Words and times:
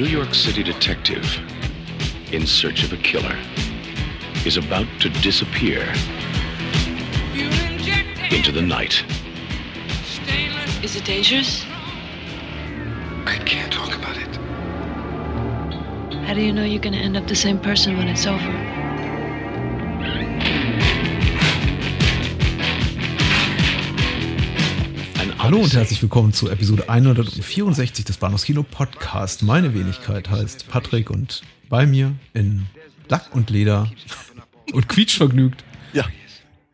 New 0.00 0.06
York 0.06 0.34
City 0.34 0.62
detective 0.62 1.26
in 2.32 2.46
search 2.46 2.84
of 2.84 2.90
a 2.90 2.96
killer 2.96 3.36
is 4.46 4.56
about 4.56 4.86
to 4.98 5.10
disappear 5.20 5.82
into 8.30 8.50
the 8.50 8.62
night. 8.62 9.04
Is 10.82 10.96
it 10.96 11.04
dangerous? 11.04 11.66
I 13.26 13.38
can't 13.44 13.70
talk 13.70 13.94
about 13.94 14.16
it. 14.16 14.36
How 16.24 16.32
do 16.32 16.40
you 16.40 16.54
know 16.54 16.64
you're 16.64 16.80
going 16.80 16.94
to 16.94 16.98
end 16.98 17.18
up 17.18 17.26
the 17.26 17.36
same 17.36 17.58
person 17.58 17.98
when 17.98 18.08
it's 18.08 18.26
over? 18.26 18.79
Hallo 25.50 25.64
und 25.64 25.74
herzlich 25.74 26.00
willkommen 26.00 26.32
zu 26.32 26.48
Episode 26.48 26.88
164 26.88 28.04
des 28.04 28.18
Bahnhofs 28.18 28.44
Kino 28.44 28.62
Podcast. 28.62 29.42
Meine 29.42 29.74
Wenigkeit 29.74 30.30
heißt 30.30 30.68
Patrick 30.68 31.10
und 31.10 31.42
bei 31.68 31.86
mir 31.86 32.14
in 32.34 32.66
Lack 33.08 33.34
und 33.34 33.50
Leder 33.50 33.90
und 34.72 34.88
quietschvergnügt, 34.88 35.64
Ja, 35.92 36.06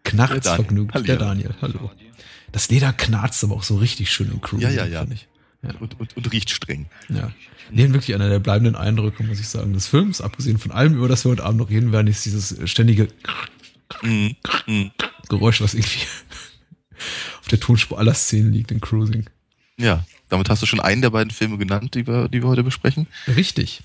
knarrzvergnügt, 0.04 0.92
Hallo. 0.92 1.04
der 1.06 1.16
Daniel. 1.16 1.54
Hallo. 1.62 1.90
Das 2.52 2.68
Leder 2.68 2.92
knarzt 2.92 3.42
aber 3.44 3.54
auch 3.54 3.62
so 3.62 3.78
richtig 3.78 4.12
schön 4.12 4.30
im 4.30 4.42
Crew. 4.42 4.58
Ja, 4.58 4.68
ja, 4.68 4.84
ja. 4.84 5.06
Ich. 5.10 5.26
Ja. 5.62 5.70
und, 5.80 5.98
und, 5.98 6.14
und 6.14 6.32
riecht 6.34 6.50
streng. 6.50 6.84
Ja. 7.08 7.32
Nee, 7.70 7.90
wirklich 7.94 8.14
einer 8.14 8.28
der 8.28 8.40
bleibenden 8.40 8.76
Eindrücke, 8.76 9.22
muss 9.24 9.40
ich 9.40 9.48
sagen, 9.48 9.72
des 9.72 9.86
Films. 9.86 10.20
Abgesehen 10.20 10.58
von 10.58 10.70
allem, 10.70 10.96
über 10.98 11.08
das 11.08 11.24
wir 11.24 11.30
heute 11.30 11.44
Abend 11.44 11.60
noch 11.60 11.70
reden 11.70 11.92
werden, 11.92 12.08
ist 12.08 12.26
dieses 12.26 12.58
ständige 12.70 13.08
Mhm. 14.02 14.36
Mhm. 14.66 14.90
Geräusch, 15.30 15.62
was 15.62 15.72
irgendwie 15.72 16.00
auf 17.46 17.50
der 17.50 17.60
Tonspur 17.60 17.96
aller 17.96 18.14
Szenen 18.14 18.52
liegt 18.52 18.72
in 18.72 18.80
Cruising. 18.80 19.24
Ja, 19.78 20.04
damit 20.28 20.50
hast 20.50 20.62
du 20.62 20.66
schon 20.66 20.80
einen 20.80 21.00
der 21.00 21.10
beiden 21.10 21.30
Filme 21.30 21.58
genannt, 21.58 21.94
die 21.94 22.04
wir, 22.04 22.28
die 22.28 22.42
wir 22.42 22.48
heute 22.48 22.64
besprechen. 22.64 23.06
Richtig. 23.28 23.82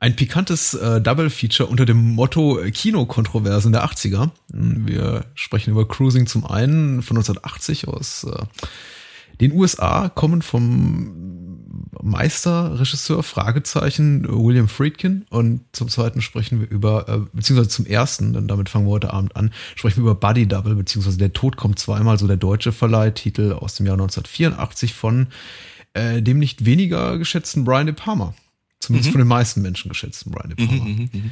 Ein 0.00 0.16
pikantes 0.16 0.74
äh, 0.74 1.00
Double-Feature 1.00 1.66
unter 1.66 1.86
dem 1.86 2.10
Motto 2.14 2.60
äh, 2.60 2.70
Kinokontroversen 2.70 3.72
der 3.72 3.86
80er. 3.86 4.30
Hm, 4.52 4.86
Wir 4.86 5.24
sprechen 5.34 5.70
über 5.70 5.88
Cruising 5.88 6.26
zum 6.26 6.44
einen 6.44 7.00
von 7.00 7.16
1980 7.16 7.88
aus 7.88 8.24
äh, 8.24 8.44
den 9.40 9.52
USA, 9.52 10.10
kommen 10.10 10.42
vom 10.42 11.39
Meisterregisseur 12.02 13.22
Fragezeichen 13.22 14.26
William 14.28 14.68
Friedkin 14.68 15.26
und 15.30 15.62
zum 15.72 15.88
zweiten 15.88 16.22
sprechen 16.22 16.60
wir 16.60 16.68
über, 16.68 17.08
äh, 17.08 17.18
beziehungsweise 17.32 17.68
zum 17.68 17.86
ersten, 17.86 18.32
denn 18.32 18.48
damit 18.48 18.68
fangen 18.68 18.86
wir 18.86 18.90
heute 18.90 19.12
Abend 19.12 19.36
an, 19.36 19.52
sprechen 19.76 19.96
wir 20.04 20.10
über 20.10 20.14
Buddy 20.14 20.46
Double, 20.46 20.74
beziehungsweise 20.74 21.18
Der 21.18 21.32
Tod 21.32 21.56
kommt 21.56 21.78
zweimal, 21.78 22.18
so 22.18 22.26
der 22.26 22.36
deutsche 22.36 22.72
Verleihtitel 22.72 23.52
aus 23.52 23.74
dem 23.74 23.86
Jahr 23.86 23.94
1984 23.94 24.94
von 24.94 25.28
äh, 25.94 26.22
dem 26.22 26.38
nicht 26.38 26.64
weniger 26.64 27.18
geschätzten 27.18 27.64
Brian 27.64 27.86
De 27.86 27.94
Palma. 27.94 28.34
Zumindest 28.80 29.12
von 29.12 29.20
den 29.20 29.28
meisten 29.28 29.60
Menschen 29.60 29.88
geschätzten 29.88 30.32
Brian 30.32 30.54
De 30.54 30.66
Palma. 30.66 30.84
Mhm, 30.84 31.10
mhm. 31.12 31.30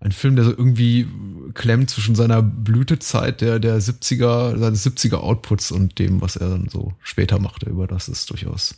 Ein 0.00 0.12
Film, 0.12 0.34
der 0.34 0.46
so 0.46 0.50
irgendwie 0.50 1.06
klemmt 1.52 1.90
zwischen 1.90 2.14
seiner 2.14 2.42
Blütezeit 2.42 3.42
der, 3.42 3.58
der 3.58 3.80
70er, 3.80 4.58
seines 4.58 4.86
70er 4.86 5.16
Outputs 5.16 5.70
und 5.72 5.98
dem, 5.98 6.22
was 6.22 6.36
er 6.36 6.48
dann 6.48 6.68
so 6.70 6.94
später 7.02 7.38
machte, 7.38 7.68
über 7.68 7.86
das 7.86 8.08
es 8.08 8.24
durchaus 8.24 8.76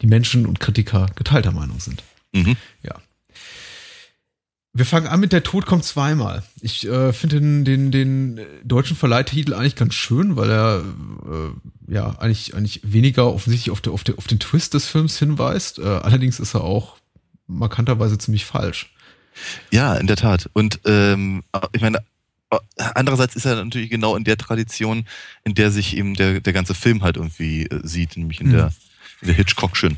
die 0.00 0.06
Menschen 0.06 0.46
und 0.46 0.60
Kritiker 0.60 1.06
geteilter 1.14 1.52
Meinung 1.52 1.80
sind. 1.80 2.02
Mhm. 2.32 2.56
Ja. 2.82 2.94
Wir 4.74 4.86
fangen 4.86 5.06
an 5.06 5.20
mit 5.20 5.32
Der 5.32 5.42
Tod 5.42 5.66
kommt 5.66 5.84
zweimal. 5.84 6.42
Ich 6.62 6.88
äh, 6.88 7.12
finde 7.12 7.40
den, 7.40 7.64
den, 7.66 7.90
den 7.90 8.40
deutschen 8.64 8.96
Verleihtitel 8.96 9.52
eigentlich 9.52 9.76
ganz 9.76 9.92
schön, 9.94 10.36
weil 10.36 10.50
er 10.50 10.82
äh, 11.26 11.92
ja 11.92 12.18
eigentlich, 12.18 12.54
eigentlich 12.54 12.80
weniger 12.82 13.32
offensichtlich 13.34 13.70
auf, 13.70 13.82
der, 13.82 13.92
auf, 13.92 14.02
der, 14.02 14.16
auf 14.16 14.26
den 14.26 14.38
Twist 14.40 14.72
des 14.72 14.86
Films 14.86 15.18
hinweist. 15.18 15.78
Äh, 15.78 15.82
allerdings 15.82 16.40
ist 16.40 16.54
er 16.54 16.62
auch 16.62 16.96
markanterweise 17.46 18.16
ziemlich 18.16 18.46
falsch. 18.46 18.94
Ja, 19.70 19.94
in 19.96 20.06
der 20.06 20.16
Tat. 20.16 20.48
Und 20.54 20.80
ähm, 20.86 21.42
ich 21.72 21.82
meine, 21.82 22.02
andererseits 22.76 23.36
ist 23.36 23.44
er 23.44 23.62
natürlich 23.62 23.90
genau 23.90 24.16
in 24.16 24.24
der 24.24 24.38
Tradition, 24.38 25.04
in 25.44 25.54
der 25.54 25.70
sich 25.70 25.96
eben 25.96 26.14
der, 26.14 26.40
der 26.40 26.52
ganze 26.54 26.74
Film 26.74 27.02
halt 27.02 27.16
irgendwie 27.16 27.64
äh, 27.66 27.80
sieht, 27.82 28.16
nämlich 28.16 28.40
in 28.40 28.48
Mhm. 28.48 28.52
der, 28.52 28.72
der 29.26 29.34
Hitchcockschen. 29.34 29.96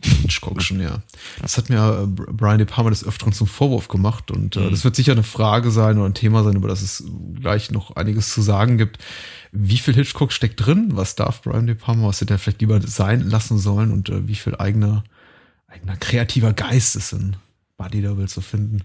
Hitchcockschen, 0.00 0.80
ja. 0.80 1.02
Das 1.42 1.56
hat 1.58 1.70
mir 1.70 2.02
äh, 2.04 2.06
Brian 2.06 2.58
De 2.58 2.66
Palma 2.66 2.90
des 2.90 3.04
Öfteren 3.04 3.32
zum 3.32 3.48
Vorwurf 3.48 3.88
gemacht 3.88 4.30
und 4.30 4.54
äh, 4.56 4.60
Mhm. 4.60 4.70
das 4.70 4.84
wird 4.84 4.94
sicher 4.94 5.10
eine 5.12 5.24
Frage 5.24 5.70
sein 5.72 5.98
oder 5.98 6.06
ein 6.06 6.14
Thema 6.14 6.44
sein, 6.44 6.54
über 6.54 6.68
das 6.68 6.82
es 6.82 7.02
gleich 7.34 7.72
noch 7.72 7.96
einiges 7.96 8.32
zu 8.32 8.40
sagen 8.40 8.78
gibt. 8.78 8.98
Wie 9.50 9.76
viel 9.78 9.94
Hitchcock 9.94 10.32
steckt 10.32 10.64
drin? 10.64 10.90
Was 10.92 11.16
darf 11.16 11.42
Brian 11.42 11.66
De 11.66 11.74
Palma? 11.74 12.06
Was 12.06 12.20
hätte 12.20 12.34
er 12.34 12.38
vielleicht 12.38 12.60
lieber 12.60 12.80
sein 12.80 13.28
lassen 13.28 13.58
sollen? 13.58 13.90
Und 13.90 14.08
äh, 14.08 14.28
wie 14.28 14.36
viel 14.36 14.54
eigener, 14.56 15.02
eigener 15.66 15.96
kreativer 15.96 16.52
Geist 16.52 16.94
ist 16.94 17.12
in 17.12 17.34
Buddy 17.76 18.00
Double 18.02 18.28
zu 18.28 18.40
finden? 18.40 18.82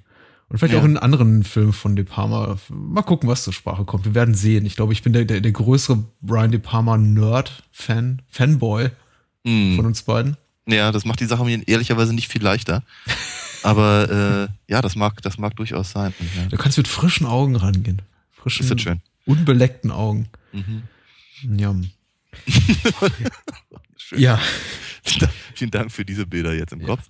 Und 0.49 0.57
vielleicht 0.57 0.73
Ja. 0.73 0.79
auch 0.79 0.85
in 0.85 0.97
anderen 0.97 1.43
Filmen 1.43 1.73
von 1.73 1.95
De 1.95 2.05
Palma. 2.05 2.57
Mal 2.69 3.01
gucken, 3.03 3.29
was 3.29 3.43
zur 3.43 3.53
Sprache 3.53 3.85
kommt. 3.85 4.05
Wir 4.05 4.15
werden 4.15 4.33
sehen. 4.33 4.65
Ich 4.65 4.75
glaube, 4.75 4.93
ich 4.93 5.03
bin 5.03 5.13
der, 5.13 5.25
der, 5.25 5.41
der 5.41 5.51
größere 5.51 6.03
Brian 6.21 6.49
De 6.51 6.59
Palma 6.59 6.97
Nerd-Fan, 6.97 8.23
Fanboy 8.29 8.89
Mhm. 9.43 9.75
von 9.75 9.85
uns 9.85 10.01
beiden. 10.03 10.37
Ja, 10.67 10.91
das 10.91 11.03
macht 11.05 11.19
die 11.19 11.25
Sache 11.25 11.43
mir 11.43 11.61
ehrlicherweise 11.67 12.13
nicht 12.13 12.31
viel 12.31 12.41
leichter. 12.41 12.83
Aber 13.63 14.49
äh, 14.69 14.71
ja, 14.71 14.81
das 14.81 14.95
mag, 14.95 15.21
das 15.21 15.37
mag 15.37 15.55
durchaus 15.55 15.91
sein. 15.91 16.13
Ja. 16.37 16.45
Du 16.47 16.57
kannst 16.57 16.77
mit 16.77 16.87
frischen 16.87 17.25
Augen 17.25 17.55
rangehen. 17.55 18.01
Frischen, 18.31 18.63
Ist 18.63 18.71
das 18.71 18.81
schön. 18.81 19.01
unbeleckten 19.25 19.91
Augen. 19.91 20.27
Mhm. 20.51 20.83
Ja. 21.57 21.75
Schön. 23.97 24.19
ja. 24.19 24.39
Vielen 25.53 25.71
Dank 25.71 25.91
für 25.91 26.03
diese 26.05 26.25
Bilder 26.25 26.53
jetzt 26.53 26.73
im 26.73 26.81
Ja. 26.81 26.87
Kopf. 26.87 27.03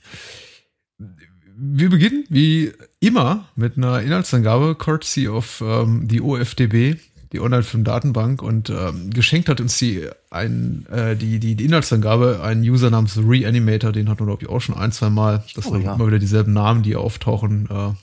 Wir 1.55 1.89
beginnen 1.89 2.25
wie 2.29 2.71
immer 2.99 3.47
mit 3.55 3.77
einer 3.77 4.01
Inhaltsangabe, 4.01 4.75
courtesy 4.75 5.27
of 5.27 5.61
ähm, 5.65 6.07
die 6.07 6.19
OFDB, 6.21 6.95
die 7.33 7.41
Online-Film-Datenbank. 7.41 8.41
Und 8.41 8.69
ähm, 8.69 9.09
geschenkt 9.09 9.49
hat 9.49 9.59
uns 9.59 9.77
die, 9.77 10.07
ein, 10.29 10.85
äh, 10.91 11.15
die, 11.15 11.39
die, 11.39 11.55
die 11.55 11.65
Inhaltsangabe 11.65 12.41
ein 12.43 12.61
User 12.61 12.89
namens 12.89 13.17
Reanimator, 13.17 13.91
den 13.91 14.07
hatten 14.09 14.21
wir, 14.21 14.27
glaube 14.27 14.43
ich, 14.43 14.49
auch 14.49 14.61
schon 14.61 14.75
ein, 14.75 14.91
zwei 14.91 15.09
Mal. 15.09 15.43
Das 15.55 15.65
Oh, 15.65 15.71
sind 15.71 15.83
ja. 15.83 15.95
immer 15.95 16.07
wieder 16.07 16.19
dieselben 16.19 16.53
Namen, 16.53 16.83
die 16.83 16.95
auftauchen. 16.95 17.67
Äh, 17.69 17.93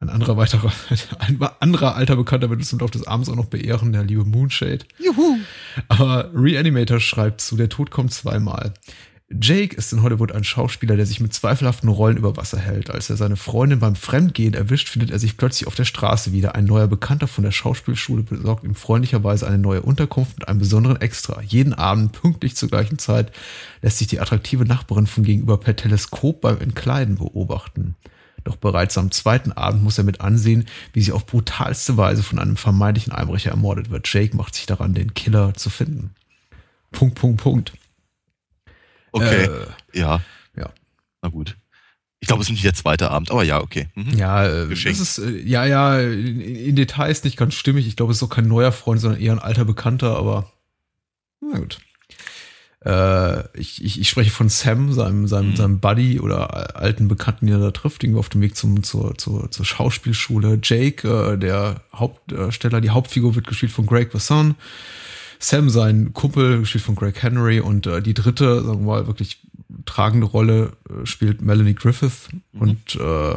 ein 0.00 0.10
anderer 0.10 0.36
weiterer, 0.36 0.72
ein 1.18 1.40
anderer 1.60 1.94
alter 1.96 2.16
Bekannter 2.16 2.50
wird 2.50 2.60
uns 2.60 2.72
im 2.72 2.78
Laufe 2.80 2.92
des 2.92 3.06
Abends 3.06 3.28
auch 3.28 3.36
noch 3.36 3.46
beehren, 3.46 3.92
der 3.92 4.04
liebe 4.04 4.24
Moonshade. 4.24 4.84
Juhu. 4.98 5.38
Aber 5.88 6.30
Reanimator 6.34 7.00
schreibt 7.00 7.40
zu, 7.40 7.56
der 7.56 7.68
Tod 7.68 7.90
kommt 7.90 8.12
zweimal. 8.12 8.74
Jake 9.30 9.74
ist 9.74 9.90
in 9.92 10.02
Hollywood 10.02 10.32
ein 10.32 10.44
Schauspieler, 10.44 10.96
der 10.96 11.06
sich 11.06 11.18
mit 11.18 11.32
zweifelhaften 11.32 11.88
Rollen 11.88 12.18
über 12.18 12.36
Wasser 12.36 12.58
hält. 12.58 12.90
Als 12.90 13.08
er 13.08 13.16
seine 13.16 13.36
Freundin 13.36 13.78
beim 13.78 13.96
Fremdgehen 13.96 14.52
erwischt, 14.52 14.90
findet 14.90 15.10
er 15.10 15.18
sich 15.18 15.38
plötzlich 15.38 15.66
auf 15.66 15.74
der 15.74 15.86
Straße 15.86 16.32
wieder. 16.32 16.54
Ein 16.54 16.66
neuer 16.66 16.88
Bekannter 16.88 17.26
von 17.26 17.42
der 17.42 17.50
Schauspielschule 17.50 18.22
besorgt 18.22 18.64
ihm 18.64 18.74
freundlicherweise 18.74 19.46
eine 19.46 19.58
neue 19.58 19.80
Unterkunft 19.80 20.38
mit 20.38 20.48
einem 20.48 20.58
besonderen 20.58 21.00
Extra. 21.00 21.40
Jeden 21.40 21.72
Abend, 21.72 22.12
pünktlich 22.12 22.54
zur 22.54 22.68
gleichen 22.68 22.98
Zeit, 22.98 23.32
lässt 23.80 23.96
sich 23.98 24.08
die 24.08 24.20
attraktive 24.20 24.66
Nachbarin 24.66 25.06
von 25.06 25.24
gegenüber 25.24 25.58
per 25.58 25.74
Teleskop 25.74 26.42
beim 26.42 26.60
Entkleiden 26.60 27.16
beobachten. 27.16 27.96
Doch 28.44 28.56
bereits 28.56 28.98
am 28.98 29.10
zweiten 29.10 29.52
Abend 29.52 29.82
muss 29.82 29.96
er 29.96 30.04
mit 30.04 30.20
ansehen, 30.20 30.66
wie 30.92 31.00
sie 31.00 31.12
auf 31.12 31.24
brutalste 31.24 31.96
Weise 31.96 32.22
von 32.22 32.38
einem 32.38 32.58
vermeintlichen 32.58 33.14
Einbrecher 33.14 33.52
ermordet 33.52 33.88
wird. 33.88 34.06
Jake 34.12 34.36
macht 34.36 34.54
sich 34.54 34.66
daran, 34.66 34.92
den 34.92 35.14
Killer 35.14 35.54
zu 35.54 35.70
finden. 35.70 36.10
Punkt, 36.92 37.14
Punkt, 37.14 37.40
Punkt. 37.40 37.72
Okay. 39.14 39.44
Äh, 39.44 39.98
ja. 39.98 40.20
ja. 40.56 40.70
Na 41.22 41.28
gut. 41.28 41.56
Ich 42.20 42.26
glaube, 42.28 42.42
es 42.42 42.48
ist 42.48 42.52
nicht 42.52 42.64
der 42.64 42.74
zweite 42.74 43.10
Abend, 43.10 43.30
aber 43.30 43.42
ja, 43.44 43.60
okay. 43.60 43.88
Mhm. 43.94 44.16
Ja, 44.16 44.46
äh, 44.46 44.68
das 44.68 44.84
ist, 44.84 45.18
äh, 45.18 45.42
ja, 45.42 45.66
ja, 45.66 46.00
in, 46.00 46.40
in 46.40 46.74
Details 46.74 47.22
nicht 47.22 47.36
ganz 47.36 47.54
stimmig. 47.54 47.86
Ich 47.86 47.96
glaube, 47.96 48.12
es 48.12 48.18
ist 48.18 48.22
auch 48.22 48.34
kein 48.34 48.48
neuer 48.48 48.72
Freund, 48.72 49.00
sondern 49.00 49.20
eher 49.20 49.32
ein 49.32 49.38
alter 49.38 49.64
Bekannter, 49.64 50.16
aber 50.16 50.50
na 51.40 51.58
gut. 51.58 51.78
Äh, 52.84 53.58
ich, 53.58 53.84
ich, 53.84 54.00
ich 54.00 54.08
spreche 54.08 54.30
von 54.30 54.48
Sam, 54.48 54.92
seinem, 54.92 55.26
seinem, 55.28 55.50
Mhm. 55.50 55.56
seinem 55.56 55.80
Buddy 55.80 56.18
oder 56.20 56.76
alten 56.76 57.08
Bekannten, 57.08 57.46
den 57.46 57.56
er 57.56 57.66
da 57.66 57.70
trifft, 57.70 58.02
irgendwie 58.02 58.20
auf 58.20 58.28
dem 58.30 58.40
Weg 58.40 58.56
zum, 58.56 58.82
zur, 58.82 59.16
zur, 59.16 59.50
zur 59.50 59.64
Schauspielschule. 59.64 60.58
Jake, 60.62 61.06
äh, 61.06 61.38
der 61.38 61.82
Hauptdarsteller, 61.94 62.80
die 62.80 62.90
Hauptfigur 62.90 63.34
wird 63.34 63.46
gespielt 63.46 63.72
von 63.72 63.86
Greg 63.86 64.12
Vasson. 64.14 64.54
Sam, 65.38 65.70
sein 65.70 66.12
Kumpel, 66.12 66.60
gespielt 66.60 66.84
von 66.84 66.94
Greg 66.94 67.22
Henry. 67.22 67.60
Und 67.60 67.86
äh, 67.86 68.00
die 68.02 68.14
dritte, 68.14 68.62
sagen 68.64 68.80
wir 68.80 68.86
mal, 68.86 69.06
wirklich 69.06 69.40
tragende 69.84 70.26
Rolle 70.26 70.72
äh, 70.88 71.04
spielt 71.06 71.42
Melanie 71.42 71.74
Griffith. 71.74 72.28
Und 72.52 72.96
äh, 72.96 73.36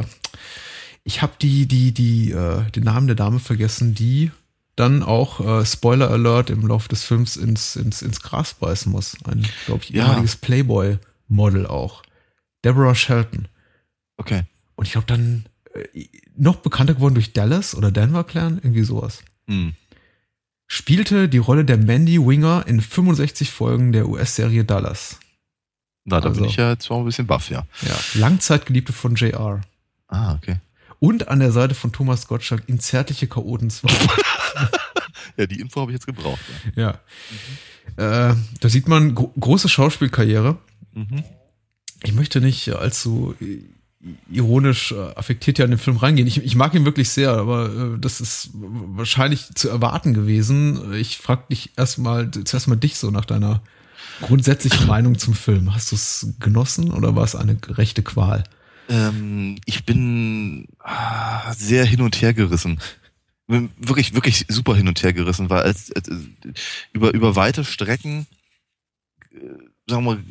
ich 1.04 1.22
habe 1.22 1.32
die, 1.40 1.66
die, 1.66 1.92
die, 1.92 2.30
äh, 2.32 2.70
den 2.70 2.84
Namen 2.84 3.06
der 3.06 3.16
Dame 3.16 3.38
vergessen, 3.40 3.94
die 3.94 4.30
dann 4.76 5.02
auch, 5.02 5.40
äh, 5.40 5.64
Spoiler 5.66 6.10
Alert, 6.10 6.50
im 6.50 6.66
Laufe 6.66 6.88
des 6.88 7.02
Films 7.02 7.36
ins, 7.36 7.74
ins, 7.76 8.00
ins 8.02 8.20
Gras 8.22 8.54
beißen 8.54 8.92
muss. 8.92 9.16
Ein, 9.24 9.44
glaube 9.66 9.82
ich, 9.82 9.90
Ja. 9.90 10.04
ehemaliges 10.04 10.36
Playboy-Model 10.36 11.66
auch. 11.66 12.02
Deborah 12.64 12.94
Shelton. 12.94 13.48
Okay. 14.18 14.42
Und 14.76 14.86
ich 14.86 14.92
glaube 14.92 15.06
dann 15.08 15.46
äh, 15.74 16.06
noch 16.36 16.56
bekannter 16.56 16.94
geworden 16.94 17.14
durch 17.14 17.32
Dallas 17.32 17.74
oder 17.74 17.90
Denver 17.90 18.22
Clan, 18.24 18.58
irgendwie 18.62 18.84
sowas. 18.84 19.22
Hm. 19.48 19.72
Spielte 20.68 21.28
die 21.28 21.38
Rolle 21.38 21.64
der 21.64 21.78
Mandy 21.78 22.18
Winger 22.24 22.64
in 22.66 22.80
65 22.80 23.50
Folgen 23.50 23.92
der 23.92 24.08
US-Serie 24.08 24.64
Dallas. 24.64 25.18
Na, 26.04 26.20
da 26.20 26.28
Also- 26.28 26.40
bin 26.42 26.50
ich 26.50 26.56
ja 26.56 26.70
jetzt 26.70 26.88
mal 26.90 26.98
ein 26.98 27.04
bisschen 27.06 27.26
baff, 27.26 27.50
ja. 27.50 27.66
Ja. 27.82 27.98
Langzeitgeliebte 28.14 28.92
von 28.92 29.14
JR. 29.14 29.62
Ah, 30.08 30.34
okay. 30.34 30.56
Und 31.00 31.28
an 31.28 31.40
der 31.40 31.52
Seite 31.52 31.74
von 31.74 31.92
Thomas 31.92 32.26
Gottschalk 32.28 32.64
in 32.66 32.80
Zärtliche 32.80 33.26
Chaoten 33.28 33.70
2. 33.70 33.88
Ja, 35.36 35.46
die 35.46 35.60
Info 35.60 35.80
habe 35.80 35.92
ich 35.92 35.94
jetzt 35.96 36.06
gebraucht. 36.06 36.40
Ja. 36.74 36.98
ja. 37.96 38.30
Äh, 38.32 38.34
da 38.60 38.68
sieht 38.68 38.88
man 38.88 39.14
gro 39.14 39.32
große 39.38 39.68
Schauspielkarriere. 39.68 40.56
Mhm. 40.94 41.22
Ich 42.02 42.12
möchte 42.12 42.40
nicht 42.40 42.68
allzu 42.74 43.36
ironisch 44.30 44.92
äh, 44.92 45.12
affektiert 45.16 45.58
ja 45.58 45.64
in 45.64 45.72
den 45.72 45.78
Film 45.78 45.96
reingehen. 45.96 46.28
Ich, 46.28 46.42
ich 46.42 46.54
mag 46.54 46.74
ihn 46.74 46.84
wirklich 46.84 47.08
sehr, 47.08 47.32
aber 47.32 47.66
äh, 47.66 47.98
das 47.98 48.20
ist 48.20 48.50
wahrscheinlich 48.52 49.54
zu 49.54 49.68
erwarten 49.68 50.14
gewesen. 50.14 50.94
Ich 50.94 51.18
frage 51.18 51.44
dich 51.50 51.72
erstmal, 51.76 52.30
zuerst 52.30 52.68
mal 52.68 52.76
dich 52.76 52.96
so 52.96 53.10
nach 53.10 53.24
deiner 53.24 53.62
grundsätzlichen 54.22 54.86
Meinung 54.86 55.18
zum 55.18 55.34
Film. 55.34 55.74
Hast 55.74 55.90
du 55.90 55.96
es 55.96 56.34
genossen 56.38 56.92
oder 56.92 57.16
war 57.16 57.24
es 57.24 57.34
eine 57.34 57.58
rechte 57.68 58.02
Qual? 58.02 58.44
Ähm, 58.88 59.56
ich 59.64 59.84
bin 59.84 60.68
ah, 60.78 61.52
sehr 61.52 61.84
hin 61.84 62.00
und 62.00 62.20
her 62.22 62.34
gerissen. 62.34 62.80
Wirklich, 63.48 64.14
wirklich 64.14 64.44
super 64.48 64.76
hin 64.76 64.88
und 64.88 65.02
her 65.02 65.14
gerissen, 65.14 65.48
weil 65.48 65.62
als, 65.62 65.90
als, 65.92 66.08
über, 66.92 67.14
über 67.14 67.34
weite 67.34 67.64
Strecken, 67.64 68.26
äh, 69.32 69.38
sagen 69.88 70.04
wir, 70.04 70.22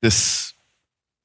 das, 0.00 0.53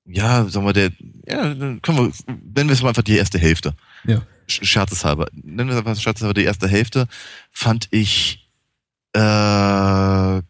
ja, 0.09 0.45
sagen 0.49 0.65
wir, 0.65 0.73
der, 0.73 0.91
ja, 1.27 1.53
dann 1.53 1.81
können 1.81 1.97
wir, 1.97 2.11
nennen 2.27 2.69
wir 2.69 2.73
es 2.73 2.81
mal 2.81 2.89
einfach 2.89 3.03
die 3.03 3.17
erste 3.17 3.37
Hälfte. 3.37 3.75
Ja. 4.05 4.21
Sch- 4.49 4.65
Scherzeshalber. 4.65 5.27
Nennen 5.33 5.69
wir 5.69 5.75
es 5.75 5.85
einfach 5.85 6.01
scherzeshalber 6.01 6.33
die 6.33 6.45
erste 6.45 6.67
Hälfte, 6.67 7.07
fand 7.51 7.87
ich 7.91 8.49
äh, 9.13 10.41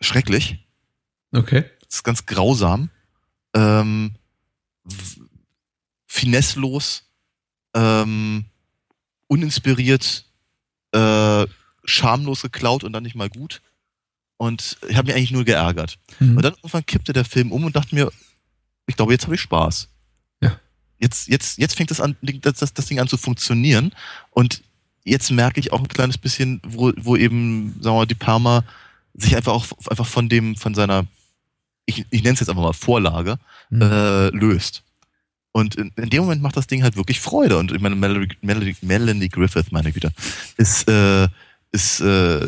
schrecklich. 0.00 0.66
Okay. 1.32 1.64
Das 1.86 1.96
ist 1.96 2.04
ganz 2.04 2.26
grausam. 2.26 2.90
Ähm, 3.54 4.16
finesselos, 6.06 7.04
ähm, 7.74 8.46
uninspiriert, 9.28 10.26
äh, 10.92 11.46
schamlos 11.84 12.42
geklaut 12.42 12.84
und 12.84 12.92
dann 12.92 13.02
nicht 13.04 13.16
mal 13.16 13.28
gut. 13.28 13.62
Und 14.36 14.76
ich 14.88 14.96
habe 14.96 15.06
mich 15.06 15.16
eigentlich 15.16 15.30
nur 15.30 15.44
geärgert. 15.44 15.98
Mhm. 16.18 16.36
Und 16.36 16.42
dann 16.42 16.54
irgendwann 16.54 16.84
kippte 16.86 17.12
der 17.12 17.24
Film 17.24 17.52
um 17.52 17.64
und 17.64 17.76
dachte 17.76 17.94
mir, 17.94 18.10
ich 18.86 18.96
glaube, 18.96 19.12
jetzt 19.12 19.24
habe 19.24 19.34
ich 19.34 19.40
Spaß. 19.40 19.88
Ja. 20.42 20.58
Jetzt, 20.98 21.28
jetzt, 21.28 21.58
jetzt 21.58 21.76
fängt 21.76 21.90
das, 21.90 22.00
an, 22.00 22.16
das, 22.22 22.54
das, 22.54 22.74
das 22.74 22.86
Ding 22.86 23.00
an 23.00 23.08
zu 23.08 23.16
funktionieren. 23.16 23.92
Und 24.30 24.62
jetzt 25.04 25.30
merke 25.30 25.60
ich 25.60 25.72
auch 25.72 25.80
ein 25.80 25.88
kleines 25.88 26.18
bisschen, 26.18 26.60
wo, 26.66 26.92
wo 26.96 27.16
eben, 27.16 27.74
sagen 27.80 27.94
wir 27.96 28.00
mal, 28.00 28.06
die 28.06 28.14
Parma 28.14 28.64
sich 29.14 29.36
einfach 29.36 29.52
auch 29.52 29.66
einfach 29.88 30.06
von 30.06 30.28
dem, 30.28 30.56
von 30.56 30.74
seiner, 30.74 31.06
ich, 31.86 32.04
ich 32.10 32.22
nenne 32.22 32.34
es 32.34 32.40
jetzt 32.40 32.48
einfach 32.48 32.62
mal 32.62 32.72
Vorlage, 32.72 33.38
Mhm. 33.70 33.82
äh, 33.82 34.28
löst. 34.28 34.82
Und 35.52 35.76
in, 35.76 35.90
in 35.96 36.10
dem 36.10 36.22
Moment 36.24 36.42
macht 36.42 36.56
das 36.56 36.66
Ding 36.66 36.82
halt 36.82 36.96
wirklich 36.96 37.20
Freude. 37.20 37.58
Und 37.58 37.72
ich 37.72 37.80
meine, 37.80 37.94
Melody, 37.94 38.36
Melody, 38.42 38.76
Melanie 38.82 39.28
Griffith, 39.28 39.70
meine 39.72 39.92
Güte, 39.92 40.12
ist, 40.56 40.88
äh, 40.88 41.28
ist 41.72 42.00
äh, 42.00 42.46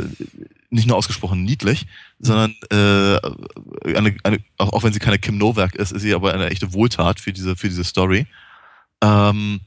nicht 0.70 0.86
nur 0.86 0.96
ausgesprochen 0.96 1.44
niedlich, 1.44 1.86
sondern 2.18 2.54
äh, 2.70 3.96
eine, 3.96 4.16
eine, 4.22 4.38
auch, 4.58 4.72
auch 4.72 4.82
wenn 4.82 4.92
sie 4.92 4.98
keine 4.98 5.18
Kim 5.18 5.38
Novak 5.38 5.74
ist, 5.74 5.92
ist 5.92 6.02
sie 6.02 6.14
aber 6.14 6.34
eine 6.34 6.50
echte 6.50 6.72
Wohltat 6.72 7.20
für 7.20 7.32
diese, 7.32 7.56
für 7.56 7.68
diese 7.68 7.84
Story. 7.84 8.26
Ähm, 9.02 9.60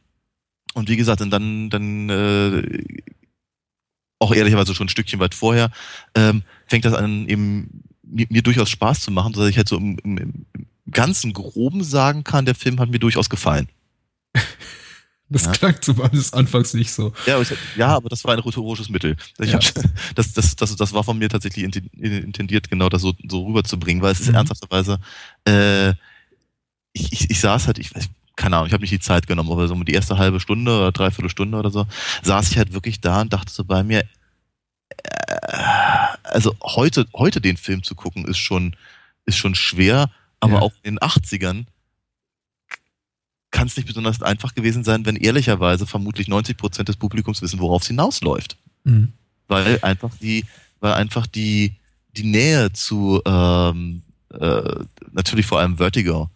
und 0.73 0.89
wie 0.89 0.97
gesagt, 0.97 1.21
und 1.21 1.31
dann, 1.31 1.69
dann 1.69 2.09
äh, 2.09 2.83
auch 4.19 4.33
ehrlicherweise 4.33 4.75
schon 4.75 4.87
ein 4.87 4.89
Stückchen 4.89 5.19
weit 5.19 5.33
vorher, 5.33 5.71
ähm, 6.15 6.43
fängt 6.67 6.85
das 6.85 6.93
an, 6.93 7.27
eben 7.27 7.83
mir, 8.03 8.27
mir 8.29 8.41
durchaus 8.41 8.69
Spaß 8.69 9.01
zu 9.01 9.11
machen, 9.11 9.33
sodass 9.33 9.49
ich 9.49 9.57
halt 9.57 9.69
so 9.69 9.77
im, 9.77 9.97
im, 10.03 10.17
im 10.17 10.45
ganzen 10.91 11.33
Groben 11.33 11.83
sagen 11.83 12.23
kann, 12.23 12.45
der 12.45 12.55
Film 12.55 12.79
hat 12.79 12.89
mir 12.89 12.99
durchaus 12.99 13.29
gefallen. 13.29 13.69
Das 15.31 15.45
Ja. 15.45 15.51
klang 15.51 15.79
zumindest 15.81 16.33
anfangs 16.33 16.73
nicht 16.73 16.91
so. 16.91 17.13
Ja, 17.27 17.35
aber, 17.35 17.43
ich, 17.43 17.51
ja, 17.77 17.87
aber 17.95 18.09
das 18.09 18.23
war 18.23 18.33
ein 18.33 18.39
rhetorisches 18.39 18.89
Mittel. 18.89 19.15
Ja. 19.39 19.53
hab, 19.53 19.61
das, 20.15 20.33
das, 20.33 20.55
das, 20.55 20.75
das 20.75 20.93
war 20.93 21.03
von 21.03 21.17
mir 21.19 21.29
tatsächlich 21.29 21.63
inten- 21.65 21.91
intendiert, 21.93 22.69
genau 22.69 22.89
das 22.89 23.01
so, 23.03 23.13
so 23.27 23.45
rüberzubringen, 23.45 24.01
weil 24.01 24.11
es 24.13 24.21
ist 24.21 24.29
Mhm. 24.29 24.35
ernsthafterweise, 24.35 24.99
äh, 25.47 25.89
ich, 26.93 27.13
ich, 27.13 27.29
ich 27.29 27.39
saß 27.39 27.67
halt, 27.67 27.77
ich 27.77 27.93
weiß, 27.95 28.09
keine 28.35 28.55
Ahnung, 28.55 28.67
ich 28.67 28.73
habe 28.73 28.81
nicht 28.81 28.91
die 28.93 28.99
Zeit 28.99 29.27
genommen, 29.27 29.51
aber 29.51 29.67
so 29.67 29.75
die 29.83 29.93
erste 29.93 30.17
halbe 30.17 30.39
Stunde 30.39 30.75
oder 30.75 30.91
dreiviertel 30.91 31.29
Stunde 31.29 31.57
oder 31.59 31.69
so, 31.69 31.85
saß 32.23 32.49
ich 32.51 32.57
halt 32.57 32.73
wirklich 32.73 32.99
da 32.99 33.21
und 33.21 33.31
dachte 33.31 33.51
so 33.53 33.63
bei 33.63 33.83
mir, 33.83 33.99
äh, 33.99 34.07
also 36.23 36.55
heute, 36.63 37.05
heute 37.13 37.41
den 37.41 37.57
Film 37.57 37.83
zu 37.83 37.95
gucken, 37.95 38.25
ist 38.25 38.37
schon, 38.39 38.75
ist 39.25 39.37
schon 39.37 39.55
schwer, 39.55 40.09
aber 40.39 40.53
Ja. 40.53 40.59
auch 40.61 40.71
in 40.83 40.95
den 40.95 40.99
80ern 40.99 41.65
kann 43.51 43.67
es 43.67 43.77
nicht 43.77 43.87
besonders 43.87 44.21
einfach 44.21 44.53
gewesen 44.53 44.83
sein, 44.83 45.05
wenn 45.05 45.15
ehrlicherweise 45.15 45.85
vermutlich 45.85 46.27
90 46.27 46.57
Prozent 46.57 46.89
des 46.89 46.97
Publikums 46.97 47.41
wissen, 47.41 47.59
worauf 47.59 47.81
es 47.81 47.87
hinausläuft. 47.87 48.57
Mhm. 48.83 49.13
Weil 49.47 49.79
einfach 49.81 50.11
die, 50.21 50.45
weil 50.79 50.93
einfach 50.93 51.25
die, 51.25 51.73
die 52.15 52.23
Nähe 52.23 52.71
zu, 52.71 53.21
ähm, 53.25 54.03
äh, 54.31 54.61
natürlich 55.11 55.45
vor 55.45 55.59
allem 55.59 55.77
Vertigo, 55.77 56.29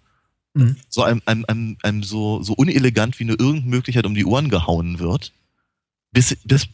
Mhm. 0.55 0.75
so 0.87 1.03
einem, 1.03 1.21
einem, 1.25 1.45
einem, 1.47 1.77
einem 1.81 2.03
so, 2.03 2.43
so 2.43 2.53
unelegant 2.53 3.19
wie 3.19 3.25
nur 3.25 3.39
irgend 3.39 3.65
Möglichkeit 3.65 4.05
um 4.05 4.13
die 4.13 4.25
Ohren 4.25 4.49
gehauen 4.49 4.99
wird, 4.99 5.33
bis, 6.11 6.37
bis 6.43 6.69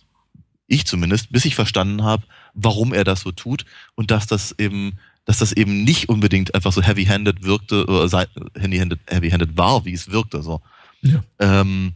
ich 0.68 0.86
zumindest, 0.86 1.32
bis 1.32 1.46
ich 1.46 1.56
verstanden 1.56 2.04
habe, 2.04 2.24
warum 2.54 2.94
er 2.94 3.06
das 3.06 3.22
so 3.22 3.32
tut 3.32 3.66
und 3.96 4.12
dass 4.12 4.28
das 4.28 4.54
eben, 4.58 5.00
dass 5.30 5.38
das 5.38 5.52
eben 5.52 5.84
nicht 5.84 6.10
unbedingt 6.10 6.56
einfach 6.56 6.74
so 6.74 6.82
heavy-handed 6.82 7.44
wirkte, 7.44 7.86
oder 7.86 8.28
heavy-handed, 8.58 9.00
heavy-handed 9.06 9.56
war, 9.56 9.86
wie 9.86 9.94
es 9.94 10.10
wirkte, 10.10 10.42
so. 10.42 10.60
Ja. 11.02 11.24
Ähm, 11.38 11.94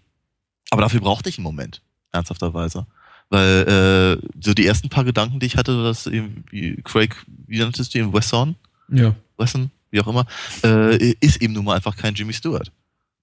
aber 0.70 0.84
dafür 0.84 1.00
brauchte 1.00 1.30
ich 1.30 1.40
einen 1.40 1.44
Moment, 1.44 1.82
ernsthafterweise. 2.12 2.86
Weil 3.32 4.20
äh, 4.22 4.28
so 4.40 4.54
die 4.54 4.68
ersten 4.68 4.90
paar 4.90 5.04
Gedanken, 5.04 5.40
die 5.40 5.48
ich 5.48 5.58
hatte, 5.58 5.82
dass 5.82 6.06
eben, 6.06 6.44
wie 6.52 6.76
Craig, 6.84 7.16
wie 7.48 7.58
nanntest 7.58 7.96
du 7.96 7.98
ihn, 7.98 8.14
Wesson? 8.14 8.54
Ja. 8.90 9.16
Wesson, 9.40 9.72
wie 9.90 10.00
auch 10.00 10.08
immer, 10.08 10.28
äh, 10.64 11.16
ist 11.20 11.42
eben 11.42 11.54
nun 11.54 11.66
mal 11.66 11.76
einfach 11.76 11.96
kein 11.96 12.14
Jimmy 12.14 12.34
Stewart. 12.34 12.72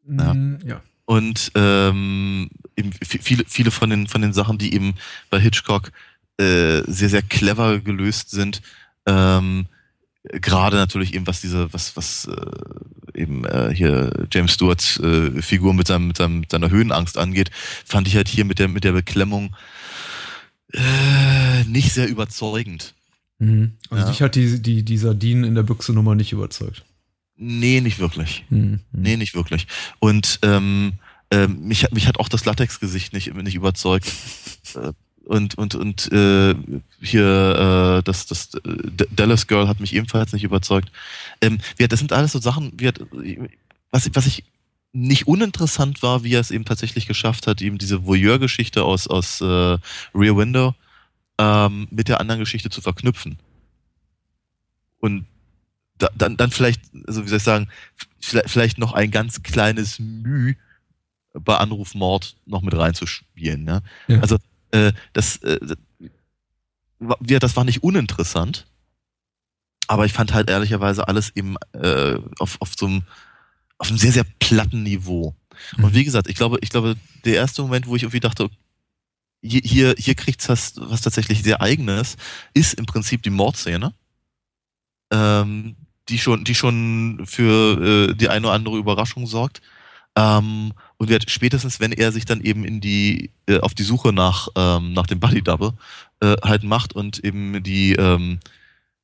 Ja. 0.09 0.35
Mhm, 0.35 0.59
ja. 0.65 0.81
Und 1.05 1.53
ähm, 1.55 2.51
eben 2.75 2.91
vi- 2.91 3.23
viele, 3.23 3.45
viele 3.47 3.71
von 3.71 3.91
den, 3.91 4.09
von 4.09 4.23
den 4.23 4.33
Sachen, 4.33 4.59
die 4.59 4.75
eben 4.75 4.97
bei 5.31 5.39
Hitchcock 5.39 5.93
äh, 6.37 6.83
sehr, 6.89 7.11
sehr 7.11 7.23
clever 7.23 7.79
gelöst 7.79 8.31
sind, 8.31 8.61
ähm, 9.07 9.67
gerade 10.25 10.77
natürlich 10.77 11.15
eben 11.15 11.27
was 11.27 11.41
diese, 11.41 11.73
was, 11.73 11.97
was 11.97 12.27
äh, 12.29 13.19
eben 13.21 13.45
äh, 13.47 13.73
hier 13.75 14.27
James 14.33 14.53
Stewarts 14.53 14.99
äh, 15.01 15.41
Figur 15.43 15.73
mit 15.75 15.87
seinem, 15.87 16.09
mit 16.09 16.17
seinem, 16.19 16.41
mit 16.41 16.51
seiner 16.51 16.71
Höhenangst 16.71 17.17
angeht, 17.19 17.51
fand 17.85 18.07
ich 18.09 18.17
halt 18.17 18.29
hier 18.29 18.45
mit 18.45 18.59
der, 18.59 18.69
mit 18.69 18.85
der 18.85 18.93
Beklemmung 18.93 19.55
äh, 20.73 21.65
nicht 21.65 21.93
sehr 21.93 22.09
überzeugend. 22.09 22.95
Mhm. 23.39 23.73
Also 23.89 24.05
Ja. 24.05 24.11
dich 24.11 24.23
hat 24.23 24.35
die, 24.35 24.61
die, 24.63 24.83
die 24.85 24.99
Sardinen 24.99 25.45
in 25.45 25.55
der 25.55 25.63
Büchse 25.63 25.93
Nummer 25.93 26.15
nicht 26.15 26.33
überzeugt. 26.33 26.85
Nee, 27.37 27.81
nicht 27.81 27.99
wirklich. 27.99 28.45
Mhm. 28.51 28.81
Nee, 28.93 29.17
nicht 29.17 29.35
wirklich. 29.35 29.67
Und 29.99 30.39
ähm, 30.43 30.93
ähm, 31.31 31.67
mich, 31.67 31.85
hat- 31.85 31.93
mich 31.93 32.07
hat 32.07 32.19
auch 32.21 32.29
das 32.29 32.45
Latexgesicht 32.45 33.13
nicht, 33.13 33.33
nicht 33.35 33.55
überzeugt. 33.55 34.07
Und 35.31 35.57
und 35.57 35.77
und 35.77 36.11
äh, 36.11 36.57
hier 37.01 38.01
äh, 38.01 38.03
das 38.03 38.27
das 38.27 38.53
äh, 38.55 39.07
Dallas 39.13 39.47
Girl 39.47 39.69
hat 39.69 39.79
mich 39.79 39.95
ebenfalls 39.95 40.33
nicht 40.33 40.43
überzeugt. 40.43 40.91
Ähm, 41.41 41.59
das 41.79 42.01
sind 42.01 42.13
alles 42.13 42.33
so 42.33 42.41
Sachen, 42.41 42.73
wie, 42.75 42.91
was 43.93 44.11
was 44.13 44.27
ich 44.27 44.43
nicht 44.93 45.29
uninteressant 45.29 46.03
war, 46.03 46.25
wie 46.25 46.35
er 46.35 46.41
es 46.41 46.51
eben 46.51 46.65
tatsächlich 46.65 47.07
geschafft 47.07 47.47
hat, 47.47 47.63
eben 47.63 47.79
diese 47.79 48.05
Voyeur-Geschichte 48.07 48.83
aus 48.83 49.07
aus 49.07 49.41
äh, 49.41 49.79
Rear 50.13 50.37
Window 50.37 50.75
ähm, 51.39 51.87
mit 51.93 52.09
der 52.09 52.19
anderen 52.19 52.41
Geschichte 52.41 52.69
zu 52.69 52.81
verknüpfen. 52.81 53.39
Und 54.99 55.27
da, 55.99 56.09
dann, 56.13 56.37
dann 56.39 56.51
vielleicht, 56.51 56.81
also 57.07 57.25
wie 57.25 57.29
soll 57.29 57.39
ich 57.39 57.45
sagen, 57.45 57.69
vielleicht, 58.19 58.51
vielleicht 58.51 58.79
noch 58.79 58.95
ein 58.95 59.13
ganz 59.13 59.45
kleines 59.45 60.01
Müh 60.01 60.57
bei 61.35 61.57
Anrufmord 61.57 62.35
noch 62.47 62.63
mit 62.63 62.75
reinzuspielen. 62.75 63.63
Ne? 63.63 63.83
Ja. 64.09 64.19
Also 64.23 64.39
äh, 64.73 64.93
das, 65.13 65.37
äh, 65.39 65.59
ja, 67.27 67.39
das 67.39 67.57
war 67.57 67.65
nicht 67.65 67.83
uninteressant, 67.83 68.67
aber 69.87 70.05
ich 70.07 70.13
fand 70.13 70.33
halt 70.33 70.51
ehrlicherweise 70.51 71.09
alles 71.09 71.31
eben 71.35 71.57
äh, 71.73 72.19
auf, 72.39 72.57
auf 72.61 72.73
so 72.79 72.87
einem 72.87 73.03
auf 73.79 73.89
einem 73.89 73.99
sehr, 73.99 74.13
sehr 74.13 74.27
platten 74.39 74.83
Niveau. 74.83 75.35
Und 75.79 75.85
Mhm. 75.85 75.95
wie 75.95 76.05
gesagt, 76.05 76.29
ich 76.29 76.37
glaube, 76.37 76.59
ich 76.61 76.69
glaube, 76.69 76.97
der 77.25 77.35
erste 77.35 77.63
Moment, 77.63 77.87
wo 77.87 77.97
ich 77.97 78.03
irgendwie 78.03 78.21
dachte, 78.21 78.51
hier, 79.43 79.63
hier, 79.65 79.95
hier 79.97 80.15
kriegt's 80.15 80.49
was, 80.49 80.75
was 80.77 81.01
tatsächlich 81.01 81.43
sehr 81.43 81.63
eigenes, 81.63 82.17
ist 82.53 82.75
im 82.75 82.87
Prinzip 82.87 83.23
die 83.23 83.31
Mordszene. 83.31 83.95
Ähm, 85.11 85.77
die 86.09 86.19
schon, 86.19 86.45
die 86.45 86.55
schon 86.55 87.23
für 87.25 88.11
äh, 88.11 88.15
die 88.15 88.29
eine 88.29 88.47
oder 88.47 88.55
andere 88.55 88.77
Überraschung 88.77 89.27
sorgt. 89.27 89.63
Ähm, 90.17 90.73
und 91.01 91.09
wird 91.09 91.31
spätestens, 91.31 91.81
wenn 91.81 91.93
er 91.93 92.13
sich 92.13 92.27
dann 92.27 92.43
eben 92.43 92.63
in 92.63 92.83
die, 92.83 93.31
äh, 93.47 93.59
auf 93.61 93.73
die 93.73 93.85
Suche 93.85 94.13
nach, 94.13 94.49
ähm, 94.55 94.93
nach 94.93 95.07
dem 95.07 95.19
Buddy 95.19 95.41
Double 95.41 95.73
äh, 96.21 96.37
halt 96.45 96.63
macht 96.63 96.93
und 96.93 97.25
eben 97.25 97.63
die, 97.63 97.95
ähm, 97.95 98.39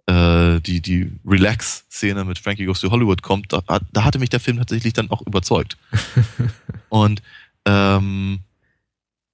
äh, 0.05 0.61
die, 0.61 0.83
die 0.83 1.11
Relax-Szene 1.25 2.27
mit 2.27 2.39
Frankie 2.39 2.67
Goes 2.67 2.81
to 2.81 2.91
Hollywood 2.91 3.23
kommt, 3.23 3.51
da, 3.51 3.63
da 3.95 4.05
hatte 4.05 4.19
mich 4.19 4.29
der 4.29 4.41
Film 4.41 4.59
tatsächlich 4.59 4.93
dann 4.93 5.11
auch 5.11 5.23
überzeugt. 5.23 5.79
und 6.91 7.23
ähm, 7.65 8.41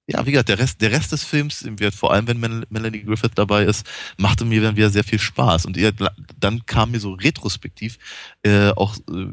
ja, 0.07 0.25
wie 0.25 0.31
gesagt, 0.31 0.47
der 0.47 0.59
Rest, 0.59 0.79
der 0.79 0.91
Rest 0.91 1.11
des 1.11 1.25
Films, 1.25 1.67
vor 1.93 2.13
allem 2.13 2.27
wenn 2.27 2.39
Mel 2.39 2.65
Melanie 2.69 3.03
Griffith 3.03 3.33
dabei 3.35 3.65
ist, 3.65 3.85
machte 4.15 4.45
mir 4.45 4.61
dann 4.61 4.77
wieder 4.77 4.89
sehr 4.89 5.03
viel 5.03 5.19
Spaß. 5.19 5.65
Und 5.65 5.77
dann 6.39 6.65
kam 6.65 6.91
mir 6.91 7.01
so 7.01 7.11
retrospektiv 7.11 7.99
äh, 8.41 8.69
auch, 8.69 8.95
äh, 9.09 9.27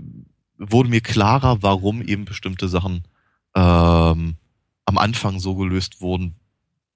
wurde 0.58 0.90
mir 0.90 1.00
klarer, 1.00 1.62
warum 1.62 2.02
eben 2.02 2.24
bestimmte 2.24 2.68
Sachen 2.68 3.04
ähm, 3.54 4.36
am 4.84 4.98
Anfang 4.98 5.40
so 5.40 5.56
gelöst 5.56 6.00
wurden, 6.00 6.34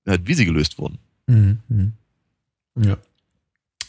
äh, 0.05 0.19
wie 0.25 0.35
sie 0.35 0.45
gelöst 0.45 0.79
wurden. 0.79 0.99
Mhm. 1.27 1.59
mhm. 1.69 1.93
Ja 2.77 2.99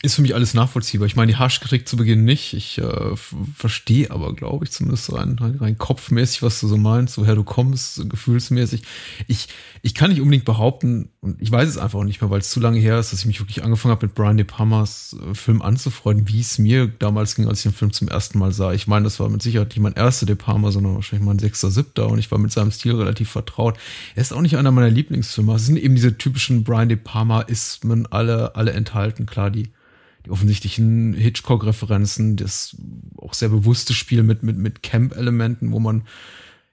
ist 0.06 0.16
für 0.16 0.22
mich 0.22 0.36
alles 0.36 0.54
nachvollziehbar. 0.54 1.08
Ich 1.08 1.16
meine, 1.16 1.32
die 1.32 1.38
Haarkritik 1.38 1.88
zu 1.88 1.98
Beginn 1.98 2.24
nicht. 2.24 2.54
Ich 2.54 2.78
äh, 2.78 3.16
verstehe 3.56 4.12
aber, 4.12 4.34
glaube 4.34 4.66
ich, 4.66 4.72
zumindest 4.72 5.12
rein, 5.12 5.38
rein, 5.40 5.56
rein 5.56 5.78
kopfmäßig, 5.78 6.44
was 6.44 6.60
du 6.60 6.68
so 6.68 6.78
meinst, 6.78 7.18
woher 7.18 7.36
du 7.36 7.44
kommst, 7.44 8.10
gefühlsmäßig. 8.10 8.84
Ich, 9.28 9.48
ich 9.82 9.94
kann 9.96 10.12
nicht 10.12 10.22
unbedingt 10.22 10.46
behaupten, 10.46 11.10
und 11.22 11.42
ich 11.42 11.52
weiß 11.52 11.68
es 11.68 11.78
einfach 11.78 12.00
auch 12.00 12.04
nicht 12.04 12.22
mehr, 12.22 12.30
weil 12.30 12.40
es 12.40 12.50
zu 12.50 12.60
lange 12.60 12.80
her 12.80 13.00
ist, 13.00 13.12
dass 13.12 13.20
ich 13.20 13.26
mich 13.26 13.40
wirklich 13.40 13.64
angefangen 13.64 13.92
habe, 13.92 14.06
mit 14.06 14.16
Brian 14.16 14.38
De 14.38 14.46
Palmas 14.46 15.16
äh, 15.20 15.34
Film 15.34 15.62
anzufreunden, 15.62 16.28
wie 16.28 16.40
es 16.40 16.58
mir 16.58 16.88
damals 16.88 17.36
ging, 17.36 17.48
als 17.48 17.60
ich 17.60 17.72
den 17.72 17.74
Film 17.74 17.92
zum 17.92 18.08
ersten 18.08 18.38
Mal 18.40 18.52
sah. 18.52 18.74
Ich 18.74 18.88
meine, 18.88 19.06
das 19.06 19.20
war 19.20 19.30
mit 19.30 19.42
Sicherheit 19.42 19.70
nicht 19.70 19.80
mein 19.80 19.94
erster 19.94 20.26
De 20.26 20.36
Palma, 20.36 20.72
sondern 20.72 20.96
wahrscheinlich 20.96 21.26
mein 21.26 21.40
sechster, 21.40 21.72
siebter 21.72 22.08
und 22.10 22.20
ich 22.20 22.32
war 22.32 22.38
mit 22.38 22.52
seinem 22.52 22.72
Stil 22.72 22.96
relativ 22.96 23.30
vertraut. 23.30 23.78
Er 24.16 24.22
ist 24.22 24.34
auch 24.34 24.42
nicht 24.42 24.58
einer 24.58 24.72
meiner 24.72 24.90
Lieblingsfilme. 24.90 25.56
Es 25.56 25.66
sind 25.66 25.78
eben 25.78 25.96
diese 25.96 26.18
typischen 26.18 26.64
Brian 26.64 26.90
De 26.90 26.98
Palma-Ismen 26.98 28.08
alle, 28.12 28.56
alle 28.56 28.72
enthalten. 28.72 29.26
Klar, 29.26 29.50
die 29.50 29.70
die 30.26 30.32
offensichtlichen 30.32 31.14
Hitchcock-Referenzen, 31.14 32.36
das 32.36 32.76
auch 33.18 33.34
sehr 33.34 33.50
bewusste 33.50 33.94
Spiel 33.94 34.24
mit, 34.24 34.44
mit, 34.44 34.58
mit 34.58 34.84
Camp-Elementen, 34.84 35.72
wo 35.72 35.80
man 35.80 36.04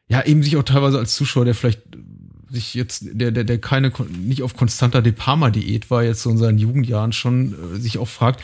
ja 0.09 0.25
eben 0.25 0.43
sich 0.43 0.57
auch 0.57 0.63
teilweise 0.63 0.99
als 0.99 1.15
Zuschauer, 1.15 1.45
der 1.45 1.55
vielleicht 1.55 1.83
sich 2.51 2.75
jetzt, 2.75 3.05
der, 3.13 3.31
der, 3.31 3.45
der 3.45 3.59
keine, 3.59 3.93
nicht 4.11 4.43
auf 4.43 4.57
konstanter 4.57 5.01
De 5.01 5.13
Parma-Diät 5.13 5.91
war, 5.91 6.03
jetzt 6.03 6.23
so 6.23 6.31
in 6.31 6.39
seinen 6.39 6.59
Jugendjahren 6.59 7.13
schon, 7.13 7.55
äh, 7.75 7.79
sich 7.79 7.99
auch 7.99 8.09
fragt, 8.09 8.43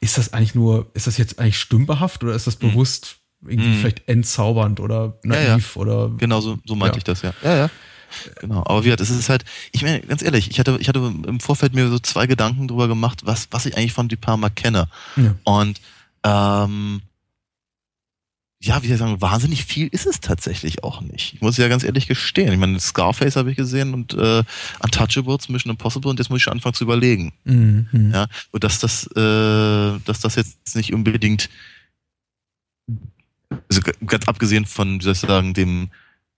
ist 0.00 0.16
das 0.16 0.32
eigentlich 0.32 0.54
nur, 0.54 0.90
ist 0.94 1.06
das 1.06 1.18
jetzt 1.18 1.38
eigentlich 1.38 1.58
stümperhaft 1.58 2.24
oder 2.24 2.34
ist 2.34 2.46
das 2.46 2.60
mhm. 2.60 2.68
bewusst 2.68 3.18
mhm. 3.40 3.50
irgendwie 3.50 3.68
mhm. 3.68 3.74
vielleicht 3.74 4.08
entzaubernd 4.08 4.80
oder 4.80 5.18
naiv 5.24 5.46
ja, 5.46 5.58
ja. 5.58 5.76
oder? 5.76 6.14
Genau, 6.16 6.40
so, 6.40 6.58
so 6.64 6.74
meinte 6.74 6.96
ja. 6.96 6.98
ich 6.98 7.04
das, 7.04 7.22
ja. 7.22 7.34
Ja, 7.42 7.56
ja. 7.56 7.70
Genau, 8.40 8.60
aber 8.60 8.80
wie 8.80 8.84
gesagt, 8.84 9.00
es 9.00 9.10
ist 9.10 9.28
halt, 9.28 9.44
ich 9.72 9.82
meine, 9.82 10.00
ganz 10.00 10.22
ehrlich, 10.22 10.50
ich 10.50 10.58
hatte, 10.58 10.78
ich 10.80 10.88
hatte 10.88 10.98
im 10.98 11.40
Vorfeld 11.40 11.74
mir 11.74 11.88
so 11.88 11.98
zwei 11.98 12.26
Gedanken 12.26 12.68
drüber 12.68 12.88
gemacht, 12.88 13.20
was, 13.24 13.48
was 13.50 13.66
ich 13.66 13.76
eigentlich 13.76 13.92
von 13.92 14.08
De 14.08 14.18
Palma 14.18 14.50
kenne. 14.50 14.88
Ja. 15.16 15.34
Und 15.44 15.80
ähm, 16.24 17.02
ja, 18.62 18.82
wie 18.82 18.88
soll 18.88 18.94
ich 18.94 19.00
sagen, 19.00 19.20
wahnsinnig 19.22 19.64
viel 19.64 19.88
ist 19.88 20.06
es 20.06 20.20
tatsächlich 20.20 20.84
auch 20.84 21.00
nicht. 21.00 21.32
Ich 21.32 21.40
muss 21.40 21.56
ja 21.56 21.68
ganz 21.68 21.82
ehrlich 21.82 22.06
gestehen. 22.06 22.52
Ich 22.52 22.58
meine, 22.58 22.78
Scarface 22.78 23.36
habe 23.36 23.50
ich 23.50 23.56
gesehen 23.56 23.94
und 23.94 24.12
äh, 24.12 24.42
Untouchables, 24.80 25.48
Mission 25.48 25.70
Impossible 25.70 26.10
und 26.10 26.18
jetzt 26.18 26.28
muss 26.28 26.38
ich 26.38 26.42
schon 26.42 26.52
anfangen 26.52 26.74
zu 26.74 26.84
überlegen. 26.84 27.32
Mhm. 27.44 28.10
Ja, 28.12 28.26
und 28.50 28.62
dass 28.62 28.78
das, 28.78 29.06
äh, 29.16 29.98
dass 30.04 30.20
das 30.20 30.34
jetzt 30.34 30.76
nicht 30.76 30.92
unbedingt, 30.92 31.48
also 33.70 33.80
ganz 34.04 34.28
abgesehen 34.28 34.66
von, 34.66 35.00
wie 35.00 35.04
soll 35.04 35.14
ich 35.14 35.20
sagen, 35.20 35.54
dem 35.54 35.88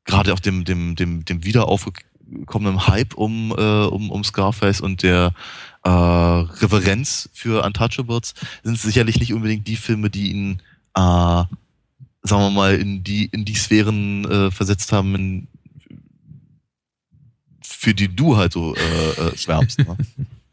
gerade 0.05 0.33
auch 0.33 0.41
dem, 0.41 0.65
dem, 0.65 0.97
dem, 0.97 1.25
dem 1.25 1.45
wiederaufgekommenen 1.45 2.87
Hype 2.87 3.15
um, 3.15 3.53
äh, 3.57 3.87
um, 3.87 4.11
um 4.11 4.25
Scarface 4.25 4.81
und 4.81 5.03
der 5.03 5.35
äh, 5.85 5.89
Reverenz 5.91 7.29
für 7.33 7.65
Untouchables 7.65 8.35
sind 8.63 8.79
sicherlich 8.79 9.19
nicht 9.19 9.33
unbedingt 9.33 9.67
die 9.67 9.77
Filme, 9.77 10.11
die 10.11 10.31
ihn, 10.31 10.63
äh, 10.95 11.01
sagen 11.01 11.49
wir 12.25 12.51
mal, 12.51 12.75
in 12.77 13.03
die, 13.03 13.27
in 13.27 13.45
die 13.45 13.55
Sphären 13.55 14.25
äh, 14.25 14.51
versetzt 14.51 14.93
haben, 14.93 15.15
in, 15.15 15.49
für 17.63 17.95
die 17.95 18.15
du 18.15 18.37
halt 18.37 18.53
so 18.53 18.75
äh, 18.75 19.11
äh, 19.11 19.37
schwärmst. 19.37 19.81
Ne? 19.81 19.97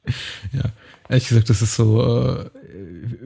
ja, 0.51 0.63
ehrlich 1.07 1.27
gesagt, 1.27 1.49
das 1.49 1.61
ist 1.61 1.75
so 1.75 2.03
äh, 2.03 2.49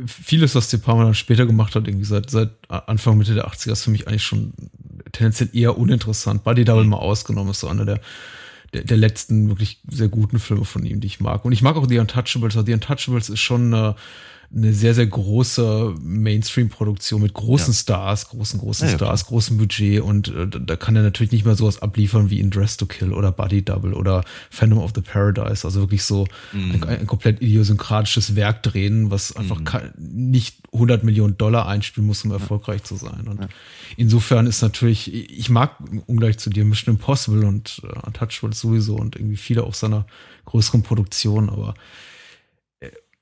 vieles, 0.05 0.55
was 0.55 0.69
die 0.69 0.77
Parma 0.77 1.03
dann 1.03 1.13
später 1.13 1.45
gemacht 1.45 1.75
hat, 1.75 1.87
irgendwie 1.87 2.05
seit, 2.05 2.29
seit 2.29 2.51
Anfang, 2.69 3.17
Mitte 3.17 3.33
der 3.33 3.47
80er, 3.47 3.71
ist 3.71 3.83
für 3.83 3.91
mich 3.91 4.07
eigentlich 4.07 4.23
schon 4.23 4.53
tendenziell 5.11 5.49
eher 5.53 5.77
uninteressant. 5.77 6.43
Body 6.43 6.65
Double 6.65 6.85
mal 6.85 6.97
ausgenommen 6.97 7.51
ist 7.51 7.59
so 7.59 7.67
einer 7.67 7.85
der, 7.85 7.99
der, 8.73 8.83
der 8.83 8.97
letzten 8.97 9.49
wirklich 9.49 9.79
sehr 9.89 10.07
guten 10.07 10.39
Filme 10.39 10.65
von 10.65 10.85
ihm, 10.85 10.99
die 10.99 11.07
ich 11.07 11.19
mag. 11.19 11.45
Und 11.45 11.51
ich 11.51 11.61
mag 11.61 11.75
auch 11.75 11.87
The 11.87 11.99
Untouchables. 11.99 12.55
Also 12.55 12.65
The 12.65 12.73
Untouchables 12.73 13.29
ist 13.29 13.39
schon 13.39 13.73
eine, 13.73 13.95
eine 14.55 14.71
sehr, 14.73 14.93
sehr 14.93 15.07
große 15.07 15.95
Mainstream-Produktion 16.01 17.21
mit 17.21 17.33
großen 17.33 17.73
ja. 17.73 17.79
Stars, 17.79 18.29
großen, 18.29 18.59
großen 18.59 18.87
ja, 18.87 18.95
Stars, 18.95 19.25
großem 19.25 19.57
Budget 19.57 20.01
und 20.01 20.27
äh, 20.27 20.47
da 20.47 20.75
kann 20.75 20.95
er 20.95 21.01
natürlich 21.01 21.31
nicht 21.31 21.45
mehr 21.45 21.55
sowas 21.55 21.81
abliefern 21.81 22.29
wie 22.29 22.39
in 22.39 22.51
Dress 22.51 22.77
to 22.77 22.85
Kill 22.85 23.13
oder 23.13 23.31
Body 23.31 23.63
Double 23.63 23.93
oder 23.93 24.23
Phantom 24.51 24.77
of 24.77 24.91
the 24.93 25.01
Paradise. 25.01 25.65
Also 25.65 25.79
wirklich 25.79 26.03
so 26.03 26.27
mhm. 26.51 26.71
ein, 26.71 26.83
ein, 26.83 27.07
komplett 27.07 27.41
idiosynkratisches 27.41 28.35
Werk 28.35 28.61
drehen, 28.61 29.09
was 29.09 29.35
einfach 29.35 29.59
mhm. 29.59 29.91
nicht 29.97 30.57
100 30.71 31.03
Millionen 31.03 31.35
Dollar 31.37 31.67
einspielen 31.67 32.05
muss, 32.05 32.23
um 32.23 32.29
ja. 32.29 32.37
erfolgreich 32.37 32.83
zu 32.83 32.95
sein. 32.95 33.27
Und 33.27 33.47
insofern 33.97 34.45
ist 34.45 34.61
natürlich, 34.61 35.11
ich 35.13 35.49
mag 35.49 35.77
ungleich 36.05 36.37
zu 36.37 36.51
dir 36.51 36.63
Mission 36.63 36.95
Impossible 36.95 37.45
und 37.45 37.81
uh, 37.83 38.05
Untouchables 38.05 38.59
sowieso 38.59 38.95
und 38.95 39.15
irgendwie 39.15 39.37
viele 39.37 39.63
auch 39.63 39.73
seiner 39.73 40.05
größeren 40.45 40.83
Produktionen, 40.83 41.49
aber 41.49 41.73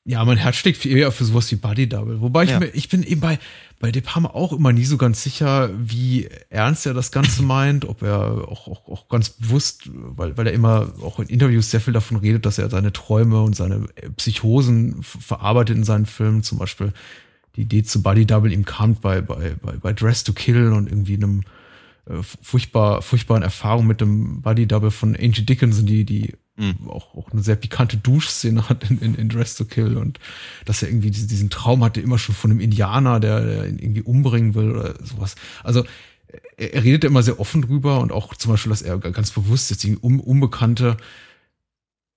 ja, 0.03 0.25
mein 0.25 0.37
Herz 0.37 0.55
schlägt 0.55 0.83
eher 0.85 1.11
für 1.11 1.25
sowas 1.25 1.51
wie 1.51 1.57
Body 1.57 1.87
Double. 1.87 2.21
Wobei 2.21 2.45
ich, 2.45 2.49
ja. 2.49 2.59
mir, 2.59 2.67
ich 2.73 2.89
bin 2.89 3.03
eben 3.03 3.21
bei, 3.21 3.37
bei 3.79 3.91
De 3.91 4.01
Palma 4.01 4.29
auch 4.29 4.51
immer 4.51 4.73
nie 4.73 4.85
so 4.85 4.97
ganz 4.97 5.21
sicher, 5.21 5.69
wie 5.77 6.27
ernst 6.49 6.87
er 6.87 6.95
das 6.95 7.11
Ganze 7.11 7.43
meint, 7.43 7.85
ob 7.85 8.01
er 8.01 8.47
auch, 8.47 8.67
auch, 8.67 8.89
auch 8.89 9.09
ganz 9.09 9.29
bewusst, 9.29 9.89
weil, 9.93 10.35
weil 10.37 10.47
er 10.47 10.53
immer 10.53 10.91
auch 11.03 11.19
in 11.19 11.27
Interviews 11.27 11.69
sehr 11.69 11.81
viel 11.81 11.93
davon 11.93 12.17
redet, 12.17 12.47
dass 12.47 12.57
er 12.57 12.69
seine 12.69 12.91
Träume 12.91 13.43
und 13.43 13.55
seine 13.55 13.85
Psychosen 14.17 15.03
verarbeitet 15.03 15.77
in 15.77 15.83
seinen 15.83 16.07
Filmen. 16.07 16.41
Zum 16.41 16.57
Beispiel 16.57 16.93
die 17.55 17.61
Idee 17.61 17.83
zu 17.83 18.01
Body 18.01 18.25
Double 18.25 18.51
ihm 18.51 18.65
kam 18.65 18.95
bei, 18.95 19.21
bei, 19.21 19.55
bei, 19.61 19.73
bei 19.73 19.93
Dress 19.93 20.23
to 20.23 20.33
Kill 20.33 20.71
und 20.73 20.87
irgendwie 20.87 21.15
einem 21.15 21.43
äh, 22.07 22.23
furchtbar, 22.41 23.03
furchtbaren 23.03 23.43
Erfahrung 23.43 23.85
mit 23.85 24.01
dem 24.01 24.41
Body 24.41 24.65
Double 24.65 24.89
von 24.89 25.15
Angie 25.15 25.45
Dickinson, 25.45 25.85
die, 25.85 26.05
die 26.05 26.33
mhm. 26.61 26.89
auch, 26.89 27.15
auch 27.15 27.31
eine 27.31 27.41
sehr 27.41 27.55
pikante 27.55 27.97
Duschszene 27.97 28.69
hat 28.69 28.89
in, 28.89 28.99
in, 28.99 29.15
in 29.15 29.29
Dress 29.29 29.55
to 29.55 29.65
Kill 29.65 29.97
und 29.97 30.19
dass 30.65 30.81
er 30.81 30.89
irgendwie 30.89 31.11
diesen, 31.11 31.49
Traum 31.49 31.83
hatte, 31.83 32.01
immer 32.01 32.17
schon 32.17 32.35
von 32.35 32.51
einem 32.51 32.59
Indianer, 32.59 33.19
der, 33.19 33.41
der 33.41 33.67
ihn 33.67 33.79
irgendwie 33.79 34.03
umbringen 34.03 34.53
will 34.53 34.71
oder 34.71 34.93
sowas. 35.03 35.35
Also 35.63 35.83
er, 36.57 36.73
er 36.73 36.83
redet 36.83 37.03
immer 37.03 37.23
sehr 37.23 37.39
offen 37.39 37.63
drüber 37.63 37.99
und 37.99 38.11
auch 38.11 38.35
zum 38.35 38.51
Beispiel, 38.51 38.69
dass 38.69 38.81
er 38.81 38.99
ganz 38.99 39.31
bewusst 39.31 39.71
jetzt 39.71 39.83
irgendwie 39.83 40.05
un, 40.05 40.19
Unbekannte, 40.19 40.97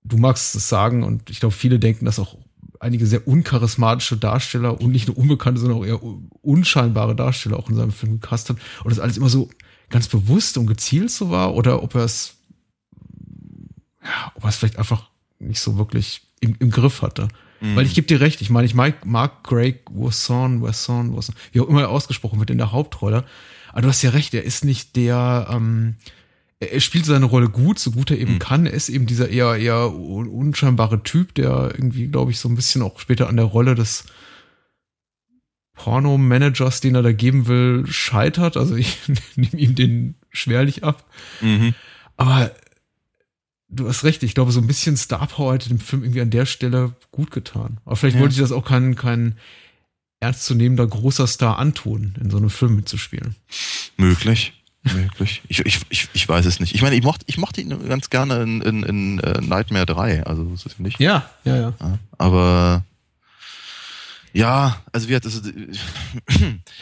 du 0.03 0.17
magst 0.17 0.55
es 0.55 0.69
sagen 0.69 1.03
und 1.03 1.29
ich 1.29 1.39
glaube, 1.39 1.55
viele 1.55 1.79
denken, 1.79 2.05
dass 2.05 2.19
auch 2.19 2.37
einige 2.79 3.07
sehr 3.07 3.27
uncharismatische 3.27 4.17
Darsteller 4.17 4.79
und 4.79 4.91
nicht 4.91 5.07
nur 5.07 5.17
unbekannte, 5.17 5.59
sondern 5.59 5.79
auch 5.79 5.85
eher 5.85 5.99
unscheinbare 6.41 7.15
Darsteller 7.15 7.57
auch 7.57 7.69
in 7.69 7.75
seinem 7.75 7.91
Film 7.91 8.19
gecast 8.19 8.49
hat 8.49 8.57
und 8.83 8.91
das 8.91 8.99
alles 8.99 9.17
immer 9.17 9.29
so 9.29 9.49
ganz 9.89 10.07
bewusst 10.07 10.57
und 10.57 10.67
gezielt 10.67 11.09
so 11.09 11.29
war 11.29 11.55
oder 11.55 11.81
ob 11.81 11.95
er 11.95 12.03
es 12.03 12.34
ja, 14.05 14.31
ob 14.35 14.43
er 14.43 14.49
es 14.49 14.55
vielleicht 14.55 14.77
einfach 14.77 15.09
nicht 15.39 15.59
so 15.59 15.77
wirklich 15.77 16.21
im, 16.39 16.55
im 16.59 16.69
Griff 16.69 17.01
hatte. 17.01 17.27
Mhm. 17.59 17.75
Weil 17.75 17.85
ich 17.85 17.95
gebe 17.95 18.07
dir 18.07 18.21
recht, 18.21 18.41
ich 18.41 18.49
meine, 18.49 18.65
ich 18.65 18.75
mag, 18.75 19.05
mag 19.05 19.43
Greg 19.43 19.81
Wasson, 19.89 20.61
Wasson, 20.61 21.15
Wasson, 21.15 21.35
wie 21.51 21.61
auch 21.61 21.67
immer 21.67 21.81
er 21.81 21.89
ausgesprochen 21.89 22.39
wird 22.39 22.49
in 22.49 22.57
der 22.57 22.71
Hauptrolle. 22.71 23.25
Aber 23.71 23.81
du 23.81 23.87
hast 23.87 24.01
ja 24.01 24.11
recht, 24.11 24.33
er 24.33 24.43
ist 24.43 24.63
nicht 24.63 24.95
der, 24.95 25.47
ähm, 25.49 25.95
er 26.59 26.79
spielt 26.79 27.05
seine 27.05 27.25
Rolle 27.25 27.49
gut, 27.49 27.79
so 27.79 27.91
gut 27.91 28.11
er 28.11 28.17
eben 28.17 28.35
mhm. 28.35 28.39
kann. 28.39 28.65
Er 28.65 28.73
ist 28.73 28.89
eben 28.89 29.05
dieser 29.05 29.29
eher, 29.29 29.55
eher 29.57 29.93
unscheinbare 29.93 31.03
Typ, 31.03 31.35
der 31.35 31.71
irgendwie, 31.73 32.07
glaube 32.07 32.31
ich, 32.31 32.39
so 32.39 32.47
ein 32.47 32.55
bisschen 32.55 32.81
auch 32.81 32.99
später 32.99 33.27
an 33.27 33.35
der 33.35 33.45
Rolle 33.45 33.75
des 33.75 34.05
Porno-Managers, 35.75 36.79
den 36.79 36.95
er 36.95 37.03
da 37.03 37.11
geben 37.11 37.47
will, 37.47 37.85
scheitert. 37.87 38.55
Also 38.55 38.75
ich 38.75 38.97
nehme 39.35 39.57
ihm 39.57 39.75
den 39.75 40.15
schwerlich 40.31 40.83
ab. 40.83 41.03
Mhm. 41.41 41.73
Aber 42.17 42.51
du 43.69 43.87
hast 43.87 44.03
recht, 44.03 44.23
ich 44.23 44.33
glaube, 44.33 44.51
so 44.51 44.59
ein 44.59 44.67
bisschen 44.67 44.97
Star 44.97 45.27
Power 45.27 45.53
hätte 45.53 45.69
dem 45.69 45.79
Film 45.79 46.03
irgendwie 46.03 46.21
an 46.21 46.29
der 46.29 46.45
Stelle 46.45 46.95
gut 47.11 47.31
getan. 47.31 47.79
Aber 47.85 47.95
vielleicht 47.95 48.15
ja. 48.15 48.21
wollte 48.21 48.33
ich 48.33 48.39
das 48.39 48.51
auch 48.51 48.65
kein, 48.65 48.95
kein 48.95 49.37
ernstzunehmender 50.19 50.87
großer 50.87 51.27
Star 51.27 51.59
antun, 51.59 52.15
in 52.19 52.29
so 52.29 52.37
einem 52.37 52.49
Film 52.49 52.75
mitzuspielen. 52.75 53.35
Möglich. 53.97 54.53
Möglich. 54.83 55.41
Ich, 55.47 55.65
ich, 55.65 55.81
ich, 55.89 56.09
ich 56.13 56.29
weiß 56.29 56.45
es 56.45 56.59
nicht. 56.59 56.75
Ich 56.75 56.81
meine, 56.83 56.95
ich 56.95 57.03
mochte, 57.03 57.25
ich 57.27 57.37
mochte 57.37 57.59
ihn 57.59 57.87
ganz 57.87 58.11
gerne 58.11 58.43
in, 58.43 58.61
in, 58.61 58.83
in 58.83 59.19
uh, 59.19 59.41
Nightmare 59.41 59.87
3. 59.87 60.25
Also, 60.25 60.43
das 60.43 60.65
ist 60.65 60.79
nicht. 60.79 60.99
Ja, 60.99 61.27
ja, 61.43 61.55
ja. 61.55 61.73
ja 61.79 61.99
aber 62.19 62.85
ja, 64.35 64.81
also 64.91 65.07
wie 65.07 65.15
hat 65.15 65.25
das. 65.25 65.41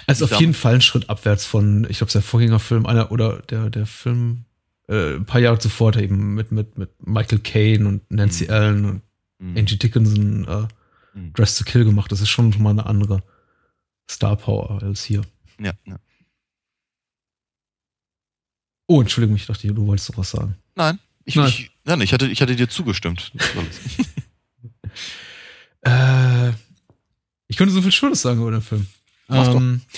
also 0.08 0.25
auf 0.25 0.40
jeden 0.40 0.56
Fall 0.56 0.75
ein 0.75 0.82
Schritt 0.82 1.10
abwärts 1.10 1.46
von, 1.46 1.86
ich 1.88 2.00
glaube, 2.00 2.12
der 2.12 2.24
Vorgängerfilm, 2.24 2.88
einer 2.88 3.12
oder 3.12 3.44
der, 3.44 3.70
der 3.70 3.86
Film 3.86 4.46
äh, 4.88 5.16
ein 5.16 5.25
paar 5.25 5.42
Jahre 5.42 5.60
zuvor 5.60 5.90
hat 5.90 5.98
er 5.98 6.04
eben 6.04 6.36
mit, 6.36 6.52
mit, 6.52 6.78
mit 6.78 6.92
Michael 7.06 7.40
Caine 7.40 7.88
und 7.88 8.12
Nancy 8.12 8.46
mhm. 8.46 8.52
Allen 8.52 8.86
und 8.86 9.02
mhm. 9.40 9.58
Angie 9.58 9.78
Dickinson 9.78 10.48
äh, 10.48 10.68
mhm. 11.18 11.34
Dress 11.34 11.58
to 11.58 11.63
Kill 11.63 11.86
gemacht. 11.86 12.12
Das 12.12 12.22
ist 12.22 12.30
schon 12.30 12.54
mal 12.62 12.72
eine 12.72 12.86
andere 12.86 13.24
Star 14.10 14.36
Power 14.36 14.82
als 14.82 15.04
hier. 15.04 15.22
Ja, 15.60 15.74
ja. 15.86 15.98
Oh, 18.88 19.02
Entschuldigung, 19.02 19.38
ich 19.38 19.46
dachte, 19.46 19.68
du 19.68 19.88
wolltest 19.88 20.10
doch 20.10 20.18
was 20.18 20.32
sagen. 20.32 20.56
Nein, 20.75 21.00
ich, 21.24 21.36
nein. 21.36 21.48
ich, 21.48 21.72
nein, 21.86 22.02
ich, 22.02 22.13
hatte, 22.13 22.28
ich 22.28 22.42
hatte 22.42 22.56
dir 22.56 22.68
zugestimmt. 22.68 23.32
äh, 25.82 26.50
ich 27.48 27.58
könnte 27.58 27.74
so 27.74 27.82
viel 27.82 27.92
Schönes 27.92 28.22
sagen 28.22 28.42
über 28.42 28.52
den 28.52 28.62
Film. 28.62 28.88
Ähm, 29.30 29.82
äh, 29.82 29.98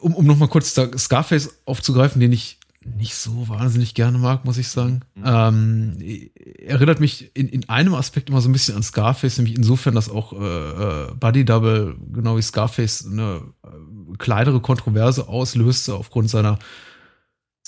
um, 0.00 0.14
um 0.14 0.26
nochmal 0.26 0.48
kurz 0.48 0.74
Scarface 0.74 1.60
aufzugreifen, 1.64 2.20
den 2.20 2.32
ich 2.32 2.58
nicht 2.96 3.14
so 3.14 3.48
wahnsinnig 3.48 3.94
gerne 3.94 4.18
mag, 4.18 4.44
muss 4.44 4.58
ich 4.58 4.68
sagen. 4.68 5.00
Mhm. 5.14 5.24
Ähm, 5.26 6.30
erinnert 6.64 7.00
mich 7.00 7.30
in, 7.34 7.48
in 7.48 7.68
einem 7.68 7.94
Aspekt 7.94 8.30
immer 8.30 8.40
so 8.40 8.48
ein 8.48 8.52
bisschen 8.52 8.76
an 8.76 8.82
Scarface, 8.82 9.38
nämlich 9.38 9.56
insofern, 9.56 9.94
dass 9.94 10.08
auch 10.08 10.32
äh, 10.32 10.36
äh 10.36 11.14
Buddy 11.14 11.44
Double, 11.44 11.96
genau 12.12 12.36
wie 12.36 12.42
Scarface, 12.42 13.06
eine 13.06 13.42
äh, 13.64 14.16
kleinere 14.18 14.60
Kontroverse 14.60 15.28
auslöste 15.28 15.94
aufgrund 15.94 16.30
seiner 16.30 16.58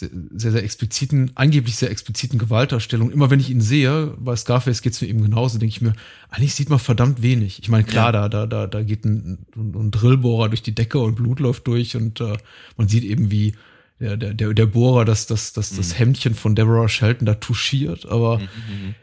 sehr, 0.00 0.52
sehr 0.52 0.64
expliziten, 0.64 1.30
angeblich 1.34 1.76
sehr 1.76 1.90
expliziten 1.90 2.38
Gewaltdarstellung. 2.38 3.10
Immer 3.10 3.30
wenn 3.30 3.40
ich 3.40 3.50
ihn 3.50 3.60
sehe, 3.60 4.14
bei 4.18 4.34
Scarface 4.36 4.82
geht 4.82 4.94
es 4.94 5.00
mir 5.00 5.08
eben 5.08 5.22
genauso, 5.22 5.58
denke 5.58 5.74
ich 5.74 5.80
mir, 5.80 5.92
eigentlich 6.28 6.54
sieht 6.54 6.70
man 6.70 6.78
verdammt 6.78 7.22
wenig. 7.22 7.60
Ich 7.60 7.68
meine, 7.68 7.84
klar, 7.84 8.12
ja. 8.12 8.28
da, 8.28 8.28
da, 8.28 8.46
da, 8.46 8.66
da 8.66 8.82
geht 8.82 9.04
ein, 9.04 9.46
ein 9.56 9.90
Drillbohrer 9.90 10.48
durch 10.48 10.62
die 10.62 10.74
Decke 10.74 10.98
und 10.98 11.16
Blut 11.16 11.40
läuft 11.40 11.66
durch 11.66 11.96
und 11.96 12.20
äh, 12.20 12.36
man 12.76 12.88
sieht 12.88 13.04
eben, 13.04 13.30
wie 13.30 13.54
der, 14.00 14.16
der, 14.16 14.54
der, 14.54 14.66
Bohrer 14.66 15.04
das, 15.04 15.26
das, 15.26 15.52
das, 15.52 15.72
mhm. 15.72 15.76
das 15.76 15.98
Hemdchen 15.98 16.34
von 16.34 16.54
Deborah 16.54 16.88
Shelton 16.88 17.26
da 17.26 17.34
touchiert, 17.34 18.06
aber 18.06 18.38
mhm. 18.38 18.94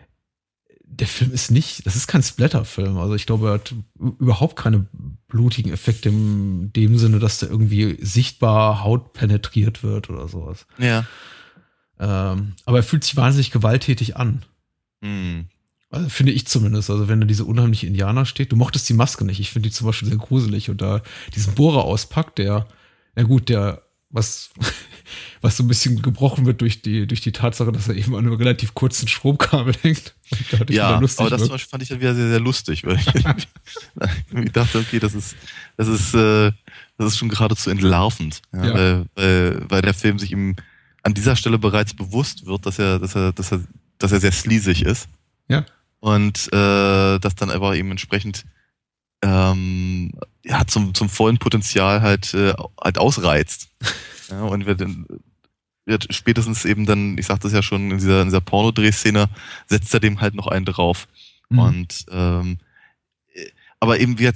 Der 0.99 1.07
Film 1.07 1.31
ist 1.31 1.51
nicht, 1.51 1.85
das 1.85 1.95
ist 1.95 2.07
kein 2.07 2.23
Splatter-Film. 2.23 2.97
Also 2.97 3.15
ich 3.15 3.25
glaube, 3.25 3.49
er 3.49 3.53
hat 3.55 3.73
überhaupt 3.97 4.55
keine 4.55 4.87
blutigen 5.27 5.71
Effekte 5.71 6.09
in 6.09 6.73
dem 6.73 6.97
Sinne, 6.97 7.19
dass 7.19 7.39
da 7.39 7.47
irgendwie 7.47 7.97
sichtbar 8.01 8.83
Haut 8.83 9.13
penetriert 9.13 9.83
wird 9.83 10.09
oder 10.09 10.27
sowas. 10.27 10.65
Ja. 10.77 11.05
Ähm, 11.99 12.53
aber 12.65 12.77
er 12.77 12.83
fühlt 12.83 13.03
sich 13.03 13.15
wahnsinnig 13.15 13.51
gewalttätig 13.51 14.17
an. 14.17 14.43
Mhm. 15.01 15.45
Also 15.89 16.09
finde 16.09 16.31
ich 16.31 16.47
zumindest. 16.47 16.89
Also 16.89 17.07
wenn 17.07 17.21
da 17.21 17.27
diese 17.27 17.45
unheimliche 17.45 17.87
Indianer 17.87 18.25
steht, 18.25 18.51
du 18.51 18.55
mochtest 18.55 18.89
die 18.89 18.93
Maske 18.93 19.23
nicht. 19.23 19.39
Ich 19.39 19.51
finde 19.51 19.69
die 19.69 19.73
zum 19.73 19.87
Beispiel 19.87 20.09
sehr 20.09 20.17
gruselig 20.17 20.69
und 20.69 20.81
da 20.81 21.01
diesen 21.35 21.53
Bohrer 21.53 21.83
auspackt, 21.83 22.39
der, 22.39 22.67
na 23.15 23.23
gut, 23.23 23.49
der 23.49 23.83
was, 24.09 24.49
was 25.41 25.57
so 25.57 25.63
ein 25.63 25.67
bisschen 25.67 26.01
gebrochen 26.01 26.45
wird 26.45 26.61
durch 26.61 26.81
die, 26.81 27.07
durch 27.07 27.21
die 27.21 27.31
Tatsache, 27.31 27.71
dass 27.71 27.87
er 27.87 27.95
eben 27.95 28.15
an 28.15 28.25
einem 28.25 28.33
relativ 28.33 28.73
kurzen 28.73 29.07
Stromkabel 29.07 29.73
hängt. 29.81 30.13
Ja, 30.69 30.89
aber 30.89 31.01
das 31.01 31.17
wird. 31.19 31.39
zum 31.39 31.49
Beispiel 31.49 31.69
fand 31.69 31.83
ich 31.83 31.89
dann 31.89 31.99
wieder 31.99 32.15
sehr, 32.15 32.29
sehr 32.29 32.39
lustig, 32.39 32.85
weil 32.85 32.97
ich, 32.97 33.05
dachte, 34.51 34.79
okay, 34.79 34.99
das 34.99 35.13
ist, 35.13 35.35
das 35.77 35.87
ist, 35.87 36.13
äh, 36.13 36.51
das 36.97 37.13
ist 37.13 37.17
schon 37.17 37.29
geradezu 37.29 37.69
entlarvend, 37.69 38.41
ja, 38.53 38.65
ja. 38.65 38.73
Weil, 38.73 39.05
weil, 39.15 39.65
weil 39.69 39.81
der 39.81 39.93
Film 39.93 40.19
sich 40.19 40.31
ihm 40.31 40.55
an 41.03 41.13
dieser 41.13 41.35
Stelle 41.35 41.57
bereits 41.57 41.93
bewusst 41.93 42.45
wird, 42.45 42.65
dass 42.65 42.79
er, 42.79 42.99
dass 42.99 43.15
er, 43.15 43.31
dass 43.31 43.51
er, 43.51 43.61
dass 43.97 44.11
er 44.11 44.19
sehr 44.19 44.31
sleazig 44.31 44.83
ist. 44.83 45.07
Ja. 45.47 45.65
Und 45.99 46.47
äh, 46.53 47.19
dass 47.19 47.35
dann 47.35 47.49
aber 47.49 47.75
eben 47.75 47.91
entsprechend 47.91 48.45
ähm, 49.21 50.11
ja, 50.43 50.65
zum, 50.67 50.93
zum 50.93 51.09
vollen 51.09 51.37
Potenzial 51.37 52.01
halt, 52.01 52.33
äh, 52.33 52.53
halt 52.81 52.97
ausreizt. 52.97 53.69
ja, 54.29 54.41
und 54.43 54.65
wird, 54.65 54.83
wird 55.85 56.13
spätestens 56.13 56.65
eben 56.65 56.85
dann, 56.85 57.17
ich 57.17 57.25
sagte 57.25 57.47
es 57.47 57.53
ja 57.53 57.61
schon, 57.61 57.91
in 57.91 57.97
dieser, 57.97 58.21
in 58.21 58.27
dieser 58.27 58.41
Pornodrehszene, 58.41 59.29
setzt 59.67 59.93
er 59.93 59.99
dem 59.99 60.21
halt 60.21 60.35
noch 60.35 60.47
einen 60.47 60.65
drauf. 60.65 61.07
Mhm. 61.49 61.59
Und 61.59 62.05
ähm, 62.11 62.57
aber 63.79 63.99
eben 63.99 64.19
wird 64.19 64.35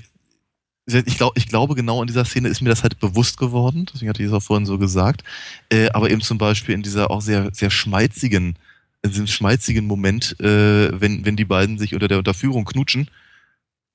ich, 0.87 1.17
glaub, 1.17 1.37
ich 1.37 1.47
glaube, 1.47 1.75
genau 1.75 2.01
in 2.01 2.07
dieser 2.07 2.25
Szene 2.25 2.49
ist 2.49 2.61
mir 2.61 2.69
das 2.69 2.83
halt 2.83 2.99
bewusst 2.99 3.37
geworden, 3.37 3.85
deswegen 3.93 4.09
hatte 4.09 4.21
ich 4.21 4.27
es 4.27 4.33
auch 4.33 4.41
vorhin 4.41 4.65
so 4.65 4.77
gesagt. 4.77 5.23
Äh, 5.69 5.89
aber 5.91 6.09
eben 6.09 6.21
zum 6.21 6.37
Beispiel 6.37 6.75
in 6.75 6.81
dieser 6.81 7.11
auch 7.11 7.21
sehr, 7.21 7.49
sehr 7.53 7.69
schmeizigen, 7.69 8.55
in 9.03 9.11
diesem 9.11 9.27
schmeizigen 9.27 9.85
Moment, 9.85 10.39
äh, 10.39 10.99
wenn, 10.99 11.23
wenn 11.25 11.35
die 11.35 11.45
beiden 11.45 11.77
sich 11.77 11.93
unter 11.93 12.07
der 12.07 12.17
Unterführung 12.17 12.65
knutschen 12.65 13.09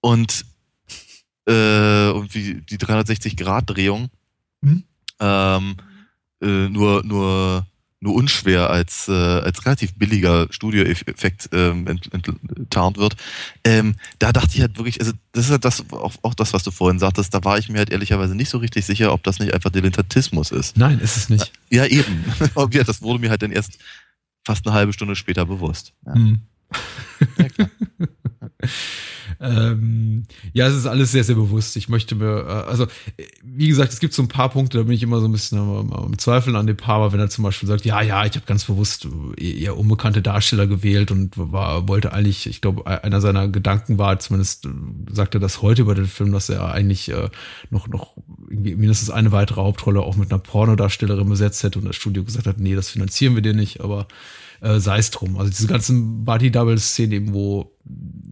und 0.01 0.47
äh, 1.47 2.11
und 2.11 2.35
wie 2.35 2.55
die 2.55 2.79
360-Grad-Drehung 2.79 4.09
mhm. 4.63 4.85
Ähm, 5.21 5.77
äh, 6.43 6.69
nur, 6.69 7.05
nur, 7.05 7.67
nur 8.01 8.15
unschwer 8.15 8.71
als, 8.71 9.09
äh, 9.09 9.13
als 9.13 9.65
relativ 9.65 9.95
billiger 9.95 10.47
Studioeffekt 10.51 11.49
ähm, 11.53 11.87
enttarnt 11.87 12.99
wird. 12.99 13.17
Ähm, 13.65 13.97
da 14.19 14.33
dachte 14.33 14.51
ich 14.55 14.61
halt 14.61 14.77
wirklich, 14.77 15.01
also 15.01 15.13
das 15.33 15.47
ist 15.47 15.51
halt 15.51 15.65
das, 15.65 15.91
auch, 15.91 16.15
auch 16.23 16.35
das, 16.35 16.53
was 16.53 16.63
du 16.63 16.71
vorhin 16.71 16.99
sagtest, 16.99 17.33
da 17.33 17.43
war 17.45 17.59
ich 17.59 17.69
mir 17.69 17.79
halt 17.79 17.91
ehrlicherweise 17.91 18.35
nicht 18.35 18.51
so 18.51 18.59
richtig 18.59 18.85
sicher, 18.85 19.13
ob 19.13 19.23
das 19.23 19.39
nicht 19.39 19.55
einfach 19.55 19.71
Dilettantismus 19.71 20.51
ist. 20.51 20.77
Nein, 20.77 20.99
ist 21.01 21.17
es 21.17 21.29
nicht. 21.29 21.53
Ja, 21.71 21.87
eben. 21.87 22.25
ja, 22.71 22.85
das 22.85 23.03
wurde 23.03 23.19
mir 23.19 23.31
halt 23.31 23.43
dann 23.43 23.53
erst 23.53 23.79
fast 24.45 24.67
eine 24.67 24.75
halbe 24.75 24.93
Stunde 24.93 25.17
später 25.17 25.47
bewusst. 25.47 25.93
Ja, 26.05 26.15
mhm. 26.15 26.41
ja 27.39 27.49
klar. 27.49 27.71
Ähm, 29.41 30.25
ja, 30.53 30.67
es 30.67 30.75
ist 30.75 30.87
alles 30.87 31.13
sehr, 31.13 31.25
sehr 31.25 31.35
bewusst. 31.35 31.77
Ich 31.77 31.89
möchte 31.89 32.15
mir, 32.15 32.47
äh, 32.47 32.71
also, 32.71 32.87
wie 33.43 33.69
gesagt, 33.69 33.93
es 33.93 34.01
gibt 34.01 34.15
so 34.15 34.23
ein 34.23 34.29
paar 34.29 34.49
Punkte, 34.49 34.79
da 34.79 34.85
bin 34.85 34.95
ich 34.95 35.03
immer 35.03 35.21
so 35.21 35.27
ein 35.27 35.33
bisschen 35.33 35.59
am, 35.59 35.93
am 35.93 36.19
Zweifeln 36.19 36.57
an 36.57 36.67
dem 36.67 36.77
Paar, 36.77 36.97
aber 36.97 37.13
wenn 37.13 37.21
er 37.21 37.29
zum 37.29 37.45
Beispiel 37.45 37.69
sagt, 37.69 37.85
ja, 37.85 38.01
ja, 38.01 38.25
ich 38.25 38.35
habe 38.35 38.47
ganz 38.47 38.65
bewusst 38.65 39.09
eher 39.37 39.77
unbekannte 39.77 40.23
Darsteller 40.23 40.67
gewählt 40.67 41.11
und 41.11 41.33
war, 41.37 41.89
wollte 41.89 42.13
eigentlich, 42.13 42.47
ich 42.47 42.61
glaube, 42.61 42.87
einer 42.87 43.21
seiner 43.21 43.49
Gedanken 43.49 43.99
war, 43.99 44.19
zumindest 44.19 44.69
sagt 45.11 45.35
er 45.35 45.41
das 45.41 45.63
heute 45.63 45.83
über 45.83 45.95
den 45.95 46.07
Film, 46.07 46.33
dass 46.33 46.49
er 46.49 46.73
eigentlich 46.73 47.11
äh, 47.11 47.29
noch, 47.71 47.89
noch 47.89 48.17
irgendwie 48.49 48.77
mindestens 48.77 49.11
eine 49.11 49.33
weitere 49.33 49.61
Hauptrolle 49.61 50.01
auch 50.01 50.17
mit 50.17 50.31
einer 50.31 50.41
Pornodarstellerin 50.41 51.29
besetzt 51.29 51.63
hätte 51.63 51.79
und 51.79 51.85
das 51.85 51.97
Studio 51.97 52.25
gesagt 52.25 52.47
hat, 52.47 52.59
nee, 52.59 52.75
das 52.75 52.91
finanzieren 52.91 53.35
wir 53.35 53.43
dir 53.43 53.55
nicht, 53.55 53.81
aber 53.81 54.07
äh, 54.61 54.79
sei 54.79 54.99
es 54.99 55.11
drum. 55.11 55.39
Also 55.39 55.51
diese 55.51 55.67
ganzen 55.67 56.25
Body-Double-Szenen 56.25 57.33
wo 57.33 57.73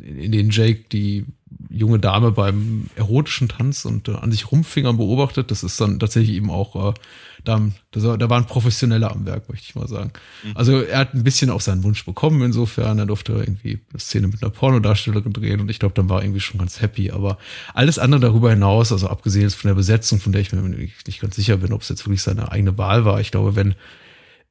in 0.01 0.33
denen 0.33 0.51
Jake 0.51 0.85
die 0.91 1.25
junge 1.71 1.99
Dame 1.99 2.31
beim 2.31 2.89
erotischen 2.97 3.49
Tanz 3.49 3.85
und 3.85 4.09
äh, 4.09 4.13
an 4.13 4.31
sich 4.31 4.51
rumfingern 4.51 4.97
beobachtet, 4.97 5.51
das 5.51 5.65
ist 5.65 5.81
dann 5.81 5.99
tatsächlich 5.99 6.37
eben 6.37 6.51
auch, 6.51 6.91
äh, 6.91 6.95
da, 7.43 7.61
da 7.93 8.31
waren 8.31 8.47
Professionelle 8.47 9.11
am 9.11 9.27
Werk, 9.27 9.49
möchte 9.49 9.67
ich 9.69 9.75
mal 9.75 9.89
sagen. 9.89 10.13
Mhm. 10.45 10.53
Also 10.55 10.81
er 10.81 10.99
hat 10.99 11.15
ein 11.15 11.25
bisschen 11.25 11.51
auch 11.51 11.61
seinen 11.61 11.83
Wunsch 11.83 12.05
bekommen, 12.05 12.43
insofern, 12.43 12.99
er 12.99 13.07
durfte 13.07 13.33
irgendwie 13.33 13.81
eine 13.91 14.01
Szene 14.01 14.29
mit 14.29 14.43
einer 14.43 14.51
Pornodarstellerin 14.51 15.33
drehen 15.33 15.61
und 15.61 15.71
ich 15.71 15.79
glaube, 15.79 15.95
dann 15.95 16.09
war 16.09 16.21
er 16.21 16.25
irgendwie 16.25 16.41
schon 16.41 16.59
ganz 16.59 16.81
happy, 16.81 17.11
aber 17.11 17.39
alles 17.75 17.99
andere 17.99 18.21
darüber 18.21 18.51
hinaus, 18.51 18.93
also 18.93 19.09
abgesehen 19.09 19.51
von 19.51 19.69
der 19.69 19.75
Besetzung, 19.75 20.21
von 20.21 20.33
der 20.33 20.43
ich 20.43 20.53
mir 20.53 20.63
nicht 20.63 21.21
ganz 21.21 21.37
sicher 21.37 21.57
bin, 21.57 21.73
ob 21.73 21.83
es 21.83 21.89
jetzt 21.89 22.07
wirklich 22.07 22.23
seine 22.23 22.51
eigene 22.51 22.79
Wahl 22.79 23.05
war, 23.05 23.21
ich 23.21 23.31
glaube, 23.31 23.57
wenn 23.57 23.75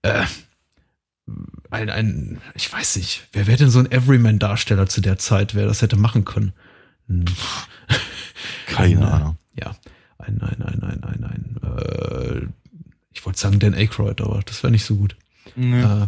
äh, 0.02 0.24
ein, 1.70 1.90
ein, 1.90 2.42
ich 2.54 2.72
weiß 2.72 2.98
nicht, 2.98 3.28
wer 3.32 3.48
wäre 3.48 3.58
denn 3.58 3.70
so 3.70 3.80
ein 3.80 3.92
Everyman-Darsteller 3.92 4.88
zu 4.88 5.02
der 5.02 5.18
Zeit, 5.18 5.56
wer 5.56 5.66
das 5.66 5.82
hätte 5.82 5.96
machen 5.96 6.26
können? 6.26 6.54
Hm. 7.08 7.26
Keine 8.68 9.12
Ahnung. 9.12 9.38
Ja, 9.58 9.76
ein, 10.18 10.42
ein, 10.42 10.62
ein, 10.62 10.84
ein, 10.84 11.04
ein, 11.04 11.24
ein, 11.24 11.58
äh, 11.64 12.48
ich 13.14 13.26
wollte 13.26 13.40
sagen 13.40 13.60
Dan 13.60 13.74
Aykroyd, 13.74 14.22
aber 14.22 14.42
das 14.46 14.64
wäre 14.64 14.72
nicht 14.72 14.86
so 14.86 14.96
gut. 14.96 15.16
Nee. 15.56 15.82
Äh, 15.82 16.08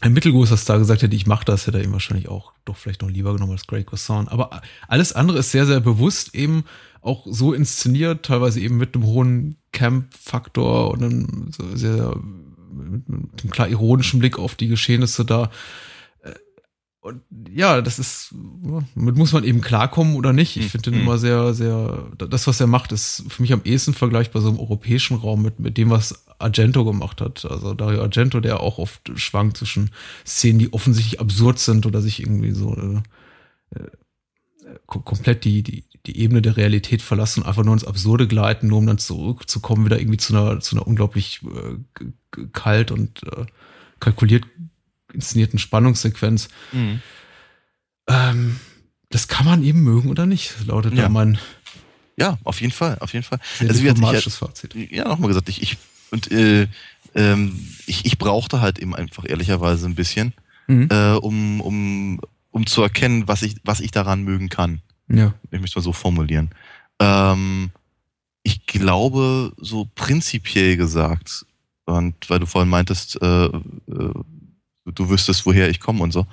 ein 0.00 0.12
mittelgroßer 0.12 0.56
Star 0.56 0.78
gesagt 0.78 1.02
hätte, 1.02 1.16
ich 1.16 1.26
mache 1.26 1.44
das, 1.44 1.66
hätte 1.66 1.78
er 1.78 1.84
ihm 1.84 1.92
wahrscheinlich 1.92 2.28
auch 2.28 2.52
doch 2.64 2.76
vielleicht 2.76 3.02
noch 3.02 3.10
lieber 3.10 3.32
genommen 3.32 3.52
als 3.52 3.66
Greg 3.66 3.86
Croissant. 3.86 4.30
Aber 4.30 4.62
alles 4.88 5.12
andere 5.12 5.38
ist 5.38 5.50
sehr, 5.50 5.66
sehr 5.66 5.80
bewusst 5.80 6.34
eben 6.34 6.64
auch 7.00 7.26
so 7.28 7.52
inszeniert, 7.52 8.24
teilweise 8.24 8.60
eben 8.60 8.76
mit 8.76 8.94
einem 8.94 9.04
hohen 9.04 9.56
Camp-Faktor 9.72 10.90
und 10.90 11.02
einem 11.02 11.50
sehr 11.74 12.14
mit, 12.76 13.08
mit 13.08 13.42
einem 13.42 13.50
klar 13.50 13.68
ironischen 13.68 14.20
Blick 14.20 14.38
auf 14.38 14.54
die 14.54 14.68
Geschehnisse 14.68 15.24
da. 15.24 15.50
Äh, 16.22 16.34
und 17.00 17.22
ja, 17.50 17.80
das 17.82 17.98
ist, 17.98 18.34
mit 18.94 19.16
muss 19.16 19.32
man 19.32 19.44
eben 19.44 19.60
klarkommen 19.60 20.16
oder 20.16 20.32
nicht. 20.32 20.56
Ich 20.56 20.64
hm, 20.64 20.70
finde 20.70 20.90
den 20.90 20.98
mhm. 20.98 21.06
immer 21.06 21.18
sehr, 21.18 21.54
sehr, 21.54 22.10
das, 22.18 22.46
was 22.46 22.60
er 22.60 22.66
macht, 22.66 22.92
ist 22.92 23.24
für 23.28 23.42
mich 23.42 23.52
am 23.52 23.62
ehesten 23.64 23.94
vergleichbar 23.94 24.42
so 24.42 24.48
im 24.48 24.60
europäischen 24.60 25.16
Raum 25.16 25.42
mit, 25.42 25.58
mit 25.58 25.76
dem, 25.78 25.90
was 25.90 26.26
Argento 26.38 26.84
gemacht 26.84 27.20
hat. 27.20 27.44
Also 27.44 27.74
Dario 27.74 28.02
Argento, 28.02 28.40
der 28.40 28.60
auch 28.60 28.78
oft 28.78 29.10
schwankt 29.18 29.56
zwischen 29.56 29.90
Szenen, 30.24 30.58
die 30.58 30.72
offensichtlich 30.72 31.20
absurd 31.20 31.58
sind 31.58 31.86
oder 31.86 32.02
sich 32.02 32.20
irgendwie 32.20 32.52
so 32.52 32.74
äh, 32.74 33.78
äh 33.78 33.88
komplett 34.86 35.44
die, 35.44 35.62
die, 35.62 35.84
die 36.06 36.18
Ebene 36.18 36.42
der 36.42 36.56
Realität 36.56 37.02
verlassen 37.02 37.42
und 37.42 37.48
einfach 37.48 37.64
nur 37.64 37.74
ins 37.74 37.84
Absurde 37.84 38.26
gleiten, 38.26 38.68
nur 38.68 38.78
um 38.78 38.86
dann 38.86 38.98
zurückzukommen, 38.98 39.84
wieder 39.84 39.98
irgendwie 39.98 40.18
zu 40.18 40.36
einer, 40.36 40.60
zu 40.60 40.76
einer 40.76 40.86
unglaublich 40.86 41.40
äh, 41.42 42.44
kalt 42.52 42.90
und 42.90 43.22
äh, 43.24 43.46
kalkuliert 44.00 44.44
inszenierten 45.12 45.58
Spannungssequenz. 45.58 46.48
Mhm. 46.72 47.00
Ähm, 48.08 48.60
das 49.10 49.28
kann 49.28 49.46
man 49.46 49.62
eben 49.62 49.82
mögen 49.82 50.10
oder 50.10 50.26
nicht, 50.26 50.54
lautet 50.66 50.94
ja. 50.94 51.04
da 51.04 51.08
mein. 51.08 51.38
Ja, 52.18 52.38
auf 52.44 52.60
jeden 52.60 52.72
Fall, 52.72 52.98
auf 53.00 53.12
jeden 53.12 53.24
Fall. 53.24 53.38
Sehr 53.58 53.68
also 53.68 53.82
diplomatisches 53.82 54.34
ich, 54.34 54.38
Fazit. 54.38 54.74
Ja, 54.74 55.08
nochmal 55.08 55.28
gesagt, 55.28 55.48
ich, 55.48 55.62
ich 55.62 55.76
und 56.10 56.30
äh, 56.30 56.66
ähm, 57.14 57.58
ich, 57.86 58.04
ich 58.04 58.18
brauchte 58.18 58.60
halt 58.60 58.78
eben 58.78 58.94
einfach 58.94 59.24
ehrlicherweise 59.28 59.86
ein 59.86 59.94
bisschen, 59.94 60.34
mhm. 60.66 60.88
äh, 60.90 61.12
um, 61.14 61.60
um 61.60 62.20
um 62.56 62.64
zu 62.64 62.80
erkennen, 62.80 63.28
was 63.28 63.42
ich, 63.42 63.56
was 63.64 63.80
ich 63.80 63.90
daran 63.90 64.22
mögen 64.22 64.48
kann. 64.48 64.80
Ja. 65.08 65.34
Ich 65.50 65.60
möchte 65.60 65.78
mal 65.78 65.82
so 65.82 65.92
formulieren. 65.92 66.48
Ähm, 66.98 67.70
ich 68.44 68.64
glaube, 68.64 69.52
so 69.58 69.86
prinzipiell 69.94 70.78
gesagt, 70.78 71.44
und 71.84 72.14
weil 72.30 72.38
du 72.38 72.46
vorhin 72.46 72.70
meintest, 72.70 73.20
äh, 73.20 73.44
äh, 73.44 73.50
du 74.86 75.10
wüsstest, 75.10 75.44
woher 75.44 75.68
ich 75.68 75.80
komme 75.80 76.02
und 76.02 76.12
so. 76.12 76.26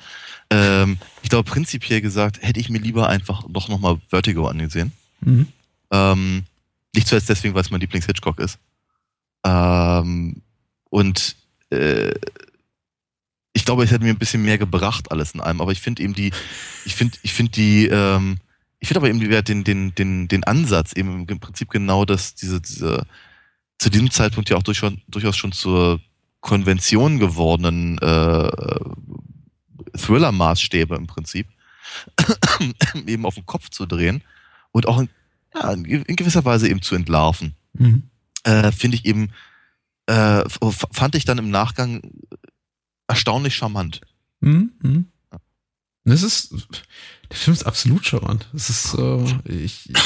Ähm, 0.50 0.98
ich 1.24 1.30
glaube, 1.30 1.52
prinzipiell 1.52 2.00
gesagt, 2.00 2.42
hätte 2.42 2.62
ich 2.62 2.70
mir 2.70 2.80
lieber 2.80 3.10
einfach 3.10 3.44
doch 3.50 3.68
nochmal 3.68 4.00
Vertigo 4.08 4.48
angesehen. 4.48 4.94
Mhm. 5.20 5.48
Ähm, 5.92 6.44
nicht 6.96 7.10
zuletzt 7.10 7.28
deswegen, 7.28 7.54
weil 7.54 7.64
es 7.64 7.70
mein 7.70 7.82
Lieblings-Hitchcock 7.82 8.40
ist. 8.40 8.60
Ähm, 9.44 10.42
und 10.90 11.36
äh, 11.70 12.14
ich 13.54 13.66
glaube, 13.66 13.84
es 13.84 13.92
hätte 13.92 14.04
mir 14.04 14.10
ein 14.10 14.20
bisschen 14.20 14.44
mehr 14.44 14.58
gebracht, 14.58 15.12
alles 15.12 15.34
in 15.34 15.40
allem. 15.40 15.62
Aber 15.62 15.72
ich 15.72 15.80
finde 15.80 16.02
eben 16.04 16.14
die, 16.14 16.32
ich 16.86 16.96
finde, 16.96 17.18
ich 17.22 17.34
finde 17.34 17.52
die, 17.52 17.86
ähm, 17.86 18.38
ich 18.80 18.88
finde 18.88 19.00
aber 19.00 19.10
eben 19.10 19.20
die, 19.20 19.30
den, 19.44 19.64
den, 19.64 19.96
den, 19.96 20.28
den 20.28 20.44
Ansatz 20.44 20.94
eben 20.94 21.28
im 21.28 21.40
Prinzip 21.40 21.70
genau, 21.70 22.04
dass 22.04 22.36
diese, 22.36 22.60
diese 22.60 23.06
zu 23.78 23.90
diesem 23.90 24.12
Zeitpunkt 24.12 24.50
ja 24.50 24.58
auch 24.58 24.64
durchaus, 24.64 24.94
durchaus 25.08 25.38
schon 25.38 25.52
zur 25.52 26.00
Konvention 26.42 27.20
gewordenen 27.20 27.98
äh, 28.00 28.52
Thriller-Maßstäbe 29.98 30.96
im 30.96 31.08
Prinzip 31.08 31.48
eben 33.06 33.26
auf 33.26 33.36
den 33.36 33.46
Kopf 33.46 33.70
zu 33.70 33.86
drehen 33.86 34.24
und 34.72 34.88
auch 34.88 35.00
in, 35.00 35.10
ja, 35.54 35.72
in 35.72 36.16
gewisser 36.16 36.44
Weise 36.44 36.68
eben 36.68 36.82
zu 36.82 36.96
entlarven. 36.96 37.56
Mhm. 37.74 38.04
Äh, 38.44 38.72
Finde 38.72 38.98
ich 38.98 39.06
eben, 39.06 39.30
äh, 40.08 40.44
fand 40.50 41.16
ich 41.16 41.26
dann 41.26 41.38
im 41.38 41.50
Nachgang 41.50 42.02
erstaunlich 43.14 43.56
charmant. 43.56 44.02
Mhm. 44.40 44.72
Mhm. 44.82 45.06
Das 46.04 46.24
ist, 46.24 46.52
der 47.30 47.38
Film 47.38 47.54
ist 47.54 47.64
absolut 47.64 48.06
charmant. 48.06 48.50
Das 48.52 48.70
ist, 48.70 48.96
äh, 48.96 49.24
ich, 49.48 49.90
ich 49.90 49.98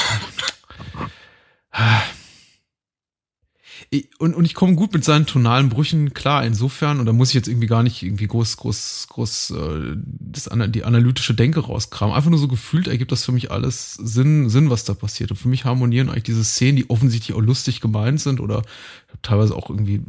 und, 4.19 4.35
und 4.35 4.43
ich 4.43 4.53
komme 4.53 4.75
gut 4.75 4.93
mit 4.93 5.05
seinen 5.05 5.25
tonalen 5.25 5.69
Brüchen 5.69 6.13
klar, 6.13 6.45
insofern, 6.45 6.99
und 6.99 7.05
da 7.05 7.13
muss 7.13 7.29
ich 7.29 7.35
jetzt 7.35 7.47
irgendwie 7.47 7.67
gar 7.67 7.83
nicht 7.83 8.03
irgendwie 8.03 8.27
groß, 8.27 8.57
groß, 8.57 9.07
groß 9.09 9.51
äh, 9.51 9.95
das, 9.95 10.49
die 10.69 10.83
analytische 10.83 11.33
Denke 11.33 11.61
rauskramen. 11.61 12.13
Einfach 12.13 12.29
nur 12.29 12.39
so 12.39 12.49
gefühlt 12.49 12.89
ergibt 12.89 13.13
das 13.13 13.23
für 13.23 13.31
mich 13.31 13.49
alles 13.49 13.93
Sinn, 13.93 14.49
Sinn, 14.49 14.69
was 14.69 14.83
da 14.83 14.93
passiert. 14.93 15.31
Und 15.31 15.37
für 15.37 15.47
mich 15.47 15.63
harmonieren 15.63 16.09
eigentlich 16.09 16.23
diese 16.23 16.43
Szenen, 16.43 16.75
die 16.75 16.89
offensichtlich 16.89 17.35
auch 17.35 17.41
lustig 17.41 17.79
gemeint 17.79 18.19
sind 18.19 18.41
oder 18.41 18.63
teilweise 19.21 19.55
auch 19.55 19.69
irgendwie 19.69 20.01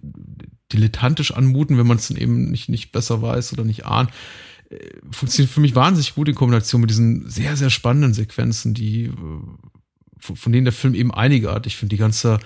dilettantisch 0.72 1.32
anmuten, 1.32 1.78
wenn 1.78 1.86
man 1.86 1.98
es 1.98 2.08
dann 2.08 2.16
eben 2.16 2.50
nicht, 2.50 2.68
nicht 2.68 2.90
besser 2.90 3.22
weiß 3.22 3.52
oder 3.52 3.62
nicht 3.62 3.86
ahnt. 3.86 4.10
Äh, 4.70 4.76
funktioniert 5.12 5.52
für 5.52 5.60
mich 5.60 5.76
wahnsinnig 5.76 6.16
gut 6.16 6.28
in 6.28 6.34
Kombination 6.34 6.80
mit 6.80 6.90
diesen 6.90 7.30
sehr, 7.30 7.56
sehr 7.56 7.70
spannenden 7.70 8.12
Sequenzen, 8.12 8.74
die, 8.74 9.04
äh, 9.04 9.12
von 10.18 10.52
denen 10.52 10.64
der 10.64 10.72
Film 10.72 10.94
eben 10.94 11.14
einige 11.14 11.52
hat. 11.52 11.68
Ich 11.68 11.76
finde 11.76 11.94
die 11.94 12.00
ganze, 12.00 12.40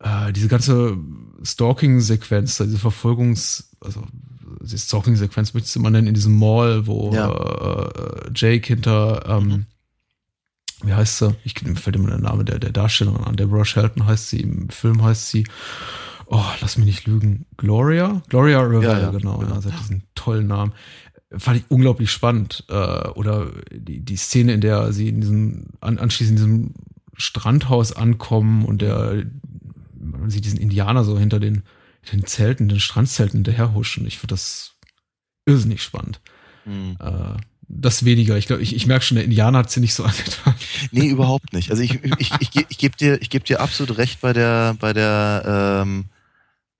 äh, 0.00 0.32
diese 0.32 0.48
ganze 0.48 0.96
Stalking-Sequenz, 1.42 2.58
diese 2.58 2.78
Verfolgungs-, 2.78 3.64
also 3.80 4.02
die 4.60 4.78
Stalking-Sequenz 4.78 5.54
möchtest 5.54 5.76
du 5.76 5.80
mal 5.80 5.90
nennen, 5.90 6.08
in 6.08 6.14
diesem 6.14 6.38
Mall, 6.38 6.86
wo 6.86 7.12
ja. 7.12 7.30
äh, 7.30 8.30
Jake 8.34 8.66
hinter, 8.66 9.24
ähm, 9.26 9.46
mhm. 9.48 9.66
wie 10.82 10.94
heißt 10.94 11.18
sie? 11.18 11.36
Ich 11.44 11.60
mir 11.62 11.76
fällt 11.76 11.96
immer 11.96 12.08
der 12.08 12.18
Name 12.18 12.44
der, 12.44 12.58
der 12.58 12.72
Darstellerin 12.72 13.24
an. 13.24 13.36
Deborah 13.36 13.64
Shelton 13.64 14.06
heißt 14.06 14.30
sie, 14.30 14.40
im 14.40 14.68
Film 14.68 15.02
heißt 15.02 15.28
sie, 15.28 15.46
oh, 16.26 16.44
lass 16.60 16.76
mich 16.76 16.86
nicht 16.86 17.06
lügen, 17.06 17.46
Gloria? 17.56 18.22
Gloria 18.28 18.60
Rivera, 18.60 18.98
ja, 18.98 18.98
ja, 19.04 19.10
genau, 19.10 19.42
ja, 19.42 19.60
sie 19.60 19.72
hat 19.72 19.80
diesen 19.80 20.02
tollen 20.14 20.46
Namen. 20.46 20.72
Fand 21.36 21.58
ich 21.58 21.64
unglaublich 21.68 22.10
spannend. 22.10 22.64
Äh, 22.68 23.08
oder 23.10 23.50
die, 23.72 24.00
die 24.00 24.16
Szene, 24.16 24.52
in 24.52 24.60
der 24.60 24.92
sie 24.92 25.08
in 25.08 25.20
diesem, 25.20 25.66
an, 25.80 25.98
anschließend 25.98 26.38
in 26.38 26.44
diesem 26.44 26.74
Strandhaus 27.16 27.92
ankommen 27.92 28.64
und 28.64 28.82
der 28.82 29.24
man 30.26 30.32
sieht 30.32 30.44
diesen 30.44 30.58
Indianer 30.58 31.04
so 31.04 31.16
hinter 31.16 31.38
den, 31.38 31.62
den 32.10 32.26
Zelten, 32.26 32.68
den 32.68 32.80
Strandzelten 32.80 33.38
hinterherhuschen. 33.38 34.08
Ich 34.08 34.18
finde 34.18 34.32
das 34.32 34.74
irrsinnig 35.46 35.82
spannend. 35.82 36.20
Mhm. 36.64 36.96
Äh, 36.98 37.36
das 37.68 38.04
weniger. 38.04 38.36
Ich 38.36 38.48
glaube, 38.48 38.62
ich, 38.62 38.74
ich 38.74 38.88
merke 38.88 39.04
schon, 39.04 39.14
der 39.14 39.24
Indianer 39.24 39.58
hat 39.58 39.70
sie 39.70 39.78
nicht 39.78 39.94
so 39.94 40.02
angetan. 40.04 40.54
Nee, 40.90 41.06
überhaupt 41.06 41.52
nicht. 41.52 41.70
Also 41.70 41.84
ich, 41.84 42.02
ich, 42.18 42.32
ich, 42.40 42.66
ich 42.68 42.78
gebe 42.78 42.96
dir, 42.96 43.22
ich 43.22 43.30
geb 43.30 43.44
dir 43.44 43.60
absolut 43.60 43.98
recht 43.98 44.20
bei 44.20 44.32
der, 44.32 44.74
bei 44.80 44.92
der, 44.92 45.84
ähm, 45.84 46.06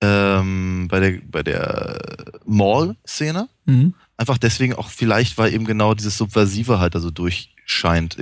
ähm, 0.01 0.89
bei 0.89 0.99
der, 0.99 1.21
bei 1.31 1.45
der 1.45 2.41
Mall-Szene. 2.47 3.49
Mhm. 3.67 3.95
Einfach 4.17 4.39
deswegen 4.39 4.75
auch 4.75 4.91
vielleicht, 4.91 5.39
weil 5.39 5.55
eben 5.55 5.67
genau 5.67 5.95
dieses 5.95 6.19
Subversive 6.19 6.81
halt 6.81 6.97
also 6.97 7.13
durchscheint. 7.13 8.17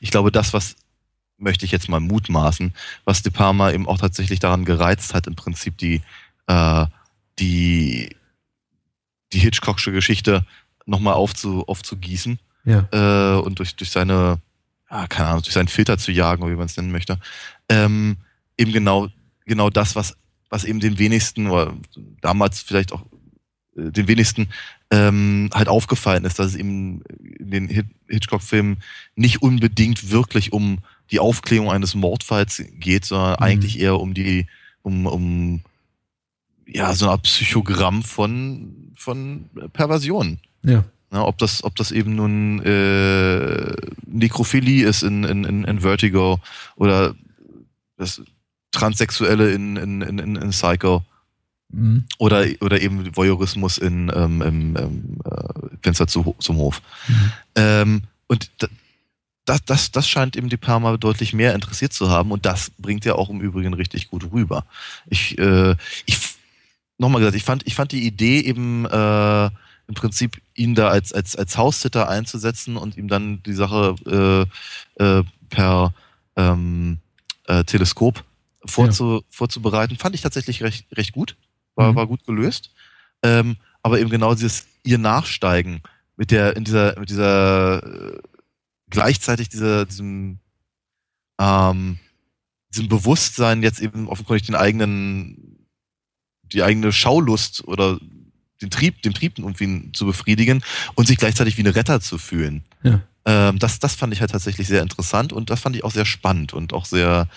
Ich 0.00 0.10
glaube, 0.10 0.30
das, 0.30 0.52
was 0.52 0.76
möchte 1.38 1.64
ich 1.64 1.72
jetzt 1.72 1.88
mal 1.88 2.00
mutmaßen, 2.00 2.74
was 3.04 3.22
De 3.22 3.32
Palma 3.32 3.70
eben 3.70 3.88
auch 3.88 3.98
tatsächlich 3.98 4.40
daran 4.40 4.64
gereizt 4.64 5.14
hat, 5.14 5.26
im 5.26 5.36
Prinzip 5.36 5.78
die, 5.78 6.02
äh, 6.46 6.86
die, 7.38 8.16
die 9.32 9.38
Hitchcocksche 9.38 9.92
Geschichte 9.92 10.44
nochmal 10.84 11.14
aufzu, 11.14 11.64
aufzugießen 11.66 12.38
ja. 12.64 12.88
äh, 12.92 13.40
und 13.40 13.58
durch, 13.58 13.76
durch 13.76 13.90
seine, 13.90 14.40
ja, 14.90 15.06
keine 15.06 15.28
Ahnung, 15.28 15.42
durch 15.42 15.54
seinen 15.54 15.68
Filter 15.68 15.98
zu 15.98 16.12
jagen, 16.12 16.42
oder 16.42 16.52
wie 16.52 16.56
man 16.56 16.66
es 16.66 16.76
nennen 16.76 16.92
möchte. 16.92 17.18
Ähm, 17.68 18.16
eben 18.56 18.72
genau, 18.72 19.08
genau 19.44 19.70
das, 19.70 19.94
was, 19.94 20.16
was 20.50 20.64
eben 20.64 20.80
den 20.80 20.98
wenigsten, 20.98 21.46
oder 21.48 21.74
damals 22.20 22.60
vielleicht 22.60 22.92
auch 22.92 23.04
äh, 23.76 23.92
den 23.92 24.08
wenigsten 24.08 24.48
ähm, 24.90 25.50
halt 25.52 25.68
aufgefallen 25.68 26.24
ist, 26.24 26.38
dass 26.38 26.48
es 26.48 26.56
eben 26.56 27.02
in 27.02 27.50
den 27.50 27.90
Hitchcock-Filmen 28.08 28.82
nicht 29.14 29.42
unbedingt 29.42 30.10
wirklich 30.10 30.52
um 30.52 30.78
die 31.10 31.20
Aufklärung 31.20 31.70
eines 31.70 31.94
Mordfalls 31.94 32.62
geht, 32.78 33.04
sondern 33.04 33.32
mhm. 33.32 33.36
eigentlich 33.42 33.80
eher 33.80 34.00
um 34.00 34.14
die, 34.14 34.46
um, 34.82 35.06
um 35.06 35.60
ja, 36.66 36.94
so 36.94 37.08
Art 37.08 37.22
Psychogramm 37.22 38.02
von, 38.02 38.92
von 38.94 39.48
Perversion. 39.72 40.38
Ja. 40.62 40.84
ja. 41.12 41.22
ob 41.24 41.38
das, 41.38 41.64
ob 41.64 41.76
das 41.76 41.92
eben 41.92 42.14
nun 42.14 42.62
äh, 42.62 43.74
Nekrophilie 44.06 44.86
ist 44.86 45.02
in, 45.02 45.24
in, 45.24 45.44
in, 45.44 45.64
in 45.64 45.80
Vertigo 45.80 46.40
oder 46.76 47.14
das 47.96 48.22
Transsexuelle 48.70 49.52
in, 49.52 49.76
in, 49.76 50.02
in, 50.02 50.36
in 50.36 50.50
Psycho. 50.50 51.02
Mhm. 51.70 52.04
Oder, 52.18 52.46
oder 52.60 52.80
eben 52.80 53.14
Voyeurismus 53.14 53.78
in 53.78 54.10
ähm, 54.14 54.42
im, 54.42 54.76
im, 54.76 55.18
äh, 55.24 55.76
Fenster 55.82 56.06
zu, 56.06 56.34
zum 56.38 56.56
Hof. 56.56 56.80
Mhm. 57.08 57.32
Ähm, 57.56 58.02
und 58.26 58.50
das, 59.48 59.64
das, 59.64 59.90
das 59.90 60.08
scheint 60.08 60.36
eben 60.36 60.48
die 60.48 60.56
Parma 60.56 60.96
deutlich 60.96 61.32
mehr 61.32 61.54
interessiert 61.54 61.92
zu 61.92 62.10
haben 62.10 62.30
und 62.32 62.44
das 62.44 62.70
bringt 62.78 63.04
ja 63.04 63.14
auch 63.14 63.30
im 63.30 63.40
Übrigen 63.40 63.72
richtig 63.74 64.10
gut 64.10 64.30
rüber. 64.32 64.64
Ich, 65.06 65.38
äh, 65.38 65.74
ich 66.06 66.18
nochmal 66.98 67.20
gesagt, 67.20 67.36
ich 67.36 67.44
fand, 67.44 67.66
ich 67.66 67.74
fand 67.74 67.92
die 67.92 68.06
Idee 68.06 68.40
eben 68.40 68.84
äh, 68.84 69.46
im 69.46 69.94
Prinzip 69.94 70.40
ihn 70.54 70.74
da 70.74 70.88
als, 70.88 71.12
als, 71.12 71.34
als 71.34 71.56
Haussitter 71.56 72.08
einzusetzen 72.08 72.76
und 72.76 72.96
ihm 72.96 73.08
dann 73.08 73.42
die 73.44 73.54
Sache 73.54 74.48
äh, 74.98 75.02
äh, 75.02 75.24
per 75.48 75.94
ähm, 76.36 76.98
äh, 77.46 77.64
Teleskop 77.64 78.22
vorzu, 78.66 79.16
ja. 79.16 79.20
vorzubereiten, 79.30 79.96
fand 79.96 80.14
ich 80.14 80.20
tatsächlich 80.20 80.62
recht, 80.62 80.86
recht 80.92 81.12
gut. 81.12 81.36
War, 81.74 81.92
mhm. 81.92 81.96
war 81.96 82.06
gut 82.06 82.24
gelöst. 82.26 82.72
Ähm, 83.22 83.56
aber 83.82 83.98
eben 83.98 84.10
genau 84.10 84.34
dieses 84.34 84.66
ihr 84.84 84.98
Nachsteigen 84.98 85.80
mit 86.16 86.32
der, 86.32 86.56
in 86.56 86.64
dieser, 86.64 86.98
mit 86.98 87.08
dieser 87.08 87.82
äh, 87.82 88.18
gleichzeitig 88.90 89.48
dieser, 89.48 89.86
diesem, 89.86 90.38
ähm, 91.40 91.98
diesem 92.74 92.88
Bewusstsein 92.88 93.62
jetzt 93.62 93.80
eben 93.80 94.08
offenkundig 94.08 94.46
den 94.46 94.54
eigenen, 94.54 95.66
die 96.42 96.62
eigene 96.62 96.92
Schaulust 96.92 97.66
oder 97.66 97.98
den 98.60 98.70
Trieb, 98.70 99.02
den 99.02 99.14
Trieb 99.14 99.38
irgendwie 99.38 99.92
zu 99.92 100.06
befriedigen 100.06 100.62
und 100.94 101.06
sich 101.06 101.16
gleichzeitig 101.16 101.56
wie 101.56 101.62
eine 101.62 101.74
Retter 101.74 102.00
zu 102.00 102.18
fühlen. 102.18 102.64
Ja. 102.82 103.00
Ähm, 103.24 103.58
das, 103.58 103.78
das 103.78 103.94
fand 103.94 104.12
ich 104.12 104.20
halt 104.20 104.30
tatsächlich 104.30 104.66
sehr 104.66 104.82
interessant 104.82 105.32
und 105.32 105.50
das 105.50 105.60
fand 105.60 105.76
ich 105.76 105.84
auch 105.84 105.92
sehr 105.92 106.06
spannend 106.06 106.54
und 106.54 106.72
auch 106.72 106.84
sehr, 106.84 107.28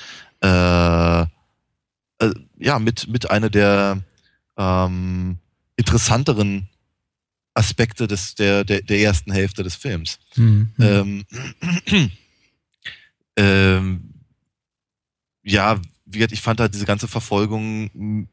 äh, 0.42 1.22
äh, 1.22 2.34
ja, 2.58 2.80
mit, 2.80 3.08
mit 3.08 3.30
einer 3.30 3.50
der 3.50 4.00
ähm, 4.58 5.38
interessanteren 5.76 6.70
Aspekte 7.54 8.08
des, 8.08 8.36
der, 8.36 8.64
der, 8.64 8.82
der 8.82 9.00
ersten 9.00 9.32
Hälfte 9.32 9.64
des 9.64 9.76
Films. 9.76 10.20
Mhm. 10.36 10.72
Ähm, 10.80 11.26
ähm, 13.36 14.14
ja, 15.44 15.80
wie 16.06 16.20
gesagt, 16.20 16.34
ich 16.34 16.42
fand 16.42 16.60
halt 16.60 16.74
diese 16.74 16.86
ganze 16.86 17.08
Verfolgung 17.08 18.28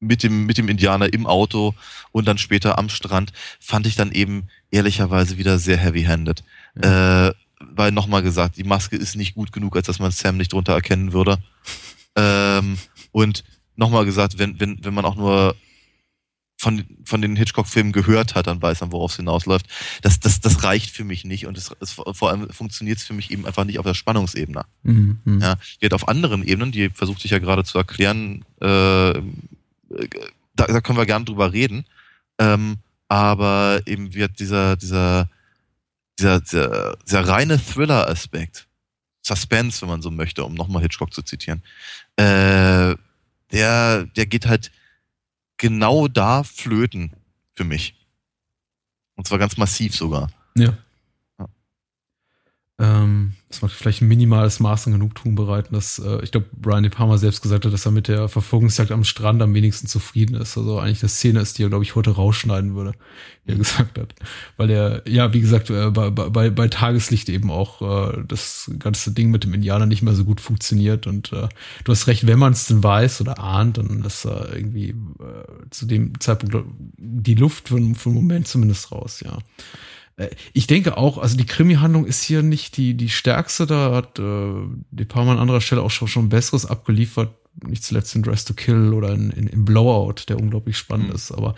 mit 0.00 0.22
dem, 0.22 0.46
mit 0.46 0.58
dem 0.58 0.68
Indianer 0.68 1.12
im 1.12 1.26
Auto 1.26 1.74
und 2.12 2.26
dann 2.26 2.38
später 2.38 2.78
am 2.78 2.88
Strand, 2.88 3.32
fand 3.60 3.86
ich 3.86 3.96
dann 3.96 4.12
eben 4.12 4.48
ehrlicherweise 4.70 5.38
wieder 5.38 5.58
sehr 5.58 5.78
heavy-handed. 5.78 6.44
Ja. 6.82 7.28
Äh, 7.28 7.34
weil 7.60 7.92
nochmal 7.92 8.22
gesagt, 8.22 8.56
die 8.58 8.64
Maske 8.64 8.96
ist 8.96 9.16
nicht 9.16 9.34
gut 9.34 9.52
genug, 9.52 9.76
als 9.76 9.86
dass 9.86 9.98
man 9.98 10.10
Sam 10.10 10.36
nicht 10.36 10.52
drunter 10.52 10.74
erkennen 10.74 11.12
würde. 11.12 11.38
ähm, 12.16 12.78
und 13.12 13.44
nochmal 13.76 14.04
gesagt, 14.04 14.38
wenn, 14.38 14.60
wenn, 14.60 14.84
wenn 14.84 14.94
man 14.94 15.04
auch 15.04 15.16
nur 15.16 15.56
von, 16.64 16.82
von 17.04 17.20
den 17.20 17.36
Hitchcock-Filmen 17.36 17.92
gehört 17.92 18.34
hat, 18.34 18.46
dann 18.46 18.60
weiß 18.60 18.80
man, 18.80 18.90
worauf 18.90 19.10
es 19.10 19.16
hinausläuft. 19.18 19.66
Das, 20.00 20.18
das, 20.18 20.40
das 20.40 20.64
reicht 20.64 20.90
für 20.90 21.04
mich 21.04 21.24
nicht 21.24 21.46
und 21.46 21.58
es, 21.58 21.70
es 21.80 21.92
vor 21.92 22.30
allem 22.30 22.48
funktioniert 22.48 22.98
es 22.98 23.04
für 23.04 23.12
mich 23.12 23.30
eben 23.30 23.46
einfach 23.46 23.64
nicht 23.64 23.78
auf 23.78 23.84
der 23.84 23.92
Spannungsebene. 23.92 24.64
Mhm. 24.82 25.40
Ja, 25.42 25.56
geht 25.78 25.92
auf 25.92 26.08
anderen 26.08 26.42
Ebenen, 26.42 26.72
die 26.72 26.88
versucht 26.88 27.20
sich 27.20 27.32
ja 27.32 27.38
gerade 27.38 27.64
zu 27.64 27.76
erklären, 27.76 28.46
äh, 28.62 29.20
da, 30.56 30.66
da 30.66 30.80
können 30.80 30.98
wir 30.98 31.04
gerne 31.04 31.26
drüber 31.26 31.52
reden. 31.52 31.84
Ähm, 32.38 32.78
aber 33.08 33.82
eben 33.84 34.14
wird 34.14 34.40
dieser, 34.40 34.76
dieser, 34.76 35.28
dieser, 36.18 36.40
dieser, 36.40 36.96
dieser 37.06 37.28
reine 37.28 37.62
Thriller-Aspekt, 37.62 38.66
Suspense, 39.20 39.82
wenn 39.82 39.90
man 39.90 40.02
so 40.02 40.10
möchte, 40.10 40.44
um 40.44 40.54
nochmal 40.54 40.80
Hitchcock 40.80 41.12
zu 41.12 41.22
zitieren, 41.22 41.62
äh, 42.16 42.96
der, 43.52 44.04
der 44.16 44.26
geht 44.26 44.46
halt 44.46 44.70
genau 45.64 46.08
da 46.08 46.42
flöten 46.42 47.10
für 47.54 47.64
mich. 47.64 47.94
Und 49.14 49.26
zwar 49.26 49.38
ganz 49.38 49.56
massiv 49.56 49.96
sogar. 49.96 50.30
Ja. 50.58 50.76
Ähm, 52.80 53.34
das 53.48 53.62
macht 53.62 53.72
vielleicht 53.72 54.02
ein 54.02 54.08
minimales 54.08 54.58
Maß 54.58 54.88
an 54.88 54.94
Genugtuung 54.94 55.36
bereiten, 55.36 55.74
dass 55.74 56.00
äh, 56.00 56.20
ich 56.24 56.32
glaube, 56.32 56.48
Brian 56.56 56.82
De 56.82 56.90
Palma 56.90 57.18
selbst 57.18 57.40
gesagt 57.40 57.64
hat, 57.64 57.72
dass 57.72 57.86
er 57.86 57.92
mit 57.92 58.08
der 58.08 58.28
Verfolgungsjagd 58.28 58.90
am 58.90 59.04
Strand 59.04 59.40
am 59.42 59.54
wenigsten 59.54 59.86
zufrieden 59.86 60.34
ist. 60.34 60.58
Also 60.58 60.80
eigentlich 60.80 61.00
eine 61.00 61.08
Szene 61.08 61.38
ist, 61.38 61.56
die 61.56 61.62
er, 61.62 61.68
glaube 61.68 61.84
ich, 61.84 61.94
heute 61.94 62.10
rausschneiden 62.10 62.74
würde, 62.74 62.94
wie 63.44 63.52
er 63.52 63.58
gesagt 63.58 63.96
hat. 63.96 64.16
Weil 64.56 64.70
er, 64.70 65.08
ja, 65.08 65.32
wie 65.32 65.40
gesagt, 65.40 65.70
äh, 65.70 65.90
bei, 65.90 66.10
bei, 66.10 66.50
bei 66.50 66.66
Tageslicht 66.66 67.28
eben 67.28 67.48
auch 67.48 68.12
äh, 68.12 68.24
das 68.26 68.68
ganze 68.80 69.12
Ding 69.12 69.30
mit 69.30 69.44
dem 69.44 69.54
Indianer 69.54 69.86
nicht 69.86 70.02
mehr 70.02 70.14
so 70.14 70.24
gut 70.24 70.40
funktioniert. 70.40 71.06
Und 71.06 71.32
äh, 71.32 71.48
du 71.84 71.92
hast 71.92 72.08
recht, 72.08 72.26
wenn 72.26 72.40
man 72.40 72.54
es 72.54 72.66
denn 72.66 72.82
weiß 72.82 73.20
oder 73.20 73.38
ahnt, 73.38 73.78
dann 73.78 74.02
ist 74.02 74.24
äh, 74.24 74.30
irgendwie 74.52 74.88
äh, 74.88 75.70
zu 75.70 75.86
dem 75.86 76.18
Zeitpunkt 76.18 76.56
die 76.96 77.34
Luft 77.34 77.68
für, 77.68 77.76
für 77.94 78.08
einen 78.08 78.16
Moment 78.16 78.48
zumindest 78.48 78.90
raus, 78.90 79.22
ja. 79.24 79.38
Äh, 80.16 80.30
ich 80.52 80.66
denke 80.66 80.96
auch, 80.96 81.18
also 81.18 81.36
die 81.36 81.46
Krimi-Handlung 81.46 82.06
ist 82.06 82.22
hier 82.22 82.42
nicht 82.42 82.76
die, 82.76 82.94
die 82.94 83.08
stärkste. 83.08 83.66
Da 83.66 83.94
hat 83.94 84.18
äh, 84.18 84.52
De 84.90 85.06
Palma 85.06 85.32
an 85.32 85.38
anderer 85.38 85.60
Stelle 85.60 85.82
auch 85.82 85.90
schon, 85.90 86.08
schon 86.08 86.28
Besseres 86.28 86.66
abgeliefert 86.66 87.30
nicht 87.62 87.84
zuletzt 87.84 88.14
in 88.14 88.22
Dress 88.22 88.44
to 88.44 88.54
Kill 88.54 88.92
oder 88.92 89.12
in, 89.12 89.30
in, 89.30 89.46
in 89.46 89.64
Blowout, 89.64 90.14
der 90.28 90.38
unglaublich 90.38 90.76
spannend 90.76 91.08
mhm. 91.08 91.14
ist. 91.14 91.32
Aber 91.32 91.50
äh, 91.50 91.54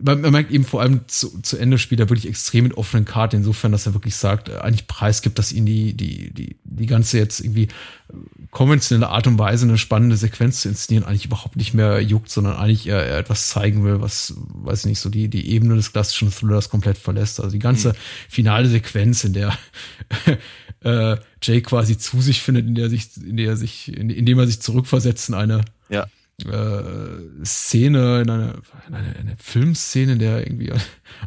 man, 0.00 0.20
man, 0.20 0.32
merkt 0.32 0.52
eben 0.52 0.64
vor 0.64 0.80
allem 0.80 1.00
zu, 1.08 1.40
zu 1.42 1.56
Ende 1.56 1.78
spielt 1.78 2.00
er 2.00 2.08
wirklich 2.08 2.28
extrem 2.28 2.64
mit 2.64 2.76
offenen 2.76 3.04
Karten, 3.04 3.36
insofern, 3.36 3.72
dass 3.72 3.86
er 3.86 3.94
wirklich 3.94 4.14
sagt, 4.14 4.48
äh, 4.48 4.58
eigentlich 4.58 4.86
preisgibt, 4.86 5.38
dass 5.38 5.52
ihn 5.52 5.66
die, 5.66 5.94
die, 5.94 6.32
die, 6.32 6.56
die 6.62 6.86
ganze 6.86 7.18
jetzt 7.18 7.40
irgendwie 7.40 7.68
konventionelle 8.50 9.08
Art 9.08 9.26
und 9.26 9.38
Weise, 9.38 9.66
eine 9.66 9.78
spannende 9.78 10.16
Sequenz 10.16 10.60
zu 10.60 10.68
inszenieren, 10.68 11.06
eigentlich 11.06 11.26
überhaupt 11.26 11.56
nicht 11.56 11.74
mehr 11.74 12.00
juckt, 12.00 12.30
sondern 12.30 12.56
eigentlich 12.56 12.86
eher, 12.86 13.04
eher 13.04 13.18
etwas 13.18 13.48
zeigen 13.48 13.84
will, 13.84 14.00
was, 14.00 14.34
weiß 14.36 14.80
ich 14.80 14.86
nicht, 14.86 15.00
so 15.00 15.08
die, 15.08 15.28
die 15.28 15.48
Ebene 15.50 15.74
des 15.74 15.92
klassischen 15.92 16.30
Thrillers 16.30 16.68
komplett 16.68 16.98
verlässt. 16.98 17.40
Also 17.40 17.52
die 17.52 17.58
ganze 17.58 17.90
mhm. 17.90 17.96
finale 18.28 18.68
Sequenz, 18.68 19.24
in 19.24 19.32
der 19.32 19.58
äh, 20.84 21.16
Jay 21.42 21.62
quasi 21.62 21.98
zu 21.98 22.20
sich 22.20 22.42
findet, 22.42 22.66
in 22.66 22.74
der 22.74 22.90
sich, 22.90 23.08
in 23.16 23.36
der 23.36 23.56
sich, 23.56 23.88
in, 23.96 24.10
in 24.10 24.26
dem 24.26 24.38
er 24.38 24.46
sich 24.46 24.60
zurückversetzt 24.60 25.28
in 25.30 25.34
eine 25.34 25.64
ja. 25.88 26.06
Äh, 26.44 27.44
Szene, 27.44 28.22
in 28.22 28.30
eine, 28.30 28.62
in 28.88 28.94
eine, 28.94 29.16
eine 29.16 29.36
Filmszene, 29.38 30.12
in 30.12 30.18
der 30.18 30.46
irgendwie 30.46 30.72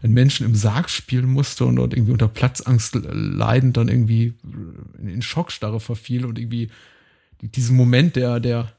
ein 0.01 0.11
Menschen 0.11 0.45
im 0.45 0.55
Sarg 0.55 0.89
spielen 0.89 1.29
musste 1.29 1.65
und 1.65 1.75
dort 1.77 1.93
irgendwie 1.93 2.11
unter 2.11 2.27
Platzangst 2.27 2.99
leidend 3.03 3.77
dann 3.77 3.87
irgendwie 3.87 4.33
in 4.97 5.21
Schockstarre 5.21 5.79
verfiel 5.79 6.25
und 6.25 6.39
irgendwie 6.39 6.69
diesen 7.41 7.75
Moment 7.75 8.15
der, 8.15 8.39
der, 8.39 8.73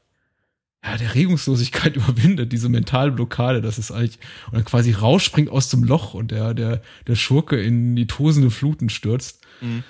ja, 0.83 0.97
der 0.97 1.15
Regungslosigkeit 1.15 1.95
überwindet, 1.95 2.51
diese 2.51 2.69
Mentalblockade, 2.69 3.61
das 3.61 3.77
ist 3.77 3.91
eigentlich, 3.91 4.19
und 4.47 4.55
dann 4.55 4.65
quasi 4.65 4.91
rausspringt 4.91 5.49
aus 5.49 5.69
dem 5.69 5.83
Loch 5.83 6.13
und 6.13 6.31
der, 6.31 6.53
der, 6.53 6.81
der 7.07 7.15
Schurke 7.15 7.61
in 7.61 7.95
die 7.95 8.07
tosende 8.07 8.51
Fluten 8.51 8.89
stürzt. 8.89 9.45
Mhm. 9.61 9.83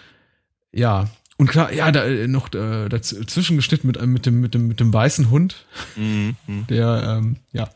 Ja, 0.73 1.09
und 1.37 1.47
klar, 1.47 1.71
ja, 1.71 1.91
da 1.91 2.03
äh, 2.03 2.27
noch 2.27 2.53
äh, 2.53 2.89
dazwischen 2.89 3.57
geschnitten 3.57 3.87
mit, 3.87 4.03
mit, 4.05 4.25
dem, 4.25 4.41
mit, 4.41 4.53
dem, 4.53 4.67
mit 4.67 4.79
dem 4.79 4.91
weißen 4.91 5.29
Hund, 5.29 5.65
mhm. 5.95 6.35
der, 6.67 7.17
ähm, 7.19 7.37
ja, 7.51 7.69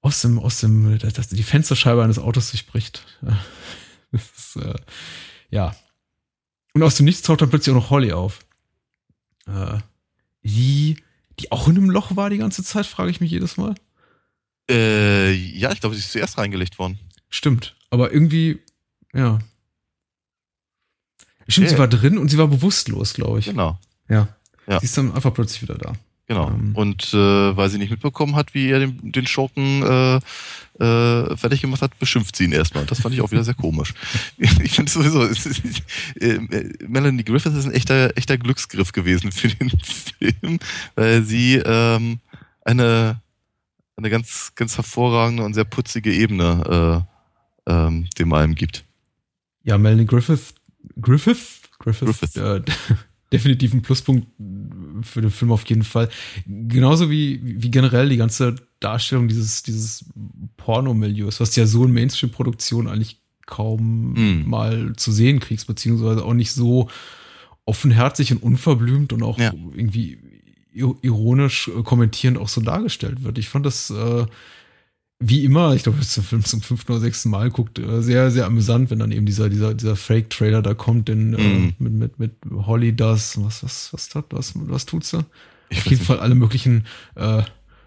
aus 0.00 0.22
dem, 0.22 0.38
aus 0.38 0.60
dem, 0.60 0.98
das, 0.98 1.28
die 1.28 1.42
Fensterscheibe 1.42 2.02
eines 2.02 2.18
Autos 2.18 2.50
durchbricht. 2.50 3.04
Das 4.12 4.24
ist, 4.36 4.56
äh, 4.56 4.74
ja. 5.50 5.76
Und 6.74 6.82
aus 6.82 6.96
dem 6.96 7.06
Nichts 7.06 7.22
taucht 7.22 7.42
dann 7.42 7.48
plötzlich 7.48 7.72
auch 7.72 7.80
noch 7.80 7.90
Holly 7.90 8.10
auf. 8.10 8.40
Äh, 9.46 9.78
die, 10.42 10.96
die 11.38 11.52
auch 11.52 11.68
in 11.68 11.76
einem 11.76 11.90
Loch 11.90 12.16
war 12.16 12.28
die 12.28 12.38
ganze 12.38 12.64
Zeit, 12.64 12.86
frage 12.86 13.12
ich 13.12 13.20
mich 13.20 13.30
jedes 13.30 13.56
Mal. 13.56 13.76
Äh, 14.68 15.30
ja, 15.32 15.70
ich 15.70 15.78
glaube, 15.78 15.94
sie 15.94 16.00
ist 16.00 16.10
zuerst 16.10 16.38
reingelegt 16.38 16.80
worden. 16.80 16.98
Stimmt. 17.28 17.76
Aber 17.90 18.12
irgendwie, 18.12 18.58
ja, 19.14 19.38
Stimmt, 21.50 21.66
yeah. 21.66 21.76
sie 21.76 21.78
war 21.78 21.88
drin 21.88 22.18
und 22.18 22.30
sie 22.30 22.38
war 22.38 22.48
bewusstlos, 22.48 23.14
glaube 23.14 23.40
ich. 23.40 23.46
Genau. 23.46 23.78
Ja. 24.08 24.28
ja. 24.66 24.80
Sie 24.80 24.86
ist 24.86 24.96
dann 24.96 25.12
einfach 25.12 25.34
plötzlich 25.34 25.62
wieder 25.62 25.76
da. 25.76 25.92
Genau. 26.30 26.48
Ähm. 26.48 26.76
Und 26.76 27.12
äh, 27.12 27.56
weil 27.56 27.68
sie 27.70 27.78
nicht 27.78 27.90
mitbekommen 27.90 28.36
hat, 28.36 28.54
wie 28.54 28.70
er 28.70 28.78
den, 28.78 29.10
den 29.10 29.26
Schurken 29.26 29.82
äh, 29.82 30.20
äh, 30.80 31.36
fertig 31.36 31.60
gemacht 31.60 31.82
hat, 31.82 31.98
beschimpft 31.98 32.36
sie 32.36 32.44
ihn 32.44 32.52
erstmal. 32.52 32.86
Das 32.86 33.00
fand 33.00 33.16
ich 33.16 33.20
auch 33.20 33.32
wieder 33.32 33.42
sehr 33.42 33.54
komisch. 33.54 33.94
ich 34.38 34.72
finde 34.72 34.92
sowieso, 34.92 35.24
äh, 36.20 36.38
Melanie 36.86 37.24
Griffith 37.24 37.52
ist 37.54 37.66
ein 37.66 37.72
echter, 37.72 38.16
echter 38.16 38.38
Glücksgriff 38.38 38.92
gewesen 38.92 39.32
für 39.32 39.48
den 39.48 39.70
Film, 39.82 40.60
weil 40.94 41.24
sie 41.24 41.56
ähm, 41.56 42.20
eine, 42.64 43.20
eine 43.96 44.08
ganz, 44.08 44.52
ganz 44.54 44.76
hervorragende 44.76 45.42
und 45.42 45.54
sehr 45.54 45.64
putzige 45.64 46.14
Ebene 46.14 47.04
äh, 47.66 47.72
ähm, 47.72 48.08
dem 48.18 48.32
allem 48.32 48.54
gibt. 48.54 48.84
Ja, 49.64 49.78
Melanie 49.78 50.06
Griffith 50.06 50.54
Griffith? 51.00 51.60
Griffith, 51.78 52.06
Griffith. 52.06 52.36
Äh, 52.36 52.62
definitiv 53.32 53.72
ein 53.72 53.82
Pluspunkt 53.82 54.26
für 55.02 55.20
den 55.20 55.30
Film 55.30 55.52
auf 55.52 55.64
jeden 55.66 55.84
Fall. 55.84 56.08
Genauso 56.46 57.10
wie, 57.10 57.40
wie 57.42 57.70
generell 57.70 58.08
die 58.08 58.16
ganze 58.16 58.56
Darstellung 58.80 59.28
dieses, 59.28 59.62
dieses 59.62 60.04
Pornomilieus, 60.56 61.40
was 61.40 61.54
ja 61.56 61.66
so 61.66 61.84
in 61.84 61.92
Mainstream-Produktionen 61.92 62.88
eigentlich 62.88 63.20
kaum 63.46 64.12
mm. 64.12 64.48
mal 64.48 64.94
zu 64.96 65.12
sehen 65.12 65.40
kriegst, 65.40 65.66
beziehungsweise 65.66 66.24
auch 66.24 66.34
nicht 66.34 66.52
so 66.52 66.88
offenherzig 67.66 68.32
und 68.32 68.42
unverblümt 68.42 69.12
und 69.12 69.22
auch 69.22 69.38
ja. 69.38 69.52
irgendwie 69.52 70.18
ironisch 70.72 71.68
äh, 71.68 71.82
kommentierend 71.82 72.38
auch 72.38 72.48
so 72.48 72.60
dargestellt 72.60 73.22
wird. 73.22 73.38
Ich 73.38 73.48
fand 73.48 73.66
das 73.66 73.90
äh, 73.90 74.26
wie 75.22 75.44
immer, 75.44 75.74
ich 75.74 75.82
glaube, 75.82 75.98
es 76.00 76.08
ist 76.08 76.16
der 76.16 76.24
Film 76.24 76.44
zum 76.44 76.62
fünften 76.62 76.92
oder 76.92 77.00
sechsten 77.02 77.28
Mal 77.28 77.50
guckt, 77.50 77.78
äh, 77.78 78.02
sehr, 78.02 78.30
sehr 78.30 78.46
amüsant, 78.46 78.90
wenn 78.90 78.98
dann 78.98 79.12
eben 79.12 79.26
dieser, 79.26 79.50
dieser, 79.50 79.74
dieser 79.74 79.94
Fake-Trailer 79.94 80.62
da 80.62 80.72
kommt, 80.72 81.08
den, 81.08 81.34
äh, 81.34 81.42
mm. 81.42 81.74
mit, 81.78 81.92
mit, 81.92 82.18
mit 82.18 82.32
Holly 82.66 82.96
das, 82.96 83.42
was, 83.42 83.62
was, 83.62 83.92
was, 83.92 84.14
was, 84.14 84.24
was, 84.30 84.52
was 84.56 84.86
tut 84.86 85.04
sie? 85.04 85.18
Auf 85.72 85.86
jeden 85.86 86.02
Fall 86.02 86.20
alle 86.20 86.34
möglichen 86.34 86.86
äh, 87.16 87.42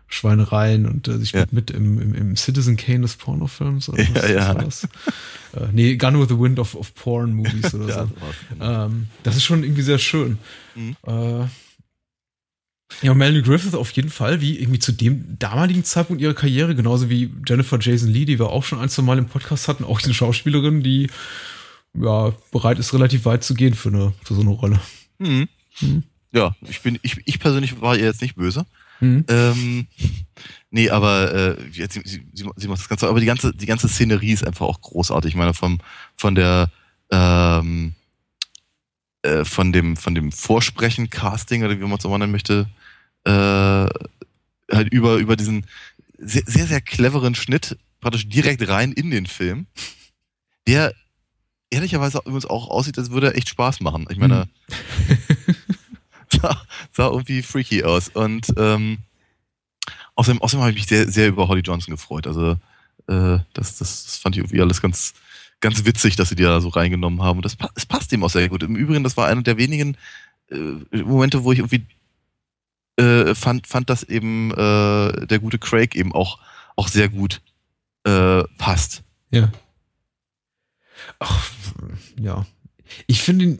Schweinereien 0.08 0.86
und 0.86 1.08
äh, 1.08 1.18
sie 1.18 1.26
spielt 1.26 1.52
ja. 1.52 1.56
mit 1.56 1.72
im, 1.72 2.00
im, 2.00 2.14
im 2.14 2.36
Citizen 2.36 2.78
Kane 2.78 3.02
des 3.02 3.16
Pornofilms. 3.16 3.90
Oder 3.90 4.08
was, 4.14 4.30
ja, 4.30 4.54
ja. 4.54 4.66
Was 4.66 4.84
äh, 4.84 5.68
nee, 5.72 5.96
Gun 5.96 6.20
with 6.20 6.30
the 6.30 6.40
Wind 6.40 6.60
of, 6.60 6.76
of 6.76 6.94
Porn 6.94 7.34
Movies 7.34 7.74
oder 7.74 7.86
so. 7.86 8.12
Das, 8.60 8.86
ähm, 8.90 9.08
das 9.24 9.38
ist 9.38 9.44
schon 9.44 9.64
irgendwie 9.64 9.82
sehr 9.82 9.98
schön. 9.98 10.38
Mhm. 10.76 10.96
Äh, 11.06 11.46
ja, 13.02 13.14
Melanie 13.14 13.42
Griffith 13.42 13.76
auf 13.76 13.92
jeden 13.92 14.10
Fall, 14.10 14.42
wie 14.42 14.60
irgendwie 14.60 14.80
zu 14.80 14.92
dem 14.92 15.38
damaligen 15.40 15.84
Zeitpunkt 15.84 16.22
ihrer 16.22 16.34
Karriere, 16.34 16.76
genauso 16.76 17.10
wie 17.10 17.34
Jennifer 17.48 17.78
Jason 17.80 18.10
Lee, 18.10 18.26
die 18.26 18.40
wir 18.40 18.50
auch 18.50 18.64
schon 18.64 18.80
ein, 18.80 18.90
zwei 18.90 19.02
Mal 19.04 19.18
im 19.18 19.28
Podcast 19.28 19.68
hatten, 19.68 19.84
auch 19.84 20.02
eine 20.02 20.14
Schauspielerin, 20.14 20.84
die 20.84 21.10
ja 21.94 22.34
bereit 22.52 22.80
ist, 22.80 22.94
relativ 22.94 23.26
weit 23.26 23.44
zu 23.44 23.54
gehen 23.54 23.74
für, 23.74 23.90
eine, 23.90 24.14
für 24.24 24.36
so 24.36 24.42
eine 24.42 24.52
Rolle. 24.52 24.80
Mhm. 25.20 25.48
Mhm. 25.82 26.04
Ja, 26.32 26.56
ich 26.68 26.82
bin, 26.82 26.98
ich, 27.02 27.18
ich 27.26 27.40
persönlich 27.40 27.82
war 27.82 27.96
ihr 27.96 28.06
jetzt 28.06 28.22
nicht 28.22 28.36
böse. 28.36 28.66
Mhm. 29.00 29.26
Ähm, 29.28 29.88
nee, 30.72 30.90
aber 30.90 31.34
äh, 31.34 31.58
sie, 31.72 31.88
sie, 32.04 32.26
sie, 32.34 32.68
macht 32.68 32.80
das 32.80 32.90
Ganze, 32.90 33.08
aber 33.08 33.20
die 33.20 33.26
ganze, 33.26 33.54
die 33.54 33.66
ganze 33.66 33.88
Szenerie 33.88 34.32
ist 34.32 34.46
einfach 34.46 34.66
auch 34.66 34.82
großartig. 34.82 35.30
Ich 35.30 35.36
meine, 35.36 35.54
vom, 35.54 35.80
von 36.16 36.36
der 36.36 36.72
ähm, 37.12 37.94
äh, 39.24 39.46
von 39.46 39.72
dem, 39.72 39.96
von 39.96 40.16
dem 40.16 40.32
Vorsprechen, 40.32 41.10
Casting 41.10 41.64
oder 41.64 41.80
wie 41.80 41.84
man 41.84 41.98
es 41.98 42.04
so 42.04 42.18
nennen 42.18 42.32
möchte, 42.32 42.68
äh, 43.26 43.88
halt 44.72 44.92
über, 44.92 45.18
über 45.18 45.36
diesen 45.36 45.66
sehr, 46.18 46.44
sehr, 46.46 46.68
sehr 46.68 46.82
cleveren 46.82 47.36
Schnitt 47.36 47.78
praktisch 48.00 48.28
direkt 48.28 48.68
rein 48.68 48.92
in 48.92 49.12
den 49.12 49.26
Film, 49.26 49.68
der 50.68 50.94
ehrlicherweise 51.70 52.20
übrigens 52.20 52.46
auch 52.46 52.70
aussieht, 52.70 52.98
als 52.98 53.12
würde 53.12 53.28
er 53.28 53.36
echt 53.36 53.50
Spaß 53.50 53.82
machen. 53.82 54.06
Ich 54.10 54.18
meine, 54.18 54.48
mhm. 54.68 55.16
sah, 56.42 56.62
sah 56.92 57.08
irgendwie 57.08 57.42
freaky 57.42 57.84
aus. 57.84 58.10
Und 58.10 58.48
ähm, 58.58 59.00
außerdem, 60.16 60.42
außerdem 60.42 60.62
habe 60.62 60.72
ich 60.72 60.78
mich 60.78 60.88
sehr, 60.88 61.10
sehr 61.10 61.30
über 61.30 61.48
Holly 61.48 61.62
Johnson 61.62 61.94
gefreut. 61.94 62.28
Also 62.28 62.52
äh, 63.08 63.40
das, 63.54 63.78
das, 63.78 64.04
das 64.06 64.18
fand 64.18 64.36
ich 64.36 64.42
irgendwie 64.42 64.62
alles 64.62 64.82
ganz, 64.82 65.14
ganz 65.60 65.86
witzig, 65.86 66.16
dass 66.16 66.30
sie 66.30 66.36
die 66.36 66.44
da 66.44 66.62
so 66.62 66.70
reingenommen 66.70 67.22
haben. 67.22 67.38
Und 67.38 67.46
das, 67.46 67.58
das 67.58 67.86
passt 67.86 68.12
ihm 68.12 68.24
auch 68.24 68.30
sehr 68.30 68.50
gut. 68.50 68.64
Im 68.64 68.76
Übrigen, 68.76 69.04
das 69.04 69.18
war 69.18 69.28
einer 69.28 69.44
der 69.44 69.58
wenigen 69.58 69.98
äh, 70.52 71.02
Momente, 71.04 71.44
wo 71.44 71.52
ich 71.52 71.60
irgendwie 71.60 71.86
äh, 72.98 73.34
fand, 73.36 73.68
fand, 73.68 73.90
dass 73.90 74.04
eben 74.04 74.52
äh, 74.52 75.28
der 75.28 75.40
gute 75.40 75.60
Craig 75.60 75.96
eben 75.96 76.14
auch 76.14 76.40
auch 76.76 76.88
sehr 76.88 77.10
gut 77.10 77.42
äh, 78.04 78.44
passt. 78.58 79.04
Ja. 79.32 79.52
Ach, 81.20 81.52
ja. 82.20 82.46
Ich 83.08 83.22
finde 83.22 83.46
ihn. 83.46 83.60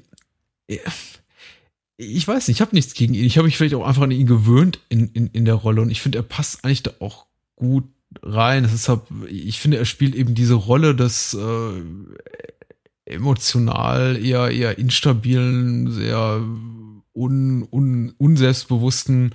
Ich 1.98 2.28
weiß 2.28 2.48
nicht, 2.48 2.58
ich 2.58 2.62
habe 2.62 2.76
nichts 2.76 2.94
gegen 2.94 3.14
ihn. 3.14 3.26
Ich 3.26 3.38
habe 3.38 3.46
mich 3.46 3.58
vielleicht 3.58 3.76
auch 3.76 3.86
einfach 3.86 4.02
an 4.02 4.12
ihn 4.12 4.28
gewöhnt 4.28 4.80
in, 4.90 5.10
in, 5.10 5.28
in 5.28 5.46
der 5.46 5.56
Rolle 5.56 5.82
und 5.82 5.90
ich 5.90 6.02
finde, 6.02 6.20
er 6.20 6.24
passt 6.24 6.64
eigentlich 6.64 6.84
da 6.84 6.92
auch 7.00 7.28
gut 7.56 7.86
rein. 8.22 8.64
Deshalb, 8.64 9.08
ich 9.28 9.60
finde, 9.60 9.78
er 9.78 9.86
spielt 9.86 10.16
eben 10.16 10.36
diese 10.36 10.56
Rolle 10.56 10.96
des 10.96 11.34
äh, 11.34 11.82
emotional 13.06 14.24
eher, 14.24 14.50
eher 14.50 14.78
instabilen, 14.78 15.92
sehr 15.92 16.42
un, 17.14 17.68
un, 17.70 18.14
unselbstbewussten 18.18 19.34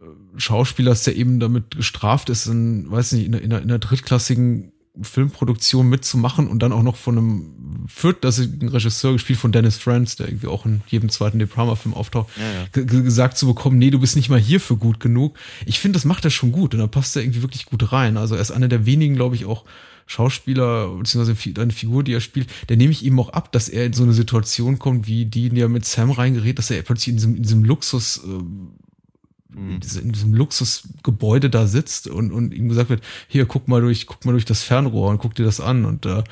äh, 0.00 0.04
Schauspielers, 0.36 1.04
der 1.04 1.16
eben 1.16 1.40
damit 1.40 1.76
gestraft 1.76 2.30
ist, 2.30 2.46
in, 2.46 2.90
weiß 2.90 3.12
nicht, 3.12 3.26
in, 3.26 3.34
in, 3.34 3.52
einer, 3.52 3.62
in 3.62 3.70
einer 3.70 3.78
drittklassigen 3.78 4.72
Filmproduktion 5.02 5.88
mitzumachen 5.88 6.46
und 6.46 6.60
dann 6.60 6.72
auch 6.72 6.84
noch 6.84 6.94
von 6.94 7.18
einem 7.18 7.86
viertklassigen 7.88 8.68
Regisseur 8.68 9.12
gespielt 9.12 9.40
von 9.40 9.50
Dennis 9.50 9.76
Franz, 9.76 10.14
der 10.14 10.28
irgendwie 10.28 10.46
auch 10.46 10.66
in 10.66 10.82
jedem 10.86 11.08
zweiten 11.08 11.40
De 11.40 11.48
Palma-Film 11.48 11.94
auftaucht, 11.94 12.28
ja, 12.36 12.82
ja. 12.82 12.84
gesagt 12.84 13.36
zu 13.36 13.46
bekommen, 13.46 13.78
nee, 13.78 13.90
du 13.90 13.98
bist 13.98 14.14
nicht 14.14 14.28
mal 14.28 14.38
hierfür 14.38 14.76
gut 14.76 15.00
genug. 15.00 15.36
Ich 15.66 15.80
finde, 15.80 15.96
das 15.96 16.04
macht 16.04 16.24
er 16.24 16.30
schon 16.30 16.52
gut 16.52 16.74
und 16.74 16.80
da 16.80 16.86
passt 16.86 17.16
er 17.16 17.22
irgendwie 17.22 17.42
wirklich 17.42 17.66
gut 17.66 17.90
rein. 17.90 18.16
Also 18.16 18.36
er 18.36 18.40
ist 18.40 18.52
einer 18.52 18.68
der 18.68 18.86
wenigen, 18.86 19.16
glaube 19.16 19.34
ich, 19.34 19.46
auch 19.46 19.64
Schauspieler, 20.06 20.88
beziehungsweise 20.88 21.60
eine 21.60 21.72
Figur, 21.72 22.04
die 22.04 22.12
er 22.12 22.20
spielt, 22.20 22.48
der 22.68 22.76
nehme 22.76 22.92
ich 22.92 23.04
ihm 23.04 23.18
auch 23.18 23.30
ab, 23.30 23.52
dass 23.52 23.68
er 23.68 23.86
in 23.86 23.92
so 23.92 24.02
eine 24.02 24.12
Situation 24.12 24.78
kommt, 24.78 25.06
wie 25.06 25.24
die, 25.26 25.46
in 25.46 25.54
die 25.54 25.60
er 25.60 25.68
mit 25.68 25.84
Sam 25.84 26.10
reingerät, 26.10 26.58
dass 26.58 26.70
er 26.70 26.82
plötzlich 26.82 27.08
in 27.08 27.16
diesem, 27.16 27.36
in 27.36 27.42
diesem 27.42 27.64
Luxus, 27.64 28.18
äh, 28.18 29.56
in, 29.56 29.80
in 29.80 30.12
diesem 30.12 30.34
Luxusgebäude 30.34 31.48
da 31.48 31.66
sitzt 31.66 32.08
und, 32.08 32.32
und 32.32 32.52
ihm 32.52 32.68
gesagt 32.68 32.90
wird, 32.90 33.02
hier, 33.28 33.46
guck 33.46 33.68
mal 33.68 33.80
durch, 33.80 34.06
guck 34.06 34.24
mal 34.24 34.32
durch 34.32 34.44
das 34.44 34.62
Fernrohr 34.62 35.10
und 35.10 35.18
guck 35.18 35.34
dir 35.34 35.44
das 35.44 35.60
an. 35.60 35.84
Und 35.84 36.06
äh, 36.06 36.22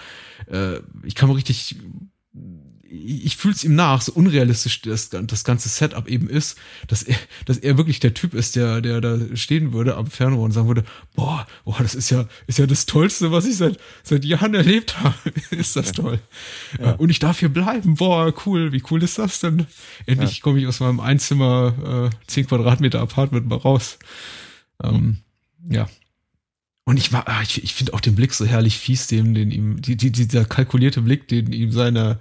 äh 0.50 0.80
ich 1.04 1.14
kann 1.14 1.28
mir 1.28 1.36
richtig 1.36 1.76
ich 2.92 3.36
fühle 3.36 3.54
es 3.54 3.64
ihm 3.64 3.74
nach, 3.74 4.02
so 4.02 4.12
unrealistisch 4.12 4.82
das, 4.82 5.08
das 5.08 5.44
ganze 5.44 5.68
Setup 5.68 6.06
eben 6.08 6.28
ist, 6.28 6.58
dass 6.88 7.02
er, 7.02 7.16
dass 7.46 7.56
er 7.56 7.78
wirklich 7.78 8.00
der 8.00 8.12
Typ 8.12 8.34
ist, 8.34 8.54
der, 8.54 8.82
der 8.82 9.00
da 9.00 9.18
stehen 9.34 9.72
würde 9.72 9.96
am 9.96 10.08
Fernrohr 10.08 10.44
und 10.44 10.52
sagen 10.52 10.68
würde, 10.68 10.84
boah, 11.14 11.46
boah, 11.64 11.78
das 11.78 11.94
ist 11.94 12.10
ja, 12.10 12.26
ist 12.46 12.58
ja 12.58 12.66
das 12.66 12.84
Tollste, 12.84 13.32
was 13.32 13.46
ich 13.46 13.56
seit, 13.56 13.78
seit 14.02 14.24
Jahren 14.24 14.54
erlebt 14.54 15.00
habe. 15.00 15.14
ist 15.50 15.74
das 15.76 15.92
toll. 15.92 16.20
Ja. 16.78 16.92
Und 16.92 17.08
ich 17.08 17.18
darf 17.18 17.38
hier 17.38 17.48
bleiben. 17.48 17.94
Boah, 17.94 18.32
cool. 18.44 18.72
Wie 18.72 18.82
cool 18.90 19.02
ist 19.02 19.18
das 19.18 19.40
denn? 19.40 19.66
Endlich 20.04 20.38
ja. 20.38 20.42
komme 20.42 20.60
ich 20.60 20.66
aus 20.66 20.80
meinem 20.80 21.00
Einzimmer, 21.00 22.10
äh, 22.12 22.16
10 22.26 22.48
Quadratmeter 22.48 23.00
Apartment 23.00 23.48
mal 23.48 23.56
raus. 23.56 23.98
Ähm, 24.82 25.18
mhm. 25.62 25.72
Ja. 25.72 25.88
Und 26.84 26.96
ich 26.96 27.12
mag, 27.12 27.28
ah, 27.28 27.40
ich, 27.42 27.62
ich 27.62 27.74
finde 27.74 27.94
auch 27.94 28.00
den 28.00 28.16
Blick 28.16 28.34
so 28.34 28.44
herrlich 28.44 28.76
fies, 28.76 29.06
dem, 29.06 29.34
den 29.34 29.50
ihm, 29.50 29.80
die, 29.80 29.96
die, 29.96 30.10
dieser 30.10 30.44
kalkulierte 30.44 31.00
Blick, 31.00 31.28
den 31.28 31.52
ihm 31.52 31.70
seine, 31.70 32.18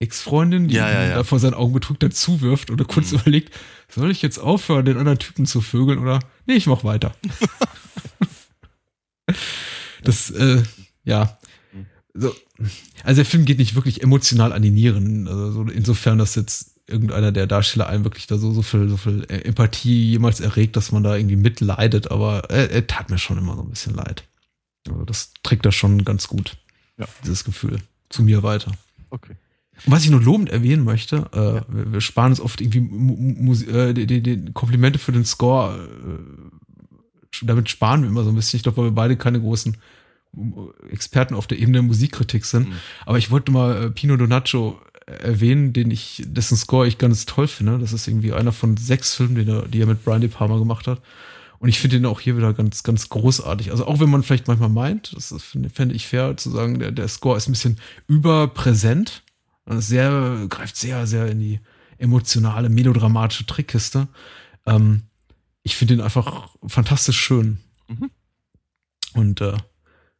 Ex-Freundin, 0.00 0.68
die 0.68 0.76
ja, 0.76 0.90
ja, 0.90 1.08
ja. 1.08 1.14
da 1.16 1.24
vor 1.24 1.38
seinen 1.38 1.54
Augen 1.54 1.74
betrügt 1.74 2.02
dazuwirft 2.02 2.70
oder 2.70 2.84
kurz 2.86 3.12
mhm. 3.12 3.18
überlegt, 3.18 3.54
soll 3.88 4.10
ich 4.10 4.22
jetzt 4.22 4.38
aufhören, 4.38 4.86
den 4.86 4.96
anderen 4.96 5.18
Typen 5.18 5.44
zu 5.44 5.60
vögeln 5.60 5.98
oder 5.98 6.20
nee, 6.46 6.54
ich 6.54 6.66
mach 6.66 6.84
weiter. 6.84 7.14
das, 10.02 10.30
äh, 10.30 10.62
ja. 11.04 11.38
So, 12.14 12.34
also 13.04 13.16
der 13.16 13.26
Film 13.26 13.44
geht 13.44 13.58
nicht 13.58 13.74
wirklich 13.74 14.02
emotional 14.02 14.52
an 14.54 14.62
die 14.62 14.70
Nieren. 14.70 15.28
Also 15.28 15.52
so 15.52 15.62
insofern, 15.64 16.18
dass 16.18 16.34
jetzt 16.34 16.80
irgendeiner 16.86 17.30
der 17.30 17.46
Darsteller 17.46 17.86
einem 17.86 18.04
wirklich 18.04 18.26
da 18.26 18.38
so, 18.38 18.52
so 18.52 18.62
viel, 18.62 18.88
so 18.88 18.96
viel 18.96 19.24
Empathie 19.28 20.10
jemals 20.10 20.40
erregt, 20.40 20.76
dass 20.76 20.92
man 20.92 21.02
da 21.02 21.14
irgendwie 21.14 21.36
mitleidet, 21.36 22.10
aber 22.10 22.50
er, 22.50 22.70
er 22.70 22.86
tat 22.86 23.10
mir 23.10 23.18
schon 23.18 23.38
immer 23.38 23.54
so 23.54 23.62
ein 23.62 23.70
bisschen 23.70 23.94
leid. 23.94 24.24
Also 24.88 25.04
das 25.04 25.32
trägt 25.42 25.66
da 25.66 25.72
schon 25.72 26.04
ganz 26.04 26.26
gut, 26.26 26.56
ja. 26.96 27.06
dieses 27.24 27.44
Gefühl, 27.44 27.80
zu 28.08 28.22
mir 28.22 28.42
weiter. 28.42 28.72
Okay. 29.10 29.36
Was 29.86 30.04
ich 30.04 30.10
nur 30.10 30.22
lobend 30.22 30.50
erwähnen 30.50 30.84
möchte, 30.84 31.28
äh, 31.32 31.56
ja. 31.56 31.64
wir, 31.68 32.00
sparen 32.00 32.32
uns 32.32 32.40
oft 32.40 32.60
irgendwie 32.60 32.80
Mus 32.80 33.62
äh, 33.62 33.94
die, 33.94 34.06
die, 34.06 34.22
die 34.22 34.52
Komplimente 34.52 34.98
für 34.98 35.12
den 35.12 35.24
Score, 35.24 35.88
äh, 35.88 37.42
damit 37.42 37.70
sparen 37.70 38.02
wir 38.02 38.08
immer 38.08 38.24
so 38.24 38.30
ein 38.30 38.34
bisschen. 38.34 38.58
Ich 38.58 38.62
glaube, 38.62 38.78
weil 38.78 38.84
wir 38.86 38.92
beide 38.92 39.16
keine 39.16 39.40
großen 39.40 39.76
äh, 40.36 40.92
Experten 40.92 41.34
auf 41.34 41.46
der 41.46 41.58
Ebene 41.58 41.78
der 41.78 41.82
Musikkritik 41.82 42.44
sind. 42.44 42.68
Mhm. 42.68 42.74
Aber 43.06 43.18
ich 43.18 43.30
wollte 43.30 43.52
mal 43.52 43.84
äh, 43.84 43.90
Pino 43.90 44.16
Donaggio 44.16 44.80
erwähnen, 45.06 45.72
den 45.72 45.90
ich, 45.90 46.22
dessen 46.26 46.56
Score 46.56 46.86
ich 46.86 46.98
ganz 46.98 47.26
toll 47.26 47.48
finde. 47.48 47.78
Das 47.78 47.92
ist 47.92 48.06
irgendwie 48.06 48.32
einer 48.32 48.52
von 48.52 48.76
sechs 48.76 49.14
Filmen, 49.14 49.34
die 49.34 49.50
er, 49.50 49.66
die 49.66 49.80
er 49.80 49.86
mit 49.86 50.04
Brian 50.04 50.20
De 50.20 50.30
Palma 50.30 50.58
gemacht 50.58 50.86
hat. 50.86 51.00
Und 51.58 51.68
ich 51.68 51.78
finde 51.78 51.96
ihn 51.96 52.06
auch 52.06 52.20
hier 52.20 52.36
wieder 52.36 52.54
ganz, 52.54 52.82
ganz 52.82 53.10
großartig. 53.10 53.70
Also 53.70 53.86
auch 53.86 54.00
wenn 54.00 54.08
man 54.08 54.22
vielleicht 54.22 54.48
manchmal 54.48 54.70
meint, 54.70 55.14
das 55.14 55.34
fände 55.42 55.94
ich 55.94 56.06
fair 56.06 56.36
zu 56.36 56.50
sagen, 56.50 56.78
der, 56.78 56.90
der 56.90 57.06
Score 57.08 57.36
ist 57.36 57.48
ein 57.48 57.52
bisschen 57.52 57.78
überpräsent 58.08 59.22
sehr, 59.66 60.46
greift 60.48 60.76
sehr, 60.76 61.06
sehr 61.06 61.26
in 61.26 61.40
die 61.40 61.60
emotionale, 61.98 62.68
melodramatische 62.68 63.46
Trickkiste. 63.46 64.08
Ähm, 64.66 65.02
ich 65.62 65.76
finde 65.76 65.94
ihn 65.94 66.00
einfach 66.00 66.54
fantastisch 66.66 67.20
schön. 67.20 67.60
Mhm. 67.88 68.10
Und 69.12 69.40
äh, 69.40 69.56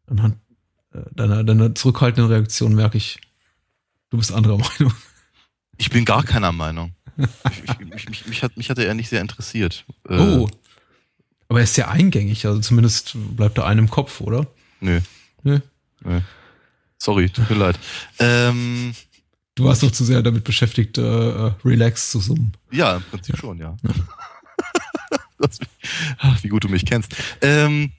anhand 0.07 0.37
äh, 0.93 1.01
deiner, 1.13 1.45
deiner 1.45 1.75
zurückhaltenden 1.75 2.31
Reaktion 2.31 2.75
merke 2.75 2.99
ich, 2.99 3.21
du 4.11 4.19
bist 4.19 4.33
anderer 4.33 4.59
Meinung. 4.79 4.93
Ich 5.79 5.91
bin 5.91 6.05
gar 6.05 6.23
keiner 6.23 6.53
Meinung. 6.53 6.93
ich, 7.17 7.79
mich, 7.79 8.09
mich, 8.09 8.27
mich, 8.27 8.43
hat, 8.43 8.57
mich 8.57 8.71
hat 8.71 8.79
er 8.79 8.95
nicht 8.95 9.09
sehr 9.09 9.21
interessiert. 9.21 9.85
Äh, 10.09 10.19
oh. 10.19 10.51
Aber 11.49 11.61
er 11.61 11.65
ist 11.65 11.75
sehr 11.75 11.91
eingängig, 11.91 12.47
also 12.47 12.61
zumindest 12.61 13.17
bleibt 13.37 13.59
er 13.59 13.67
einem 13.67 13.81
im 13.81 13.91
Kopf, 13.91 14.21
oder? 14.21 14.47
Nö. 14.81 15.01
Nö. 15.43 15.61
Nö. 16.05 16.21
Sorry, 16.99 17.31
tut 17.31 17.49
mir 17.51 17.57
leid. 17.57 17.79
Ähm, 18.19 18.95
Du 19.61 19.67
warst 19.67 19.83
doch 19.83 19.91
zu 19.91 20.05
sehr 20.05 20.23
damit 20.23 20.45
beschäftigt, 20.45 20.97
äh, 20.97 21.03
äh, 21.03 21.53
Relax 21.67 22.11
zu 22.11 22.19
summen. 22.19 22.57
Ja, 22.71 22.97
im 22.97 23.03
Prinzip 23.03 23.35
ja. 23.35 23.41
schon, 23.43 23.59
ja. 23.59 23.77
ja. 23.83 23.91
das, 25.39 25.59
ach, 26.17 26.43
wie 26.43 26.49
gut 26.49 26.65
du 26.65 26.71
mich 26.71 26.87
kennst. 26.87 27.15
Ähm, 27.43 27.93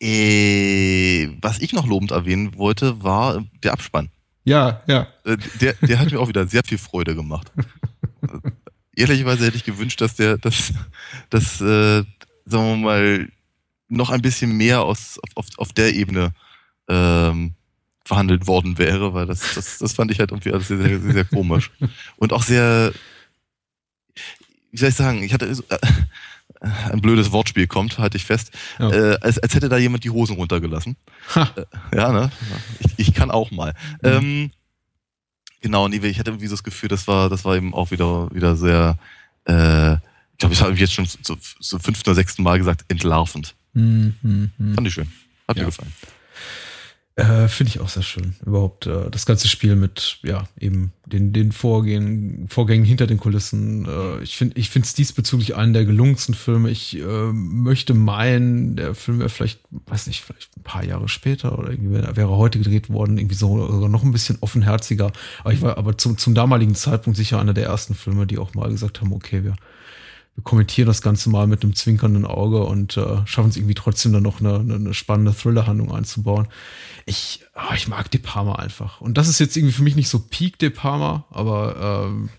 äh, 0.00 1.28
was 1.42 1.58
ich 1.58 1.74
noch 1.74 1.86
lobend 1.86 2.10
erwähnen 2.10 2.56
wollte, 2.56 3.04
war 3.04 3.44
der 3.62 3.74
Abspann. 3.74 4.08
Ja, 4.44 4.82
ja. 4.86 5.08
Äh, 5.24 5.36
der, 5.60 5.74
der 5.74 5.98
hat 5.98 6.10
mir 6.10 6.18
auch 6.18 6.28
wieder 6.28 6.46
sehr 6.46 6.62
viel 6.64 6.78
Freude 6.78 7.14
gemacht. 7.14 7.52
Ehrlicherweise 8.96 9.44
hätte 9.44 9.58
ich 9.58 9.64
gewünscht, 9.64 10.00
dass 10.00 10.14
der, 10.14 10.38
dass, 10.38 10.72
dass 11.28 11.60
äh, 11.60 12.02
sagen 12.46 12.66
wir 12.66 12.76
mal, 12.76 13.28
noch 13.88 14.08
ein 14.08 14.22
bisschen 14.22 14.56
mehr 14.56 14.80
aus, 14.80 15.20
auf, 15.34 15.46
auf 15.58 15.74
der 15.74 15.94
Ebene 15.94 16.32
ähm, 16.88 17.56
verhandelt 18.04 18.46
worden 18.46 18.78
wäre, 18.78 19.14
weil 19.14 19.26
das, 19.26 19.54
das, 19.54 19.78
das 19.78 19.92
fand 19.92 20.10
ich 20.10 20.18
halt 20.18 20.30
irgendwie 20.30 20.52
alles 20.52 20.68
sehr, 20.68 20.78
sehr, 20.78 21.00
sehr, 21.00 21.12
sehr 21.12 21.24
komisch. 21.24 21.70
Und 22.16 22.32
auch 22.32 22.42
sehr, 22.42 22.92
wie 24.70 24.76
soll 24.76 24.88
ich 24.88 24.94
sagen, 24.94 25.22
ich 25.22 25.32
hatte 25.32 25.46
äh, 25.46 25.78
ein 26.90 27.00
blödes 27.00 27.32
Wortspiel 27.32 27.66
kommt, 27.66 27.98
halte 27.98 28.16
ich 28.16 28.24
fest, 28.24 28.52
ja. 28.78 28.90
äh, 28.90 29.18
als, 29.20 29.38
als 29.38 29.54
hätte 29.54 29.68
da 29.68 29.78
jemand 29.78 30.04
die 30.04 30.10
Hosen 30.10 30.36
runtergelassen. 30.36 30.96
Äh, 31.34 31.96
ja, 31.96 32.12
ne? 32.12 32.30
Ich, 32.80 33.08
ich 33.08 33.14
kann 33.14 33.30
auch 33.30 33.50
mal. 33.50 33.74
Mhm. 34.02 34.08
Ähm, 34.08 34.50
genau, 35.60 35.88
nee, 35.88 35.98
ich 35.98 36.18
hatte 36.18 36.30
irgendwie 36.30 36.46
so 36.46 36.54
das 36.54 36.64
Gefühl, 36.64 36.88
das 36.88 37.06
war, 37.06 37.28
das 37.28 37.44
war 37.44 37.56
eben 37.56 37.74
auch 37.74 37.90
wieder, 37.90 38.32
wieder 38.34 38.56
sehr, 38.56 38.98
äh, 39.46 39.94
ich 39.94 40.38
glaube, 40.38 40.54
ich 40.54 40.60
habe 40.62 40.74
jetzt 40.74 40.92
schon 40.92 41.06
zum 41.06 41.38
so 41.60 41.78
fünften 41.78 42.08
oder 42.08 42.16
sechsten 42.16 42.42
Mal 42.42 42.58
gesagt, 42.58 42.84
entlarvend. 42.88 43.54
Mhm, 43.74 44.14
mh. 44.58 44.74
Fand 44.74 44.86
ich 44.86 44.94
schön. 44.94 45.12
Hat 45.46 45.56
ja. 45.56 45.62
mir 45.62 45.66
gefallen. 45.66 45.92
Äh, 47.14 47.46
Finde 47.48 47.68
ich 47.68 47.80
auch 47.80 47.90
sehr 47.90 48.02
schön. 48.02 48.34
Überhaupt 48.46 48.86
äh, 48.86 49.10
das 49.10 49.26
ganze 49.26 49.46
Spiel 49.46 49.76
mit, 49.76 50.18
ja, 50.22 50.44
eben 50.58 50.92
den, 51.04 51.34
den 51.34 51.52
Vorgehen, 51.52 52.46
Vorgängen 52.48 52.86
hinter 52.86 53.06
den 53.06 53.18
Kulissen. 53.18 53.84
Äh, 53.84 54.22
ich 54.22 54.36
finde 54.38 54.58
ich 54.58 54.70
finde 54.70 54.86
es 54.86 54.94
diesbezüglich 54.94 55.54
einen 55.54 55.74
der 55.74 55.84
gelungensten 55.84 56.34
Filme. 56.34 56.70
Ich 56.70 56.98
äh, 56.98 57.32
möchte 57.32 57.92
meinen, 57.92 58.76
der 58.76 58.94
Film 58.94 59.18
wäre 59.18 59.28
vielleicht, 59.28 59.60
weiß 59.70 60.06
nicht, 60.06 60.22
vielleicht 60.22 60.56
ein 60.56 60.62
paar 60.62 60.84
Jahre 60.84 61.10
später 61.10 61.58
oder 61.58 61.70
irgendwie 61.70 61.92
wäre, 61.92 62.16
wäre 62.16 62.30
heute 62.30 62.58
gedreht 62.58 62.88
worden, 62.88 63.18
irgendwie 63.18 63.36
so 63.36 63.70
sogar 63.70 63.90
noch 63.90 64.04
ein 64.04 64.12
bisschen 64.12 64.38
offenherziger. 64.40 65.12
Aber 65.40 65.52
ich 65.52 65.60
war 65.60 65.76
aber 65.76 65.98
zum, 65.98 66.16
zum 66.16 66.34
damaligen 66.34 66.74
Zeitpunkt 66.74 67.18
sicher 67.18 67.38
einer 67.38 67.52
der 67.52 67.66
ersten 67.66 67.94
Filme, 67.94 68.26
die 68.26 68.38
auch 68.38 68.54
mal 68.54 68.70
gesagt 68.70 69.02
haben, 69.02 69.12
okay, 69.12 69.44
wir 69.44 69.54
wir 70.34 70.44
kommentieren 70.44 70.86
das 70.86 71.02
Ganze 71.02 71.28
mal 71.28 71.46
mit 71.46 71.62
einem 71.62 71.74
zwinkernden 71.74 72.24
Auge 72.24 72.64
und 72.64 72.96
äh, 72.96 73.26
schaffen 73.26 73.50
es 73.50 73.56
irgendwie 73.56 73.74
trotzdem 73.74 74.12
dann 74.12 74.22
noch 74.22 74.40
eine, 74.40 74.60
eine 74.60 74.94
spannende 74.94 75.34
Thriller-Handlung 75.34 75.92
einzubauen. 75.92 76.48
Ich, 77.04 77.44
oh, 77.54 77.74
ich 77.74 77.88
mag 77.88 78.10
De 78.10 78.20
Palma 78.20 78.54
einfach. 78.54 79.00
Und 79.00 79.18
das 79.18 79.28
ist 79.28 79.40
jetzt 79.40 79.56
irgendwie 79.56 79.74
für 79.74 79.82
mich 79.82 79.96
nicht 79.96 80.08
so 80.08 80.18
Peak 80.18 80.58
De 80.58 80.70
Palma, 80.70 81.26
aber 81.30 82.06
ähm, 82.06 82.30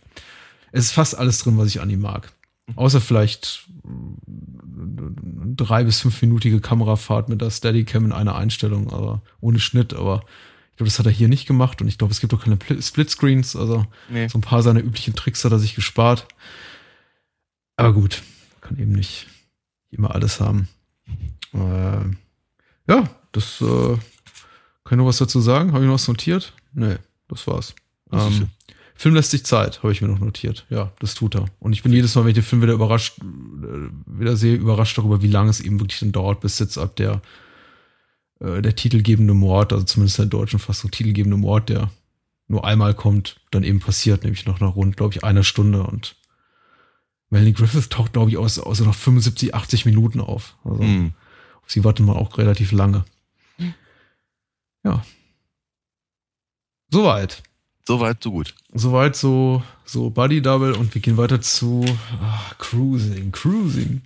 es 0.71 0.85
ist 0.85 0.91
fast 0.91 1.17
alles 1.17 1.39
drin, 1.39 1.57
was 1.57 1.67
ich 1.67 1.81
an 1.81 1.89
ihm 1.89 2.01
mag. 2.01 2.31
Außer 2.75 2.99
vielleicht 2.99 3.67
eine 3.85 5.55
drei- 5.55 5.83
bis 5.83 5.99
fünfminütige 5.99 6.61
Kamerafahrt 6.61 7.29
mit 7.29 7.41
der 7.41 7.51
Steadicam 7.51 8.05
in 8.05 8.11
einer 8.11 8.35
Einstellung, 8.35 8.91
aber 8.91 9.21
ohne 9.39 9.59
Schnitt, 9.59 9.93
aber 9.93 10.23
ich 10.71 10.77
glaube, 10.77 10.89
das 10.89 10.97
hat 10.97 11.05
er 11.05 11.11
hier 11.11 11.27
nicht 11.27 11.45
gemacht 11.45 11.81
und 11.81 11.87
ich 11.87 11.99
glaube, 11.99 12.11
es 12.11 12.19
gibt 12.19 12.33
auch 12.33 12.43
keine 12.43 12.57
Splitscreens, 12.81 13.55
also 13.55 13.85
nee. 14.09 14.27
so 14.27 14.39
ein 14.39 14.41
paar 14.41 14.63
seiner 14.63 14.79
üblichen 14.81 15.13
Tricks 15.13 15.45
hat 15.45 15.51
er 15.51 15.59
sich 15.59 15.75
gespart. 15.75 16.25
Aber 17.75 17.93
gut, 17.93 18.21
kann 18.61 18.77
eben 18.77 18.91
nicht 18.91 19.27
immer 19.89 20.13
alles 20.13 20.39
haben. 20.39 20.67
Äh, 21.53 22.05
ja, 22.87 23.09
das 23.31 23.61
äh, 23.61 23.97
kann 24.83 24.91
ich 24.91 24.97
noch 24.97 25.05
was 25.05 25.17
dazu 25.17 25.39
sagen? 25.41 25.73
Habe 25.73 25.83
ich 25.83 25.87
noch 25.87 25.95
was 25.95 26.07
notiert? 26.07 26.53
Nee, 26.73 26.95
das 27.27 27.47
war's. 27.47 27.75
Ähm, 28.11 28.49
Film 28.95 29.15
lässt 29.15 29.31
sich 29.31 29.45
Zeit, 29.45 29.81
habe 29.81 29.91
ich 29.91 30.01
mir 30.01 30.07
noch 30.07 30.19
notiert. 30.19 30.65
Ja, 30.69 30.91
das 30.99 31.15
tut 31.15 31.35
er. 31.35 31.45
Und 31.59 31.73
ich 31.73 31.83
bin 31.83 31.91
jedes 31.91 32.15
Mal, 32.15 32.21
wenn 32.21 32.29
ich 32.29 32.35
den 32.35 32.43
Film 32.43 32.61
wieder 32.61 32.73
überrascht, 32.73 33.19
äh, 33.19 33.89
wieder 34.05 34.37
sehe, 34.37 34.55
überrascht 34.55 34.97
darüber, 34.97 35.21
wie 35.21 35.27
lange 35.27 35.49
es 35.49 35.59
eben 35.59 35.79
wirklich 35.79 35.99
dann 35.99 36.11
dauert, 36.11 36.41
bis 36.41 36.59
jetzt 36.59 36.77
ab 36.77 36.95
der, 36.95 37.21
äh, 38.39 38.61
der 38.61 38.75
titelgebende 38.75 39.33
Mord, 39.33 39.73
also 39.73 39.85
zumindest 39.85 40.19
der 40.19 40.27
deutschen 40.27 40.59
Fassung 40.59 40.91
titelgebende 40.91 41.37
Mord, 41.37 41.69
der 41.69 41.89
nur 42.47 42.65
einmal 42.65 42.93
kommt, 42.93 43.41
dann 43.51 43.63
eben 43.63 43.79
passiert, 43.79 44.23
nämlich 44.23 44.45
nach 44.45 44.61
einer 44.61 44.69
rund, 44.69 44.95
glaube 44.95 45.13
ich, 45.13 45.23
einer 45.23 45.43
Stunde 45.43 45.83
und 45.83 46.15
Melanie 47.33 47.53
Griffith 47.53 47.89
taucht, 47.89 48.13
glaube 48.13 48.29
ich, 48.29 48.37
aus, 48.37 48.59
aus 48.59 48.79
nach 48.79 48.93
75, 48.93 49.55
80 49.55 49.85
Minuten 49.85 50.21
auf. 50.21 50.55
Also 50.63 50.83
Hm. 50.83 51.13
auf 51.63 51.71
sie 51.71 51.83
wartet 51.83 52.05
man 52.05 52.15
auch 52.15 52.37
relativ 52.37 52.71
lange. 52.71 53.05
Ja. 54.83 55.03
Soweit. 56.91 57.41
Soweit, 57.87 58.21
so 58.21 58.31
gut. 58.31 58.53
Soweit 58.71 59.15
so, 59.15 59.63
so 59.83 60.11
Buddy 60.11 60.43
Double 60.43 60.73
und 60.73 60.93
wir 60.93 61.01
gehen 61.01 61.17
weiter 61.17 61.41
zu 61.41 61.83
ah, 62.21 62.51
Cruising, 62.59 63.31
Cruising, 63.31 64.03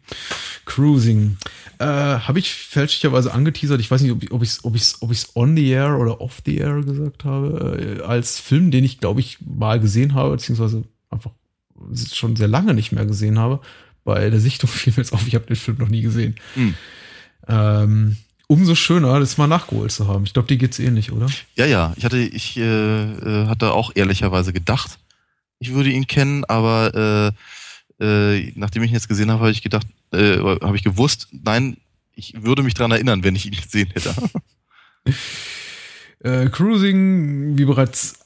Cruising. 0.65 1.38
Äh, 1.80 1.86
Habe 1.86 2.39
ich 2.39 2.53
fälschlicherweise 2.53 3.34
angeteasert, 3.34 3.82
ich 3.82 3.91
weiß 3.91 4.01
nicht, 4.01 4.13
ob 4.13 4.23
ich 4.23 4.32
ob 4.32 4.41
ich's, 4.41 4.63
ob 4.63 4.75
ich's, 4.75 5.01
ob 5.01 5.11
ich's 5.11 5.36
on 5.36 5.55
the 5.57 5.69
air 5.69 5.99
oder 5.99 6.21
off 6.21 6.41
the 6.45 6.57
air 6.57 6.82
gesagt 6.82 7.25
habe, 7.25 7.99
äh, 7.99 8.03
als 8.03 8.39
Film, 8.39 8.71
den 8.71 8.86
ich, 8.86 8.99
glaube 8.99 9.19
ich, 9.19 9.38
mal 9.41 9.80
gesehen 9.82 10.13
habe, 10.13 10.32
beziehungsweise 10.32 10.86
einfach 11.09 11.32
schon 12.13 12.36
sehr 12.36 12.47
lange 12.47 12.73
nicht 12.73 12.91
mehr 12.91 13.05
gesehen 13.05 13.39
habe. 13.39 13.59
Bei 14.03 14.30
der 14.30 14.39
Sichtung 14.39 14.69
fiel 14.73 14.93
mir 14.93 15.03
jetzt 15.03 15.13
auf, 15.13 15.28
ich 15.28 15.36
habe 15.36 15.45
den 15.45 15.55
Film 15.55 15.78
noch 15.78 15.89
nie 15.89 16.01
gesehen. 16.01 16.36
Hm. 16.55 16.73
Ähm, 17.47 18.17
umso 18.47 18.75
schöner, 18.75 19.19
das 19.19 19.38
mal 19.38 19.47
nachgeholt 19.47 19.91
zu 19.91 20.07
haben. 20.07 20.23
Ich 20.23 20.34
glaube, 20.34 20.47
dir 20.47 20.57
geht's 20.57 20.80
ähnlich, 20.80 21.11
oder? 21.11 21.28
Ja, 21.55 21.65
ja. 21.65 21.93
Ich 21.97 22.05
hatte, 22.05 22.17
ich 22.17 22.57
äh, 22.57 22.63
äh, 22.63 23.47
hatte 23.47 23.73
auch 23.73 23.91
ehrlicherweise 23.95 24.53
gedacht, 24.53 24.99
ich 25.59 25.73
würde 25.73 25.89
ihn 25.89 26.07
kennen, 26.07 26.45
aber 26.45 27.34
äh, 27.99 28.03
äh, 28.03 28.51
nachdem 28.55 28.84
ich 28.84 28.91
ihn 28.91 28.95
jetzt 28.95 29.09
gesehen 29.09 29.32
habe, 29.32 29.41
habe 29.41 29.51
ich 29.51 29.61
gedacht, 29.61 29.88
äh, 30.11 30.38
habe 30.38 30.75
ich 30.75 30.84
gewusst, 30.84 31.28
nein, 31.32 31.78
ich 32.13 32.34
würde 32.43 32.63
mich 32.63 32.73
daran 32.73 32.91
erinnern, 32.91 33.23
wenn 33.23 33.36
ich 33.36 33.45
ihn 33.45 33.55
gesehen 33.61 33.89
hätte. 33.93 34.13
Äh, 36.19 36.49
Cruising, 36.49 37.57
wie 37.57 37.65
bereits 37.65 38.19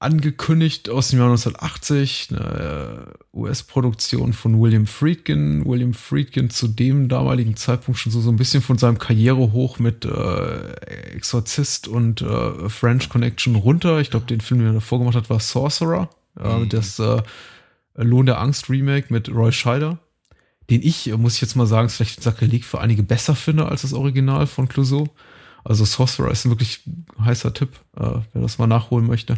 angekündigt, 0.00 0.88
aus 0.88 1.08
dem 1.08 1.18
Jahr 1.18 1.28
1980, 1.28 2.28
eine 2.30 3.06
äh, 3.34 3.36
US-Produktion 3.36 4.32
von 4.32 4.58
William 4.60 4.86
Friedkin. 4.86 5.64
William 5.66 5.92
Friedkin 5.92 6.48
zu 6.48 6.68
dem 6.68 7.08
damaligen 7.08 7.54
Zeitpunkt 7.54 8.00
schon 8.00 8.10
so, 8.10 8.20
so 8.20 8.30
ein 8.30 8.36
bisschen 8.36 8.62
von 8.62 8.78
seinem 8.78 8.98
Karriere 8.98 9.52
hoch 9.52 9.78
mit 9.78 10.06
äh, 10.06 10.72
Exorzist 11.14 11.86
und 11.86 12.22
äh, 12.22 12.68
French 12.70 13.10
Connection 13.10 13.56
runter. 13.56 14.00
Ich 14.00 14.10
glaube, 14.10 14.26
den 14.26 14.40
Film, 14.40 14.60
den 14.60 14.70
er 14.70 14.74
davor 14.74 14.98
gemacht 14.98 15.16
hat, 15.16 15.30
war 15.30 15.38
Sorcerer. 15.38 16.08
Äh, 16.38 16.58
Mhm. 16.60 16.68
Das 16.70 16.98
äh, 16.98 17.22
Lohn 17.94 18.26
der 18.26 18.40
Angst 18.40 18.70
Remake 18.70 19.06
mit 19.10 19.28
Roy 19.28 19.52
Scheider. 19.52 19.98
Den 20.70 20.82
ich, 20.82 21.10
äh, 21.10 21.16
muss 21.16 21.34
ich 21.34 21.40
jetzt 21.42 21.56
mal 21.56 21.66
sagen, 21.66 21.86
ist 21.86 21.96
vielleicht 21.96 22.22
Sakrileg 22.22 22.64
für 22.64 22.80
einige 22.80 23.02
besser 23.02 23.34
finde 23.34 23.66
als 23.66 23.82
das 23.82 23.92
Original 23.92 24.46
von 24.46 24.68
Clouseau. 24.68 25.08
Also 25.62 25.84
Sorcerer 25.84 26.30
ist 26.30 26.46
ein 26.46 26.50
wirklich 26.50 26.80
heißer 27.22 27.52
Tipp, 27.52 27.70
äh, 27.96 28.20
wer 28.32 28.42
das 28.42 28.58
mal 28.58 28.66
nachholen 28.66 29.06
möchte. 29.06 29.36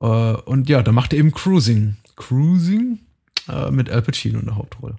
Äh, 0.00 0.06
und 0.06 0.68
ja, 0.68 0.82
da 0.82 0.92
macht 0.92 1.12
er 1.12 1.18
eben 1.18 1.32
Cruising. 1.32 1.96
Cruising 2.16 3.00
äh, 3.48 3.70
mit 3.70 3.90
Al 3.90 4.02
Pacino 4.02 4.38
in 4.38 4.46
der 4.46 4.56
Hauptrolle. 4.56 4.96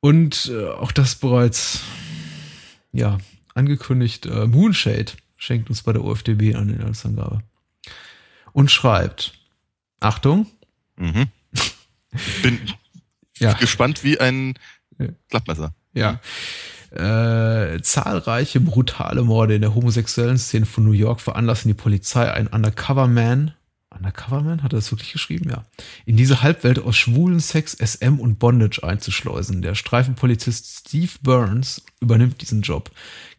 Und 0.00 0.50
äh, 0.54 0.68
auch 0.68 0.92
das 0.92 1.16
bereits, 1.16 1.80
ja, 2.92 3.18
angekündigt, 3.54 4.26
Moonshade 4.26 5.12
schenkt 5.36 5.70
uns 5.70 5.82
bei 5.82 5.92
der 5.92 6.04
OFDB 6.04 6.54
eine 6.54 6.72
Inhaltsangabe. 6.72 7.42
Und 8.52 8.70
schreibt, 8.70 9.32
Achtung, 10.00 10.46
mhm. 10.96 11.26
Bin 12.42 12.58
Ja. 13.38 13.52
gespannt 13.54 14.04
wie 14.04 14.18
ein. 14.20 14.54
Klappmesser. 15.28 15.74
Ja. 15.92 16.20
Äh, 16.90 17.82
zahlreiche 17.82 18.60
brutale 18.60 19.22
Morde 19.24 19.56
in 19.56 19.60
der 19.60 19.74
homosexuellen 19.74 20.38
Szene 20.38 20.64
von 20.64 20.84
New 20.84 20.92
York 20.92 21.20
veranlassen 21.20 21.68
die 21.68 21.74
Polizei, 21.74 22.30
einen 22.32 22.46
Undercover-Man, 22.48 23.54
Undercover-Man, 23.96 24.62
hat 24.62 24.72
er 24.72 24.78
das 24.78 24.92
wirklich 24.92 25.12
geschrieben? 25.12 25.48
Ja. 25.50 25.64
In 26.04 26.16
diese 26.16 26.42
Halbwelt 26.42 26.78
aus 26.78 26.96
schwulen 26.96 27.40
Sex, 27.40 27.72
SM 27.72 28.18
und 28.18 28.38
Bondage 28.38 28.82
einzuschleusen. 28.82 29.62
Der 29.62 29.74
Streifenpolizist 29.74 30.80
Steve 30.80 31.12
Burns 31.22 31.82
übernimmt 32.00 32.40
diesen 32.42 32.62
Job, 32.62 32.90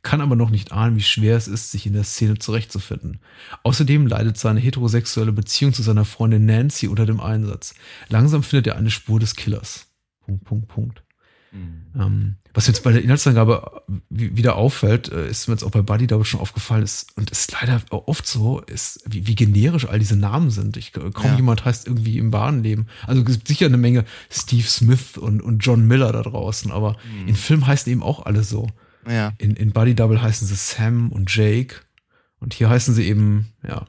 kann 0.04 0.22
aber 0.22 0.36
noch 0.36 0.50
nicht 0.50 0.72
ahnen, 0.72 0.96
wie 0.96 1.02
schwer 1.02 1.38
es 1.38 1.48
ist, 1.48 1.72
sich 1.72 1.86
in 1.86 1.94
der 1.94 2.04
Szene 2.04 2.40
zurechtzufinden. 2.40 3.20
Außerdem 3.64 4.08
leidet 4.08 4.38
seine 4.38 4.60
heterosexuelle 4.60 5.32
Beziehung 5.32 5.74
zu 5.74 5.84
seiner 5.84 6.06
Freundin 6.06 6.46
Nancy 6.46 6.88
unter 6.88 7.06
dem 7.06 7.20
Einsatz. 7.20 7.76
Langsam 8.10 8.44
findet 8.44 8.68
er 8.68 8.76
eine 8.78 8.92
Spur 8.92 9.20
des 9.20 9.36
Killers. 9.36 9.88
Punkt, 10.26 10.44
Punkt, 10.44 10.68
Punkt. 10.68 11.07
Ähm, 11.54 12.36
was 12.54 12.68
jetzt 12.68 12.84
bei 12.84 12.92
der 12.92 13.02
Inhaltsangabe 13.04 13.82
wie- 14.10 14.36
wieder 14.36 14.56
auffällt, 14.56 15.10
äh, 15.12 15.30
ist 15.30 15.48
mir 15.48 15.54
jetzt 15.54 15.64
auch 15.64 15.72
bei 15.72 15.82
Buddy 15.82 16.06
Double 16.08 16.26
schon 16.26 16.40
aufgefallen, 16.40 16.84
ist, 16.84 17.16
und 17.18 17.32
ist 17.32 17.52
leider 17.54 17.82
oft 17.90 18.28
so, 18.28 18.60
ist, 18.62 19.02
wie, 19.08 19.28
wie 19.28 19.36
generisch 19.36 19.88
all 19.88 19.98
diese 20.00 20.16
Namen 20.18 20.50
sind. 20.52 20.76
Ich, 20.78 20.92
kaum 20.92 21.12
Ja. 21.24 21.36
jemand 21.36 21.66
heißt 21.66 21.88
irgendwie 21.88 22.18
im 22.18 22.32
Bahnleben. 22.32 22.88
Also 23.06 23.22
es 23.22 23.28
gibt 23.34 23.48
sicher 23.48 23.66
eine 23.68 23.78
Menge 23.78 24.06
Steve 24.30 24.68
Smith 24.68 25.18
und, 25.18 25.42
und 25.42 25.60
John 25.60 25.88
Miller 25.88 26.12
da 26.12 26.22
draußen, 26.22 26.72
aber 26.72 26.98
in 27.26 27.36
Film 27.36 27.66
heißen 27.66 27.92
eben 27.92 28.04
auch 28.04 28.26
alle 28.26 28.44
so. 28.44 28.68
Ja. 29.08 29.34
In, 29.38 29.56
in 29.56 29.72
Buddy 29.72 29.96
Double 29.96 30.22
heißen 30.22 30.48
sie 30.48 30.56
Sam 30.56 31.12
und 31.12 31.34
Jake. 31.34 31.76
Und 32.40 32.54
hier 32.54 32.70
heißen 32.70 32.94
sie 32.94 33.08
eben, 33.08 33.54
ja, 33.68 33.88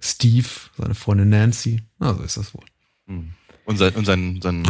Steve, 0.00 0.48
seine 0.76 0.94
Freundin 0.94 1.30
Nancy. 1.30 1.82
Na, 1.98 2.12
so 2.14 2.22
ist 2.22 2.36
das 2.36 2.52
wohl. 2.52 2.64
Hm. 3.06 3.30
Und 3.66 3.78
sein, 3.78 3.94
und 3.94 4.04
sein, 4.04 4.40
sein 4.42 4.62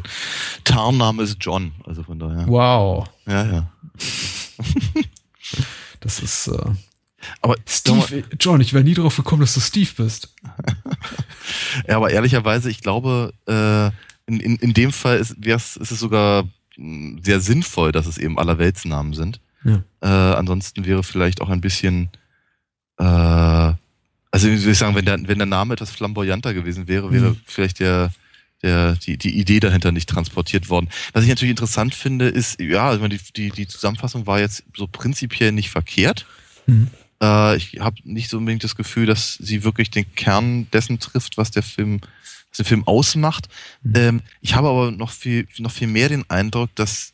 Tarnname 0.63 1.23
ist 1.25 1.39
John, 1.41 1.73
also 1.85 2.03
von 2.05 2.19
daher. 2.19 2.47
Wow. 2.47 3.09
Ja, 3.27 3.45
ja. 3.45 3.73
Das 6.01 6.21
ist, 6.21 6.49
äh, 6.49 6.59
Aber 7.41 7.57
Steve, 7.67 8.25
John, 8.39 8.61
ich 8.61 8.73
wäre 8.75 8.85
nie 8.85 8.95
drauf 8.95 9.17
gekommen, 9.17 9.41
dass 9.41 9.55
du 9.55 9.61
Steve 9.61 9.91
bist. 9.97 10.35
Ja, 11.89 11.97
aber 11.97 12.11
ehrlicherweise, 12.11 12.71
ich 12.71 12.81
glaube, 12.81 13.33
äh, 13.47 13.87
in, 14.31 14.41
in, 14.41 14.57
in 14.57 14.73
dem 14.73 14.93
Fall 14.93 15.19
ist, 15.19 15.33
ist 15.45 15.77
es 15.77 15.99
sogar 16.01 16.45
mh, 16.77 17.21
sehr 17.23 17.41
sinnvoll, 17.41 17.93
dass 17.93 18.07
es 18.07 18.17
eben 18.17 18.39
Allerweltsnamen 18.39 19.13
sind. 19.13 19.41
Ja. 19.65 19.83
Äh, 20.01 20.37
ansonsten 20.37 20.87
wäre 20.87 21.03
vielleicht 21.03 21.41
auch 21.43 21.51
ein 21.51 21.61
bisschen, 21.61 22.09
äh, 22.99 23.05
also 23.05 23.77
wie 24.49 24.57
soll 24.57 24.73
ich 24.73 24.79
sagen, 24.79 24.95
wenn 24.95 25.05
der, 25.05 25.19
wenn 25.29 25.39
der 25.39 25.47
Name 25.47 25.75
etwas 25.75 25.91
flamboyanter 25.91 26.55
gewesen 26.55 26.89
wäre, 26.89 27.13
wäre 27.13 27.31
Mhm. 27.31 27.41
vielleicht 27.45 27.81
der, 27.81 28.11
der, 28.63 28.97
die, 28.97 29.17
die 29.19 29.39
Idee 29.39 29.61
dahinter 29.61 29.93
nicht 29.93 30.09
transportiert 30.09 30.69
worden. 30.69 30.89
Was 31.13 31.25
ich 31.25 31.29
natürlich 31.29 31.51
interessant 31.51 31.95
finde, 31.95 32.29
ist, 32.29 32.61
ja, 32.61 32.89
also 32.89 33.07
die, 33.09 33.21
die, 33.37 33.51
die 33.51 33.67
Zusammenfassung 33.67 34.27
war 34.27 34.41
jetzt 34.41 34.65
so 34.77 34.87
prinzipiell 34.87 35.53
nicht 35.53 35.71
verkehrt. 35.71 36.27
Mhm. 36.67 36.89
Äh, 37.23 37.57
ich 37.57 37.81
habe 37.81 37.97
nicht 38.05 38.31
so 38.31 38.39
unbedingt 38.39 38.65
das 38.65 38.77
Gefühl, 38.77 39.07
dass 39.07 39.35
sie 39.35 39.65
wirklich 39.65 39.91
den 39.91 40.13
Kern 40.15 40.71
dessen 40.73 40.99
trifft, 40.99 41.37
was 41.37 41.51
der 41.51 41.63
Film, 41.63 42.01
was 42.51 42.57
den 42.59 42.67
Film 42.67 42.87
ausmacht. 42.87 43.49
Mhm. 43.83 43.93
Ähm, 43.97 44.21
ich 44.41 44.55
habe 44.55 44.69
aber 44.69 44.91
noch 44.91 45.11
viel, 45.11 45.47
noch 45.59 45.73
viel 45.73 45.89
mehr 45.89 46.09
den 46.09 46.29
Eindruck, 46.31 46.75
dass 46.75 47.13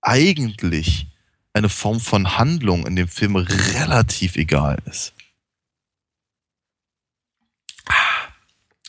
eigentlich 0.00 1.06
eine 1.52 1.68
Form 1.68 2.00
von 2.00 2.38
Handlung 2.38 2.86
in 2.86 2.96
dem 2.96 3.08
Film 3.08 3.36
relativ 3.36 4.36
egal 4.36 4.78
ist. 4.90 5.12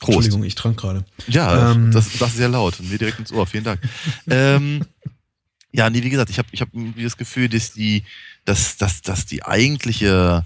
Prost. 0.03 0.15
Entschuldigung, 0.17 0.43
ich 0.43 0.55
trank 0.55 0.77
gerade. 0.77 1.05
Ja, 1.27 1.71
Ähm. 1.71 1.91
das, 1.91 2.17
das 2.19 2.29
ist 2.31 2.37
sehr 2.37 2.49
laut 2.49 2.79
und 2.79 2.89
mir 2.89 2.97
direkt 2.97 3.19
ins 3.19 3.31
Ohr. 3.31 3.47
Vielen 3.47 3.63
Dank. 3.63 3.79
ähm, 4.29 4.85
ja, 5.71 5.89
nee, 5.89 6.03
wie 6.03 6.09
gesagt, 6.09 6.29
ich 6.29 6.37
habe 6.37 6.47
ich 6.51 6.61
hab 6.61 6.73
irgendwie 6.73 7.03
das 7.03 7.17
Gefühl, 7.17 7.49
dass 7.49 7.73
die, 7.73 8.03
dass, 8.45 8.77
dass, 8.77 9.01
dass 9.01 9.25
die 9.25 9.43
eigentliche 9.43 10.45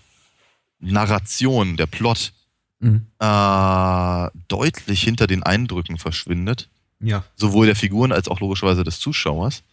Narration, 0.79 1.77
der 1.77 1.87
Plot, 1.87 2.33
Mhm. 2.79 3.07
äh, 3.17 4.27
deutlich 4.47 5.01
hinter 5.01 5.25
den 5.25 5.41
Eindrücken 5.41 5.97
verschwindet. 5.97 6.69
Ja. 6.99 7.23
Sowohl 7.35 7.65
der 7.65 7.75
Figuren 7.75 8.11
als 8.11 8.27
auch 8.27 8.39
logischerweise 8.39 8.83
des 8.83 8.99
Zuschauers. 8.99 9.63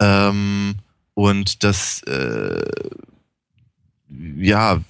Ähm, 0.00 0.76
und 1.14 1.64
das, 1.64 2.00
äh, 2.04 2.62
ja, 4.36 4.80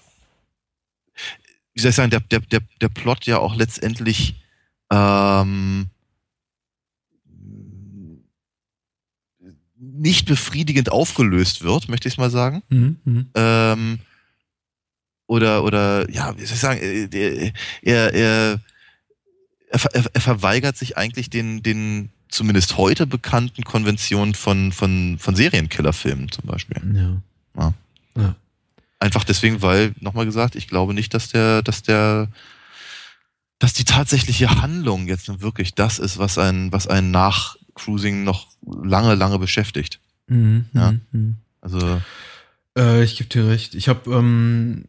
wie 1.75 1.81
soll 1.81 1.91
ich 1.91 1.97
sagen, 1.97 2.11
der, 2.11 2.21
der, 2.21 2.41
der, 2.41 2.61
der 2.81 2.89
Plot 2.89 3.27
ja 3.27 3.39
auch 3.39 3.57
letztendlich 3.57 4.37
ähm, 4.91 5.89
nicht 9.77 10.27
befriedigend 10.27 10.91
aufgelöst 10.91 11.63
wird, 11.63 11.89
möchte 11.89 12.09
ich 12.09 12.17
mal 12.17 12.31
sagen. 12.31 12.63
Mhm. 12.69 12.97
Mhm. 13.05 13.31
Ähm, 13.35 13.99
oder, 15.27 15.65
oder, 15.65 16.11
ja, 16.11 16.37
wie 16.39 16.45
soll 16.45 16.55
ich 16.55 16.61
sagen, 16.61 16.81
äh, 16.81 17.53
er, 17.83 18.15
er, 18.15 18.15
er, 18.15 18.61
er, 19.71 19.79
ver- 19.79 19.95
er, 19.95 20.05
er 20.13 20.21
verweigert 20.21 20.77
sich 20.77 20.97
eigentlich 20.97 21.31
den, 21.31 21.63
den, 21.63 22.11
zumindest 22.29 22.77
heute 22.77 23.07
bekannten 23.07 23.65
Konventionen 23.65 24.35
von, 24.35 24.73
von, 24.73 25.19
von 25.19 25.35
Serienkillerfilmen 25.37 26.31
zum 26.31 26.47
Beispiel. 26.47 26.77
Ja. 26.95 27.23
Ja. 27.57 27.75
Ja. 28.17 28.37
Einfach 29.05 29.25
deswegen, 29.25 29.61
weil, 29.61 29.95
nochmal 30.01 30.25
gesagt, 30.25 30.57
ich 30.57 30.67
glaube 30.67 30.95
nicht, 30.95 31.13
dass 31.13 31.29
der, 31.29 31.61
dass 31.61 31.83
der, 31.83 32.29
dass 33.59 33.75
die 33.75 33.85
tatsächliche 33.85 34.63
Handlung 34.63 35.07
jetzt 35.09 35.29
nun 35.29 35.43
wirklich 35.43 35.75
das 35.75 35.99
ist, 35.99 36.17
was 36.17 36.39
einen, 36.39 36.73
was 36.73 36.87
einen 36.89 37.11
nach 37.11 37.57
Cruising 37.75 38.25
noch 38.25 38.49
lange, 38.65 39.15
lange 39.15 39.39
beschäftigt. 39.39 40.01
Mhm, 40.27 40.65
Ja. 40.73 40.93
mhm, 40.93 41.01
mhm. 41.13 41.37
Also, 41.61 42.01
Äh, 42.79 43.05
ich 43.05 43.17
gebe 43.19 43.29
dir 43.29 43.47
recht. 43.47 43.75
Ich 43.75 43.89
habe 43.89 44.11
ähm, 44.11 44.87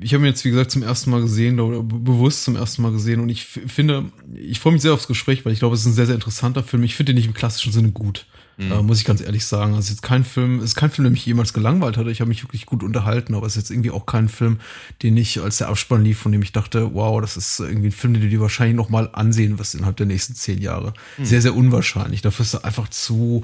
ich 0.00 0.14
habe 0.14 0.22
ihn 0.24 0.28
jetzt 0.28 0.44
wie 0.44 0.50
gesagt 0.50 0.70
zum 0.70 0.82
ersten 0.84 1.10
Mal 1.10 1.20
gesehen 1.22 1.58
oder 1.58 1.82
be- 1.82 1.98
bewusst 1.98 2.44
zum 2.44 2.54
ersten 2.54 2.82
Mal 2.82 2.92
gesehen 2.92 3.20
und 3.20 3.28
ich 3.28 3.44
finde, 3.44 4.12
ich 4.34 4.60
freue 4.60 4.72
mich 4.72 4.82
sehr 4.82 4.94
aufs 4.94 5.08
Gespräch, 5.08 5.44
weil 5.44 5.52
ich 5.52 5.58
glaube, 5.58 5.74
es 5.74 5.80
ist 5.80 5.86
ein 5.86 5.94
sehr 5.94 6.06
sehr 6.06 6.14
interessanter 6.14 6.62
Film. 6.62 6.84
Ich 6.84 6.94
finde 6.94 7.12
ihn 7.12 7.16
nicht 7.16 7.26
im 7.26 7.34
klassischen 7.34 7.72
Sinne 7.72 7.90
gut, 7.90 8.26
Mhm. 8.56 8.70
äh, 8.70 8.82
muss 8.82 9.00
ich 9.00 9.04
ganz 9.04 9.20
ehrlich 9.20 9.44
sagen. 9.44 9.70
Also 9.72 9.80
es 9.80 9.84
ist 9.86 9.90
jetzt 9.96 10.02
kein 10.02 10.22
Film, 10.22 10.58
es 10.58 10.66
ist 10.66 10.74
kein 10.76 10.90
Film, 10.90 11.02
der 11.06 11.10
mich 11.10 11.26
jemals 11.26 11.52
gelangweilt 11.52 11.96
hatte. 11.96 12.12
Ich 12.12 12.20
habe 12.20 12.28
mich 12.28 12.44
wirklich 12.44 12.66
gut 12.66 12.84
unterhalten, 12.84 13.34
aber 13.34 13.46
es 13.48 13.56
ist 13.56 13.62
jetzt 13.62 13.70
irgendwie 13.72 13.90
auch 13.90 14.06
kein 14.06 14.28
Film, 14.28 14.60
den 15.02 15.16
ich 15.16 15.40
als 15.40 15.56
der 15.58 15.68
Abspann 15.70 16.04
lief, 16.04 16.18
von 16.18 16.30
dem 16.30 16.42
ich 16.42 16.52
dachte, 16.52 16.94
wow, 16.94 17.20
das 17.20 17.36
ist 17.36 17.58
irgendwie 17.58 17.88
ein 17.88 17.92
Film, 17.92 18.14
den 18.14 18.22
du 18.22 18.28
dir 18.28 18.40
wahrscheinlich 18.40 18.76
noch 18.76 18.90
mal 18.90 19.10
ansehen 19.12 19.58
wirst 19.58 19.74
innerhalb 19.74 19.96
der 19.96 20.06
nächsten 20.06 20.36
zehn 20.36 20.60
Jahre. 20.62 20.94
Sehr 21.20 21.42
sehr 21.42 21.56
unwahrscheinlich. 21.56 22.22
Dafür 22.22 22.44
ist 22.44 22.54
er 22.54 22.64
einfach 22.64 22.88
zu 22.88 23.42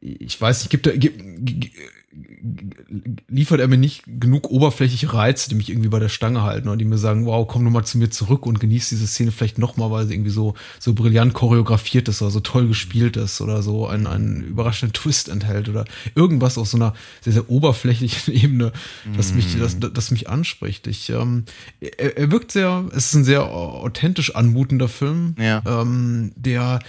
ich 0.00 0.40
weiß 0.40 0.60
nicht, 0.62 0.70
gibt 0.70 0.86
er, 0.88 0.96
gibt, 0.98 1.22
liefert 3.28 3.60
er 3.60 3.68
mir 3.68 3.76
nicht 3.76 4.02
genug 4.06 4.50
oberflächliche 4.50 5.12
Reize, 5.12 5.48
die 5.50 5.54
mich 5.54 5.68
irgendwie 5.68 5.88
bei 5.88 5.98
der 5.98 6.08
Stange 6.08 6.42
halten 6.42 6.68
und 6.68 6.78
die 6.78 6.84
mir 6.84 6.98
sagen, 6.98 7.26
wow, 7.26 7.46
komm 7.46 7.62
nur 7.64 7.72
mal 7.72 7.84
zu 7.84 7.98
mir 7.98 8.10
zurück 8.10 8.46
und 8.46 8.60
genieß 8.60 8.88
diese 8.88 9.06
Szene 9.06 9.30
vielleicht 9.30 9.58
noch 9.58 9.76
mal, 9.76 9.90
weil 9.90 10.06
sie 10.06 10.14
irgendwie 10.14 10.30
so, 10.30 10.54
so 10.78 10.94
brillant 10.94 11.34
choreografiert 11.34 12.08
ist 12.08 12.22
oder 12.22 12.30
so 12.30 12.40
toll 12.40 12.66
gespielt 12.68 13.16
ist 13.16 13.40
oder 13.40 13.62
so 13.62 13.86
einen, 13.86 14.06
einen 14.06 14.42
überraschenden 14.42 14.94
Twist 14.94 15.28
enthält 15.28 15.68
oder 15.68 15.84
irgendwas 16.14 16.58
auf 16.58 16.68
so 16.68 16.76
einer 16.78 16.94
sehr, 17.20 17.34
sehr 17.34 17.50
oberflächlichen 17.50 18.32
Ebene, 18.42 18.72
das 19.16 19.34
mich, 19.34 19.56
das, 19.58 19.78
das 19.78 20.10
mich 20.10 20.28
anspricht. 20.28 20.86
Ich, 20.86 21.10
ähm, 21.10 21.44
er, 21.80 22.16
er 22.16 22.30
wirkt 22.30 22.52
sehr, 22.52 22.84
es 22.90 23.06
ist 23.06 23.14
ein 23.14 23.24
sehr 23.24 23.44
authentisch 23.44 24.34
anmutender 24.34 24.88
Film, 24.88 25.34
Ja. 25.38 25.62
ähm, 25.66 26.32
der 26.36 26.80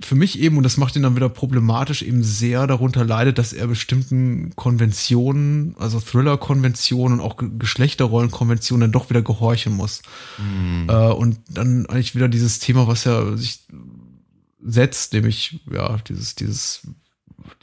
für 0.00 0.16
mich 0.16 0.40
eben, 0.40 0.56
und 0.56 0.64
das 0.64 0.76
macht 0.76 0.96
ihn 0.96 1.02
dann 1.02 1.14
wieder 1.14 1.28
problematisch, 1.28 2.02
eben 2.02 2.24
sehr 2.24 2.66
darunter 2.66 3.04
leidet, 3.04 3.38
dass 3.38 3.52
er 3.52 3.68
bestimmten 3.68 4.54
Konventionen, 4.56 5.76
also 5.78 6.00
Thriller-Konventionen 6.00 7.20
und 7.20 7.24
auch 7.24 7.36
Ge- 7.36 7.50
Geschlechterrollen-Konventionen 7.58 8.80
dann 8.82 8.92
doch 8.92 9.08
wieder 9.08 9.22
gehorchen 9.22 9.72
muss. 9.72 10.02
hm, 10.36 10.88
Äh, 10.88 11.12
und 11.12 11.38
dann 11.48 11.86
eigentlich 11.86 12.16
wieder 12.16 12.28
dieses 12.28 12.58
Thema, 12.58 12.88
was 12.88 13.06
er 13.06 13.36
sich 13.38 13.60
setzt, 14.60 15.12
nämlich, 15.12 15.60
ja, 15.70 15.98
dieses, 16.08 16.34
dieses, 16.34 16.88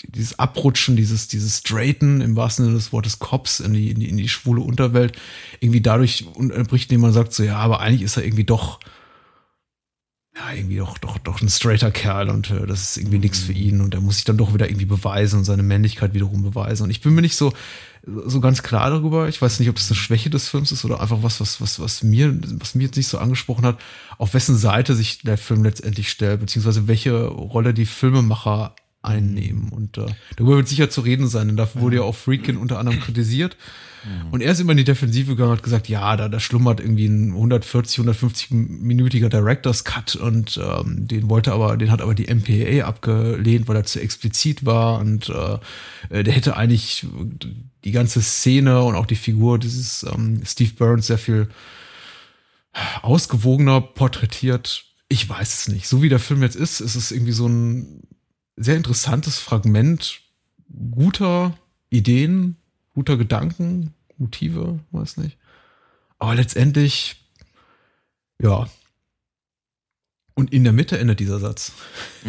dieses 0.07 0.39
Abrutschen, 0.39 0.95
dieses, 0.95 1.27
dieses 1.27 1.57
Straighten 1.57 2.21
im 2.21 2.35
wahrsten 2.37 2.63
Sinne 2.65 2.77
des 2.77 2.93
Wortes 2.93 3.19
Cops 3.19 3.59
in 3.59 3.73
die, 3.73 3.89
in 3.89 3.99
die, 3.99 4.07
in 4.07 4.17
die 4.17 4.29
schwule 4.29 4.61
Unterwelt, 4.61 5.17
irgendwie 5.59 5.81
dadurch 5.81 6.27
unterbricht, 6.33 6.91
indem 6.91 7.01
man 7.01 7.13
sagt 7.13 7.33
so, 7.33 7.43
ja, 7.43 7.57
aber 7.57 7.81
eigentlich 7.81 8.03
ist 8.03 8.15
er 8.17 8.23
irgendwie 8.23 8.45
doch, 8.45 8.79
ja, 10.41 10.55
irgendwie 10.55 10.77
doch, 10.77 10.97
doch, 10.97 11.17
doch 11.19 11.41
ein 11.41 11.49
straighter 11.49 11.91
Kerl 11.91 12.29
und 12.29 12.49
äh, 12.49 12.65
das 12.65 12.81
ist 12.83 12.97
irgendwie 12.97 13.19
nichts 13.19 13.39
für 13.39 13.53
ihn 13.53 13.81
und 13.81 13.93
er 13.93 14.01
muss 14.01 14.15
sich 14.15 14.23
dann 14.23 14.37
doch 14.37 14.53
wieder 14.53 14.67
irgendwie 14.67 14.85
beweisen 14.85 15.39
und 15.39 15.45
seine 15.45 15.63
Männlichkeit 15.63 16.13
wiederum 16.13 16.43
beweisen. 16.43 16.83
Und 16.83 16.89
ich 16.89 17.01
bin 17.01 17.13
mir 17.13 17.21
nicht 17.21 17.35
so, 17.35 17.53
so 18.25 18.39
ganz 18.41 18.63
klar 18.63 18.89
darüber. 18.89 19.27
Ich 19.27 19.41
weiß 19.41 19.59
nicht, 19.59 19.69
ob 19.69 19.75
das 19.75 19.89
eine 19.89 19.97
Schwäche 19.97 20.29
des 20.29 20.49
Films 20.49 20.71
ist 20.71 20.85
oder 20.85 20.99
einfach 20.99 21.21
was, 21.21 21.39
was, 21.41 21.61
was, 21.61 21.79
was 21.79 22.03
mir, 22.03 22.35
was 22.59 22.75
mir 22.75 22.83
jetzt 22.83 22.97
nicht 22.97 23.07
so 23.07 23.19
angesprochen 23.19 23.65
hat, 23.65 23.79
auf 24.17 24.33
wessen 24.33 24.57
Seite 24.57 24.95
sich 24.95 25.19
der 25.19 25.37
Film 25.37 25.63
letztendlich 25.63 26.09
stellt, 26.09 26.39
beziehungsweise 26.39 26.87
welche 26.87 27.25
Rolle 27.25 27.73
die 27.73 27.85
Filmemacher 27.85 28.75
einnehmen. 29.03 29.69
Und 29.69 29.97
äh, 29.97 30.07
darüber 30.37 30.57
wird 30.57 30.67
sicher 30.67 30.89
zu 30.89 31.01
reden 31.01 31.27
sein, 31.27 31.47
denn 31.47 31.57
dafür 31.57 31.81
wurde 31.81 31.97
ja 31.97 32.01
auch 32.03 32.15
Freakin 32.15 32.57
unter 32.57 32.79
anderem 32.79 32.99
kritisiert. 32.99 33.57
Und 34.31 34.41
er 34.41 34.51
ist 34.51 34.59
immer 34.59 34.71
in 34.71 34.77
die 34.77 34.83
Defensive 34.83 35.31
gegangen 35.31 35.51
und 35.51 35.57
hat 35.57 35.63
gesagt, 35.63 35.87
ja, 35.87 36.17
da, 36.17 36.27
da 36.27 36.39
schlummert 36.39 36.79
irgendwie 36.79 37.05
ein 37.05 37.33
140, 37.33 38.03
150-minütiger 38.03 39.29
Director's 39.29 39.83
Cut 39.83 40.15
und 40.15 40.59
ähm, 40.61 41.07
den 41.07 41.29
wollte 41.29 41.53
aber, 41.53 41.77
den 41.77 41.91
hat 41.91 42.01
aber 42.01 42.15
die 42.15 42.33
MPAA 42.33 42.85
abgelehnt, 42.85 43.67
weil 43.67 43.75
er 43.75 43.83
zu 43.83 44.01
explizit 44.01 44.65
war 44.65 44.99
und 44.99 45.29
äh, 45.29 46.23
der 46.23 46.33
hätte 46.33 46.57
eigentlich 46.57 47.05
die 47.83 47.91
ganze 47.91 48.21
Szene 48.21 48.81
und 48.81 48.95
auch 48.95 49.05
die 49.05 49.15
Figur 49.15 49.59
dieses 49.59 50.03
ähm, 50.03 50.41
Steve 50.45 50.73
Burns 50.77 51.07
sehr 51.07 51.19
viel 51.19 51.49
ausgewogener 53.01 53.81
porträtiert. 53.81 54.85
Ich 55.09 55.27
weiß 55.27 55.53
es 55.53 55.67
nicht. 55.67 55.87
So 55.87 56.01
wie 56.01 56.09
der 56.09 56.19
Film 56.19 56.41
jetzt 56.41 56.55
ist, 56.55 56.79
ist 56.79 56.95
es 56.95 57.11
irgendwie 57.11 57.33
so 57.33 57.47
ein 57.47 58.03
sehr 58.55 58.77
interessantes 58.77 59.39
Fragment 59.39 60.21
guter 60.91 61.57
Ideen, 61.89 62.57
guter 62.93 63.17
Gedanken, 63.17 63.93
Motive, 64.17 64.79
weiß 64.91 65.17
nicht. 65.17 65.37
Aber 66.19 66.35
letztendlich, 66.35 67.15
ja. 68.41 68.67
Und 70.33 70.53
in 70.53 70.63
der 70.63 70.71
Mitte 70.73 70.97
endet 70.97 71.19
dieser 71.19 71.39
Satz. 71.39 71.73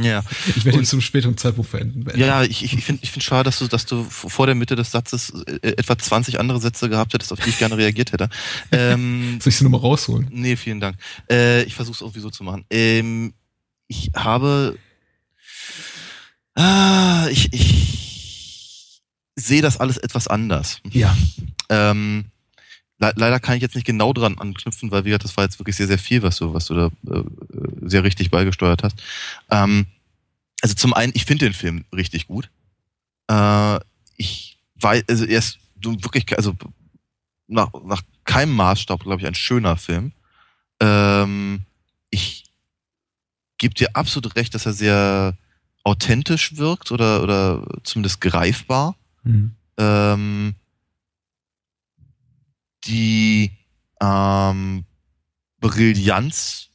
ja. 0.01 0.23
Ich 0.57 0.65
werde 0.65 0.79
ihn 0.79 0.85
zum 0.85 1.01
späteren 1.01 1.37
Zeitpunkt 1.37 1.71
verenden. 1.71 2.05
beenden. 2.05 2.21
Ja, 2.21 2.43
ich, 2.43 2.65
ich 2.65 2.85
finde 2.85 3.03
ich 3.05 3.11
find 3.13 3.23
schade, 3.23 3.45
dass 3.45 3.59
du, 3.61 3.69
dass 3.69 3.87
du 3.87 4.03
vor 4.05 4.47
der 4.47 4.55
Mitte 4.55 4.75
des 4.77 4.91
Satzes 4.91 5.31
äh, 5.47 5.69
etwa 5.77 5.97
20 5.97 6.41
andere 6.41 6.61
Sätze 6.61 6.89
gehabt 6.89 7.15
hättest, 7.15 7.33
auf 7.33 7.41
die 7.41 7.51
ich 7.51 7.59
gerne 7.59 7.77
reagiert 7.77 8.13
hätte. 8.13 8.29
Ähm, 8.73 9.39
Soll 9.41 9.51
ich 9.51 9.57
sie 9.57 9.65
nochmal 9.65 9.81
rausholen? 9.81 10.29
nee, 10.33 10.57
vielen 10.57 10.81
Dank. 10.81 10.97
Äh, 11.31 11.63
ich 11.65 11.75
versuche 11.75 11.95
es 11.95 12.01
irgendwie 12.01 12.21
so 12.21 12.31
zu 12.31 12.43
machen. 12.43 12.65
Ähm, 12.71 13.35
ich 13.87 14.11
habe. 14.17 14.79
Ah, 16.55 17.29
ich, 17.31 17.53
ich 17.53 18.12
sehe 19.37 19.63
das 19.63 19.79
alles 19.79 19.97
etwas 19.99 20.29
anders. 20.29 20.81
Ja. 20.91 21.17
Ähm, 21.69 22.27
le 22.99 23.13
leider 23.17 23.41
kann 23.41 23.57
ich 23.57 23.63
jetzt 23.63 23.75
nicht 23.75 23.87
genau 23.87 24.13
dran 24.13 24.39
anknüpfen, 24.39 24.91
weil 24.91 25.05
wie 25.05 25.09
gesagt, 25.09 25.25
das 25.25 25.37
war 25.37 25.45
jetzt 25.45 25.59
wirklich 25.59 25.77
sehr, 25.77 25.87
sehr 25.87 25.99
viel, 25.99 26.23
was 26.23 26.37
du, 26.37 26.55
was 26.55 26.67
du 26.67 26.75
da 26.75 26.87
äh, 27.11 27.25
sehr 27.83 28.05
richtig 28.05 28.31
beigesteuert 28.31 28.83
hast. 28.83 29.03
Ähm, 29.51 29.87
also 30.61 30.75
zum 30.75 30.95
einen, 30.95 31.13
ich 31.15 31.25
finde 31.25 31.47
den 31.47 31.55
Film 31.55 31.85
richtig 31.95 32.29
gut. 32.29 32.51
Äh, 33.29 33.81
ich 34.17 34.59
weiß, 34.77 35.05
also 35.09 35.25
er 35.25 35.39
ist 35.39 35.59
wirklich, 35.83 36.37
also 36.37 36.55
nach, 37.49 37.71
nach 37.85 38.03
keinem 38.25 38.55
Maßstab, 38.55 39.03
glaube 39.03 39.21
ich, 39.21 39.27
ein 39.27 39.35
schöner 39.35 39.77
Film. 39.77 40.13
Ähm, 40.81 41.63
ich 42.11 42.45
gebe 43.59 43.75
dir 43.75 43.95
absolut 43.95 44.37
recht, 44.37 44.55
dass 44.55 44.67
er 44.67 44.73
sehr 44.73 45.37
authentisch 45.85 46.57
wirkt 46.57 46.93
oder, 46.93 47.23
oder 47.23 47.67
zumindest 47.83 48.21
greifbar. 48.21 48.97
Mhm. 49.25 49.53
Ähm, 49.79 50.55
die 52.85 53.53
ähm, 54.01 54.85
Brillanz, 55.61 56.71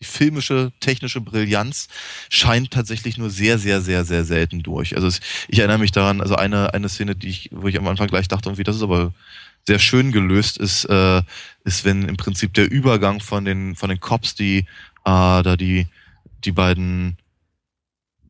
die 0.00 0.04
filmische, 0.04 0.72
technische 0.80 1.20
Brillanz 1.20 1.88
scheint 2.30 2.70
tatsächlich 2.70 3.18
nur 3.18 3.30
sehr, 3.30 3.58
sehr, 3.58 3.80
sehr, 3.80 4.04
sehr 4.04 4.24
selten 4.24 4.62
durch. 4.62 4.96
Also 4.96 5.06
es, 5.06 5.20
ich 5.48 5.58
erinnere 5.58 5.78
mich 5.78 5.92
daran, 5.92 6.20
also 6.20 6.36
eine, 6.36 6.74
eine 6.74 6.88
Szene, 6.88 7.14
die 7.14 7.28
ich, 7.28 7.50
wo 7.52 7.68
ich 7.68 7.78
am 7.78 7.86
Anfang 7.86 8.08
gleich 8.08 8.28
dachte, 8.28 8.48
irgendwie, 8.48 8.64
das 8.64 8.76
ist 8.76 8.82
aber 8.82 9.12
sehr 9.66 9.78
schön 9.78 10.12
gelöst, 10.12 10.58
ist, 10.58 10.84
äh, 10.86 11.22
ist, 11.64 11.84
wenn 11.84 12.08
im 12.08 12.16
Prinzip 12.16 12.52
der 12.54 12.70
Übergang 12.70 13.20
von 13.20 13.44
den, 13.44 13.76
von 13.76 13.88
den 13.88 14.00
Cops, 14.00 14.34
die 14.34 14.66
äh, 15.04 15.42
da 15.42 15.56
die, 15.56 15.86
die 16.44 16.52
beiden 16.52 17.16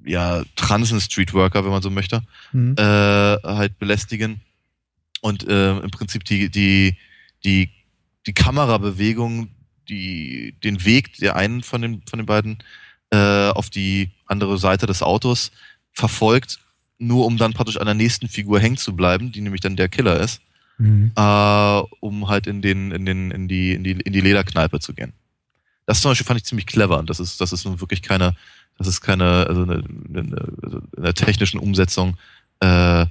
ja, 0.05 0.43
Transen 0.57 1.01
Streetworker, 1.01 1.65
wenn 1.65 1.71
man 1.71 1.83
so 1.83 1.91
möchte, 1.91 2.23
Mhm. 2.53 2.75
äh, 2.79 2.83
halt 2.83 3.79
belästigen 3.79 4.41
und 5.21 5.47
äh, 5.49 5.79
im 5.79 5.91
Prinzip 5.91 6.25
die, 6.25 6.51
die, 6.51 6.97
die, 7.45 7.71
die 8.27 8.33
Kamerabewegung, 8.35 9.49
die, 9.89 10.55
den 10.63 10.85
Weg 10.85 11.17
der 11.19 11.37
einen 11.37 11.63
von 11.63 11.83
den, 11.83 12.03
von 12.09 12.19
den 12.19 12.27
beiden 12.27 12.59
äh, 13.11 13.49
auf 13.51 13.71
die 13.71 14.11
andere 14.27 14.59
Seite 14.59 14.87
des 14.87 15.03
Autos 15.03 15.53
verfolgt, 15.93 16.59
nur 16.99 17.27
um 17.27 17.37
dann 17.37 17.53
praktisch 17.53 17.77
an 17.77 17.87
der 17.87 17.95
nächsten 17.95 18.29
Figur 18.29 18.61
hängen 18.61 18.77
zu 18.77 18.95
bleiben, 18.97 19.33
die 19.33 19.41
nämlich 19.41 19.61
dann 19.61 19.77
der 19.77 19.89
Killer 19.89 20.21
ist, 20.21 20.41
Mhm. 20.77 21.13
äh, 21.15 21.83
um 22.01 22.27
halt 22.29 22.49
in 22.49 22.61
den, 22.61 22.91
in 22.91 23.07
den, 23.07 23.31
in 23.31 23.47
die, 23.47 23.75
in 23.75 23.85
die, 23.85 23.93
in 23.93 24.13
die 24.13 24.21
Lederkneipe 24.21 24.81
zu 24.81 24.93
gehen. 24.93 25.13
Das 25.87 26.01
zum 26.01 26.11
Beispiel 26.11 26.27
fand 26.27 26.41
ich 26.41 26.47
ziemlich 26.47 26.67
clever 26.67 26.99
und 26.99 27.09
das 27.09 27.21
ist, 27.21 27.41
das 27.41 27.53
ist 27.53 27.65
nun 27.65 27.81
wirklich 27.81 28.03
keine, 28.03 28.35
das 28.79 28.87
ist 28.87 29.01
keine, 29.01 29.47
also 29.47 29.63
eine, 29.63 29.85
eine, 30.09 30.53
also 30.63 30.81
in 30.97 31.03
der 31.03 31.15
technischen 31.15 31.59
Umsetzung 31.59 32.17
äh, 32.61 33.07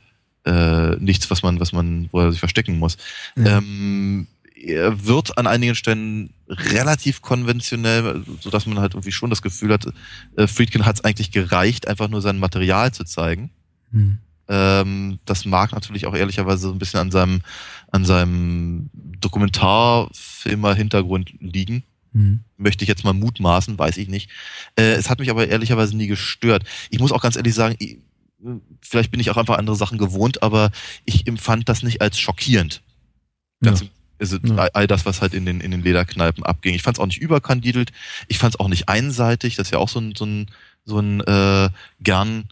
äh, 0.45 0.95
nichts, 0.97 1.30
was 1.32 1.43
man, 1.43 1.59
was 1.59 1.72
man, 1.72 2.09
wo 2.11 2.20
er 2.20 2.32
sich 2.32 2.39
verstecken 2.39 2.80
muss. 2.80 2.97
Ja. 3.36 3.57
Ähm, 3.57 4.28
er 4.55 5.05
wird 5.05 5.38
an 5.38 5.47
einigen 5.47 5.76
Stellen 5.76 6.34
relativ 6.47 7.22
konventionell, 7.22 8.24
so 8.39 8.49
dass 8.49 8.66
man 8.66 8.80
halt 8.80 8.93
irgendwie 8.93 9.11
schon 9.11 9.30
das 9.30 9.41
Gefühl 9.41 9.74
hat, 9.74 9.88
äh, 10.38 10.47
Friedkin 10.47 10.86
hat 10.86 10.95
es 10.97 11.03
eigentlich 11.03 11.32
gereicht, 11.32 11.88
einfach 11.88 12.07
nur 12.07 12.22
sein 12.22 12.39
Material 12.39 12.93
zu 12.93 13.03
zeigen. 13.03 13.51
Mhm. 13.91 14.20
Ähm, 14.47 15.20
das 15.26 15.45
mag 15.45 15.72
natürlich 15.72 16.05
auch 16.05 16.16
ehrlicherweise 16.16 16.64
so 16.64 16.72
ein 16.72 16.80
bisschen 16.80 16.99
an 16.99 17.11
seinem, 17.11 17.41
an 17.91 18.05
seinem 18.05 18.89
Dokumentarfilmer 18.93 20.76
Hintergrund 20.76 21.34
liegen. 21.39 21.84
Mhm. 22.14 22.41
Möchte 22.57 22.84
ich 22.84 22.89
jetzt 22.89 23.03
mal 23.03 23.14
mutmaßen, 23.14 23.78
weiß 23.78 23.97
ich 23.97 24.07
nicht. 24.07 24.30
Äh, 24.76 24.93
es 24.93 25.09
hat 25.09 25.20
mich 25.20 25.30
aber 25.30 25.47
ehrlicherweise 25.47 25.97
nie 25.97 26.07
gestört. 26.07 26.64
Ich 26.89 26.99
muss 26.99 27.11
auch 27.11 27.22
ganz 27.22 27.36
ehrlich 27.36 27.53
sagen, 27.53 27.76
ich, 27.80 27.97
vielleicht 28.82 29.11
bin 29.11 29.20
ich 29.20 29.30
auch 29.30 29.38
einfach 29.38 29.57
andere 29.57 29.76
Sachen 29.76 29.97
gewohnt, 29.97 30.43
aber 30.43 30.72
ich 31.05 31.28
empfand 31.28 31.70
das 31.70 31.84
nicht 31.84 32.01
als 32.01 32.20
schockierend. 32.20 32.82
Ja. 33.64 33.72
Also 33.72 33.86
ja. 34.43 34.70
all 34.74 34.88
das, 34.88 35.05
was 35.05 35.22
halt 35.22 35.34
in 35.34 35.45
den, 35.45 35.59
in 35.59 35.72
den 35.72 35.82
Lederkneipen 35.82 36.43
abging. 36.43 36.76
Ich 36.76 36.82
fand 36.82 36.97
es 36.97 37.01
auch 37.01 37.07
nicht 37.07 37.22
überkandidelt. 37.22 37.91
Ich 38.28 38.38
fand 38.38 38.55
es 38.55 38.59
auch 38.59 38.70
nicht 38.70 38.88
einseitig. 38.88 39.55
Das 39.55 39.68
ist 39.68 39.72
ja 39.72 39.80
auch 39.80 39.89
so 39.89 39.99
ein, 39.99 40.14
so 40.16 40.26
ein, 40.26 40.47
so 40.86 40.99
ein 40.99 41.20
äh, 41.22 41.70
gern, 41.99 42.45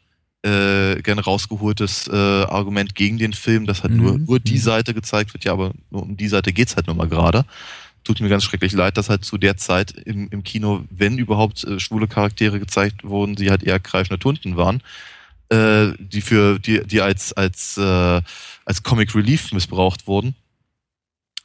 äh, 0.43 1.01
gern 1.01 1.19
rausgeholtes 1.19 2.07
äh, 2.07 2.15
Argument 2.15 2.95
gegen 2.95 3.17
den 3.17 3.33
Film, 3.33 3.67
dass 3.67 3.83
halt 3.83 3.93
mhm. 3.93 4.01
nur, 4.01 4.17
nur 4.17 4.39
die 4.39 4.55
mhm. 4.55 4.61
Seite 4.61 4.93
gezeigt 4.93 5.33
wird. 5.33 5.45
Ja, 5.45 5.53
aber 5.53 5.73
nur 5.91 6.03
um 6.03 6.17
die 6.17 6.27
Seite 6.27 6.51
geht's 6.51 6.75
halt 6.75 6.87
nur 6.87 6.95
mal 6.95 7.07
gerade. 7.07 7.45
Tut 8.03 8.19
mir 8.19 8.29
ganz 8.29 8.43
schrecklich 8.43 8.73
leid, 8.73 8.97
dass 8.97 9.09
halt 9.09 9.23
zu 9.23 9.37
der 9.37 9.57
Zeit 9.57 9.91
im, 9.91 10.27
im 10.29 10.43
Kino, 10.43 10.83
wenn 10.89 11.17
überhaupt 11.17 11.63
äh, 11.63 11.79
schwule 11.79 12.07
Charaktere 12.07 12.59
gezeigt 12.59 13.03
wurden, 13.03 13.37
sie 13.37 13.49
halt 13.51 13.63
eher 13.63 13.79
kreischende 13.79 14.19
Tunden 14.19 14.57
waren 14.57 14.81
äh, 15.51 15.93
die 15.99 16.21
für 16.21 16.59
die 16.59 16.85
die 16.87 17.01
als 17.01 17.33
als 17.33 17.77
äh, 17.77 18.21
als 18.65 18.83
Comic 18.83 19.13
Relief 19.13 19.51
missbraucht 19.51 20.07
wurden. 20.07 20.35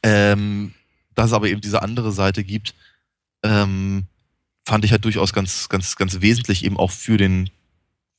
Ähm, 0.01 0.73
dass 1.13 1.27
es 1.27 1.33
aber 1.33 1.49
eben 1.49 1.61
diese 1.61 1.81
andere 1.81 2.11
Seite 2.11 2.43
gibt, 2.43 2.73
ähm, 3.43 4.05
fand 4.65 4.85
ich 4.85 4.91
halt 4.91 5.03
durchaus 5.03 5.33
ganz 5.33 5.67
ganz 5.69 5.95
ganz 5.97 6.21
wesentlich 6.21 6.63
eben 6.63 6.77
auch 6.77 6.91
für 6.91 7.17
den 7.17 7.49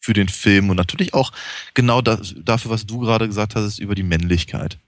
für 0.00 0.12
den 0.12 0.28
Film 0.28 0.70
und 0.70 0.76
natürlich 0.76 1.14
auch 1.14 1.32
genau 1.74 2.02
das, 2.02 2.34
dafür, 2.36 2.70
was 2.70 2.86
du 2.86 2.98
gerade 3.00 3.26
gesagt 3.26 3.54
hast, 3.54 3.78
über 3.78 3.94
die 3.94 4.02
Männlichkeit. 4.02 4.78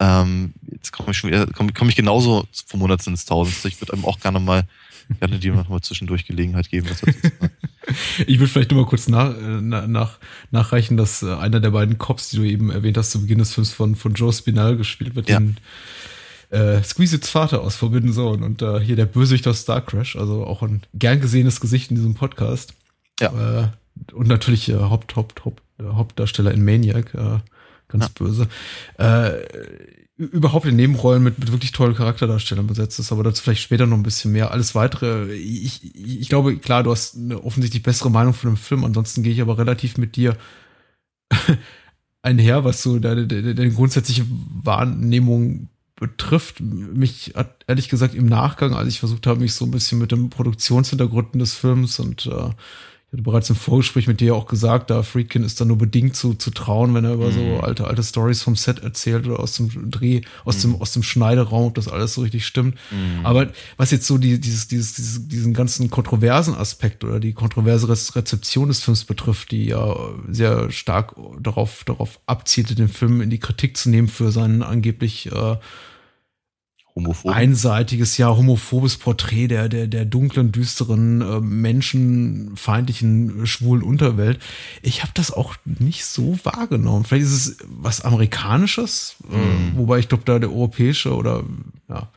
Ähm, 0.00 0.54
jetzt 0.70 0.92
komme 0.92 1.12
ich 1.12 1.18
schon 1.18 1.30
wieder, 1.30 1.46
komme 1.46 1.72
komm 1.72 1.88
ich 1.88 1.96
genauso 1.96 2.46
vom 2.66 2.80
Hundertsten 2.80 3.12
ins 3.12 3.24
Tausendste. 3.24 3.68
Ich 3.68 3.80
würde 3.80 3.92
einem 3.92 4.04
auch 4.04 4.18
gerne 4.18 4.40
mal 4.40 4.66
gerne 5.20 5.38
dir 5.38 5.54
noch 5.54 5.68
mal 5.68 5.80
zwischendurch 5.80 6.26
Gelegenheit 6.26 6.70
geben. 6.70 6.88
Ich 8.26 8.38
würde 8.38 8.48
vielleicht 8.48 8.70
nur 8.70 8.80
mal 8.80 8.88
kurz 8.88 9.08
nach, 9.08 9.36
äh, 9.36 9.60
nach, 9.60 10.18
nachreichen, 10.50 10.96
dass 10.96 11.22
äh, 11.22 11.34
einer 11.34 11.60
der 11.60 11.68
beiden 11.68 11.98
Cops, 11.98 12.30
die 12.30 12.38
du 12.38 12.42
eben 12.44 12.70
erwähnt 12.70 12.96
hast, 12.96 13.10
zu 13.10 13.20
Beginn 13.20 13.40
des 13.40 13.52
Films 13.52 13.74
von, 13.74 13.94
von 13.94 14.14
Joe 14.14 14.32
Spinell 14.32 14.78
gespielt 14.78 15.14
wird, 15.14 15.28
ja. 15.28 15.38
den 15.38 15.58
äh, 16.48 16.82
Squeezes 16.82 17.28
Vater 17.28 17.60
aus 17.60 17.76
Forbidden 17.76 18.10
Zone 18.14 18.42
und 18.42 18.62
äh, 18.62 18.80
hier 18.80 18.96
der 18.96 19.04
Bösewicht 19.04 19.46
aus 19.46 19.60
Star 19.60 19.82
Crash, 19.82 20.16
also 20.16 20.46
auch 20.46 20.62
ein 20.62 20.82
gern 20.94 21.20
gesehenes 21.20 21.60
Gesicht 21.60 21.90
in 21.90 21.96
diesem 21.96 22.14
Podcast. 22.14 22.72
Ja. 23.20 23.64
Äh, 23.64 24.14
und 24.14 24.28
natürlich 24.28 24.70
äh, 24.70 24.76
Haupt, 24.76 25.14
Haupt, 25.14 25.44
Haupt, 25.44 25.62
äh, 25.78 25.84
Hauptdarsteller 25.84 26.52
in 26.52 26.64
Maniac, 26.64 27.12
äh, 27.12 27.40
ganz 27.88 28.04
ja. 28.04 28.10
böse. 28.14 28.48
Äh, 28.98 29.44
überhaupt 30.16 30.66
in 30.66 30.76
Nebenrollen 30.76 31.22
mit, 31.22 31.38
mit 31.38 31.50
wirklich 31.50 31.72
tollen 31.72 31.94
Charakterdarstellern 31.94 32.66
besetzt 32.66 32.98
ist, 33.00 33.10
aber 33.10 33.24
dazu 33.24 33.42
vielleicht 33.42 33.62
später 33.62 33.86
noch 33.86 33.96
ein 33.96 34.04
bisschen 34.04 34.32
mehr. 34.32 34.52
Alles 34.52 34.74
weitere, 34.74 35.32
ich, 35.34 35.94
ich 35.94 36.28
glaube, 36.28 36.56
klar, 36.56 36.84
du 36.84 36.92
hast 36.92 37.16
eine 37.16 37.42
offensichtlich 37.42 37.82
bessere 37.82 38.10
Meinung 38.10 38.32
von 38.32 38.50
dem 38.50 38.56
Film, 38.56 38.84
ansonsten 38.84 39.22
gehe 39.22 39.32
ich 39.32 39.40
aber 39.40 39.58
relativ 39.58 39.98
mit 39.98 40.14
dir 40.14 40.36
einher, 42.22 42.64
was 42.64 42.82
so 42.82 42.98
deine, 43.00 43.26
deine, 43.26 43.54
deine 43.54 43.72
grundsätzliche 43.72 44.24
Wahrnehmung 44.28 45.68
betrifft. 45.96 46.60
Mich 46.60 47.32
hat 47.34 47.64
ehrlich 47.66 47.88
gesagt 47.88 48.14
im 48.14 48.26
Nachgang, 48.26 48.74
als 48.74 48.88
ich 48.88 49.00
versucht 49.00 49.26
habe, 49.26 49.40
mich 49.40 49.54
so 49.54 49.64
ein 49.64 49.70
bisschen 49.72 49.98
mit 49.98 50.12
den 50.12 50.30
Produktionshintergründen 50.30 51.40
des 51.40 51.54
Films 51.54 51.98
und 51.98 52.26
äh, 52.26 52.50
hatte 53.14 53.22
bereits 53.22 53.50
im 53.50 53.56
Vorgespräch 53.56 54.06
mit 54.06 54.20
dir 54.20 54.34
auch 54.34 54.46
gesagt, 54.46 54.90
da 54.90 55.02
Friedkin 55.02 55.44
ist 55.44 55.60
da 55.60 55.64
nur 55.64 55.78
bedingt 55.78 56.16
zu, 56.16 56.34
zu 56.34 56.50
trauen, 56.50 56.94
wenn 56.94 57.04
er 57.04 57.14
über 57.14 57.28
mhm. 57.28 57.32
so 57.32 57.60
alte, 57.60 57.86
alte 57.86 58.02
Stories 58.02 58.42
vom 58.42 58.56
Set 58.56 58.80
erzählt 58.82 59.26
oder 59.26 59.40
aus 59.40 59.56
dem 59.56 59.90
Dreh, 59.90 60.22
aus 60.44 60.58
mhm. 60.58 60.72
dem, 60.72 60.82
aus 60.82 60.92
dem 60.92 61.02
Schneideraum, 61.02 61.66
ob 61.66 61.74
das 61.74 61.88
alles 61.88 62.14
so 62.14 62.22
richtig 62.22 62.46
stimmt. 62.46 62.76
Mhm. 62.90 63.24
Aber 63.24 63.52
was 63.76 63.90
jetzt 63.90 64.06
so 64.06 64.18
die, 64.18 64.40
dieses, 64.40 64.68
dieses, 64.68 64.94
dieses, 64.94 65.28
diesen 65.28 65.54
ganzen 65.54 65.90
kontroversen 65.90 66.54
Aspekt 66.54 67.04
oder 67.04 67.20
die 67.20 67.32
kontroverse 67.32 67.88
Rezeption 67.88 68.68
des 68.68 68.82
Films 68.82 69.04
betrifft, 69.04 69.50
die 69.50 69.66
ja 69.66 69.96
sehr 70.28 70.70
stark 70.70 71.14
darauf, 71.40 71.84
darauf 71.84 72.20
abzielte, 72.26 72.74
den 72.74 72.88
Film 72.88 73.20
in 73.20 73.30
die 73.30 73.38
Kritik 73.38 73.76
zu 73.76 73.90
nehmen 73.90 74.08
für 74.08 74.32
seinen 74.32 74.62
angeblich 74.62 75.30
äh, 75.30 75.56
Homophob. 76.96 77.32
einseitiges, 77.32 78.18
ja, 78.18 78.28
homophobes 78.28 78.98
Porträt 78.98 79.48
der, 79.48 79.68
der, 79.68 79.88
der 79.88 80.04
dunklen, 80.04 80.52
düsteren, 80.52 81.22
äh, 81.22 81.40
menschenfeindlichen, 81.40 83.42
äh, 83.42 83.46
schwulen 83.46 83.82
Unterwelt. 83.82 84.38
Ich 84.80 85.02
habe 85.02 85.10
das 85.14 85.32
auch 85.32 85.56
nicht 85.64 86.04
so 86.04 86.38
wahrgenommen. 86.44 87.04
Vielleicht 87.04 87.24
ist 87.24 87.46
es 87.46 87.56
was 87.66 88.02
Amerikanisches, 88.02 89.16
äh, 89.28 89.36
mhm. 89.36 89.74
äh, 89.74 89.78
wobei 89.78 89.98
ich 89.98 90.08
glaube, 90.08 90.22
da 90.24 90.38
der 90.38 90.50
europäische 90.50 91.16
oder 91.16 91.42
ja, 91.88 92.08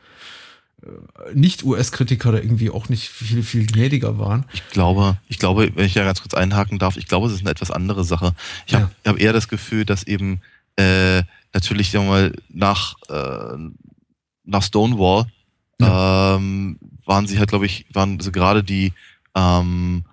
äh, 0.84 1.34
nicht-US-Kritiker 1.34 2.32
da 2.32 2.38
irgendwie 2.38 2.70
auch 2.70 2.88
nicht 2.88 3.10
viel, 3.10 3.42
viel 3.42 3.66
gnädiger 3.66 4.20
waren. 4.20 4.46
Ich 4.54 4.68
glaube, 4.70 5.18
ich 5.28 5.40
glaube, 5.40 5.72
wenn 5.74 5.86
ich 5.86 5.96
ja 5.96 6.04
ganz 6.04 6.22
kurz 6.22 6.36
einhaken 6.36 6.78
darf, 6.78 6.98
ich 6.98 7.08
glaube, 7.08 7.26
es 7.26 7.34
ist 7.34 7.42
eine 7.42 7.50
etwas 7.50 7.72
andere 7.72 8.04
Sache. 8.04 8.36
Ich 8.68 8.76
habe 8.76 8.92
ja. 9.04 9.12
hab 9.12 9.20
eher 9.20 9.34
das 9.34 9.48
Gefühl, 9.48 9.86
dass 9.86 10.04
eben 10.04 10.42
äh, 10.76 11.24
natürlich, 11.52 11.90
sagen 11.90 12.06
wir 12.06 12.12
mal, 12.12 12.34
nach 12.50 12.94
äh, 13.10 13.58
nach 14.48 14.64
Stonewall 14.64 15.28
ja. 15.80 16.36
ähm, 16.36 16.80
waren 17.06 17.28
sie 17.28 17.38
halt, 17.38 17.50
glaube 17.50 17.68
ich, 17.68 17.86
waren 17.94 18.20
so 18.20 18.32
gerade 18.32 18.64
die, 18.64 18.94
ähm, 19.36 20.06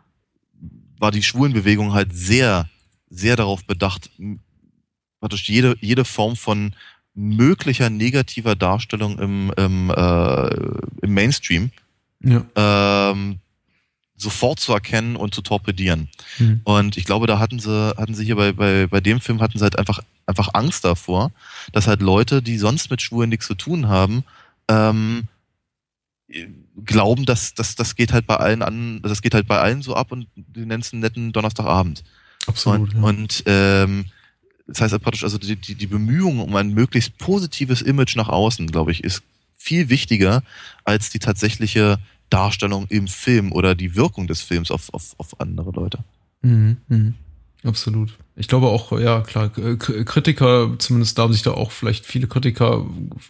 war 0.98 1.10
die 1.10 1.22
Schwulenbewegung 1.22 1.94
halt 1.94 2.14
sehr, 2.14 2.68
sehr 3.08 3.36
darauf 3.36 3.64
bedacht, 3.64 4.10
praktisch 5.20 5.48
jede, 5.48 5.76
jede 5.80 6.04
Form 6.04 6.36
von 6.36 6.74
möglicher 7.14 7.88
negativer 7.90 8.56
Darstellung 8.56 9.18
im, 9.18 9.52
im, 9.56 9.90
äh, 9.90 10.54
im 11.02 11.14
Mainstream 11.14 11.70
ja. 12.20 12.44
ähm, 12.56 13.38
sofort 14.24 14.58
zu 14.58 14.72
erkennen 14.72 15.14
und 15.14 15.34
zu 15.34 15.42
torpedieren. 15.42 16.08
Mhm. 16.38 16.60
Und 16.64 16.96
ich 16.96 17.04
glaube, 17.04 17.26
da 17.26 17.38
hatten 17.38 17.60
sie, 17.60 17.94
hatten 17.96 18.14
sie 18.14 18.24
hier 18.24 18.36
bei, 18.36 18.52
bei, 18.52 18.86
bei 18.88 19.00
dem 19.00 19.20
Film 19.20 19.40
hatten 19.40 19.58
sie 19.58 19.62
halt 19.62 19.78
einfach, 19.78 20.00
einfach 20.26 20.50
Angst 20.54 20.84
davor, 20.84 21.30
dass 21.72 21.86
halt 21.86 22.02
Leute, 22.02 22.42
die 22.42 22.58
sonst 22.58 22.90
mit 22.90 23.00
Schwulen 23.00 23.30
nichts 23.30 23.46
zu 23.46 23.54
tun 23.54 23.88
haben, 23.88 24.24
ähm, 24.68 25.28
glauben, 26.84 27.24
dass 27.26 27.54
das, 27.54 27.76
das 27.76 27.94
geht 27.94 28.12
halt 28.12 28.26
bei 28.26 28.36
allen 28.36 28.62
an, 28.62 29.00
das 29.02 29.22
geht 29.22 29.34
halt 29.34 29.46
bei 29.46 29.60
allen 29.60 29.82
so 29.82 29.94
ab 29.94 30.10
und 30.10 30.26
die 30.34 30.66
nennen 30.66 30.80
es 30.80 30.92
einen 30.92 31.02
netten 31.02 31.32
Donnerstagabend. 31.32 32.02
Absolut. 32.46 32.94
Und, 32.94 32.94
ja. 32.94 33.02
und 33.02 33.42
ähm, 33.46 34.04
das 34.66 34.80
heißt 34.80 35.00
praktisch, 35.02 35.24
also 35.24 35.38
die, 35.38 35.56
die, 35.56 35.74
die 35.74 35.86
Bemühungen 35.86 36.40
um 36.40 36.56
ein 36.56 36.70
möglichst 36.70 37.18
positives 37.18 37.82
Image 37.82 38.16
nach 38.16 38.28
außen, 38.28 38.66
glaube 38.66 38.92
ich, 38.92 39.04
ist 39.04 39.22
viel 39.56 39.88
wichtiger 39.88 40.42
als 40.84 41.10
die 41.10 41.18
tatsächliche 41.18 41.98
Darstellung 42.34 42.86
im 42.88 43.06
Film 43.06 43.52
oder 43.52 43.74
die 43.74 43.94
Wirkung 43.94 44.26
des 44.26 44.42
Films 44.42 44.70
auf, 44.70 44.92
auf, 44.92 45.14
auf 45.18 45.40
andere 45.40 45.70
Leute. 45.70 45.98
Mhm, 46.42 46.78
mh. 46.88 47.12
Absolut. 47.64 48.18
Ich 48.36 48.48
glaube 48.48 48.66
auch, 48.66 48.92
ja 48.98 49.20
klar, 49.22 49.48
Kritiker, 49.48 50.74
zumindest 50.78 51.16
da 51.16 51.22
haben 51.22 51.32
sich 51.32 51.42
da 51.42 51.52
auch 51.52 51.70
vielleicht 51.70 52.04
viele 52.04 52.26
Kritiker, 52.26 52.84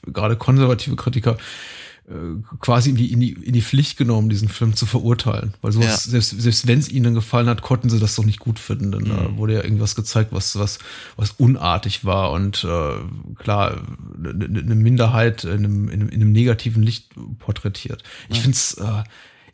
gerade 0.07 0.37
konservative 0.37 0.97
Kritiker, 0.97 1.37
quasi 2.61 2.91
in 2.91 2.97
die, 2.97 3.13
in 3.13 3.21
die, 3.21 3.33
in 3.33 3.55
die 3.55 3.63
Pflicht 3.63 3.97
genommen, 3.97 4.29
diesen 4.29 4.49
Film 4.49 4.75
zu 4.77 4.85
verurteilen. 4.85 5.55
Weil 5.63 5.73
so 5.73 5.81
ja. 5.81 5.97
selbst, 5.97 6.39
selbst 6.39 6.67
wenn 6.67 6.79
es 6.79 6.91
ihnen 6.91 7.15
gefallen 7.15 7.49
hat, 7.49 7.63
konnten 7.63 7.89
sie 7.89 7.99
das 7.99 8.15
doch 8.15 8.27
nicht 8.27 8.41
gut 8.41 8.59
finden. 8.59 8.93
Denn 8.93 9.07
da 9.07 9.29
mhm. 9.29 9.39
wurde 9.39 9.55
ja 9.55 9.65
irgendwas 9.65 9.95
gezeigt, 9.95 10.31
was, 10.33 10.59
was, 10.59 10.79
was 11.17 11.31
unartig 11.33 12.05
war 12.05 12.33
und 12.33 12.65
äh, 12.65 12.97
klar, 13.39 13.81
eine 14.19 14.35
ne 14.35 14.75
Minderheit 14.75 15.45
in 15.45 15.53
einem, 15.53 15.89
in 15.89 16.01
einem, 16.01 16.09
in 16.11 16.21
einem 16.21 16.33
negativen 16.33 16.83
Licht 16.83 17.15
porträtiert. 17.39 18.03
Ich 18.29 18.37
ja. 18.37 18.43
finde 18.43 18.57
es 18.57 18.75
äh, 18.75 19.03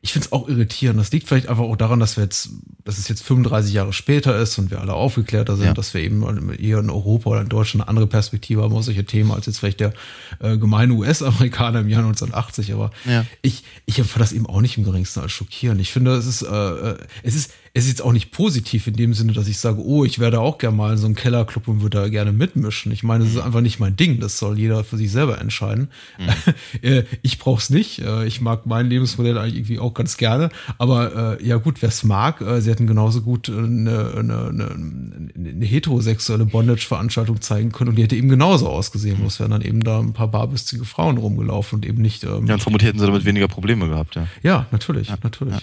ich 0.03 0.13
finde 0.15 0.27
es 0.27 0.33
auch 0.33 0.49
irritierend. 0.49 0.99
Das 0.99 1.13
liegt 1.13 1.29
vielleicht 1.29 1.49
einfach 1.49 1.65
auch 1.65 1.77
daran, 1.77 2.01
dass 2.01 2.17
wir 2.17 2.25
jetzt, 2.25 2.51
dass 2.85 2.97
es 2.97 3.09
jetzt 3.09 3.23
35 3.23 3.75
Jahre 3.75 3.93
später 3.93 4.39
ist 4.39 4.59
und 4.59 4.71
wir 4.71 4.81
alle 4.81 4.95
aufgeklärter 4.95 5.57
sind, 5.57 5.67
ja. 5.67 5.75
dass 5.75 5.93
wir 5.93 6.01
eben 6.01 6.55
eher 6.55 6.79
in 6.79 6.89
Europa 6.89 7.29
oder 7.29 7.43
in 7.43 7.51
Deutschland 7.51 7.83
eine 7.83 7.89
andere 7.89 8.07
Perspektive 8.07 8.63
haben 8.63 8.75
auf 8.75 8.85
solche 8.85 9.05
Themen 9.05 9.31
als 9.31 9.45
jetzt 9.45 9.59
vielleicht 9.59 9.81
der 9.81 9.93
äh, 10.39 10.57
gemeine 10.57 10.95
US-Amerikaner 10.95 11.81
im 11.81 11.89
Jahr 11.91 12.03
1980. 12.03 12.73
Aber 12.73 12.93
ja. 13.05 13.27
ich, 13.43 13.63
ich 13.85 13.99
empfand 13.99 14.23
das 14.23 14.33
eben 14.33 14.47
auch 14.47 14.63
nicht 14.63 14.79
im 14.79 14.85
geringsten 14.85 15.21
als 15.21 15.33
schockierend. 15.33 15.83
Ich 15.83 15.93
finde, 15.93 16.15
es 16.15 16.27
ist, 16.27 16.43
äh, 16.43 16.47
äh 16.47 16.97
es 17.23 17.35
ist, 17.35 17.53
ist 17.73 17.87
jetzt 17.87 18.03
auch 18.03 18.13
nicht 18.13 18.33
positiv 18.33 18.89
in 18.89 18.95
dem 18.95 19.15
Sinne, 19.15 19.33
dass 19.33 19.47
ich 19.47 19.59
sage, 19.59 19.81
oh, 19.81 20.05
ich 20.05 20.19
werde 20.19 20.41
auch 20.41 20.59
gerne 20.59 20.77
mal 20.77 20.93
in 20.93 20.99
so 20.99 21.07
einem 21.07 21.15
Kellerclub 21.15 21.69
und 21.69 21.83
würde 21.83 21.99
da 21.99 22.09
gerne 22.09 22.33
mitmischen. 22.33 22.91
Ich 22.91 23.05
meine, 23.05 23.23
das 23.23 23.35
ist 23.35 23.39
mhm. 23.39 23.47
einfach 23.47 23.61
nicht 23.61 23.79
mein 23.79 23.95
Ding. 23.95 24.19
Das 24.19 24.39
soll 24.39 24.59
jeder 24.59 24.83
für 24.83 24.97
sich 24.97 25.11
selber 25.13 25.41
entscheiden. 25.41 25.89
Mhm. 26.19 26.29
Äh, 26.83 27.05
ich 27.23 27.39
brauche 27.39 27.61
es 27.61 27.69
nicht. 27.69 28.01
Äh, 28.01 28.27
ich 28.27 28.41
mag 28.41 28.65
mein 28.65 28.87
Lebensmodell 28.87 29.37
eigentlich 29.37 29.57
irgendwie 29.57 29.79
auch 29.79 29.93
ganz 29.93 30.17
gerne. 30.17 30.51
Aber 30.79 31.39
äh, 31.41 31.47
ja 31.47 31.57
gut, 31.57 31.83
wer 31.83 31.89
es 31.89 32.05
mag, 32.05 32.43
sie 32.59 32.71
hätten 32.71 32.87
genauso 32.87 33.23
gut 33.23 33.49
eine, 33.49 34.13
eine, 34.17 34.49
eine, 34.49 35.31
eine 35.35 35.67
heterosexuelle 35.67 36.47
Bondage-Veranstaltung 36.47 37.41
zeigen 37.41 37.73
können 37.73 37.91
und 37.91 37.97
die 37.97 38.03
hätte 38.03 38.17
eben 38.17 38.29
genauso 38.29 38.69
ausgesehen. 38.69 39.17
Mhm. 39.19 39.23
Bloß 39.23 39.41
wären 39.41 39.51
dann 39.51 39.63
eben 39.63 39.83
da 39.83 39.99
ein 39.99 40.13
paar 40.13 40.29
barbüstige 40.29 40.85
Frauen 40.85 41.19
rumgelaufen 41.19 41.79
und 41.79 41.87
eben 41.87 42.01
nicht. 42.01 42.25
Ähm, 42.25 42.47
ja, 42.47 42.55
und 42.55 42.63
vermutlich 42.63 42.89
hätten 42.89 42.99
sie 42.99 43.07
damit 43.07 43.25
weniger 43.25 43.49
Probleme 43.49 43.89
gehabt, 43.89 44.15
ja. 44.15 44.27
Ja, 44.43 44.67
natürlich, 44.71 45.09
ja. 45.09 45.19
natürlich. 45.23 45.55
Ja. 45.55 45.61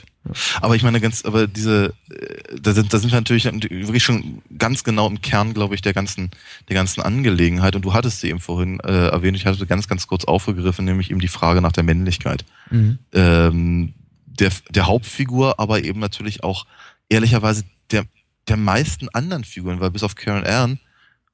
Aber 0.62 0.76
ich 0.76 0.84
meine 0.84 1.00
ganz, 1.02 1.26
aber 1.26 1.48
diese, 1.48 1.94
äh, 2.10 2.60
da 2.62 2.74
sind, 2.74 2.94
da 2.94 3.00
sind 3.00 3.12
wir 3.12 3.20
natürlich 3.20 3.46
wirklich 3.46 4.04
schon 4.04 4.42
ganz 4.58 4.84
genau 4.84 5.08
im 5.08 5.22
Kern, 5.22 5.54
glaube 5.54 5.76
ich, 5.76 5.82
der 5.82 5.94
ganzen, 5.94 6.32
der 6.70 6.76
ganzen 6.76 7.02
Angelegenheit. 7.02 7.76
Und 7.76 7.84
du 7.84 7.94
hattest 7.94 8.22
sie 8.22 8.30
eben 8.30 8.40
vorhin 8.40 8.80
äh, 8.82 9.08
erwähnt, 9.08 9.38
ich 9.38 9.46
hatte 9.46 9.66
ganz, 9.66 9.88
ganz 9.88 10.08
kurz 10.08 10.26
aufgegriffen, 10.26 10.86
nämlich 10.86 11.12
eben 11.12 11.20
die 11.20 11.28
Frage 11.28 11.62
nach 11.62 11.72
der 11.72 11.84
Männlichkeit. 11.84 12.46
Mhm. 12.70 13.00
Ähm, 13.14 13.94
der, 14.26 14.52
der 14.70 14.88
Hauptfigur, 14.88 15.60
aber 15.60 15.84
eben 15.84 16.00
natürlich 16.00 16.44
auch 16.44 16.66
ehrlicherweise 17.10 17.64
der, 17.92 18.06
der 18.48 18.58
meisten 18.58 19.10
anderen 19.10 19.44
Figuren, 19.44 19.80
weil 19.80 19.92
bis 19.92 20.04
auf 20.04 20.16
Karen 20.16 20.46
Aaron, 20.46 20.80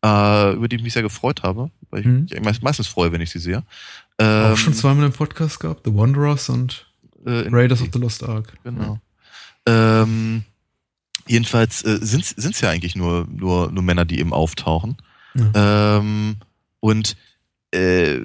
äh, 0.03 0.53
über 0.55 0.67
die 0.67 0.77
ich 0.77 0.83
mich 0.83 0.93
sehr 0.93 1.01
gefreut 1.01 1.43
habe, 1.43 1.71
weil 1.89 2.01
ich 2.01 2.05
mhm. 2.05 2.27
mich 2.43 2.61
meistens 2.61 2.87
freue, 2.87 3.11
wenn 3.11 3.21
ich 3.21 3.31
sie 3.31 3.39
sehe. 3.39 3.63
Ähm, 4.19 4.53
auch 4.53 4.57
schon 4.57 4.73
zweimal 4.73 5.05
im 5.05 5.13
Podcast 5.13 5.59
gehabt, 5.59 5.81
The 5.85 5.93
Wanderers 5.93 6.49
und 6.49 6.87
äh, 7.25 7.47
Raiders 7.49 7.81
of 7.81 7.89
the 7.93 7.99
Lost 7.99 8.23
Ark. 8.23 8.53
Genau. 8.63 8.99
Ja. 9.67 10.03
Ähm, 10.03 10.43
jedenfalls 11.27 11.83
äh, 11.83 11.99
sind 12.01 12.35
es 12.37 12.61
ja 12.61 12.69
eigentlich 12.69 12.95
nur, 12.95 13.27
nur, 13.29 13.71
nur 13.71 13.83
Männer, 13.83 14.05
die 14.05 14.19
eben 14.19 14.33
auftauchen. 14.33 14.97
Ja. 15.35 15.97
Ähm, 15.97 16.37
und 16.79 17.15
äh, 17.71 18.15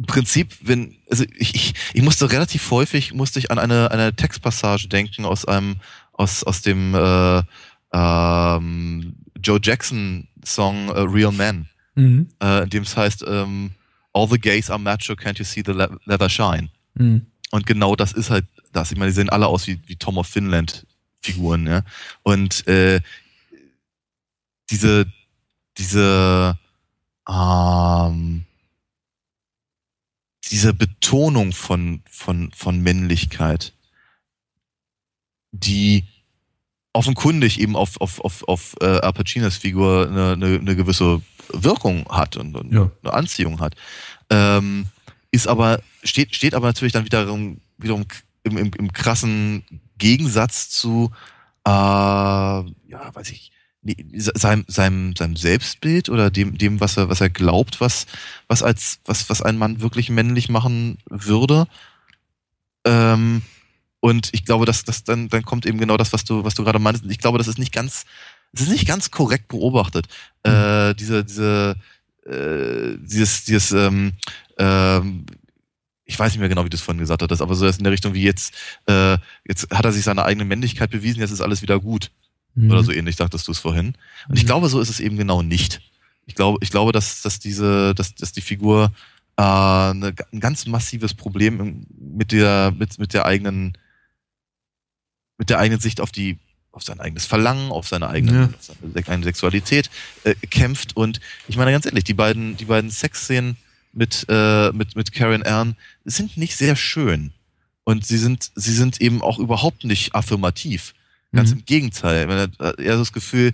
im 0.00 0.06
Prinzip, 0.06 0.56
wenn, 0.62 0.96
also 1.10 1.24
ich, 1.36 1.54
ich, 1.54 1.74
ich 1.92 2.02
musste 2.02 2.30
relativ 2.30 2.70
häufig, 2.70 3.12
musste 3.12 3.38
ich 3.38 3.50
an 3.50 3.58
eine, 3.58 3.90
eine 3.90 4.14
Textpassage 4.14 4.88
denken 4.88 5.26
aus 5.26 5.44
einem, 5.44 5.76
aus, 6.12 6.42
aus 6.42 6.62
dem 6.62 6.94
äh, 6.94 7.42
ähm, 7.92 9.16
Joe 9.42 9.60
Jackson 9.62 10.28
Song 10.44 10.88
uh, 10.88 11.02
Real 11.02 11.32
Men, 11.32 11.68
mhm. 11.96 12.28
äh, 12.42 12.62
in 12.62 12.70
dem 12.70 12.82
es 12.84 12.96
heißt, 12.96 13.24
ähm, 13.26 13.72
All 14.12 14.26
the 14.28 14.38
gays 14.38 14.70
are 14.70 14.78
macho, 14.78 15.12
can't 15.12 15.38
you 15.38 15.44
see 15.44 15.62
the 15.64 15.72
leather 16.04 16.28
shine? 16.28 16.70
Mhm. 16.94 17.26
Und 17.50 17.66
genau 17.66 17.96
das 17.96 18.12
ist 18.12 18.30
halt 18.30 18.46
das. 18.72 18.92
Ich 18.92 18.98
meine, 18.98 19.10
die 19.10 19.14
sehen 19.14 19.30
alle 19.30 19.46
aus 19.46 19.66
wie, 19.66 19.80
wie 19.86 19.96
Tom 19.96 20.18
of 20.18 20.26
Finland 20.26 20.86
Figuren, 21.22 21.66
ja. 21.66 21.82
Und 22.22 22.66
äh, 22.66 23.00
diese, 24.70 25.06
diese, 25.76 26.58
ähm, 27.28 28.44
diese 30.50 30.74
Betonung 30.74 31.52
von, 31.52 32.02
von, 32.08 32.50
von 32.52 32.80
Männlichkeit, 32.80 33.74
die 35.52 36.04
offenkundig 36.92 37.60
eben 37.60 37.76
auf, 37.76 38.00
auf, 38.00 38.20
auf, 38.20 38.46
auf 38.48 38.74
äh, 38.80 38.84
Al 38.86 39.12
Pacinos 39.12 39.56
Figur 39.56 40.08
eine, 40.08 40.32
eine, 40.32 40.58
eine 40.58 40.76
gewisse 40.76 41.22
Wirkung 41.52 42.06
hat 42.08 42.36
und, 42.36 42.56
und 42.56 42.72
ja. 42.72 42.90
eine 43.02 43.12
Anziehung 43.12 43.60
hat. 43.60 43.74
Ähm, 44.30 44.86
ist 45.30 45.46
aber, 45.46 45.80
steht, 46.02 46.34
steht 46.34 46.54
aber 46.54 46.66
natürlich 46.66 46.92
dann 46.92 47.04
wiederum, 47.04 47.60
wiederum 47.78 48.06
im, 48.42 48.56
im, 48.56 48.70
im 48.78 48.92
krassen 48.92 49.64
Gegensatz 49.98 50.70
zu, 50.70 51.10
äh, 51.64 51.70
ja, 51.70 52.64
weiß 53.12 53.30
ich, 53.30 53.52
seinem, 54.14 54.64
seinem, 54.68 55.16
seinem 55.16 55.36
Selbstbild 55.36 56.10
oder 56.10 56.30
dem, 56.30 56.58
dem, 56.58 56.80
was 56.80 56.96
er, 56.96 57.08
was 57.08 57.20
er 57.20 57.30
glaubt, 57.30 57.80
was, 57.80 58.06
was 58.46 58.62
als, 58.62 59.00
was, 59.06 59.30
was 59.30 59.40
ein 59.40 59.56
Mann 59.56 59.80
wirklich 59.80 60.10
männlich 60.10 60.48
machen 60.50 60.98
würde. 61.08 61.66
Ähm, 62.84 63.42
und 64.00 64.30
ich 64.32 64.44
glaube, 64.44 64.66
dass, 64.66 64.84
dass 64.84 65.04
dann, 65.04 65.28
dann 65.28 65.44
kommt 65.44 65.66
eben 65.66 65.78
genau 65.78 65.96
das, 65.96 66.12
was 66.12 66.24
du, 66.24 66.44
was 66.44 66.54
du 66.54 66.64
gerade 66.64 66.78
meinst. 66.78 67.04
Und 67.04 67.10
ich 67.10 67.18
glaube, 67.18 67.38
das 67.38 67.48
ist 67.48 67.58
nicht 67.58 67.72
ganz, 67.72 68.04
es 68.52 68.62
ist 68.62 68.70
nicht 68.70 68.86
ganz 68.86 69.10
korrekt 69.10 69.48
beobachtet. 69.48 70.08
Mhm. 70.44 70.52
Äh, 70.52 70.94
diese, 70.94 71.24
diese, 71.24 71.76
äh, 72.26 72.96
dieses, 72.98 73.44
dieses, 73.44 73.72
ähm, 73.72 74.12
ähm, 74.58 75.24
ich 76.10 76.18
weiß 76.18 76.32
nicht 76.32 76.40
mehr 76.40 76.48
genau, 76.48 76.64
wie 76.64 76.70
du 76.70 76.76
es 76.76 76.82
vorhin 76.82 76.98
gesagt 76.98 77.22
hattest, 77.22 77.40
aber 77.40 77.54
so 77.54 77.68
in 77.68 77.84
der 77.84 77.92
Richtung 77.92 78.14
wie 78.14 78.24
jetzt, 78.24 78.52
äh, 78.86 79.16
jetzt 79.46 79.70
hat 79.70 79.84
er 79.84 79.92
sich 79.92 80.02
seine 80.02 80.24
eigene 80.24 80.44
Männlichkeit 80.44 80.90
bewiesen, 80.90 81.20
jetzt 81.20 81.30
ist 81.30 81.40
alles 81.40 81.62
wieder 81.62 81.78
gut. 81.78 82.10
Mhm. 82.56 82.72
Oder 82.72 82.82
so 82.82 82.90
ähnlich 82.90 83.14
dachtest 83.14 83.46
du 83.46 83.52
es 83.52 83.60
vorhin. 83.60 83.94
Und 84.28 84.36
ich 84.36 84.42
mhm. 84.42 84.48
glaube, 84.48 84.68
so 84.68 84.80
ist 84.80 84.88
es 84.88 84.98
eben 84.98 85.16
genau 85.16 85.42
nicht. 85.42 85.80
Ich 86.26 86.34
glaube, 86.34 86.58
ich 86.62 86.70
glaube, 86.70 86.90
dass, 86.90 87.22
dass 87.22 87.38
diese, 87.38 87.94
dass, 87.94 88.16
dass 88.16 88.32
die 88.32 88.40
Figur 88.40 88.92
äh, 89.36 89.42
eine, 89.42 90.12
ein 90.32 90.40
ganz 90.40 90.66
massives 90.66 91.14
Problem 91.14 91.86
mit 91.96 92.32
der, 92.32 92.74
mit, 92.76 92.98
mit 92.98 93.14
der 93.14 93.24
eigenen, 93.24 93.78
mit 95.38 95.48
der 95.48 95.60
eigenen 95.60 95.80
Sicht 95.80 96.00
auf 96.00 96.10
die, 96.10 96.38
auf 96.72 96.82
sein 96.82 96.98
eigenes 96.98 97.24
Verlangen, 97.24 97.70
auf 97.70 97.86
seine 97.86 98.08
eigene, 98.08 98.32
ja. 98.32 98.48
seine 98.58 98.96
eigene 98.96 99.24
Sexualität 99.24 99.90
äh, 100.24 100.34
kämpft. 100.34 100.96
Und 100.96 101.20
ich 101.46 101.56
meine 101.56 101.70
ganz 101.70 101.86
ehrlich, 101.86 102.02
die 102.02 102.14
beiden, 102.14 102.56
die 102.56 102.64
beiden 102.64 102.90
Sexszenen 102.90 103.56
mit, 103.92 104.26
äh, 104.28 104.70
mit, 104.72 104.96
mit 104.96 105.12
Karen 105.12 105.42
Ern 105.42 105.76
sind 106.04 106.36
nicht 106.36 106.56
sehr 106.56 106.76
schön. 106.76 107.32
Und 107.84 108.06
sie 108.06 108.18
sind, 108.18 108.50
sie 108.54 108.72
sind 108.72 109.00
eben 109.00 109.22
auch 109.22 109.38
überhaupt 109.38 109.84
nicht 109.84 110.14
affirmativ. 110.14 110.94
Ganz 111.32 111.50
mhm. 111.50 111.58
im 111.58 111.64
Gegenteil. 111.64 112.26
Man 112.26 112.38
hat 112.38 112.60
äh, 112.60 112.82
eher 112.82 112.96
das 112.96 113.12
Gefühl, 113.12 113.52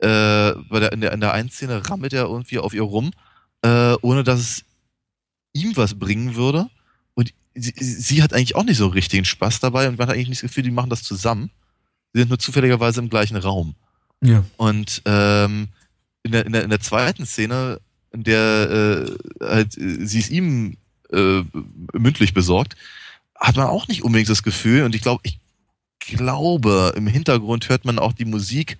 äh, 0.00 0.52
bei 0.68 0.80
der, 0.80 0.92
in, 0.92 1.00
der, 1.00 1.12
in 1.12 1.20
der 1.20 1.32
einen 1.32 1.50
Szene 1.50 1.88
rammelt 1.88 2.12
er 2.12 2.24
irgendwie 2.24 2.58
auf 2.58 2.74
ihr 2.74 2.82
rum, 2.82 3.12
äh, 3.62 3.94
ohne 4.02 4.24
dass 4.24 4.40
es 4.40 4.64
ihm 5.52 5.76
was 5.76 5.98
bringen 5.98 6.34
würde. 6.34 6.68
Und 7.14 7.32
sie, 7.54 7.72
sie 7.76 8.22
hat 8.22 8.32
eigentlich 8.32 8.56
auch 8.56 8.64
nicht 8.64 8.78
so 8.78 8.88
richtigen 8.88 9.24
Spaß 9.24 9.60
dabei 9.60 9.88
und 9.88 9.98
man 9.98 10.08
hat 10.08 10.14
eigentlich 10.14 10.28
nicht 10.28 10.42
das 10.42 10.50
Gefühl, 10.50 10.64
die 10.64 10.70
machen 10.70 10.90
das 10.90 11.02
zusammen. 11.02 11.50
Sie 12.12 12.20
sind 12.20 12.28
nur 12.28 12.38
zufälligerweise 12.38 13.00
im 13.00 13.08
gleichen 13.08 13.36
Raum. 13.36 13.74
Ja. 14.22 14.44
Und 14.56 15.02
ähm, 15.04 15.68
in, 16.22 16.32
der, 16.32 16.46
in, 16.46 16.52
der, 16.52 16.64
in 16.64 16.70
der 16.70 16.80
zweiten 16.80 17.26
Szene, 17.26 17.80
der 18.12 19.06
äh, 19.40 19.44
halt, 19.44 19.72
sie 19.72 20.18
es 20.18 20.30
ihm 20.30 20.76
äh, 21.12 21.42
mündlich 21.92 22.34
besorgt, 22.34 22.76
hat 23.38 23.56
man 23.56 23.66
auch 23.66 23.88
nicht 23.88 24.04
unbedingt 24.04 24.28
das 24.28 24.42
Gefühl, 24.42 24.84
und 24.84 24.94
ich 24.94 25.02
glaube, 25.02 25.22
ich 25.24 25.38
glaube, 25.98 26.92
im 26.96 27.06
Hintergrund 27.06 27.68
hört 27.68 27.84
man 27.84 27.98
auch 27.98 28.12
die 28.12 28.24
Musik 28.24 28.78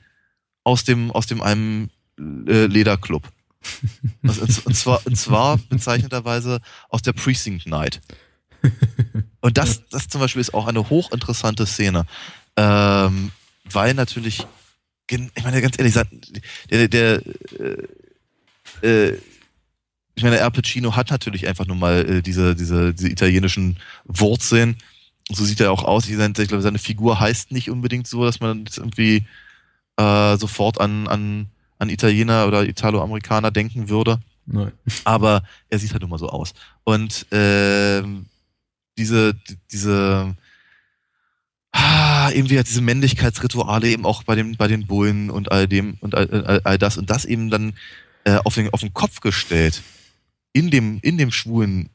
aus 0.64 0.84
dem, 0.84 1.10
aus 1.10 1.26
dem 1.26 1.40
einem 1.42 1.90
äh, 2.18 2.66
Lederclub. 2.66 3.28
Also, 4.24 4.62
und, 4.64 4.74
zwar, 4.74 5.06
und 5.06 5.16
zwar 5.16 5.56
bezeichneterweise 5.56 6.60
aus 6.88 7.02
der 7.02 7.12
Precinct 7.12 7.66
Night. 7.66 8.00
Und 9.40 9.58
das, 9.58 9.82
das 9.90 10.08
zum 10.08 10.20
Beispiel 10.20 10.40
ist 10.40 10.54
auch 10.54 10.66
eine 10.66 10.88
hochinteressante 10.90 11.66
Szene. 11.66 12.06
Ähm, 12.56 13.30
weil 13.64 13.94
natürlich, 13.94 14.46
ich 15.08 15.44
meine, 15.44 15.62
ganz 15.62 15.78
ehrlich, 15.78 15.94
der, 16.70 16.88
der, 16.88 17.22
äh, 17.58 17.88
äh, 18.82 19.18
ich 20.14 20.22
meine, 20.22 20.42
Al 20.42 20.50
Pacino 20.50 20.94
hat 20.94 21.10
natürlich 21.10 21.48
einfach 21.48 21.66
nur 21.66 21.76
mal 21.76 22.08
äh, 22.08 22.22
diese, 22.22 22.54
diese, 22.54 22.92
diese 22.92 23.08
italienischen 23.08 23.78
Wurzeln 24.04 24.76
so 25.28 25.44
sieht 25.44 25.60
er 25.60 25.72
auch 25.72 25.84
aus. 25.84 26.08
Ich 26.08 26.16
glaube, 26.16 26.62
seine 26.62 26.78
Figur 26.78 27.20
heißt 27.20 27.52
nicht 27.52 27.70
unbedingt 27.70 28.06
so, 28.06 28.24
dass 28.24 28.40
man 28.40 28.64
jetzt 28.64 28.78
irgendwie 28.78 29.24
äh, 29.96 30.36
sofort 30.36 30.80
an, 30.80 31.06
an, 31.08 31.46
an 31.78 31.88
Italiener 31.88 32.46
oder 32.46 32.64
Italo-Amerikaner 32.64 33.50
denken 33.50 33.88
würde. 33.88 34.20
Nein. 34.46 34.72
Aber 35.04 35.42
er 35.68 35.78
sieht 35.78 35.92
halt 35.92 36.02
immer 36.02 36.18
so 36.18 36.28
aus. 36.28 36.54
Und 36.84 37.30
äh, 37.32 38.02
diese, 38.98 39.34
diese, 39.70 40.34
ah, 41.70 42.30
irgendwie 42.30 42.58
hat 42.58 42.68
diese 42.68 42.82
Männlichkeitsrituale 42.82 43.88
eben 43.88 44.04
auch 44.04 44.24
bei 44.24 44.34
den, 44.34 44.56
bei 44.56 44.66
den 44.66 44.86
Bullen 44.86 45.30
und 45.30 45.52
all 45.52 45.68
dem 45.68 45.96
und 46.00 46.14
all, 46.14 46.28
all, 46.30 46.60
all 46.64 46.78
das 46.78 46.98
und 46.98 47.08
das 47.10 47.24
eben 47.24 47.50
dann 47.50 47.74
äh, 48.24 48.38
auf, 48.44 48.54
den, 48.54 48.70
auf 48.70 48.80
den 48.80 48.92
Kopf 48.92 49.20
gestellt 49.20 49.82
in 50.52 50.70
dem, 50.70 50.98
in 51.02 51.18
dem 51.18 51.32
schwulen 51.32 51.88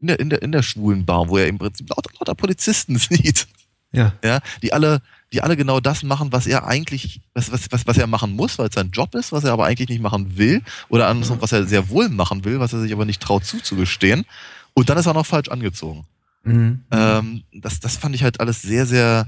in 0.00 0.06
der, 0.06 0.20
in 0.20 0.30
der, 0.30 0.42
in 0.42 0.52
der 0.52 0.62
schwulen 0.62 1.04
Bar, 1.04 1.28
wo 1.28 1.38
er 1.38 1.48
im 1.48 1.58
Prinzip 1.58 1.88
lauter, 1.90 2.10
lauter 2.18 2.34
Polizisten 2.34 2.96
sieht. 2.98 3.48
Ja. 3.90 4.12
Ja, 4.22 4.40
die 4.62 4.72
alle, 4.72 5.00
die 5.32 5.40
alle 5.40 5.56
genau 5.56 5.80
das 5.80 6.02
machen, 6.02 6.30
was 6.30 6.46
er 6.46 6.66
eigentlich, 6.66 7.22
was, 7.32 7.50
was, 7.50 7.70
was, 7.70 7.86
was 7.86 7.96
er 7.96 8.06
machen 8.06 8.32
muss, 8.32 8.58
weil 8.58 8.68
es 8.68 8.74
sein 8.74 8.90
Job 8.90 9.14
ist, 9.14 9.32
was 9.32 9.44
er 9.44 9.52
aber 9.52 9.64
eigentlich 9.64 9.88
nicht 9.88 10.02
machen 10.02 10.36
will, 10.36 10.62
oder 10.88 11.08
andersrum, 11.08 11.40
was 11.40 11.52
er 11.52 11.66
sehr 11.66 11.88
wohl 11.88 12.08
machen 12.10 12.44
will, 12.44 12.60
was 12.60 12.72
er 12.72 12.80
sich 12.80 12.92
aber 12.92 13.06
nicht 13.06 13.22
traut 13.22 13.44
zuzugestehen. 13.44 14.26
Und 14.74 14.90
dann 14.90 14.98
ist 14.98 15.06
er 15.06 15.14
noch 15.14 15.26
falsch 15.26 15.48
angezogen. 15.48 16.06
Mhm. 16.44 16.84
Ähm, 16.90 17.42
das, 17.52 17.80
das 17.80 17.96
fand 17.96 18.14
ich 18.14 18.22
halt 18.22 18.40
alles 18.40 18.60
sehr, 18.60 18.86
sehr, 18.86 19.26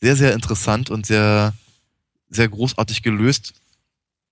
sehr, 0.00 0.16
sehr 0.16 0.34
interessant 0.34 0.88
und 0.88 1.04
sehr, 1.04 1.52
sehr 2.30 2.48
großartig 2.48 3.02
gelöst. 3.02 3.54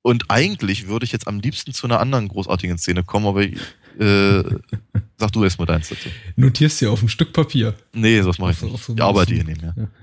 Und 0.07 0.31
eigentlich 0.31 0.87
würde 0.87 1.07
ich 1.07 1.13
jetzt 1.13 1.27
am 1.27 1.41
liebsten 1.41 1.73
zu 1.73 1.87
einer 1.87 1.99
anderen 1.99 2.29
großartigen 2.29 2.77
Szene 2.77 3.05
kommen, 3.05 3.25
aber 3.25 3.41
ich, 3.41 3.55
äh, 3.99 4.43
sag 5.17 5.33
du 5.33 5.43
erst 5.43 5.59
mal 5.59 5.65
deins 5.65 5.89
dazu. 5.89 6.11
Notierst 6.37 6.83
dir 6.83 6.93
auf 6.93 7.01
ein 7.01 7.09
Stück 7.09 7.33
Papier. 7.33 7.75
Nee, 7.95 8.21
das 8.21 8.39
mache 8.39 8.53
ich 8.53 8.61
nicht. 8.61 8.85
So 8.85 8.93
ich 8.93 9.03
arbeite 9.03 9.33
hier 9.33 9.45
nebenher. 9.45 9.75
Ja. 9.77 9.89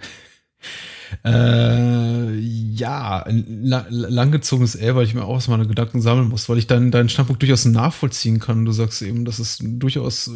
Äh, 1.25 2.37
ja, 2.37 3.21
ein 3.23 3.65
langgezogenes 3.65 4.75
L, 4.75 4.95
weil 4.95 5.03
ich 5.03 5.13
mir 5.13 5.25
auch 5.25 5.33
erstmal 5.33 5.57
meine 5.57 5.67
Gedanken 5.67 5.99
sammeln 5.99 6.29
muss, 6.29 6.47
weil 6.47 6.57
ich 6.57 6.67
deinen, 6.67 6.89
deinen 6.89 7.09
Standpunkt 7.09 7.41
durchaus 7.41 7.65
nachvollziehen 7.65 8.39
kann. 8.39 8.63
Du 8.63 8.71
sagst 8.71 9.01
eben, 9.01 9.25
dass 9.25 9.39
es 9.39 9.57
durchaus 9.61 10.31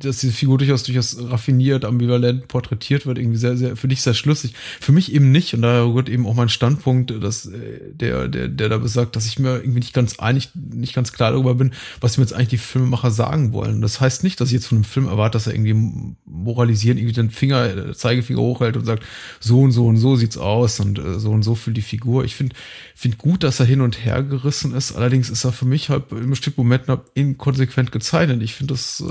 dass 0.00 0.18
diese 0.18 0.32
Figur 0.32 0.58
durchaus 0.58 0.82
durchaus 0.82 1.16
raffiniert, 1.20 1.84
ambivalent 1.84 2.48
porträtiert 2.48 3.06
wird, 3.06 3.18
irgendwie 3.18 3.38
sehr, 3.38 3.56
sehr, 3.56 3.76
für 3.76 3.88
dich 3.88 4.02
sehr 4.02 4.14
schlüssig. 4.14 4.54
Für 4.80 4.92
mich 4.92 5.12
eben 5.12 5.30
nicht. 5.30 5.54
Und 5.54 5.62
daher 5.62 5.94
wird 5.94 6.08
eben 6.08 6.26
auch 6.26 6.34
mein 6.34 6.48
Standpunkt, 6.48 7.12
dass 7.22 7.46
äh, 7.46 7.80
der, 7.92 8.28
der, 8.28 8.48
der 8.48 8.68
da 8.68 8.78
besagt, 8.78 9.16
dass 9.16 9.26
ich 9.26 9.38
mir 9.38 9.56
irgendwie 9.56 9.80
nicht 9.80 9.94
ganz 9.94 10.18
einig, 10.18 10.50
nicht 10.54 10.94
ganz 10.94 11.12
klar 11.12 11.32
darüber 11.32 11.54
bin, 11.54 11.72
was 12.00 12.16
mir 12.16 12.24
jetzt 12.24 12.32
eigentlich 12.32 12.48
die 12.48 12.58
Filmemacher 12.58 13.10
sagen 13.10 13.52
wollen. 13.52 13.82
Das 13.82 14.00
heißt 14.00 14.24
nicht, 14.24 14.40
dass 14.40 14.48
ich 14.48 14.54
jetzt 14.54 14.66
von 14.66 14.78
einem 14.78 14.84
Film 14.84 15.06
erwarte, 15.06 15.36
dass 15.36 15.46
er 15.46 15.54
irgendwie 15.54 16.16
moralisieren, 16.24 16.98
irgendwie 16.98 17.14
den 17.14 17.30
Finger, 17.30 17.92
Zeigefinger 17.94 18.40
hochhält 18.40 18.76
und 18.76 18.84
sagt, 18.84 19.04
so 19.38 19.60
und 19.60 19.72
so 19.72 19.86
und 19.86 19.96
so 19.96 20.16
sieht's 20.16 20.38
aus 20.38 20.80
und 20.80 20.98
äh, 20.98 21.18
so 21.18 21.30
und 21.30 21.42
so 21.42 21.54
für 21.54 21.72
die 21.72 21.82
Figur. 21.82 22.24
Ich 22.24 22.34
finde 22.34 22.56
finde 23.00 23.16
gut, 23.16 23.42
dass 23.44 23.60
er 23.60 23.66
hin 23.66 23.80
und 23.80 24.04
her 24.04 24.22
gerissen 24.22 24.74
ist. 24.74 24.92
Allerdings 24.92 25.30
ist 25.30 25.44
er 25.44 25.52
für 25.52 25.64
mich 25.64 25.88
halt 25.88 26.12
in 26.12 26.28
bestimmten 26.28 26.60
Momenten 26.60 26.98
inkonsequent 27.14 27.92
gezeichnet. 27.92 28.42
Ich 28.42 28.54
finde 28.54 28.74
das, 28.74 29.00
äh, 29.00 29.04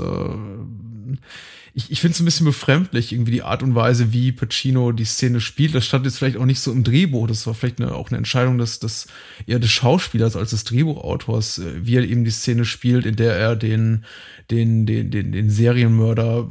ich, 1.74 1.90
ich 1.90 2.00
finde 2.00 2.14
es 2.14 2.20
ein 2.20 2.24
bisschen 2.24 2.46
befremdlich, 2.46 3.12
irgendwie 3.12 3.32
die 3.32 3.42
Art 3.42 3.62
und 3.62 3.74
Weise, 3.74 4.12
wie 4.12 4.32
Pacino 4.32 4.92
die 4.92 5.04
Szene 5.04 5.40
spielt. 5.40 5.74
Das 5.74 5.86
stand 5.86 6.04
jetzt 6.04 6.18
vielleicht 6.18 6.36
auch 6.36 6.44
nicht 6.44 6.60
so 6.60 6.72
im 6.72 6.82
Drehbuch. 6.82 7.28
Das 7.28 7.46
war 7.46 7.54
vielleicht 7.54 7.80
eine, 7.80 7.94
auch 7.94 8.08
eine 8.08 8.18
Entscheidung 8.18 8.58
des, 8.58 8.80
des, 8.80 9.06
eher 9.46 9.58
des 9.58 9.70
Schauspielers 9.70 10.36
als 10.36 10.50
des 10.50 10.64
Drehbuchautors, 10.64 11.58
äh, 11.58 11.86
wie 11.86 11.96
er 11.96 12.02
eben 12.02 12.24
die 12.24 12.30
Szene 12.30 12.64
spielt, 12.64 13.06
in 13.06 13.16
der 13.16 13.34
er 13.36 13.56
den, 13.56 14.04
den, 14.50 14.86
den, 14.86 15.10
den, 15.10 15.32
den 15.32 15.50
Serienmörder 15.50 16.50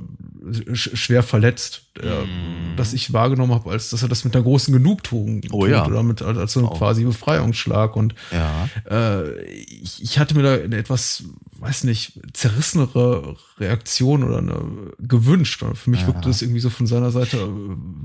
schwer 0.74 1.24
verletzt, 1.24 1.89
äh, 2.02 2.26
mm. 2.26 2.76
dass 2.78 2.94
ich 2.94 3.14
wahrgenommen 3.14 3.54
habe, 3.54 3.70
als 3.72 3.90
dass 3.90 4.02
er 4.02 4.10
das 4.10 4.24
mit 4.24 4.36
einer 4.36 4.44
großen 4.44 4.74
Genugtuung 4.74 5.42
oh, 5.52 5.62
tut 5.62 5.72
ja. 5.72 5.86
oder 5.86 6.04
mit 6.04 6.22
als 6.22 6.54
so 6.54 6.62
ein 6.62 6.66
oh. 6.66 6.70
quasi 6.70 7.04
Befreiungsschlag. 7.04 7.96
Und 7.96 8.16
ja. 8.32 8.70
äh, 8.90 9.42
ich, 9.44 10.02
ich 10.02 10.20
hatte 10.20 10.36
mir 10.36 10.44
da 10.44 10.54
eine 10.54 10.78
etwas, 10.78 11.24
weiß 11.60 11.84
nicht, 11.84 12.20
zerrissenere 12.34 13.36
Reaktion 13.60 14.24
oder 14.24 14.38
eine 14.40 14.62
gewünscht. 15.00 15.62
Und 15.64 15.78
für 15.78 15.90
mich 15.90 16.02
ja. 16.02 16.08
wirkte 16.08 16.28
das 16.28 16.42
irgendwie 16.42 16.62
so 16.62 16.70
von 16.70 16.88
seiner 16.88 17.12
Seite 17.12 17.50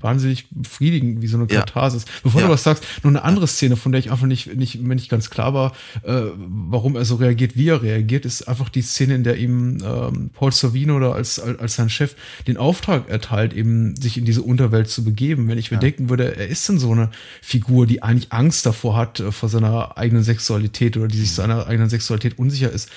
wahnsinnig 0.01 0.47
befriedigend, 0.51 1.23
wie 1.23 1.27
so 1.27 1.37
eine 1.37 1.47
Katharsis. 1.47 2.05
Bevor 2.23 2.43
du 2.43 2.49
was 2.49 2.63
sagst, 2.63 2.85
noch 3.03 3.11
eine 3.11 3.23
andere 3.23 3.47
Szene, 3.47 3.77
von 3.77 3.93
der 3.93 3.99
ich 4.01 4.11
einfach 4.11 4.27
nicht, 4.27 4.55
nicht, 4.57 4.81
mir 4.81 4.95
nicht 4.95 5.09
ganz 5.09 5.31
klar 5.31 5.55
war, 5.55 5.73
äh, 6.03 6.23
warum 6.37 6.97
er 6.97 7.05
so 7.05 7.17
reagiert, 7.17 7.57
wie 7.57 7.69
er 7.69 7.83
reagiert, 7.83 8.25
ist 8.25 8.49
einfach 8.49 8.69
die 8.69 8.83
Szene, 8.83 9.15
in 9.15 9.25
der 9.25 9.37
ihm 9.37 9.79
ähm, 9.85 10.31
Paul 10.33 10.53
Sorvino 10.53 10.97
oder 10.97 11.15
als, 11.15 11.39
als 11.39 11.75
sein 11.75 11.91
Chef 11.91 12.17
den 12.47 12.57
Auftrag 12.57 13.09
erteilt, 13.09 13.53
eben 13.55 13.84
sich 13.97 14.18
in 14.18 14.24
diese 14.24 14.43
Unterwelt 14.43 14.89
zu 14.89 15.05
begeben. 15.05 15.49
Wenn 15.49 15.59
ich 15.59 15.70
mir 15.70 15.76
ja. 15.76 15.80
denken 15.80 16.09
würde, 16.09 16.37
er 16.37 16.49
ist 16.49 16.68
denn 16.68 16.78
so 16.78 16.93
eine 16.93 17.11
Figur, 17.43 17.87
die 17.87 18.03
eigentlich 18.03 18.32
Angst 18.32 18.66
davor 18.66 18.97
hat, 18.97 19.20
äh, 19.20 19.32
vor 19.32 19.49
seiner 19.49 19.97
eigenen 19.99 20.22
Sexualität 20.22 20.97
oder 20.97 21.09
die 21.09 21.18
sich 21.18 21.30
mhm. 21.30 21.35
seiner 21.35 21.66
eigenen 21.66 21.91
Sexualität 21.91 22.39
unsicher 22.39 22.70
ist. 22.70 22.89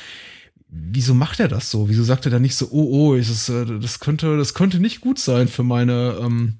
Wieso 0.70 1.14
macht 1.14 1.40
er 1.40 1.48
das 1.48 1.72
so? 1.72 1.90
Wieso 1.90 2.04
sagt 2.04 2.26
er 2.26 2.32
dann 2.32 2.42
nicht 2.42 2.56
so, 2.56 2.68
oh, 2.72 3.12
oh, 3.12 3.16
es, 3.16 3.50
äh, 3.50 3.66
das 3.80 4.00
könnte, 4.00 4.38
das 4.38 4.54
könnte 4.54 4.80
nicht 4.80 5.02
gut 5.02 5.20
sein 5.20 5.48
für 5.48 5.64
meine, 5.64 6.18
ähm, 6.22 6.56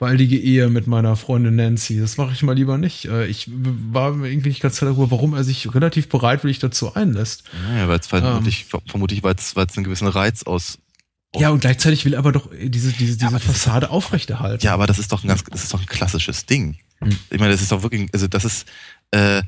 baldige 0.00 0.38
Ehe 0.38 0.70
mit 0.70 0.86
meiner 0.88 1.14
Freundin 1.14 1.56
Nancy. 1.56 2.00
Das 2.00 2.16
mache 2.16 2.32
ich 2.32 2.42
mal 2.42 2.56
lieber 2.56 2.78
nicht. 2.78 3.04
Äh, 3.04 3.26
ich 3.26 3.48
war 3.52 4.14
mir 4.14 4.30
irgendwie 4.30 4.48
nicht 4.48 4.62
ganz 4.62 4.78
klar 4.78 4.90
darüber, 4.90 5.12
warum 5.12 5.34
er 5.34 5.44
sich 5.44 5.72
relativ 5.72 6.08
bereitwillig 6.08 6.58
dazu 6.58 6.94
einlässt. 6.94 7.44
Naja, 7.68 7.86
weil 7.86 8.00
es 8.00 8.06
vermutlich, 8.08 8.66
ähm, 8.72 8.80
vermutlich 8.86 9.22
weil 9.22 9.34
es 9.36 9.56
einen 9.56 9.84
gewissen 9.84 10.08
Reiz 10.08 10.42
aus 10.42 10.78
ja, 11.36 11.50
und 11.50 11.60
gleichzeitig 11.60 12.04
will 12.04 12.14
er 12.14 12.18
aber 12.18 12.32
doch 12.32 12.50
diese, 12.50 12.92
diese, 12.92 13.16
diese 13.16 13.18
ja, 13.18 13.38
Fassade 13.38 13.86
ist, 13.86 13.92
aufrechterhalten. 13.92 14.64
Ja, 14.64 14.74
aber 14.74 14.86
das 14.86 14.98
ist 14.98 15.12
doch 15.12 15.22
ein 15.22 15.28
ganz, 15.28 15.44
das 15.44 15.62
ist 15.62 15.72
doch 15.72 15.80
ein 15.80 15.86
klassisches 15.86 16.46
Ding. 16.46 16.78
Hm. 16.98 17.16
Ich 17.30 17.38
meine, 17.38 17.52
das 17.52 17.62
ist 17.62 17.70
doch 17.70 17.82
wirklich, 17.82 18.08
also 18.12 18.26
das 18.26 18.44
ist, 18.44 18.66
äh, 19.12 19.42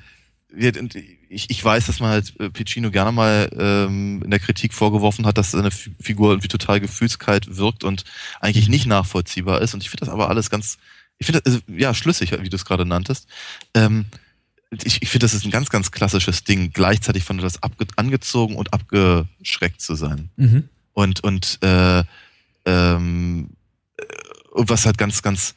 ich, 1.29 1.51
ich 1.51 1.65
weiß, 1.65 1.87
dass 1.87 1.99
man 1.99 2.11
halt 2.11 2.39
äh, 2.39 2.51
Piccino 2.51 2.91
gerne 2.91 3.11
mal 3.11 3.51
ähm, 3.59 4.23
in 4.23 4.31
der 4.31 4.39
Kritik 4.39 4.75
vorgeworfen 4.75 5.27
hat, 5.27 5.39
dass 5.39 5.53
seine 5.53 5.71
Figur 5.71 6.31
irgendwie 6.31 6.49
total 6.49 6.79
gefühlskalt 6.79 7.57
wirkt 7.57 7.85
und 7.85 8.05
eigentlich 8.41 8.69
nicht 8.69 8.87
nachvollziehbar 8.87 9.61
ist. 9.61 9.75
Und 9.75 9.83
ich 9.83 9.91
finde 9.91 10.05
das 10.05 10.13
aber 10.13 10.29
alles 10.29 10.51
ganz, 10.51 10.79
ich 11.19 11.27
finde 11.27 11.41
das, 11.41 11.55
also, 11.55 11.65
ja, 11.67 11.95
schlüssig, 11.95 12.33
wie 12.39 12.49
du 12.49 12.57
es 12.57 12.65
gerade 12.65 12.85
nanntest. 12.85 13.27
Ähm, 13.75 14.05
ich, 14.85 15.03
ich 15.03 15.09
finde, 15.09 15.25
das 15.25 15.35
ist 15.35 15.45
ein 15.45 15.51
ganz, 15.51 15.69
ganz 15.69 15.91
klassisches 15.91 16.45
Ding, 16.45 16.71
gleichzeitig 16.73 17.25
von 17.25 17.39
das 17.39 17.63
abge 17.63 17.87
angezogen 17.97 18.57
und 18.57 18.73
abgeschreckt 18.73 19.81
zu 19.81 19.97
sein. 19.97 20.31
Mhm 20.37 20.69
und 20.93 21.23
und 21.25 21.59
äh, 21.63 22.05
ähm, 22.65 23.51
was 24.53 24.87
halt 24.87 24.99
ganz 24.99 25.23
ganz 25.23 25.55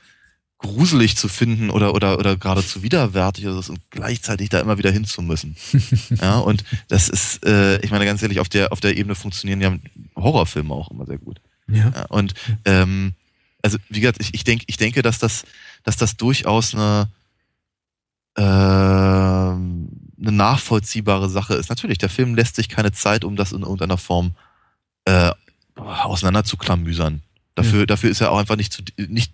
gruselig 0.57 1.17
zu 1.17 1.27
finden 1.27 1.69
oder 1.69 1.93
oder 1.93 2.17
oder 2.17 2.37
geradezu 2.37 2.81
widerwärtig 2.81 3.45
ist 3.45 3.69
und 3.69 3.79
gleichzeitig 3.89 4.49
da 4.49 4.59
immer 4.59 4.77
wieder 4.77 4.91
hin 4.91 5.05
zu 5.05 5.21
müssen. 5.21 5.55
ja, 6.21 6.37
und 6.37 6.63
das 6.87 7.09
ist, 7.09 7.45
äh, 7.45 7.79
ich 7.81 7.91
meine 7.91 8.05
ganz 8.05 8.21
ehrlich, 8.21 8.39
auf 8.39 8.49
der 8.49 8.71
auf 8.71 8.79
der 8.79 8.97
Ebene 8.97 9.15
funktionieren 9.15 9.61
ja 9.61 9.75
Horrorfilme 10.15 10.73
auch 10.73 10.91
immer 10.91 11.05
sehr 11.05 11.17
gut. 11.17 11.41
Ja. 11.67 11.91
ja 11.93 12.05
und 12.05 12.33
ähm, 12.65 13.13
also 13.61 13.77
wie 13.89 13.99
gesagt, 13.99 14.21
ich, 14.21 14.33
ich 14.33 14.43
denke, 14.43 14.65
ich 14.67 14.77
denke, 14.77 15.01
dass 15.01 15.19
das, 15.19 15.43
dass 15.83 15.97
das 15.97 16.17
durchaus 16.17 16.73
eine 16.73 17.09
äh, 18.37 18.41
eine 18.41 20.31
nachvollziehbare 20.31 21.29
Sache 21.29 21.55
ist. 21.55 21.69
Natürlich, 21.69 21.97
der 21.97 22.09
Film 22.09 22.35
lässt 22.35 22.55
sich 22.55 22.69
keine 22.69 22.91
Zeit, 22.91 23.23
um 23.23 23.35
das 23.35 23.51
in 23.51 23.61
irgendeiner 23.61 23.97
Form 23.97 24.27
äh, 24.27 24.54
auseinander 25.75 26.43
zu 26.43 26.57
klamüsern. 26.57 27.21
Dafür, 27.55 27.81
ja. 27.81 27.85
dafür 27.85 28.09
ist 28.09 28.21
er 28.21 28.31
auch 28.31 28.39
einfach 28.39 28.55
nicht 28.55 28.73
zu, 28.73 28.81
nicht, 28.97 29.33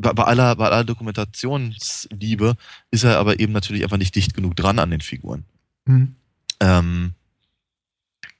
bei 0.00 0.24
aller, 0.24 0.56
bei 0.56 0.66
aller 0.66 0.84
Dokumentationsliebe 0.84 2.56
ist 2.90 3.04
er 3.04 3.18
aber 3.18 3.38
eben 3.38 3.52
natürlich 3.52 3.82
einfach 3.82 3.98
nicht 3.98 4.14
dicht 4.14 4.34
genug 4.34 4.56
dran 4.56 4.78
an 4.78 4.90
den 4.90 5.00
Figuren. 5.00 5.44
Mhm. 5.84 6.16
Ähm, 6.60 7.14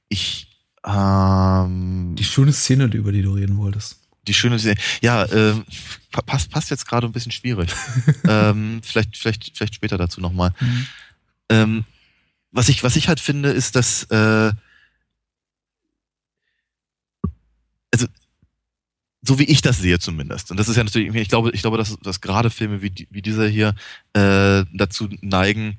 ich, 0.08 0.48
ähm, 0.84 2.14
Die 2.18 2.24
schöne 2.24 2.52
Szene, 2.52 2.84
über 2.84 3.12
die 3.12 3.22
du 3.22 3.34
reden 3.34 3.58
wolltest. 3.58 4.00
Die 4.26 4.34
schöne 4.34 4.58
Szene, 4.58 4.76
ja, 5.00 5.24
äh, 5.24 5.54
passt, 6.26 6.50
passt 6.50 6.70
jetzt 6.70 6.86
gerade 6.86 7.06
ein 7.06 7.12
bisschen 7.12 7.32
schwierig. 7.32 7.70
ähm, 8.24 8.80
vielleicht, 8.82 9.16
vielleicht, 9.16 9.56
vielleicht 9.56 9.74
später 9.74 9.98
dazu 9.98 10.20
nochmal. 10.20 10.52
Mhm. 10.60 10.86
Ähm, 11.50 11.84
was 12.52 12.68
ich, 12.68 12.82
was 12.82 12.96
ich 12.96 13.08
halt 13.08 13.20
finde, 13.20 13.50
ist, 13.50 13.76
dass, 13.76 14.04
äh, 14.04 14.52
also 17.92 18.06
so 19.22 19.38
wie 19.38 19.44
ich 19.44 19.62
das 19.62 19.78
sehe 19.78 19.98
zumindest. 19.98 20.50
Und 20.50 20.58
das 20.58 20.68
ist 20.68 20.76
ja 20.76 20.84
natürlich, 20.84 21.14
ich 21.14 21.28
glaube, 21.28 21.50
ich 21.52 21.60
glaube, 21.60 21.76
dass, 21.76 21.96
dass 22.02 22.20
gerade 22.20 22.50
Filme 22.50 22.82
wie, 22.82 23.06
wie 23.10 23.22
dieser 23.22 23.46
hier 23.46 23.74
äh, 24.14 24.64
dazu 24.72 25.08
neigen, 25.20 25.78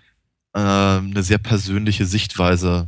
äh, 0.53 0.59
eine 0.59 1.23
sehr 1.23 1.39
persönliche 1.39 2.05
Sichtweise 2.05 2.87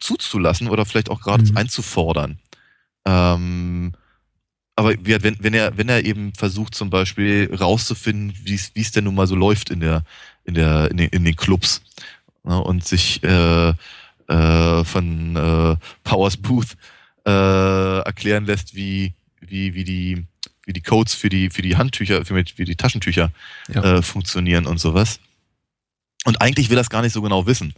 zuzulassen 0.00 0.68
oder 0.68 0.84
vielleicht 0.84 1.10
auch 1.10 1.20
gerade 1.20 1.44
mhm. 1.44 1.56
einzufordern. 1.56 2.38
Ähm, 3.04 3.92
aber 4.76 4.94
wenn, 5.02 5.36
wenn 5.40 5.54
er, 5.54 5.76
wenn 5.76 5.88
er 5.88 6.04
eben 6.04 6.32
versucht, 6.34 6.74
zum 6.74 6.88
Beispiel 6.88 7.52
rauszufinden, 7.52 8.32
wie 8.44 8.54
es 8.54 8.92
denn 8.92 9.04
nun 9.04 9.16
mal 9.16 9.26
so 9.26 9.34
läuft 9.34 9.70
in 9.70 9.80
der, 9.80 10.04
in 10.44 10.54
der, 10.54 10.90
in 10.90 10.96
den, 10.96 11.08
in 11.08 11.24
den 11.24 11.34
Clubs 11.34 11.82
ne, 12.44 12.62
und 12.62 12.86
sich 12.86 13.22
äh, 13.24 13.70
äh, 14.28 14.84
von 14.84 15.36
äh, 15.36 15.76
Powers 16.04 16.36
Booth 16.36 16.76
äh, 17.26 18.00
erklären 18.00 18.46
lässt, 18.46 18.74
wie, 18.74 19.14
wie, 19.40 19.74
wie 19.74 19.84
die 19.84 20.26
wie 20.64 20.74
die 20.74 20.82
Codes 20.82 21.14
für 21.14 21.30
die 21.30 21.48
für 21.48 21.62
die 21.62 21.78
Handtücher, 21.78 22.26
für 22.26 22.36
wie 22.36 22.64
die 22.64 22.76
Taschentücher 22.76 23.32
ja. 23.72 23.82
äh, 23.82 24.02
funktionieren 24.02 24.66
und 24.66 24.78
sowas. 24.78 25.18
Und 26.24 26.42
eigentlich 26.42 26.68
will 26.68 26.76
er 26.76 26.82
es 26.82 26.90
gar 26.90 27.00
nicht 27.00 27.14
so 27.14 27.22
genau 27.22 27.46
wissen. 27.46 27.72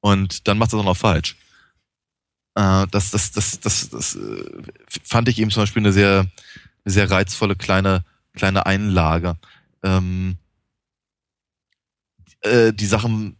Und 0.00 0.48
dann 0.48 0.58
macht 0.58 0.72
er 0.72 0.78
es 0.78 0.80
auch 0.80 0.84
noch 0.84 0.96
falsch. 0.96 1.36
Äh, 2.56 2.86
das, 2.90 3.12
das, 3.12 3.30
das, 3.30 3.60
das, 3.60 3.88
das 3.90 4.16
äh, 4.16 4.44
fand 5.04 5.28
ich 5.28 5.38
eben 5.38 5.52
zum 5.52 5.62
Beispiel 5.62 5.82
eine 5.82 5.92
sehr, 5.92 6.26
sehr 6.84 7.08
reizvolle 7.08 7.54
kleine, 7.54 8.04
kleine 8.34 8.66
Einlage. 8.66 9.36
Ähm, 9.84 10.38
äh, 12.40 12.72
die 12.72 12.86
Sachen 12.86 13.36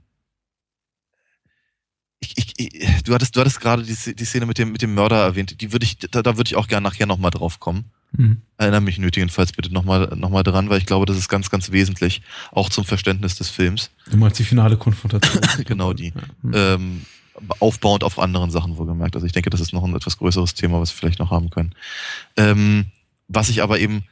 ich, 2.23 2.55
ich, 2.57 3.03
du 3.03 3.15
hattest, 3.15 3.37
du 3.37 3.41
hattest 3.41 3.61
gerade 3.61 3.83
die, 3.83 4.15
die 4.15 4.25
Szene 4.25 4.47
mit 4.47 4.59
dem, 4.59 4.73
mit 4.73 4.83
dem 4.83 4.95
Mörder 4.95 5.23
erwähnt. 5.23 5.61
Die 5.61 5.73
würde 5.73 5.85
ich, 5.85 5.99
da, 5.99 6.23
da 6.23 6.37
würde 6.37 6.49
ich 6.49 6.57
auch 6.57 6.69
gerne 6.69 6.89
nachher 6.89 7.07
nochmal 7.07 7.31
drauf 7.31 7.61
kommen. 7.61 7.87
Mhm. 8.13 8.43
Erinnere 8.59 8.81
mich 8.81 8.99
nötigenfalls 8.99 9.53
bitte 9.53 9.73
nochmal 9.73 10.13
noch 10.17 10.31
mal 10.31 10.43
dran, 10.43 10.69
weil 10.69 10.79
ich 10.79 10.87
glaube, 10.87 11.07
das 11.07 11.17
ist 11.17 11.29
ganz, 11.29 11.51
ganz 11.51 11.73
wesentlich, 11.73 12.23
auch 12.51 12.69
zum 12.69 12.85
Verständnis 12.85 13.35
des 13.37 13.49
Films. 13.49 13.91
Du 14.11 14.17
meinst 14.17 14.39
die 14.39 14.45
finale 14.45 14.77
Konfrontation. 14.77 15.43
genau 15.65 15.93
die. 15.93 16.13
Mhm. 16.43 16.53
Ähm, 16.55 17.07
aufbauend 17.59 18.05
auf 18.05 18.19
anderen 18.19 18.51
Sachen 18.51 18.77
wohlgemerkt. 18.77 19.17
Also 19.17 19.27
ich 19.27 19.33
denke, 19.33 19.51
das 19.51 19.61
ist 19.61 19.73
noch 19.73 19.83
ein 19.83 19.97
etwas 19.97 20.19
größeres 20.19 20.55
Thema, 20.55 20.81
was 20.81 20.93
wir 20.93 20.99
vielleicht 20.99 21.19
noch 21.19 21.31
haben 21.31 21.51
können. 21.51 21.75
Ähm, 22.37 22.87
was 23.29 23.49
ich 23.49 23.63
aber 23.63 23.81
eben, 23.81 24.05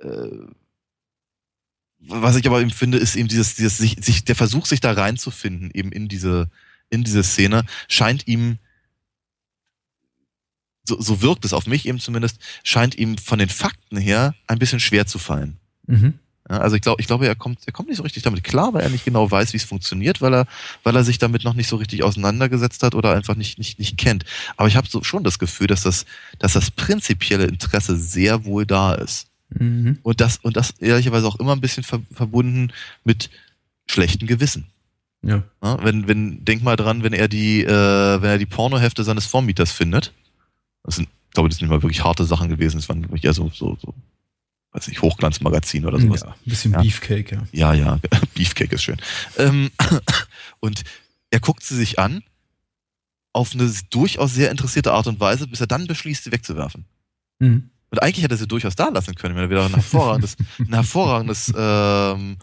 äh, 0.00 0.28
was 1.98 2.36
ich 2.36 2.46
aber 2.46 2.60
eben 2.60 2.70
finde, 2.70 2.98
ist 2.98 3.16
eben 3.16 3.28
dieses, 3.28 3.56
dieses 3.56 3.76
sich, 3.78 3.96
sich, 4.00 4.24
der 4.24 4.36
Versuch, 4.36 4.66
sich 4.66 4.80
da 4.80 4.92
reinzufinden, 4.92 5.70
eben 5.74 5.90
in 5.90 6.06
diese, 6.06 6.48
in 6.90 7.04
diese 7.04 7.22
Szene, 7.22 7.64
scheint 7.88 8.26
ihm, 8.26 8.58
so, 10.84 11.00
so 11.00 11.22
wirkt 11.22 11.44
es 11.44 11.52
auf 11.52 11.66
mich 11.66 11.86
eben 11.86 11.98
zumindest, 11.98 12.38
scheint 12.62 12.94
ihm 12.94 13.18
von 13.18 13.38
den 13.38 13.48
Fakten 13.48 13.96
her 13.96 14.34
ein 14.46 14.58
bisschen 14.58 14.80
schwer 14.80 15.06
zu 15.06 15.18
fallen. 15.18 15.56
Mhm. 15.86 16.14
Ja, 16.48 16.58
also 16.58 16.76
ich 16.76 16.82
glaube, 16.82 17.00
ich 17.00 17.08
glaube, 17.08 17.26
er 17.26 17.34
kommt, 17.34 17.66
er 17.66 17.72
kommt 17.72 17.88
nicht 17.88 17.96
so 17.96 18.04
richtig 18.04 18.22
damit 18.22 18.44
klar, 18.44 18.72
weil 18.72 18.82
er 18.82 18.88
nicht 18.88 19.04
genau 19.04 19.28
weiß, 19.28 19.52
wie 19.52 19.56
es 19.56 19.64
funktioniert, 19.64 20.20
weil 20.20 20.32
er, 20.32 20.46
weil 20.84 20.94
er 20.94 21.02
sich 21.02 21.18
damit 21.18 21.42
noch 21.42 21.54
nicht 21.54 21.68
so 21.68 21.74
richtig 21.74 22.04
auseinandergesetzt 22.04 22.84
hat 22.84 22.94
oder 22.94 23.14
einfach 23.14 23.34
nicht, 23.34 23.58
nicht, 23.58 23.80
nicht 23.80 23.98
kennt. 23.98 24.24
Aber 24.56 24.68
ich 24.68 24.76
habe 24.76 24.88
so 24.88 25.02
schon 25.02 25.24
das 25.24 25.40
Gefühl, 25.40 25.66
dass 25.66 25.82
das, 25.82 26.06
dass 26.38 26.52
das 26.52 26.70
prinzipielle 26.70 27.46
Interesse 27.46 27.96
sehr 27.96 28.44
wohl 28.44 28.64
da 28.64 28.94
ist. 28.94 29.26
Mhm. 29.50 29.98
Und 30.02 30.20
das, 30.20 30.38
und 30.38 30.56
das 30.56 30.70
ehrlicherweise 30.78 31.26
auch 31.26 31.36
immer 31.40 31.52
ein 31.52 31.60
bisschen 31.60 31.82
ver 31.82 32.00
verbunden 32.12 32.72
mit 33.02 33.28
schlechten 33.88 34.28
Gewissen. 34.28 34.66
Ja. 35.22 35.42
Ja, 35.62 35.84
wenn, 35.84 36.06
wenn, 36.08 36.44
denk 36.44 36.62
mal 36.62 36.76
dran, 36.76 37.02
wenn 37.02 37.12
er 37.12 37.28
die, 37.28 37.62
äh, 37.62 38.22
wenn 38.22 38.30
er 38.30 38.38
die 38.38 38.46
Pornohefte 38.46 39.02
seines 39.04 39.26
Vormieters 39.26 39.72
findet. 39.72 40.12
Das 40.84 40.96
sind, 40.96 41.08
ich 41.08 41.34
glaube, 41.34 41.48
das 41.48 41.58
sind 41.58 41.68
nicht 41.68 41.76
mal 41.76 41.82
wirklich 41.82 42.04
harte 42.04 42.24
Sachen 42.24 42.48
gewesen. 42.48 42.76
Das 42.76 42.88
waren 42.88 43.02
wirklich 43.02 43.24
eher 43.24 43.34
so, 43.34 43.50
so, 43.52 43.76
so 43.80 43.94
weiß 44.76 44.88
nicht, 44.88 45.02
Hochglanzmagazin 45.02 45.86
oder 45.86 45.98
sowas. 45.98 46.20
Ja, 46.20 46.28
ein 46.28 46.36
bisschen 46.44 46.72
Ja. 46.72 46.82
Beefcake, 46.82 47.32
ja. 47.32 47.42
Ja, 47.52 47.74
ja, 47.74 47.98
Beefcake 48.34 48.74
ist 48.74 48.82
schön. 48.82 48.98
Ähm, 49.38 49.70
und 50.60 50.84
er 51.30 51.40
guckt 51.40 51.64
sie 51.64 51.74
sich 51.76 51.98
an 51.98 52.22
auf 53.32 53.52
eine 53.52 53.70
durchaus 53.90 54.34
sehr 54.34 54.50
interessierte 54.50 54.92
Art 54.92 55.06
und 55.06 55.20
Weise, 55.20 55.46
bis 55.46 55.60
er 55.60 55.66
dann 55.66 55.86
beschließt, 55.86 56.24
sie 56.24 56.32
wegzuwerfen. 56.32 56.84
Mhm. 57.38 57.70
Und 57.90 58.02
eigentlich 58.02 58.24
hätte 58.24 58.34
er 58.34 58.38
sie 58.38 58.48
durchaus 58.48 58.76
da 58.76 58.88
lassen 58.88 59.14
können, 59.14 59.36
wenn 59.36 59.44
er 59.44 59.50
wieder 59.50 59.64
ein 59.64 59.74
hervorragendes, 59.74 60.36
ein 60.58 60.72
hervorragendes, 60.72 61.52
ähm, 61.56 62.36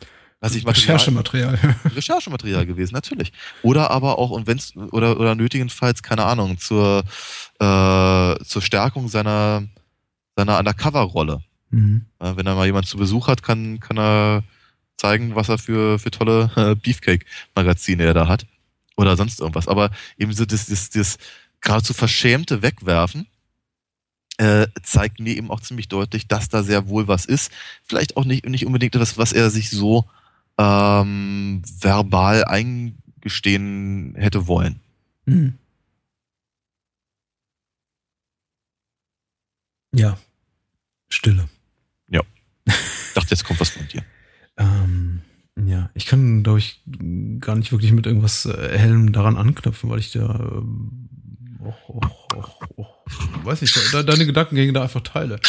was 0.43 0.55
ich 0.55 0.65
Material, 0.65 0.97
Recherchematerial. 0.97 1.57
Recherchematerial 1.95 2.65
gewesen, 2.65 2.93
natürlich. 2.93 3.31
Oder 3.61 3.91
aber 3.91 4.19
auch, 4.19 4.29
und 4.29 4.45
wenn's, 4.45 4.75
oder, 4.75 5.17
oder 5.17 5.35
nötigenfalls, 5.35 6.03
keine 6.03 6.25
Ahnung, 6.25 6.57
zur, 6.57 7.05
äh, 7.59 8.43
zur 8.43 8.61
Stärkung 8.61 9.07
seiner, 9.07 9.63
seiner 10.35 10.59
Undercover-Rolle. 10.59 11.41
mhm. 11.69 12.07
Ja, 12.21 12.35
wenn 12.35 12.45
er 12.45 12.55
mal 12.55 12.65
jemand 12.65 12.87
zu 12.87 12.97
Besuch 12.97 13.29
hat, 13.29 13.41
kann, 13.41 13.79
kann 13.79 13.97
er 13.97 14.43
zeigen, 14.97 15.33
was 15.33 15.47
er 15.47 15.57
für, 15.59 15.97
für 15.97 16.11
tolle 16.11 16.51
äh, 16.57 16.75
Beefcake-Magazine 16.75 18.03
er 18.03 18.13
da 18.13 18.27
hat. 18.27 18.45
Oder 18.97 19.15
sonst 19.15 19.39
irgendwas. 19.39 19.69
Aber 19.69 19.91
eben 20.17 20.33
so 20.33 20.45
das, 20.45 20.65
das, 20.65 20.89
das 20.89 21.17
geradezu 21.61 21.93
verschämte 21.93 22.61
Wegwerfen 22.61 23.27
äh, 24.37 24.67
zeigt 24.81 25.21
mir 25.21 25.37
eben 25.37 25.49
auch 25.49 25.61
ziemlich 25.61 25.87
deutlich, 25.87 26.27
dass 26.27 26.49
da 26.49 26.63
sehr 26.63 26.89
wohl 26.89 27.07
was 27.07 27.25
ist. 27.25 27.49
Vielleicht 27.81 28.17
auch 28.17 28.25
nicht, 28.25 28.45
nicht 28.45 28.65
unbedingt 28.65 28.93
etwas, 28.93 29.17
was 29.17 29.31
er 29.31 29.49
sich 29.49 29.69
so 29.69 30.05
ähm, 30.57 31.61
verbal 31.79 32.45
eingestehen 32.45 34.15
hätte 34.15 34.47
wollen. 34.47 34.79
Mhm. 35.25 35.53
Ja. 39.95 40.17
Stille. 41.09 41.47
Ich 43.13 43.13
dachte, 43.13 43.29
jetzt 43.31 43.43
kommt 43.43 43.59
was 43.59 43.69
von 43.69 43.87
dir. 43.87 44.03
Ähm, 44.55 45.21
ja, 45.65 45.89
ich 45.95 46.05
kann, 46.05 46.43
glaube 46.43 46.59
ich, 46.59 46.79
gar 47.39 47.55
nicht 47.55 47.71
wirklich 47.71 47.91
mit 47.91 48.05
irgendwas 48.05 48.45
äh, 48.45 48.77
Hellem 48.77 49.11
daran 49.11 49.35
anknüpfen, 49.35 49.89
weil 49.89 49.97
ich 49.97 50.11
da 50.11 50.29
ähm, 50.29 51.09
auch, 51.59 51.89
auch, 51.89 52.27
auch, 52.35 52.61
auch, 52.77 53.05
weiß 53.43 53.61
nicht, 53.61 53.75
da, 53.75 53.81
da, 53.91 54.03
deine 54.03 54.27
Gedankengänge 54.27 54.73
da 54.73 54.83
einfach 54.83 55.01
teile. 55.01 55.39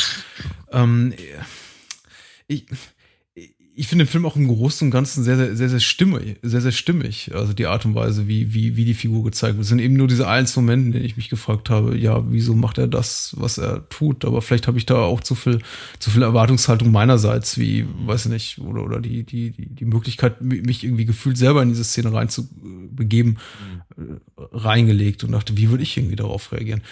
Ähm, 0.73 1.13
ich, 2.47 2.65
ich 3.77 3.89
finde 3.89 4.05
den 4.05 4.11
Film 4.11 4.25
auch 4.25 4.37
im 4.37 4.47
Großen 4.47 4.87
und 4.87 4.93
Ganzen 4.93 5.25
sehr, 5.25 5.37
sehr, 5.37 5.57
sehr, 5.57 5.69
sehr 5.69 5.81
stimmig, 5.81 6.37
sehr, 6.43 6.61
sehr 6.61 6.71
stimmig. 6.71 7.33
Also 7.35 7.53
die 7.53 7.67
Art 7.67 7.85
und 7.85 7.97
Weise, 7.97 8.29
wie, 8.29 8.55
wie, 8.55 8.77
wie 8.77 8.85
die 8.85 8.95
Figur 8.95 9.25
gezeigt 9.25 9.57
wird. 9.57 9.65
Es 9.65 9.69
sind 9.69 9.81
eben 9.81 9.97
nur 9.97 10.07
diese 10.07 10.29
einzelnen 10.29 10.67
Momente, 10.67 10.87
in 10.87 10.93
denen 10.93 11.05
ich 11.05 11.17
mich 11.17 11.29
gefragt 11.29 11.71
habe, 11.71 11.97
ja, 11.99 12.23
wieso 12.31 12.55
macht 12.55 12.79
er 12.79 12.87
das, 12.87 13.35
was 13.37 13.59
er 13.59 13.89
tut? 13.89 14.25
Aber 14.25 14.43
vielleicht 14.43 14.69
habe 14.69 14.79
ich 14.79 14.87
da 14.87 14.99
auch 14.99 15.21
zu 15.21 15.35
viel, 15.35 15.59
zu 15.99 16.11
viel 16.11 16.23
Erwartungshaltung 16.23 16.93
meinerseits, 16.93 17.59
wie, 17.59 17.85
weiß 18.07 18.27
ich 18.27 18.33
nicht, 18.33 18.59
oder, 18.61 18.85
oder 18.85 19.01
die, 19.01 19.25
die, 19.25 19.51
die, 19.51 19.67
die 19.67 19.85
Möglichkeit, 19.87 20.41
mich 20.41 20.85
irgendwie 20.85 21.05
gefühlt 21.05 21.37
selber 21.37 21.61
in 21.63 21.71
diese 21.71 21.85
Szene 21.85 22.13
reinzubegeben, 22.13 23.39
äh, 23.94 23.94
reingelegt 24.37 25.25
und 25.25 25.33
dachte, 25.33 25.57
wie 25.57 25.71
würde 25.71 25.83
ich 25.83 25.97
irgendwie 25.97 26.17
darauf 26.17 26.53
reagieren? 26.53 26.83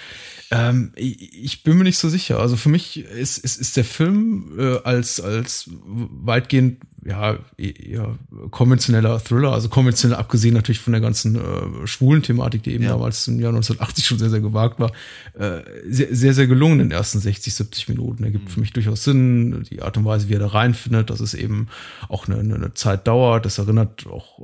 Ähm, 0.50 0.92
ich, 0.96 1.62
bin 1.62 1.78
mir 1.78 1.84
nicht 1.84 1.98
so 1.98 2.08
sicher. 2.08 2.38
Also 2.38 2.56
für 2.56 2.68
mich 2.68 2.98
ist, 2.98 3.38
ist, 3.38 3.60
ist 3.60 3.76
der 3.76 3.84
Film 3.84 4.52
äh, 4.58 4.78
als, 4.84 5.20
als 5.20 5.70
weitgehend 5.72 6.78
ja, 7.04 7.36
eher 7.56 8.16
konventioneller 8.50 9.18
Thriller, 9.22 9.52
also 9.52 9.68
konventionell 9.68 10.16
abgesehen 10.16 10.54
natürlich 10.54 10.80
von 10.80 10.92
der 10.92 11.00
ganzen 11.02 11.34
äh, 11.36 11.86
schwulen 11.86 12.22
Thematik, 12.22 12.62
die 12.62 12.72
eben 12.74 12.84
Ja. 12.84 12.90
damals 12.90 13.26
im 13.26 13.40
Jahr 13.40 13.50
1980 13.50 14.06
schon 14.06 14.18
sehr, 14.18 14.30
sehr 14.30 14.40
gewagt 14.40 14.78
war, 14.78 14.92
äh, 15.34 15.62
sehr, 15.88 16.14
sehr, 16.14 16.32
sehr 16.34 16.46
gelungen 16.46 16.80
in 16.80 16.88
den 16.90 16.96
ersten 16.96 17.18
60, 17.18 17.54
70 17.54 17.88
Minuten. 17.88 18.22
Er 18.22 18.30
gibt 18.30 18.50
für 18.50 18.60
mich 18.60 18.72
durchaus 18.72 19.02
Sinn, 19.04 19.64
die 19.70 19.82
Art 19.82 19.96
und 19.96 20.04
Weise, 20.04 20.28
wie 20.28 20.34
er 20.34 20.38
da 20.40 20.46
reinfindet, 20.48 21.10
dass 21.10 21.20
es 21.20 21.34
eben 21.34 21.68
auch 22.08 22.28
eine, 22.28 22.38
eine 22.38 22.54
eine 22.54 22.74
Zeit 22.74 23.06
dauert. 23.08 23.44
Das 23.46 23.58
erinnert 23.58 24.06
auch 24.06 24.38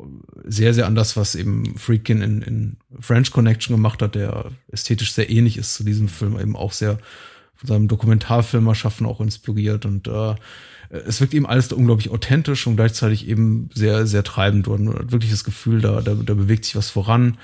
sehr, 0.45 0.75
sehr 0.75 0.87
an 0.87 0.95
das, 0.97 1.17
was 1.17 1.35
eben 1.37 1.77
Freakin 1.77 2.23
in, 2.23 2.43
in 2.43 2.77
French 3.01 3.31
Connection 3.31 3.77
gemacht 3.77 4.03
hat, 4.03 4.15
der 4.17 4.47
ästhetisch 4.73 5.13
sehr 5.13 5.31
ähnlich 5.31 5.57
ist 5.59 5.75
zu 5.75 5.85
diesem 5.85 6.09
Film, 6.09 6.39
eben 6.41 6.57
auch 6.57 6.73
sehr 6.73 6.99
von 7.59 7.69
seinem 7.69 7.89
Dokumentarfilmerschaffen 7.89 9.07
auch 9.07 9.21
inspiriert 9.21 9.85
und 9.85 10.09
äh, 10.09 10.35
es 10.91 11.21
wirkt 11.21 11.35
eben 11.35 11.45
alles 11.45 11.69
da 11.69 11.77
unglaublich 11.77 12.09
authentisch 12.11 12.67
und 12.67 12.77
gleichzeitig 12.77 13.29
eben 13.29 13.69
sehr, 13.75 14.07
sehr 14.07 14.25
treibend. 14.25 14.69
Und 14.69 14.85
man 14.87 14.95
hat 14.95 15.13
wirklich 15.13 15.31
das 15.31 15.45
Gefühl, 15.45 15.83
da, 15.83 16.01
da, 16.01 16.15
da 16.15 16.33
bewegt 16.33 16.65
sich 16.65 16.77
was 16.77 16.89
voran. 16.89 17.37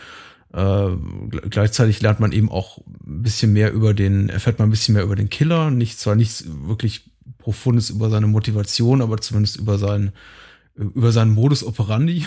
Äh, 0.54 0.56
gl- 0.56 1.50
gleichzeitig 1.50 2.00
lernt 2.00 2.20
man 2.20 2.32
eben 2.32 2.50
auch 2.50 2.78
ein 3.06 3.22
bisschen 3.22 3.52
mehr 3.52 3.70
über 3.74 3.92
den, 3.92 4.30
erfährt 4.30 4.58
man 4.58 4.68
ein 4.68 4.70
bisschen 4.70 4.94
mehr 4.94 5.02
über 5.02 5.14
den 5.14 5.28
Killer. 5.28 5.70
Nicht 5.70 5.98
zwar 5.98 6.14
nichts 6.14 6.46
wirklich 6.66 7.10
Profundes 7.36 7.90
über 7.90 8.08
seine 8.08 8.28
Motivation, 8.28 9.02
aber 9.02 9.18
zumindest 9.18 9.56
über 9.56 9.76
seinen, 9.76 10.12
über 10.76 11.12
seinen 11.12 11.32
Modus 11.32 11.62
operandi. 11.62 12.26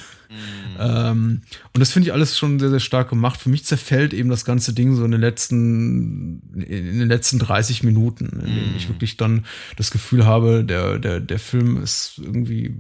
Ähm, 0.80 1.42
und 1.74 1.80
das 1.80 1.92
finde 1.92 2.08
ich 2.08 2.14
alles 2.14 2.38
schon 2.38 2.60
sehr, 2.60 2.70
sehr 2.70 2.80
stark 2.80 3.10
gemacht. 3.10 3.40
Für 3.40 3.50
mich 3.50 3.66
zerfällt 3.66 4.14
eben 4.14 4.30
das 4.30 4.46
ganze 4.46 4.74
Ding 4.74 4.96
so 4.96 5.04
in 5.06 5.12
den 5.12 5.22
letzten, 5.22 6.42
in 6.54 7.00
den 7.00 7.08
letzten 7.08 7.40
30 7.40 7.84
Minuten, 7.84 8.26
in 8.26 8.46
denen 8.46 8.74
ich 8.78 8.88
wirklich 8.88 9.18
dann 9.18 9.46
das 9.76 9.92
Gefühl 9.92 10.26
habe, 10.26 10.64
der, 10.64 11.00
der, 11.00 11.20
der 11.20 11.40
Film 11.40 11.82
ist 11.82 12.20
irgendwie 12.22 12.76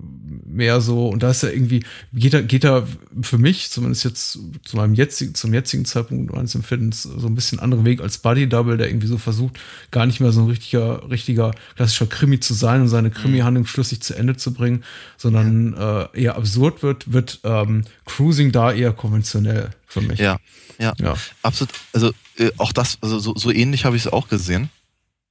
mehr 0.45 0.79
so, 0.79 1.07
und 1.07 1.23
da 1.23 1.31
ist 1.31 1.43
er 1.43 1.53
irgendwie, 1.53 1.83
geht 2.13 2.33
er, 2.33 2.43
geht 2.43 2.63
er 2.63 2.87
für 3.21 3.37
mich, 3.37 3.71
zumindest 3.71 4.03
jetzt 4.03 4.39
zu 4.63 4.77
meinem 4.77 4.93
jetzigen, 4.93 5.33
zum 5.33 5.53
jetzigen 5.53 5.85
Zeitpunkt 5.85 6.31
meines 6.33 6.55
Empfindens, 6.55 7.03
so 7.03 7.27
ein 7.27 7.35
bisschen 7.35 7.59
anderen 7.59 7.85
Weg 7.85 8.01
als 8.01 8.19
Buddy 8.19 8.47
Double, 8.47 8.77
der 8.77 8.89
irgendwie 8.89 9.07
so 9.07 9.17
versucht, 9.17 9.59
gar 9.91 10.05
nicht 10.05 10.19
mehr 10.19 10.31
so 10.31 10.41
ein 10.41 10.47
richtiger, 10.47 11.09
richtiger 11.09 11.51
klassischer 11.75 12.07
Krimi 12.07 12.39
zu 12.39 12.53
sein 12.53 12.81
und 12.81 12.89
seine 12.89 13.09
Krimi-Handlung 13.09 13.65
schlüssig 13.65 14.01
zu 14.01 14.13
Ende 14.13 14.35
zu 14.37 14.53
bringen, 14.53 14.83
sondern 15.17 15.56
äh, 15.75 16.07
eher 16.13 16.35
absurd 16.35 16.83
wird, 16.83 17.11
wird 17.11 17.39
ähm, 17.43 17.83
Cruising 18.05 18.51
da 18.51 18.71
eher 18.71 18.93
konventionell 18.93 19.69
für 19.85 20.01
mich. 20.01 20.19
Ja, 20.19 20.37
ja, 20.79 20.93
Ja. 20.99 21.15
absolut. 21.41 21.73
Also 21.93 22.11
äh, 22.37 22.51
auch 22.57 22.71
das, 22.71 22.97
also 23.01 23.19
so, 23.19 23.33
so 23.35 23.51
ähnlich 23.51 23.85
habe 23.85 23.95
ich 23.95 24.05
es 24.05 24.11
auch 24.11 24.27
gesehen. 24.29 24.69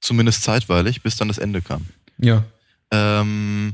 Zumindest 0.01 0.43
zeitweilig, 0.43 1.01
bis 1.01 1.15
dann 1.17 1.27
das 1.27 1.37
Ende 1.37 1.61
kam. 1.61 1.85
ja. 2.17 2.43
Ähm, 2.91 3.73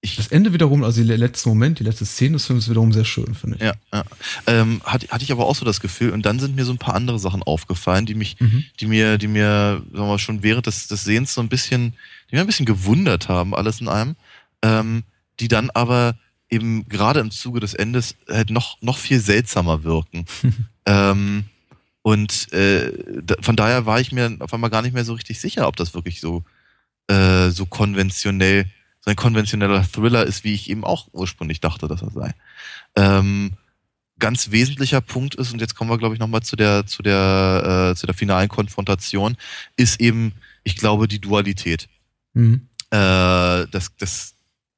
ich, 0.00 0.16
Das 0.16 0.28
Ende 0.28 0.52
wiederum, 0.52 0.84
also 0.84 1.02
der 1.02 1.16
letzte 1.16 1.48
Moment, 1.48 1.78
die 1.78 1.84
letzte 1.84 2.04
Szene 2.04 2.32
des 2.34 2.44
Films 2.46 2.68
wiederum 2.68 2.92
sehr 2.92 3.06
schön, 3.06 3.34
finde 3.34 3.56
ich. 3.56 3.62
ja, 3.62 3.72
ja. 3.92 4.04
Ähm, 4.46 4.82
hatte, 4.84 5.08
hatte 5.08 5.24
ich 5.24 5.32
aber 5.32 5.46
auch 5.46 5.54
so 5.56 5.64
das 5.64 5.80
Gefühl. 5.80 6.10
Und 6.10 6.26
dann 6.26 6.38
sind 6.40 6.56
mir 6.56 6.64
so 6.66 6.72
ein 6.72 6.78
paar 6.78 6.94
andere 6.94 7.18
Sachen 7.18 7.42
aufgefallen, 7.42 8.04
die 8.04 8.14
mich, 8.14 8.36
Mhm. 8.38 8.64
die 8.80 8.86
mir, 8.86 9.16
die 9.16 9.28
mir, 9.28 9.80
sagen 9.80 9.92
wir 9.92 10.06
mal, 10.06 10.18
schon 10.18 10.42
während 10.42 10.66
des, 10.66 10.88
des 10.88 11.04
Sehens 11.04 11.32
so 11.32 11.40
ein 11.40 11.48
bisschen, 11.48 11.94
die 12.30 12.34
mir 12.36 12.42
ein 12.42 12.46
bisschen 12.46 12.66
gewundert 12.66 13.28
haben, 13.30 13.54
alles 13.54 13.80
in 13.80 13.88
einem, 13.88 14.16
ähm, 14.62 15.04
die 15.40 15.48
dann 15.48 15.70
aber 15.70 16.16
eben 16.50 16.88
gerade 16.88 17.20
im 17.20 17.30
Zuge 17.30 17.60
des 17.60 17.74
Endes 17.74 18.14
halt 18.28 18.50
noch, 18.50 18.80
noch 18.80 18.98
viel 18.98 19.20
seltsamer 19.20 19.82
wirken. 19.84 20.26
ähm, 20.86 21.44
und 22.02 22.52
äh, 22.52 22.92
da, 23.22 23.34
von 23.40 23.56
daher 23.56 23.86
war 23.86 24.00
ich 24.00 24.12
mir 24.12 24.36
auf 24.40 24.52
einmal 24.52 24.70
gar 24.70 24.82
nicht 24.82 24.92
mehr 24.92 25.04
so 25.04 25.14
richtig 25.14 25.40
sicher, 25.40 25.66
ob 25.66 25.76
das 25.76 25.94
wirklich 25.94 26.20
so, 26.20 26.44
äh, 27.08 27.48
so 27.50 27.66
konventionell, 27.66 28.66
so 29.00 29.10
ein 29.10 29.16
konventioneller 29.16 29.82
Thriller 29.84 30.24
ist, 30.24 30.44
wie 30.44 30.54
ich 30.54 30.68
eben 30.68 30.84
auch 30.84 31.08
ursprünglich 31.12 31.60
dachte, 31.60 31.88
dass 31.88 32.02
er 32.02 32.10
sei. 32.10 32.34
Ähm, 32.94 33.52
ganz 34.18 34.50
wesentlicher 34.50 35.00
Punkt 35.00 35.34
ist, 35.34 35.52
und 35.52 35.60
jetzt 35.60 35.74
kommen 35.74 35.90
wir, 35.90 35.98
glaube 35.98 36.14
ich, 36.14 36.20
nochmal 36.20 36.42
zu 36.42 36.56
der, 36.56 36.86
zu 36.86 37.02
der, 37.02 37.90
äh, 37.92 37.96
zu 37.96 38.06
der 38.06 38.14
finalen 38.14 38.48
Konfrontation, 38.48 39.36
ist 39.76 40.00
eben, 40.00 40.32
ich 40.62 40.76
glaube, 40.76 41.08
die 41.08 41.20
Dualität 41.20 41.88
Mhm. 42.34 42.68
äh, 42.90 43.66
des, 43.68 43.94
des, 43.96 44.33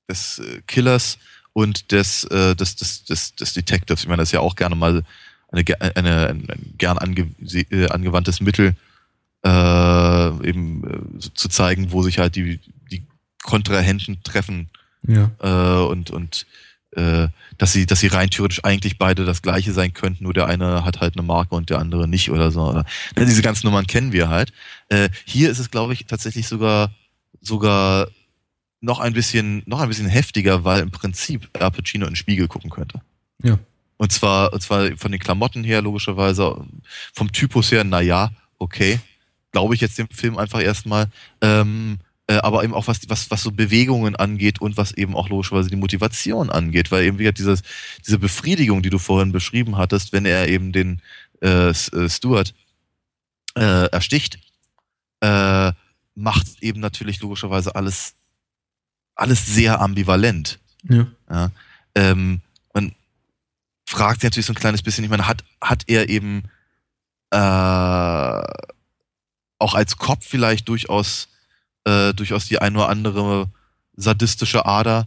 des 0.09 0.38
äh, 0.38 0.62
Killers 0.66 1.18
und 1.52 1.90
des, 1.92 2.24
äh, 2.24 2.54
des, 2.54 2.76
des, 2.76 3.04
des, 3.04 3.34
des 3.34 3.52
Detectives. 3.54 4.02
Ich 4.02 4.09
meine, 4.09 4.22
das 4.22 4.28
ist 4.28 4.32
ja 4.32 4.40
auch 4.40 4.57
gerne 4.57 4.74
mal 4.74 5.02
eine, 5.50 5.64
ge- 5.64 5.76
eine, 5.78 6.28
ein, 6.28 6.48
ein 6.50 6.74
gern 6.78 6.98
ange, 6.98 7.28
äh, 7.70 7.88
angewandtes 7.88 8.40
Mittel, 8.40 8.74
äh, 9.44 10.48
eben 10.48 11.16
äh, 11.16 11.18
zu 11.34 11.48
zeigen, 11.48 11.92
wo 11.92 12.02
sich 12.02 12.18
halt 12.18 12.36
die, 12.36 12.61
die 12.90 13.02
Kontrahenten 13.42 14.22
treffen 14.22 14.68
Ja. 15.07 15.30
äh, 15.40 15.86
und, 15.86 16.11
und 16.11 16.46
äh, 16.92 17.28
dass 17.59 17.72
sie, 17.72 17.86
dass 17.86 18.00
sie 18.00 18.09
rein 18.09 18.30
theoretisch 18.30 18.64
eigentlich 18.64 18.98
beide 18.98 19.24
das 19.24 19.40
gleiche 19.42 19.72
sein 19.72 19.92
könnten, 19.94 20.24
nur 20.24 20.34
der 20.34 20.46
eine 20.46 20.84
hat 20.84 21.00
halt 21.00 21.16
eine 21.16 21.26
Marke 21.26 21.54
und 21.54 21.70
der 21.70 21.78
andere 21.78 22.09
nicht 22.09 22.30
oder 22.30 22.50
so. 22.50 22.62
Oder, 22.62 22.84
ne, 23.16 23.24
diese 23.24 23.42
ganzen 23.42 23.66
Nummern 23.66 23.86
kennen 23.86 24.12
wir 24.12 24.28
halt. 24.28 24.52
Äh, 24.88 25.09
hier 25.24 25.50
ist 25.50 25.59
es, 25.59 25.70
glaube 25.70 25.92
ich, 25.92 26.07
tatsächlich 26.07 26.48
sogar, 26.48 26.90
sogar 27.40 28.09
noch 28.80 29.00
ein 29.00 29.12
bisschen, 29.12 29.62
noch 29.66 29.80
ein 29.80 29.88
bisschen 29.88 30.08
heftiger, 30.08 30.64
weil 30.64 30.82
im 30.82 30.90
Prinzip 30.90 31.48
Al 31.54 31.70
Pacino 31.70 32.06
in 32.06 32.12
den 32.12 32.16
Spiegel 32.16 32.48
gucken 32.48 32.70
könnte. 32.70 33.00
Ja. 33.42 33.58
Und 33.96 34.12
zwar, 34.12 34.52
und 34.52 34.62
zwar 34.62 34.96
von 34.96 35.10
den 35.10 35.20
Klamotten 35.20 35.64
her, 35.64 35.82
logischerweise, 35.82 36.64
vom 37.14 37.32
Typus 37.32 37.72
her, 37.72 37.84
na 37.84 38.00
ja, 38.00 38.30
okay. 38.58 39.00
Glaube 39.52 39.74
ich 39.74 39.80
jetzt 39.80 39.98
dem 39.98 40.08
Film 40.10 40.36
einfach 40.36 40.60
erstmal. 40.60 41.08
Ähm, 41.40 41.98
äh, 42.28 42.38
aber 42.38 42.64
eben 42.64 42.74
auch 42.74 42.88
was, 42.88 43.08
was, 43.08 43.30
was 43.30 43.42
so 43.42 43.52
Bewegungen 43.52 44.16
angeht 44.16 44.60
und 44.60 44.76
was 44.76 44.92
eben 44.92 45.14
auch 45.14 45.28
logischerweise 45.28 45.70
die 45.70 45.76
Motivation 45.76 46.50
angeht, 46.50 46.90
weil 46.90 47.04
eben 47.04 47.18
wieder 47.18 47.32
dieses, 47.32 47.62
diese 48.04 48.18
Befriedigung, 48.18 48.82
die 48.82 48.90
du 48.90 48.98
vorhin 48.98 49.32
beschrieben 49.32 49.76
hattest, 49.76 50.12
wenn 50.12 50.26
er 50.26 50.48
eben 50.48 50.72
den 50.72 51.00
äh, 51.40 51.68
äh 51.68 52.08
Stuart 52.08 52.52
äh, 53.54 53.86
ersticht, 53.90 54.38
äh, 55.20 55.72
macht 56.16 56.46
eben 56.62 56.80
natürlich 56.80 57.20
logischerweise 57.20 57.76
alles, 57.76 58.14
alles 59.16 59.46
sehr 59.46 59.80
ambivalent. 59.80 60.58
Ja. 60.84 61.06
ja 61.28 61.50
ähm, 61.94 62.40
man 62.72 62.94
fragt 63.86 64.20
sich 64.20 64.28
natürlich 64.28 64.46
so 64.46 64.52
ein 64.52 64.56
kleines 64.56 64.82
bisschen, 64.82 65.04
ich 65.04 65.10
meine, 65.10 65.26
hat, 65.26 65.44
hat 65.60 65.84
er 65.88 66.08
eben 66.08 66.44
äh, 67.30 67.36
auch 69.58 69.74
als 69.74 69.96
Kopf 69.96 70.24
vielleicht 70.26 70.68
durchaus 70.68 71.28
äh, 71.86 72.12
durchaus 72.14 72.46
die 72.46 72.58
ein 72.58 72.76
oder 72.76 72.88
andere 72.88 73.48
sadistische 73.94 74.66
Ader, 74.66 75.06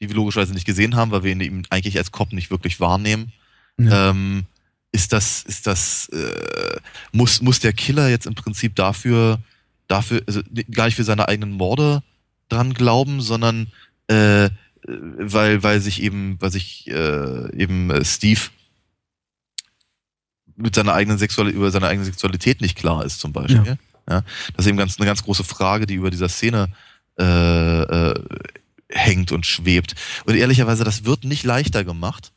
die 0.00 0.08
wir 0.08 0.16
logischerweise 0.16 0.54
nicht 0.54 0.66
gesehen 0.66 0.96
haben, 0.96 1.10
weil 1.10 1.22
wir 1.22 1.32
ihn 1.32 1.40
eben 1.40 1.62
eigentlich 1.70 1.98
als 1.98 2.10
Cop 2.10 2.32
nicht 2.32 2.50
wirklich 2.50 2.80
wahrnehmen. 2.80 3.32
Ja. 3.78 4.10
Ähm, 4.10 4.44
ist 4.92 5.12
das, 5.12 5.42
ist 5.42 5.66
das, 5.66 6.08
äh, 6.08 6.80
muss, 7.12 7.42
muss 7.42 7.60
der 7.60 7.74
Killer 7.74 8.08
jetzt 8.08 8.26
im 8.26 8.34
Prinzip 8.34 8.74
dafür, 8.74 9.38
dafür, 9.88 10.22
also 10.26 10.40
gar 10.70 10.86
nicht 10.86 10.96
für 10.96 11.04
seine 11.04 11.28
eigenen 11.28 11.52
Morde 11.52 12.02
dran 12.48 12.74
glauben, 12.74 13.20
sondern 13.20 13.68
äh, 14.08 14.50
weil, 14.86 15.62
weil 15.62 15.80
sich 15.80 16.02
eben, 16.02 16.36
weil 16.40 16.50
sich 16.50 16.88
äh, 16.88 17.56
eben 17.56 17.90
äh, 17.90 18.04
Steve 18.04 18.40
mit 20.56 20.74
seiner 20.74 20.94
eigenen 20.94 21.18
Sexualität, 21.18 21.56
über 21.56 21.70
seine 21.70 21.88
eigene 21.88 22.04
Sexualität 22.04 22.60
nicht 22.60 22.76
klar 22.76 23.04
ist, 23.04 23.20
zum 23.20 23.32
Beispiel. 23.32 23.64
Ja. 23.66 23.76
Ja, 24.08 24.22
das 24.54 24.64
ist 24.64 24.68
eben 24.68 24.78
ganz, 24.78 24.98
eine 24.98 25.06
ganz 25.06 25.24
große 25.24 25.42
Frage, 25.42 25.86
die 25.86 25.94
über 25.94 26.10
dieser 26.10 26.28
Szene 26.28 26.68
äh, 27.18 27.24
äh, 27.82 28.14
hängt 28.88 29.32
und 29.32 29.46
schwebt. 29.46 29.96
Und 30.26 30.36
ehrlicherweise, 30.36 30.84
das 30.84 31.04
wird 31.04 31.24
nicht 31.24 31.42
leichter 31.44 31.82
gemacht. 31.82 32.32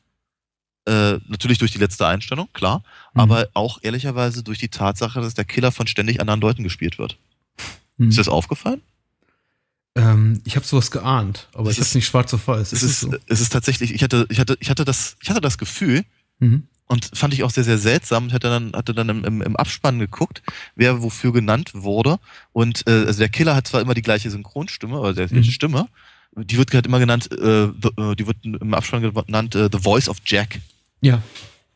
Äh, 0.85 1.19
natürlich 1.27 1.59
durch 1.59 1.71
die 1.71 1.77
letzte 1.77 2.07
Einstellung, 2.07 2.49
klar, 2.53 2.81
mhm. 3.13 3.21
aber 3.21 3.47
auch 3.53 3.79
ehrlicherweise 3.83 4.41
durch 4.41 4.57
die 4.57 4.69
Tatsache, 4.69 5.21
dass 5.21 5.35
der 5.35 5.45
Killer 5.45 5.71
von 5.71 5.85
ständig 5.85 6.19
anderen 6.19 6.41
Leuten 6.41 6.63
gespielt 6.63 6.97
wird. 6.97 7.17
Mhm. 7.97 8.09
Ist 8.09 8.17
das 8.17 8.29
aufgefallen? 8.29 8.81
Ähm, 9.99 10.41
ich 10.45 10.55
habe 10.55 10.65
sowas 10.65 10.91
geahnt, 10.91 11.47
aber 11.53 11.69
es 11.69 11.77
ist 11.77 11.95
nicht 11.95 12.05
schwarz 12.05 12.33
auf 12.33 12.47
weiß. 12.47 12.73
Es 12.73 12.83
ist, 12.83 12.91
ist 12.91 12.99
so? 13.01 13.15
es 13.27 13.41
ist 13.41 13.51
tatsächlich, 13.51 13.93
ich 13.93 14.03
hatte, 14.03 14.25
ich 14.29 14.39
hatte, 14.39 14.57
ich 14.59 14.69
hatte 14.69 14.85
das, 14.85 15.17
ich 15.21 15.29
hatte 15.29 15.41
das 15.41 15.57
Gefühl, 15.57 16.03
mhm. 16.39 16.63
Und 16.91 17.11
fand 17.13 17.35
ich 17.35 17.43
auch 17.43 17.51
sehr, 17.51 17.63
sehr 17.63 17.77
seltsam. 17.77 18.27
Ich 18.27 18.33
hatte 18.33 18.49
dann, 18.49 18.73
hatte 18.73 18.95
dann 18.95 19.09
im, 19.09 19.23
im, 19.23 19.41
im 19.43 19.55
Abspann 19.55 19.99
geguckt, 19.99 20.41
wer 20.75 21.03
wofür 21.03 21.31
genannt 21.31 21.69
wurde. 21.75 22.17
Und 22.51 22.87
äh, 22.87 23.05
also 23.05 23.19
der 23.19 23.29
Killer 23.29 23.55
hat 23.55 23.67
zwar 23.67 23.81
immer 23.81 23.93
die 23.93 24.01
gleiche 24.01 24.31
Synchronstimme, 24.31 24.99
oder 24.99 25.13
die 25.13 25.27
gleiche 25.27 25.35
mhm. 25.35 25.43
Stimme. 25.43 25.87
Die 26.35 26.57
wird 26.57 26.73
halt 26.73 26.87
immer 26.87 26.97
genannt, 26.97 27.31
äh, 27.31 27.67
the, 27.79 27.89
äh, 27.95 28.15
die 28.15 28.25
wird 28.25 28.37
im 28.43 28.73
Abspann 28.73 29.03
genannt 29.03 29.53
äh, 29.53 29.69
The 29.71 29.77
Voice 29.77 30.09
of 30.09 30.17
Jack. 30.25 30.61
Ja. 31.01 31.21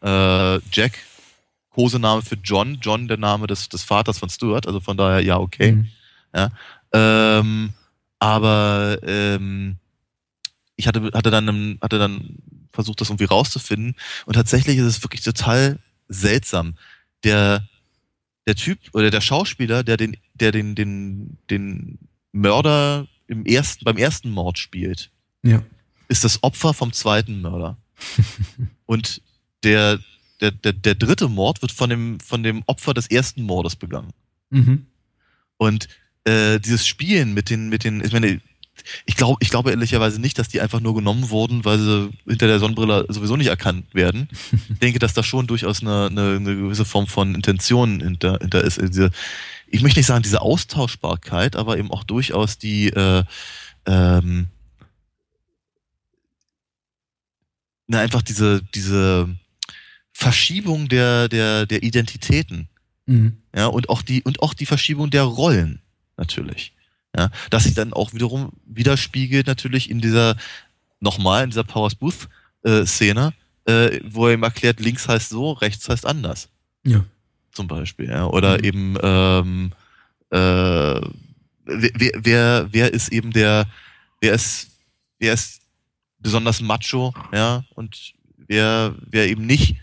Äh, 0.01 0.59
Jack, 0.71 0.93
Kosename 1.69 2.23
für 2.23 2.37
John. 2.43 2.79
John, 2.81 3.07
der 3.07 3.17
Name 3.17 3.45
des, 3.45 3.69
des 3.69 3.83
Vaters 3.83 4.17
von 4.17 4.31
Stuart. 4.31 4.65
Also 4.65 4.79
von 4.79 4.97
daher, 4.97 5.19
ja, 5.19 5.37
okay. 5.37 5.73
Mhm. 5.73 5.87
Ja. 6.33 6.49
Ähm, 6.91 7.73
aber 8.23 8.99
ähm, 9.03 9.75
ich 10.77 10.87
hatte, 10.87 11.11
hatte 11.13 11.29
dann, 11.29 11.77
hatte 11.81 11.99
dann 11.99 12.37
versucht, 12.71 13.01
das 13.01 13.09
irgendwie 13.09 13.25
rauszufinden. 13.25 13.95
Und 14.25 14.35
tatsächlich 14.35 14.77
ist 14.77 14.85
es 14.85 15.03
wirklich 15.03 15.23
total 15.23 15.77
seltsam. 16.07 16.75
Der, 17.25 17.67
der 18.47 18.55
Typ 18.55 18.79
oder 18.93 19.11
der 19.11 19.19
Schauspieler, 19.19 19.83
der 19.83 19.97
den, 19.97 20.15
der 20.35 20.53
den, 20.53 20.73
den, 20.73 21.37
den 21.49 21.99
Mörder 22.31 23.07
im 23.27 23.45
ersten, 23.45 23.83
beim 23.83 23.97
ersten 23.97 24.31
Mord 24.31 24.57
spielt, 24.57 25.11
ja. 25.41 25.61
ist 26.07 26.23
das 26.23 26.43
Opfer 26.43 26.73
vom 26.73 26.93
zweiten 26.93 27.41
Mörder. 27.41 27.77
Und 28.85 29.21
der, 29.65 29.99
der, 30.39 30.51
der, 30.51 30.71
der 30.71 30.95
dritte 30.95 31.27
Mord 31.27 31.61
wird 31.61 31.73
von 31.73 31.89
dem, 31.89 32.21
von 32.21 32.41
dem 32.41 32.63
Opfer 32.67 32.93
des 32.93 33.07
ersten 33.07 33.43
Mordes 33.43 33.75
begangen. 33.75 34.13
Mhm. 34.49 34.85
Und 35.57 35.89
äh, 36.25 36.59
dieses 36.59 36.87
Spielen 36.87 37.33
mit 37.33 37.49
den, 37.49 37.69
mit 37.69 37.83
den, 37.83 38.03
ich 38.03 38.11
meine, 38.11 38.41
ich 39.05 39.15
glaube, 39.15 39.37
ich 39.41 39.49
glaube 39.49 39.71
ehrlicherweise 39.71 40.19
nicht, 40.19 40.39
dass 40.39 40.47
die 40.47 40.61
einfach 40.61 40.79
nur 40.79 40.95
genommen 40.95 41.29
wurden, 41.29 41.63
weil 41.63 41.79
sie 41.79 42.09
hinter 42.27 42.47
der 42.47 42.59
Sonnenbrille 42.59 43.05
sowieso 43.09 43.35
nicht 43.37 43.47
erkannt 43.47 43.93
werden. 43.93 44.27
ich 44.69 44.79
denke, 44.79 44.99
dass 44.99 45.13
da 45.13 45.23
schon 45.23 45.47
durchaus 45.47 45.81
eine, 45.81 46.07
eine, 46.07 46.35
eine 46.35 46.55
gewisse 46.55 46.85
Form 46.85 47.07
von 47.07 47.35
Intention 47.35 48.01
hinter, 48.01 48.39
hinter 48.41 48.63
ist. 48.63 48.81
Diese, 48.81 49.11
ich 49.67 49.81
möchte 49.81 49.99
nicht 49.99 50.07
sagen 50.07 50.23
diese 50.23 50.41
Austauschbarkeit, 50.41 51.55
aber 51.55 51.77
eben 51.77 51.91
auch 51.91 52.03
durchaus 52.03 52.57
die 52.57 52.87
äh, 52.87 53.23
ähm, 53.85 54.47
na, 57.87 57.99
einfach 57.99 58.21
diese, 58.21 58.61
diese 58.73 59.29
Verschiebung 60.11 60.89
der, 60.89 61.29
der, 61.29 61.65
der 61.65 61.83
Identitäten. 61.83 62.67
Mhm. 63.05 63.37
Ja, 63.55 63.67
und 63.67 63.89
auch 63.89 64.01
die, 64.01 64.23
und 64.23 64.41
auch 64.41 64.53
die 64.53 64.65
Verschiebung 64.65 65.09
der 65.09 65.23
Rollen, 65.23 65.82
natürlich. 66.17 66.73
Ja, 67.15 67.29
das 67.51 67.65
sich 67.65 67.75
dann 67.75 67.93
auch 67.93 68.13
wiederum 68.13 68.53
widerspiegelt 68.65 69.45
natürlich 69.45 69.89
in 69.89 70.01
dieser, 70.01 70.35
nochmal 70.99 71.43
in 71.43 71.51
dieser 71.51 71.63
Powers 71.63 71.93
Booth 71.93 72.27
äh, 72.63 72.85
Szene, 72.85 73.33
äh, 73.65 73.99
wo 74.03 74.27
er 74.27 74.33
ihm 74.33 74.43
erklärt, 74.43 74.79
links 74.79 75.07
heißt 75.07 75.29
so, 75.29 75.51
rechts 75.51 75.87
heißt 75.87 76.05
anders. 76.05 76.49
Ja. 76.83 77.05
Zum 77.51 77.67
Beispiel, 77.67 78.09
ja. 78.09 78.25
Oder 78.25 78.57
mhm. 78.57 78.63
eben, 78.63 78.97
ähm, 79.03 79.71
äh, 80.31 81.01
wer, 81.65 82.11
wer, 82.15 82.67
wer 82.71 82.93
ist 82.93 83.09
eben 83.09 83.31
der, 83.31 83.67
wer 84.19 84.33
ist, 84.33 84.69
wer 85.19 85.33
ist 85.33 85.61
besonders 86.17 86.61
macho, 86.61 87.13
ja, 87.31 87.63
und 87.75 88.13
wer, 88.37 88.95
wer 89.05 89.27
eben 89.27 89.45
nicht, 89.45 89.75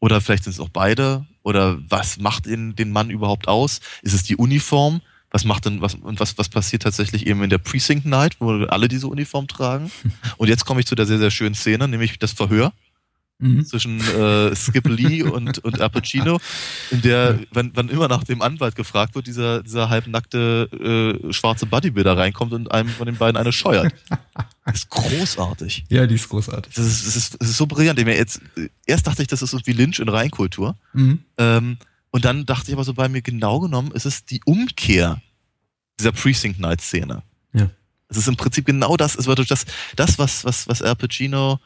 oder 0.00 0.20
vielleicht 0.20 0.44
sind 0.44 0.52
es 0.52 0.60
auch 0.60 0.68
beide, 0.68 1.26
oder 1.42 1.78
was 1.88 2.18
macht 2.18 2.46
ihn, 2.46 2.74
den 2.74 2.90
Mann 2.90 3.08
überhaupt 3.08 3.48
aus? 3.48 3.80
Ist 4.02 4.12
es 4.12 4.24
die 4.24 4.36
Uniform? 4.36 5.00
Was 5.36 5.44
macht 5.44 5.66
denn, 5.66 5.82
was, 5.82 5.96
und 5.96 6.18
was, 6.18 6.38
was 6.38 6.48
passiert 6.48 6.84
tatsächlich 6.84 7.26
eben 7.26 7.42
in 7.42 7.50
der 7.50 7.58
Precinct 7.58 8.06
Night, 8.06 8.36
wo 8.38 8.64
alle 8.64 8.88
diese 8.88 9.06
Uniform 9.06 9.46
tragen. 9.46 9.90
Und 10.38 10.48
jetzt 10.48 10.64
komme 10.64 10.80
ich 10.80 10.86
zu 10.86 10.94
der 10.94 11.04
sehr, 11.04 11.18
sehr 11.18 11.30
schönen 11.30 11.54
Szene, 11.54 11.88
nämlich 11.88 12.18
das 12.18 12.32
Verhör. 12.32 12.72
Mhm. 13.38 13.66
zwischen 13.66 14.00
äh, 14.00 14.56
Skip 14.56 14.88
Lee 14.88 15.22
und, 15.36 15.58
und 15.58 15.78
Al 15.78 15.90
Pacino, 15.90 16.40
in 16.90 17.02
der, 17.02 17.38
wenn, 17.52 17.76
wenn 17.76 17.90
immer 17.90 18.08
nach 18.08 18.24
dem 18.24 18.40
Anwalt 18.40 18.76
gefragt 18.76 19.14
wird, 19.14 19.26
dieser, 19.26 19.62
dieser 19.62 19.90
halbnackte 19.90 21.20
äh, 21.28 21.32
schwarze 21.34 21.66
Bodybuilder 21.66 22.16
reinkommt 22.16 22.54
und 22.54 22.72
einem 22.72 22.88
von 22.88 23.04
den 23.04 23.16
beiden 23.16 23.36
eine 23.36 23.52
scheuert. 23.52 23.92
Das 24.64 24.76
ist 24.76 24.90
großartig. 24.90 25.84
Ja, 25.90 26.06
die 26.06 26.16
ist 26.16 26.28
großartig. 26.28 26.74
Das 26.74 26.84
ist, 26.84 27.06
das 27.06 27.14
ist, 27.14 27.40
das 27.40 27.50
ist 27.50 27.56
so 27.56 27.66
brillant. 27.66 28.00
Jetzt, 28.00 28.40
erst 28.84 29.06
dachte 29.06 29.22
ich, 29.22 29.28
das 29.28 29.42
ist 29.42 29.52
irgendwie 29.52 29.74
Lynch 29.74 30.00
in 30.00 30.08
Reinkultur. 30.08 30.74
Mhm. 30.92 31.20
Ähm, 31.38 31.76
und 32.10 32.24
dann 32.24 32.46
dachte 32.46 32.70
ich 32.70 32.74
aber 32.74 32.82
so 32.82 32.94
bei 32.94 33.10
mir, 33.10 33.20
genau 33.20 33.60
genommen, 33.60 33.92
ist 33.92 34.06
es 34.06 34.24
die 34.24 34.40
Umkehr 34.46 35.20
dieser 35.98 36.12
Precinct 36.12 36.58
Night 36.60 36.80
Szene. 36.80 37.22
Ja. 37.52 37.70
Es 38.08 38.16
ist 38.16 38.28
im 38.28 38.36
Prinzip 38.36 38.66
genau 38.66 38.96
das, 38.96 39.16
es 39.16 39.26
wird 39.26 39.50
das, 39.50 39.66
das, 39.96 40.18
was, 40.18 40.44
was, 40.44 40.68
was 40.68 40.82
Al 40.82 40.96
Pacino 40.96 41.60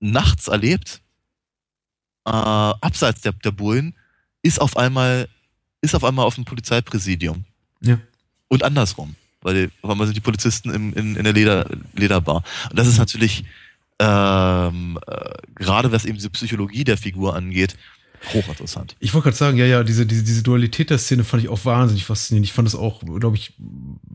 nachts 0.00 0.48
erlebt, 0.48 1.00
äh, 2.24 2.30
abseits 2.30 3.20
der, 3.20 3.32
der 3.32 3.50
Bullen, 3.50 3.94
ist 4.42 4.60
auf 4.60 4.76
einmal, 4.76 5.28
ist 5.80 5.94
auf 5.94 6.04
einmal 6.04 6.26
auf 6.26 6.34
dem 6.34 6.44
Polizeipräsidium. 6.44 7.44
Ja. 7.80 7.98
Und 8.48 8.62
andersrum. 8.64 9.14
Weil 9.40 9.70
auf 9.82 9.90
einmal 9.90 10.06
sind 10.06 10.16
die 10.16 10.20
Polizisten 10.20 10.70
im, 10.70 10.92
in, 10.94 11.16
in 11.16 11.24
der 11.24 11.32
Leder, 11.32 11.68
Lederbar. 11.94 12.44
Und 12.70 12.78
das 12.78 12.86
ist 12.86 12.98
natürlich, 12.98 13.44
ähm, 13.98 14.98
äh, 15.06 15.30
gerade 15.54 15.90
was 15.90 16.04
eben 16.04 16.16
diese 16.16 16.30
Psychologie 16.30 16.84
der 16.84 16.96
Figur 16.96 17.34
angeht, 17.34 17.76
hochinteressant. 18.32 18.96
Ich 19.00 19.14
wollte 19.14 19.24
gerade 19.24 19.36
sagen, 19.36 19.58
ja, 19.58 19.66
ja, 19.66 19.82
diese, 19.84 20.06
diese, 20.06 20.22
diese 20.22 20.42
Dualität 20.42 20.90
der 20.90 20.98
Szene 20.98 21.24
fand 21.24 21.42
ich 21.42 21.48
auch 21.48 21.64
wahnsinnig 21.64 22.04
faszinierend. 22.04 22.46
Ich 22.46 22.52
fand 22.52 22.68
es 22.68 22.74
auch, 22.74 23.02
glaube 23.18 23.36
ich, 23.36 23.54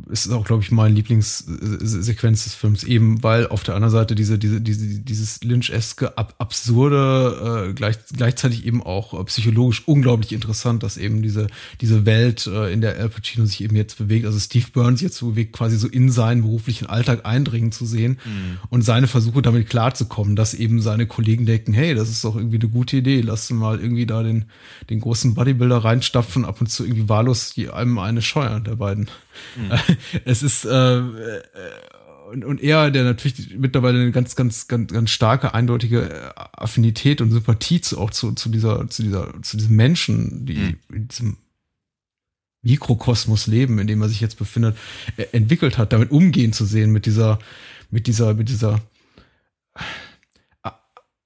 ist 0.09 0.31
auch, 0.31 0.45
glaube 0.45 0.63
ich, 0.63 0.71
mein 0.71 0.95
Lieblingssequenz 0.95 2.43
des 2.45 2.53
Films, 2.53 2.83
eben 2.83 3.23
weil 3.23 3.47
auf 3.47 3.63
der 3.63 3.75
anderen 3.75 3.91
Seite 3.91 4.15
diese, 4.15 4.37
diese, 4.39 4.61
diese, 4.61 4.99
dieses 4.99 5.43
Lynch-eske, 5.43 6.17
ab, 6.17 6.35
absurde, 6.37 7.69
äh, 7.69 7.73
gleich, 7.73 7.97
gleichzeitig 8.15 8.65
eben 8.65 8.81
auch 8.81 9.19
äh, 9.19 9.23
psychologisch 9.25 9.83
unglaublich 9.87 10.31
interessant, 10.31 10.83
dass 10.83 10.97
eben 10.97 11.21
diese, 11.21 11.47
diese 11.81 12.05
Welt, 12.05 12.47
äh, 12.47 12.71
in 12.71 12.81
der 12.81 12.97
Al 12.97 13.09
Pacino 13.09 13.45
sich 13.45 13.61
eben 13.61 13.75
jetzt 13.75 13.97
bewegt, 13.97 14.25
also 14.25 14.39
Steve 14.39 14.65
Burns 14.71 15.01
jetzt 15.01 15.17
so 15.17 15.31
bewegt, 15.31 15.53
quasi 15.53 15.77
so 15.77 15.87
in 15.87 16.09
seinen 16.09 16.41
beruflichen 16.41 16.87
Alltag 16.87 17.25
eindringen 17.25 17.71
zu 17.71 17.85
sehen 17.85 18.19
mhm. 18.23 18.59
und 18.69 18.83
seine 18.83 19.07
Versuche 19.07 19.41
damit 19.41 19.69
klarzukommen, 19.69 20.35
dass 20.35 20.53
eben 20.53 20.81
seine 20.81 21.07
Kollegen 21.07 21.45
denken, 21.45 21.73
hey, 21.73 21.95
das 21.95 22.09
ist 22.09 22.23
doch 22.23 22.35
irgendwie 22.35 22.59
eine 22.59 22.69
gute 22.69 22.97
Idee, 22.97 23.21
lass 23.21 23.49
mal 23.49 23.79
irgendwie 23.79 23.96
irgendwie 23.97 24.05
da 24.05 24.23
den, 24.23 24.45
den 24.89 24.99
großen 24.99 25.33
Bodybuilder 25.33 25.77
reinstapfen 25.77 26.43
und 26.43 26.49
ab 26.49 26.61
und 26.61 26.67
zu 26.67 26.83
irgendwie 26.83 27.09
wahllos 27.09 27.53
die 27.53 27.69
einem 27.69 27.97
eine 27.97 28.21
scheuern, 28.21 28.63
der 28.63 28.75
beiden. 28.75 29.09
Mhm. 29.55 29.71
Es 30.25 30.43
ist, 30.43 30.65
äh, 30.65 30.97
äh, 30.99 31.41
und, 32.31 32.43
und 32.43 32.61
er, 32.61 32.91
der 32.91 33.03
natürlich 33.03 33.55
mittlerweile 33.57 34.01
eine 34.01 34.11
ganz, 34.11 34.35
ganz, 34.35 34.67
ganz, 34.67 34.91
ganz 34.91 35.09
starke, 35.09 35.53
eindeutige 35.53 36.09
äh, 36.09 36.31
Affinität 36.35 37.21
und 37.21 37.31
Sympathie 37.31 37.81
zu, 37.81 37.97
auch 37.97 38.11
zu, 38.11 38.33
zu 38.33 38.49
dieser, 38.49 38.87
zu 38.89 39.03
dieser, 39.03 39.33
zu 39.41 39.57
diesem 39.57 39.75
Menschen, 39.75 40.45
die 40.45 40.57
mhm. 40.57 40.77
in 40.93 41.07
diesem 41.07 41.37
Mikrokosmos 42.63 43.47
leben, 43.47 43.79
in 43.79 43.87
dem 43.87 44.01
er 44.01 44.09
sich 44.09 44.19
jetzt 44.19 44.37
befindet, 44.37 44.77
äh, 45.15 45.25
entwickelt 45.31 45.77
hat, 45.77 45.93
damit 45.93 46.11
umgehen 46.11 46.53
zu 46.53 46.65
sehen, 46.65 46.91
mit 46.91 47.05
dieser, 47.05 47.39
mit 47.89 48.07
dieser, 48.07 48.33
mit 48.33 48.49
dieser 48.49 48.81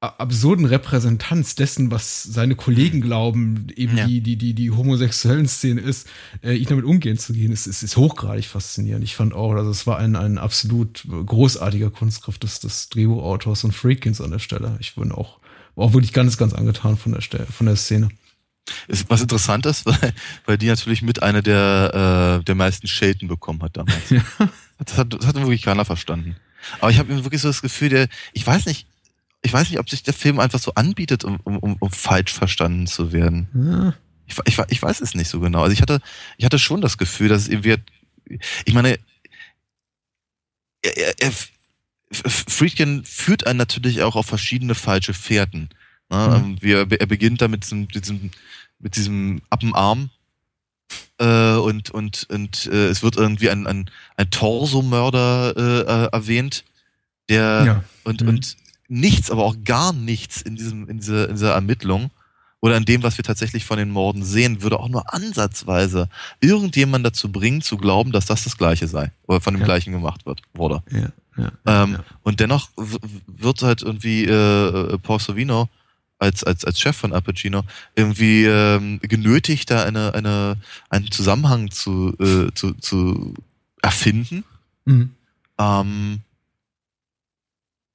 absurden 0.02 0.66
Repräsentanz 0.66 1.54
dessen, 1.54 1.92
was 1.92 2.24
seine 2.24 2.56
Kollegen 2.56 3.02
glauben, 3.02 3.68
eben 3.76 3.98
ja. 3.98 4.08
die, 4.08 4.22
die, 4.22 4.36
die, 4.36 4.54
die 4.56 4.72
homosexuellen 4.72 5.48
Szene 5.48 5.82
ist, 5.82 6.08
äh, 6.44 6.54
ich 6.54 6.68
damit 6.68 6.86
umgehen 6.86 7.20
zu 7.20 7.34
gehen, 7.34 7.52
ist, 7.52 7.68
ist, 7.68 7.84
ist 7.84 7.98
hochgradig 7.98 8.48
faszinierend. 8.48 9.04
Ich 9.04 9.16
fand 9.16 9.34
auch, 9.34 9.54
also 9.54 9.70
es 9.70 9.86
war 9.86 10.00
ein, 10.00 10.16
ein 10.16 10.40
absolut 10.40 11.06
großartiger 11.08 11.92
Kunstgriff 11.92 12.40
des, 12.40 12.60
des 12.60 12.90
Drehbuchautors 12.90 13.64
und 13.64 13.74
Freakins 13.74 14.22
an 14.22 14.32
der 14.32 14.40
Stelle. 14.40 14.76
Ich 14.80 14.96
bin 14.96 15.12
auch, 15.12 15.38
war 15.76 15.86
auch 15.86 15.94
wirklich 15.94 16.14
ganz, 16.14 16.36
ganz 16.36 16.54
angetan 16.54 16.98
von 16.98 17.12
der 17.12 17.22
Stelle, 17.22 17.46
von 17.46 17.68
der 17.68 17.76
Szene. 17.76 18.10
Ist 18.88 19.08
was 19.08 19.22
interessant 19.22 19.68
ist, 19.68 19.86
weil, 19.86 20.14
weil 20.48 20.58
die 20.58 20.68
natürlich 20.68 21.04
mit 21.04 21.22
einer 21.22 21.44
der, 21.44 22.40
äh, 22.40 22.44
der 22.44 22.56
meisten 22.56 22.88
Shaden 22.88 23.28
bekommen 23.28 23.62
hat 23.62 23.78
damals. 23.78 23.98
Ja. 24.10 24.24
Das, 24.84 24.98
hat, 24.98 25.14
das 25.14 25.28
hat 25.28 25.36
wirklich 25.36 25.62
keiner 25.62 25.86
verstanden. 25.86 26.38
Aber 26.80 26.90
ich 26.90 26.98
habe 26.98 27.24
wirklich 27.24 27.42
so 27.42 27.50
das 27.50 27.62
Gefühl, 27.62 27.90
der, 27.90 28.08
ich 28.34 28.48
weiß 28.48 28.66
nicht, 28.66 28.88
ich 29.42 29.54
weiß 29.54 29.70
nicht, 29.70 29.80
ob 29.80 29.90
sich 29.90 30.04
der 30.04 30.14
Film 30.14 30.40
einfach 30.40 30.60
so 30.60 30.74
anbietet, 30.76 31.24
um, 31.24 31.40
um, 31.44 31.76
um 31.80 31.92
falsch 31.92 32.34
verstanden 32.34 32.88
zu 32.88 33.12
werden. 33.12 33.48
Ja. 33.54 33.96
Ich, 34.28 34.38
ich, 34.46 34.66
ich 34.70 34.82
weiß 34.82 35.02
es 35.02 35.16
nicht 35.16 35.30
so 35.30 35.40
genau. 35.40 35.62
Also 35.62 35.74
ich 35.74 35.82
hatte, 35.82 36.00
ich 36.38 36.46
hatte 36.46 36.60
schon 36.60 36.82
das 36.82 36.98
Gefühl, 36.98 37.30
dass 37.30 37.44
es 37.44 37.50
irgendwie, 37.50 37.76
ich 38.66 38.74
meine, 38.74 39.00
er, 40.84 40.98
er, 40.98 41.14
er, 41.20 41.32
Friedkin 42.12 43.04
führt 43.06 43.48
einen 43.48 43.58
natürlich 43.58 44.02
auch 44.02 44.16
auf 44.16 44.26
verschiedene 44.26 44.76
falsche 44.76 45.14
Fährten. 45.14 45.70
Ne? 46.10 46.44
Mhm. 46.46 46.62
Wir, 46.62 46.92
er 46.92 47.06
beginnt 47.08 47.42
da 47.42 47.48
mit 47.48 47.64
diesem, 47.64 47.88
diesem, 47.88 48.32
mit 48.80 48.96
diesem 48.96 49.42
Appenarm 49.50 50.10
äh, 51.18 51.56
und, 51.56 51.90
und, 51.90 52.28
und 52.30 52.68
äh, 52.68 52.88
es 52.88 53.02
wird 53.02 53.16
irgendwie 53.16 53.50
ein, 53.50 53.66
ein, 53.66 53.90
ein 54.18 54.30
Torsomörder 54.30 55.56
äh, 55.56 56.16
erwähnt, 56.16 56.64
der 57.30 57.64
ja. 57.66 57.84
und, 58.04 58.22
mhm. 58.22 58.30
und 58.30 58.58
nichts, 58.92 59.32
aber 59.32 59.46
auch 59.46 59.56
gar 59.64 59.94
nichts 59.94 60.42
in 60.42 60.56
diesem, 60.56 60.90
in 60.90 60.98
dieser, 60.98 61.30
in 61.30 61.36
dieser 61.36 61.54
Ermittlung 61.54 62.12
oder 62.60 62.76
in 62.78 62.86
dem, 62.86 63.04
was 63.04 63.18
wir 63.18 63.24
tatsächlich 63.24 63.66
von 63.66 63.78
den 63.78 63.90
Morden 63.90 64.24
sehen, 64.24 64.62
würde 64.62 64.80
auch 64.80 64.90
nur 64.90 65.14
ansatzweise 65.14 66.10
irgendjemand 66.42 67.06
dazu 67.06 67.32
bringen, 67.32 67.62
zu 67.62 67.78
glauben, 67.78 68.12
dass 68.12 68.26
das 68.26 68.44
das 68.44 68.58
Gleiche 68.58 68.88
sei 68.88 69.12
oder 69.28 69.40
von 69.40 69.54
dem 69.54 69.62
ja. 69.62 69.66
Gleichen 69.66 69.94
gemacht 69.94 70.26
wird, 70.26 70.42
wurde. 70.54 70.84
Ja, 70.92 71.10
ja, 71.38 71.84
ähm. 71.84 72.00
Und 72.24 72.40
dennoch 72.42 72.70
wird 72.76 73.62
halt 73.64 73.82
irgendwie 73.82 74.26
äh, 74.26 74.98
Paul 75.00 75.20
Sorvino 75.20 75.70
als, 76.20 76.44
als, 76.44 76.66
als 76.66 76.80
Chef 76.80 76.96
von 76.96 77.14
Appuccino 77.14 77.64
irgendwie 77.96 78.44
ähm, 78.44 79.00
genötigt, 79.02 79.72
da 79.72 79.86
eine, 79.86 80.14
eine, 80.14 80.58
einen 80.90 81.10
Zusammenhang 81.10 81.72
zu, 81.72 82.14
äh, 82.20 82.54
zu, 82.54 82.74
zu 82.74 83.34
erfinden. 83.82 84.44
Mhm. 84.86 85.16
Ähm, 85.58 86.20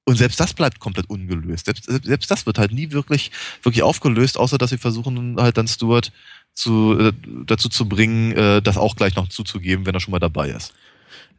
und 0.07 0.15
selbst 0.15 0.39
das 0.39 0.53
bleibt 0.53 0.79
komplett 0.79 1.09
ungelöst. 1.09 1.65
Selbst, 1.65 1.83
selbst 1.83 2.31
das 2.31 2.45
wird 2.45 2.57
halt 2.57 2.71
nie 2.71 2.91
wirklich, 2.91 3.29
wirklich 3.61 3.83
aufgelöst, 3.83 4.37
außer 4.37 4.57
dass 4.57 4.69
sie 4.69 4.77
versuchen 4.77 5.35
halt 5.35 5.57
dann 5.57 5.67
Stuart 5.67 6.13
zu, 6.53 6.97
äh, 6.97 7.13
dazu 7.45 7.67
zu 7.67 7.89
bringen, 7.89 8.31
äh, 8.31 8.61
das 8.61 8.77
auch 8.77 8.95
gleich 8.95 9.17
noch 9.17 9.27
zuzugeben, 9.27 9.85
wenn 9.85 9.93
er 9.93 9.99
schon 9.99 10.13
mal 10.13 10.19
dabei 10.19 10.49
ist. 10.51 10.73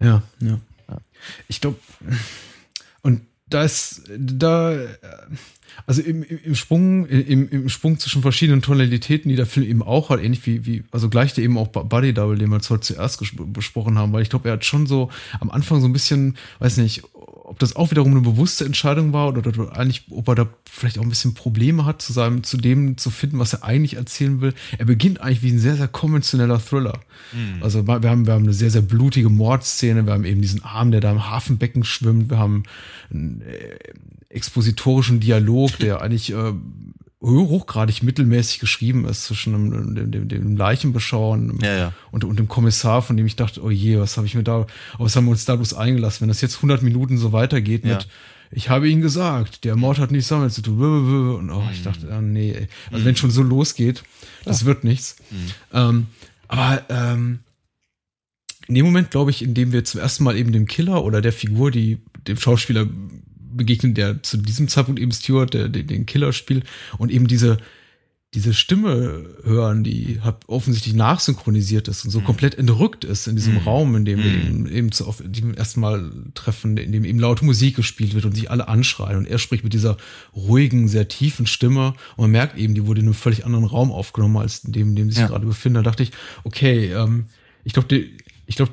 Ja, 0.00 0.22
ja. 0.40 0.60
ja. 0.86 0.98
Ich 1.48 1.62
glaube, 1.62 1.78
und 3.00 3.22
da 3.46 3.62
ist, 3.62 4.02
da, 4.18 4.78
also 5.86 6.02
im, 6.02 6.22
im 6.22 6.54
Sprung, 6.54 7.06
im, 7.06 7.48
im 7.48 7.68
Sprung 7.70 7.98
zwischen 7.98 8.20
verschiedenen 8.20 8.60
Tonalitäten, 8.60 9.30
die 9.30 9.36
der 9.36 9.46
Film 9.46 9.66
eben 9.66 9.82
auch 9.82 10.10
hat, 10.10 10.20
ähnlich 10.20 10.44
wie, 10.44 10.66
wie 10.66 10.84
also 10.90 11.08
gleich 11.08 11.32
der 11.32 11.44
eben 11.44 11.56
auch 11.56 11.68
Buddy 11.68 12.12
Double, 12.12 12.36
den 12.36 12.50
wir 12.50 12.60
zuerst 12.60 13.18
besprochen 13.54 13.96
haben, 13.96 14.12
weil 14.12 14.20
ich 14.20 14.28
glaube, 14.28 14.50
er 14.50 14.52
hat 14.52 14.66
schon 14.66 14.86
so 14.86 15.10
am 15.40 15.50
Anfang 15.50 15.80
so 15.80 15.88
ein 15.88 15.94
bisschen, 15.94 16.36
weiß 16.58 16.76
nicht, 16.76 17.02
ob 17.48 17.58
das 17.58 17.76
auch 17.76 17.90
wiederum 17.90 18.12
eine 18.12 18.20
bewusste 18.20 18.64
Entscheidung 18.64 19.12
war 19.12 19.28
oder, 19.28 19.46
oder 19.46 19.76
eigentlich, 19.76 20.04
ob 20.10 20.28
er 20.28 20.34
da 20.34 20.48
vielleicht 20.70 20.98
auch 20.98 21.02
ein 21.02 21.08
bisschen 21.08 21.34
Probleme 21.34 21.86
hat, 21.86 22.02
zu 22.02 22.12
seinem, 22.12 22.44
zu 22.44 22.58
dem 22.58 22.98
zu 22.98 23.10
finden, 23.10 23.38
was 23.38 23.54
er 23.54 23.64
eigentlich 23.64 23.94
erzählen 23.94 24.40
will. 24.40 24.54
Er 24.76 24.84
beginnt 24.84 25.20
eigentlich 25.20 25.42
wie 25.42 25.52
ein 25.52 25.58
sehr, 25.58 25.76
sehr 25.76 25.88
konventioneller 25.88 26.60
Thriller. 26.60 27.00
Mhm. 27.32 27.62
Also 27.62 27.86
wir 27.86 27.94
haben, 27.94 28.26
wir 28.26 28.32
haben 28.34 28.44
eine 28.44 28.52
sehr, 28.52 28.70
sehr 28.70 28.82
blutige 28.82 29.30
Mordszene, 29.30 30.04
wir 30.04 30.12
haben 30.12 30.24
eben 30.24 30.42
diesen 30.42 30.62
Arm, 30.62 30.90
der 30.90 31.00
da 31.00 31.10
im 31.10 31.28
Hafenbecken 31.28 31.84
schwimmt, 31.84 32.30
wir 32.30 32.38
haben 32.38 32.64
einen 33.10 33.40
äh, 33.40 33.78
expositorischen 34.28 35.20
Dialog, 35.20 35.76
der 35.80 36.02
eigentlich 36.02 36.32
äh, 36.32 36.52
hochgradig 37.20 38.02
mittelmäßig 38.02 38.60
geschrieben 38.60 39.04
ist 39.04 39.24
zwischen 39.24 39.52
dem, 39.52 39.94
dem, 40.12 40.28
dem, 40.28 40.60
und, 40.60 41.62
ja, 41.62 41.76
ja. 41.76 41.92
und, 42.12 42.24
und, 42.24 42.38
dem 42.38 42.46
Kommissar, 42.46 43.02
von 43.02 43.16
dem 43.16 43.26
ich 43.26 43.34
dachte, 43.34 43.62
oh 43.62 43.70
je, 43.70 43.98
was 43.98 44.16
habe 44.16 44.26
ich 44.26 44.34
mir 44.34 44.44
da, 44.44 44.66
was 44.98 45.16
haben 45.16 45.24
wir 45.24 45.32
uns 45.32 45.44
da 45.44 45.56
bloß 45.56 45.74
eingelassen, 45.74 46.22
wenn 46.22 46.28
das 46.28 46.40
jetzt 46.40 46.56
100 46.56 46.82
Minuten 46.82 47.18
so 47.18 47.32
weitergeht 47.32 47.84
ja. 47.84 47.94
mit, 47.96 48.08
ich 48.50 48.70
habe 48.70 48.88
Ihnen 48.88 49.02
gesagt, 49.02 49.64
der 49.64 49.76
Mord 49.76 49.98
hat 49.98 50.10
nichts 50.10 50.28
damit 50.28 50.52
zu 50.52 50.62
tun. 50.62 51.36
Und 51.36 51.50
oh, 51.50 51.68
ich 51.72 51.82
dachte, 51.82 52.08
oh, 52.10 52.20
nee, 52.20 52.52
ey. 52.52 52.68
also 52.90 53.02
mhm. 53.02 53.04
wenn 53.04 53.16
schon 53.16 53.30
so 53.30 53.42
losgeht, 53.42 54.04
das 54.44 54.64
wird 54.64 54.84
nichts. 54.84 55.16
Mhm. 55.30 55.36
Ähm, 55.72 56.06
aber 56.46 56.82
ähm, 56.88 57.40
in 58.66 58.74
dem 58.74 58.86
Moment, 58.86 59.10
glaube 59.10 59.30
ich, 59.30 59.42
in 59.42 59.54
dem 59.54 59.72
wir 59.72 59.84
zum 59.84 60.00
ersten 60.00 60.24
Mal 60.24 60.36
eben 60.36 60.52
dem 60.52 60.66
Killer 60.66 61.04
oder 61.04 61.20
der 61.20 61.32
Figur, 61.32 61.70
die 61.70 61.98
dem 62.26 62.38
Schauspieler 62.38 62.86
begegnen, 63.58 63.92
der 63.92 64.22
zu 64.22 64.38
diesem 64.38 64.68
Zeitpunkt 64.68 65.00
eben 65.00 65.12
Stewart, 65.12 65.52
der, 65.52 65.68
der 65.68 65.82
den 65.82 66.06
Killer 66.06 66.32
spielt 66.32 66.64
und 66.96 67.10
eben 67.10 67.26
diese, 67.26 67.58
diese 68.34 68.52
Stimme 68.52 69.26
hören, 69.42 69.84
die 69.84 70.20
hat 70.20 70.48
offensichtlich 70.48 70.94
nachsynchronisiert 70.94 71.88
ist 71.88 72.04
und 72.04 72.10
so 72.10 72.20
mhm. 72.20 72.24
komplett 72.24 72.56
entrückt 72.56 73.04
ist 73.04 73.26
in 73.26 73.36
diesem 73.36 73.54
mhm. 73.54 73.60
Raum, 73.60 73.96
in 73.96 74.04
dem 74.04 74.22
wir 74.22 74.30
mhm. 74.30 74.46
eben, 74.46 74.68
eben 74.68 74.92
zu 74.92 75.06
auf 75.06 75.22
dem 75.24 75.54
ersten 75.54 75.80
Mal 75.80 76.10
treffen, 76.34 76.76
in 76.76 76.92
dem 76.92 77.04
eben 77.04 77.18
laut 77.18 77.42
Musik 77.42 77.76
gespielt 77.76 78.14
wird 78.14 78.26
und 78.26 78.34
sich 78.34 78.50
alle 78.50 78.68
anschreien 78.68 79.18
und 79.18 79.26
er 79.26 79.38
spricht 79.38 79.64
mit 79.64 79.72
dieser 79.72 79.96
ruhigen, 80.34 80.88
sehr 80.88 81.08
tiefen 81.08 81.46
Stimme 81.46 81.94
und 82.16 82.24
man 82.24 82.30
merkt 82.30 82.58
eben, 82.58 82.74
die 82.74 82.86
wurde 82.86 83.00
in 83.00 83.06
einem 83.06 83.14
völlig 83.14 83.46
anderen 83.46 83.64
Raum 83.64 83.90
aufgenommen 83.90 84.36
als 84.36 84.64
in 84.64 84.72
dem, 84.72 84.88
in 84.90 84.96
dem 84.96 85.10
sie 85.10 85.14
sich 85.14 85.22
ja. 85.22 85.28
gerade 85.28 85.46
befinden. 85.46 85.76
Da 85.76 85.82
dachte 85.82 86.02
ich, 86.02 86.12
okay, 86.44 86.92
ähm, 86.92 87.26
ich 87.64 87.72
glaube, 87.72 88.08
ich 88.46 88.56
glaube, 88.56 88.72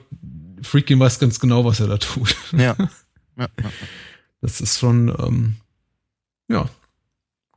Freakin 0.62 1.00
weiß 1.00 1.20
ganz 1.20 1.40
genau, 1.40 1.64
was 1.64 1.80
er 1.80 1.88
da 1.88 1.98
tut. 1.98 2.36
Ja, 2.52 2.76
ja. 3.38 3.48
Das 4.46 4.62
ist 4.62 4.78
schon, 4.78 5.10
ähm, 5.20 5.56
ja, 6.48 6.70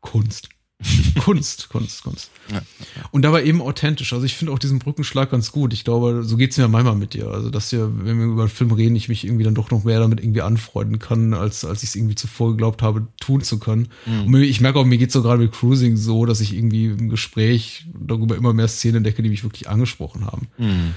Kunst. 0.00 0.48
Kunst, 1.22 1.68
Kunst, 1.68 2.02
Kunst. 2.02 2.30
Ja, 2.50 2.62
Und 3.10 3.22
dabei 3.22 3.44
eben 3.44 3.60
authentisch. 3.60 4.14
Also 4.14 4.24
ich 4.24 4.34
finde 4.34 4.54
auch 4.54 4.58
diesen 4.58 4.78
Brückenschlag 4.78 5.30
ganz 5.30 5.52
gut. 5.52 5.74
Ich 5.74 5.84
glaube, 5.84 6.22
so 6.22 6.38
geht's 6.38 6.56
mir 6.56 6.66
manchmal 6.68 6.94
mit 6.94 7.12
dir. 7.12 7.28
Also, 7.28 7.50
dass 7.50 7.72
ja, 7.72 7.90
wenn 7.92 8.18
wir 8.18 8.24
über 8.24 8.42
einen 8.42 8.50
Film 8.50 8.72
reden, 8.72 8.96
ich 8.96 9.10
mich 9.10 9.24
irgendwie 9.26 9.44
dann 9.44 9.54
doch 9.54 9.70
noch 9.70 9.84
mehr 9.84 10.00
damit 10.00 10.20
irgendwie 10.20 10.40
anfreunden 10.40 10.98
kann, 10.98 11.34
als, 11.34 11.66
als 11.66 11.82
ich 11.82 11.90
es 11.90 11.96
irgendwie 11.96 12.14
zuvor 12.14 12.52
geglaubt 12.52 12.80
habe, 12.80 13.06
tun 13.20 13.42
zu 13.42 13.58
können. 13.58 13.88
Mhm. 14.06 14.34
Und 14.34 14.42
ich 14.42 14.62
merke 14.62 14.78
auch, 14.78 14.86
mir 14.86 14.96
geht's 14.96 15.12
so 15.12 15.22
gerade 15.22 15.42
mit 15.42 15.52
Cruising 15.52 15.98
so, 15.98 16.24
dass 16.24 16.40
ich 16.40 16.54
irgendwie 16.54 16.86
im 16.86 17.10
Gespräch 17.10 17.86
darüber 17.92 18.34
immer 18.34 18.54
mehr 18.54 18.68
Szenen 18.68 18.98
entdecke, 18.98 19.22
die 19.22 19.28
mich 19.28 19.44
wirklich 19.44 19.68
angesprochen 19.68 20.24
haben. 20.24 20.46
Mhm. 20.56 20.94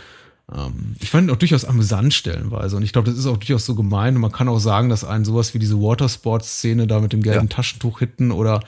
Ähm, 0.55 0.95
ich 0.99 1.09
fand 1.09 1.27
ihn 1.27 1.33
auch 1.33 1.37
durchaus 1.37 1.65
amüsant 1.65 2.13
stellenweise. 2.13 2.75
Und 2.75 2.83
ich 2.83 2.93
glaube, 2.93 3.09
das 3.09 3.17
ist 3.17 3.25
auch 3.25 3.37
durchaus 3.37 3.65
so 3.65 3.75
gemein. 3.75 4.15
Und 4.15 4.21
man 4.21 4.31
kann 4.31 4.49
auch 4.49 4.59
sagen, 4.59 4.89
dass 4.89 5.03
einen 5.03 5.25
sowas 5.25 5.53
wie 5.53 5.59
diese 5.59 5.79
Watersport-Szene 5.81 6.87
da 6.87 6.99
mit 6.99 7.13
dem 7.13 7.21
gelben 7.21 7.47
ja. 7.47 7.55
Taschentuch 7.55 7.99
hitten 7.99 8.31
oder 8.31 8.61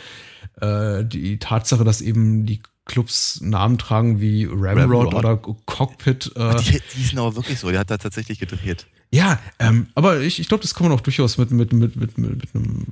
äh, 0.61 1.03
die 1.03 1.39
Tatsache, 1.39 1.84
dass 1.84 2.01
eben 2.01 2.45
die 2.45 2.61
Clubs 2.85 3.39
Namen 3.41 3.77
tragen 3.77 4.19
wie 4.19 4.45
Ramrod, 4.45 5.14
Ramrod. 5.14 5.14
oder 5.14 5.38
Cockpit. 5.38 6.31
Äh, 6.35 6.55
die, 6.61 6.81
die 6.95 7.03
sind 7.03 7.19
aber 7.19 7.35
wirklich 7.35 7.60
so, 7.60 7.69
der 7.72 7.81
hat 7.81 7.89
da 7.91 7.97
tatsächlich 7.97 8.39
gedreht. 8.39 8.88
Ja, 9.14 9.40
ähm, 9.60 9.85
aber 9.94 10.22
ich, 10.22 10.40
ich 10.40 10.48
glaube, 10.48 10.64
das 10.64 10.73
kann 10.73 10.88
man 10.88 10.98
auch 10.98 11.02
durchaus 11.02 11.38
mit, 11.38 11.52
mit, 11.52 11.72
mit, 11.72 11.95
mit, 11.95 12.18
mit, 12.18 12.35
mit 12.35 12.56
einem 12.56 12.84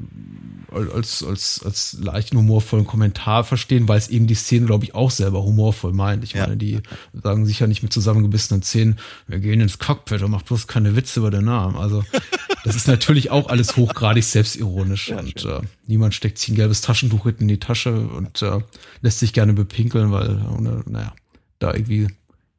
als, 0.94 1.24
als, 1.24 1.62
als 1.66 1.98
leichten 2.00 2.38
humorvollen 2.38 2.86
Kommentar 2.86 3.44
verstehen, 3.44 3.88
weil 3.88 3.98
es 3.98 4.08
eben 4.08 4.28
die 4.28 4.36
Szene, 4.36 4.68
glaube 4.68 4.86
ich, 4.86 4.94
auch 4.94 5.10
selber 5.10 5.44
humorvoll 5.44 5.94
meint. 5.94 6.24
Ich 6.24 6.34
ja. 6.34 6.44
meine, 6.44 6.58
die 6.58 6.80
sagen 7.12 7.48
sicher 7.48 7.66
nicht 7.66 7.82
mit 7.82 7.92
zusammengebissenen 7.92 8.62
Zähnen, 8.62 9.00
wir 9.26 9.40
gehen 9.40 9.62
ins 9.62 9.80
Cockpit 9.80 10.22
und 10.22 10.30
macht 10.30 10.46
bloß 10.46 10.68
keine 10.68 10.96
Witze 10.96 11.22
über 11.22 11.32
den 11.32 11.46
Namen. 11.46 11.76
Also 11.76 12.04
das 12.64 12.76
ist 12.76 12.88
natürlich 12.88 13.32
auch 13.32 13.50
alles 13.50 13.76
hochgradig 13.76 14.24
selbstironisch 14.24 15.10
ja, 15.10 15.18
und 15.18 15.44
äh, 15.44 15.62
niemand 15.88 16.14
steckt 16.14 16.38
sich 16.38 16.50
ein 16.50 16.56
gelbes 16.56 16.82
Taschentuch 16.82 17.26
in 17.26 17.48
die 17.48 17.60
Tasche 17.60 18.00
und 18.00 18.44
äh, 18.44 18.60
lässt 19.02 19.18
sich 19.18 19.34
gerne 19.34 19.54
bepinkeln, 19.54 20.12
weil, 20.12 20.30
äh, 20.30 20.88
naja, 20.88 21.14
da 21.58 21.74
irgendwie 21.74 22.10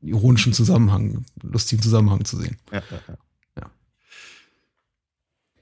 ironischen 0.02 0.52
Zusammenhang, 0.52 1.24
lustigen 1.43 1.80
Zusammenhang 1.80 2.24
zu 2.24 2.39
sehen. 2.39 2.56
Ja, 2.72 2.82
ja, 2.90 2.98
ja. 3.06 3.14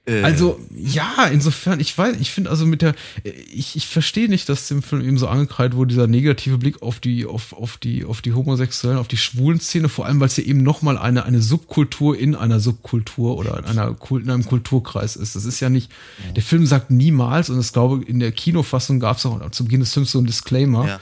Äh, 0.05 0.23
Also, 0.23 0.59
ja, 0.75 1.27
insofern, 1.31 1.79
ich 1.79 1.95
weiß, 1.95 2.17
ich 2.19 2.31
finde 2.31 2.49
also 2.49 2.65
mit 2.65 2.81
der, 2.81 2.95
ich, 3.23 3.75
ich 3.75 3.87
verstehe 3.87 4.27
nicht, 4.29 4.49
dass 4.49 4.67
dem 4.67 4.81
Film 4.81 5.01
eben 5.01 5.17
so 5.19 5.27
angekreidet 5.27 5.75
wurde, 5.77 5.89
dieser 5.93 6.07
negative 6.07 6.57
Blick 6.57 6.81
auf 6.81 6.99
die, 6.99 7.25
auf, 7.27 7.53
auf 7.53 7.77
die, 7.77 8.03
auf 8.03 8.21
die 8.21 8.33
Homosexuellen, 8.33 8.97
auf 8.97 9.07
die 9.07 9.17
schwulen 9.17 9.59
Szene, 9.59 9.89
vor 9.89 10.05
allem, 10.07 10.19
weil 10.19 10.27
es 10.27 10.37
ja 10.37 10.43
eben 10.43 10.63
nochmal 10.63 10.97
eine, 10.97 11.23
eine 11.25 11.41
Subkultur 11.41 12.17
in 12.17 12.35
einer 12.35 12.59
Subkultur 12.59 13.37
oder 13.37 13.59
in 13.59 13.65
einer 13.65 13.93
Kult, 13.93 14.23
in 14.23 14.31
einem 14.31 14.45
Kulturkreis 14.45 15.15
ist. 15.15 15.35
Das 15.35 15.45
ist 15.45 15.59
ja 15.59 15.69
nicht, 15.69 15.91
der 16.35 16.43
Film 16.43 16.65
sagt 16.65 16.89
niemals, 16.89 17.49
und 17.51 17.59
ich 17.59 17.71
glaube, 17.71 18.03
in 18.03 18.19
der 18.19 18.31
Kinofassung 18.31 18.99
gab 18.99 19.17
es 19.17 19.25
auch 19.27 19.51
zu 19.51 19.65
Beginn 19.65 19.81
des 19.81 19.93
Films 19.93 20.11
so 20.11 20.17
einen 20.17 20.25
Disclaimer, 20.27 20.87
Ja. 20.87 20.99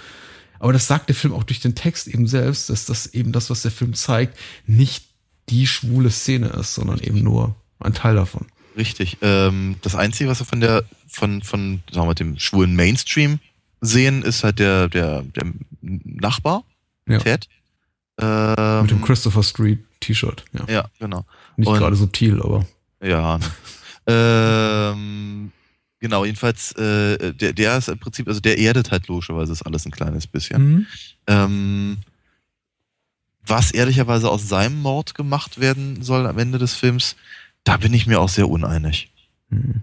aber 0.59 0.73
das 0.73 0.87
sagt 0.87 1.07
der 1.07 1.15
Film 1.15 1.33
auch 1.33 1.43
durch 1.43 1.61
den 1.61 1.73
Text 1.73 2.07
eben 2.09 2.27
selbst, 2.27 2.69
dass 2.69 2.83
das 2.85 3.07
eben 3.13 3.31
das, 3.31 3.49
was 3.49 3.61
der 3.61 3.71
Film 3.71 3.93
zeigt, 3.93 4.37
nicht 4.67 5.05
die 5.47 5.65
schwule 5.67 6.09
Szene 6.11 6.47
ist, 6.49 6.75
sondern 6.75 6.99
eben 6.99 7.23
nur 7.23 7.55
ein 7.79 7.93
Teil 7.93 8.15
davon. 8.15 8.45
Richtig. 8.79 9.17
Ähm, 9.21 9.75
das 9.81 9.95
Einzige, 9.95 10.29
was 10.29 10.39
wir 10.39 10.45
von 10.45 10.61
der, 10.61 10.85
von, 11.07 11.41
von, 11.41 11.83
sagen 11.91 12.03
wir 12.03 12.05
mal, 12.05 12.13
dem 12.15 12.39
schwulen 12.39 12.77
Mainstream 12.77 13.39
sehen, 13.81 14.23
ist 14.23 14.45
halt 14.45 14.59
der, 14.59 14.87
der, 14.87 15.23
der 15.23 15.51
Nachbar, 15.81 16.63
Ja. 17.05 17.19
Ted. 17.19 17.49
Ähm, 18.21 18.81
Mit 18.83 18.91
dem 18.91 19.01
Christopher 19.01 19.43
Street 19.43 19.79
T-Shirt, 19.99 20.45
ja. 20.53 20.73
Ja, 20.73 20.89
genau. 20.97 21.25
Nicht 21.57 21.71
gerade 21.71 21.95
subtil, 21.97 22.41
aber. 22.41 22.65
Ja. 23.03 23.37
Ne. 23.37 23.45
ähm, 24.07 25.51
genau, 25.99 26.23
jedenfalls, 26.23 26.71
äh, 26.73 27.33
der, 27.33 27.51
der 27.51 27.77
ist 27.77 27.89
im 27.89 27.99
Prinzip, 27.99 28.29
also 28.29 28.39
der 28.39 28.57
erdet 28.59 28.91
halt 28.91 29.07
logischerweise 29.07 29.51
das 29.51 29.61
alles 29.61 29.85
ein 29.85 29.91
kleines 29.91 30.25
bisschen. 30.25 30.71
Mhm. 30.71 30.87
Ähm, 31.27 31.97
was 33.45 33.71
ehrlicherweise 33.71 34.29
aus 34.29 34.47
seinem 34.47 34.81
Mord 34.81 35.15
gemacht 35.15 35.59
werden 35.59 36.01
soll 36.01 36.27
am 36.27 36.37
Ende 36.37 36.59
des 36.59 36.75
Films, 36.75 37.17
da 37.63 37.77
bin 37.77 37.93
ich 37.93 38.07
mir 38.07 38.19
auch 38.19 38.29
sehr 38.29 38.49
uneinig. 38.49 39.11
Mhm. 39.49 39.81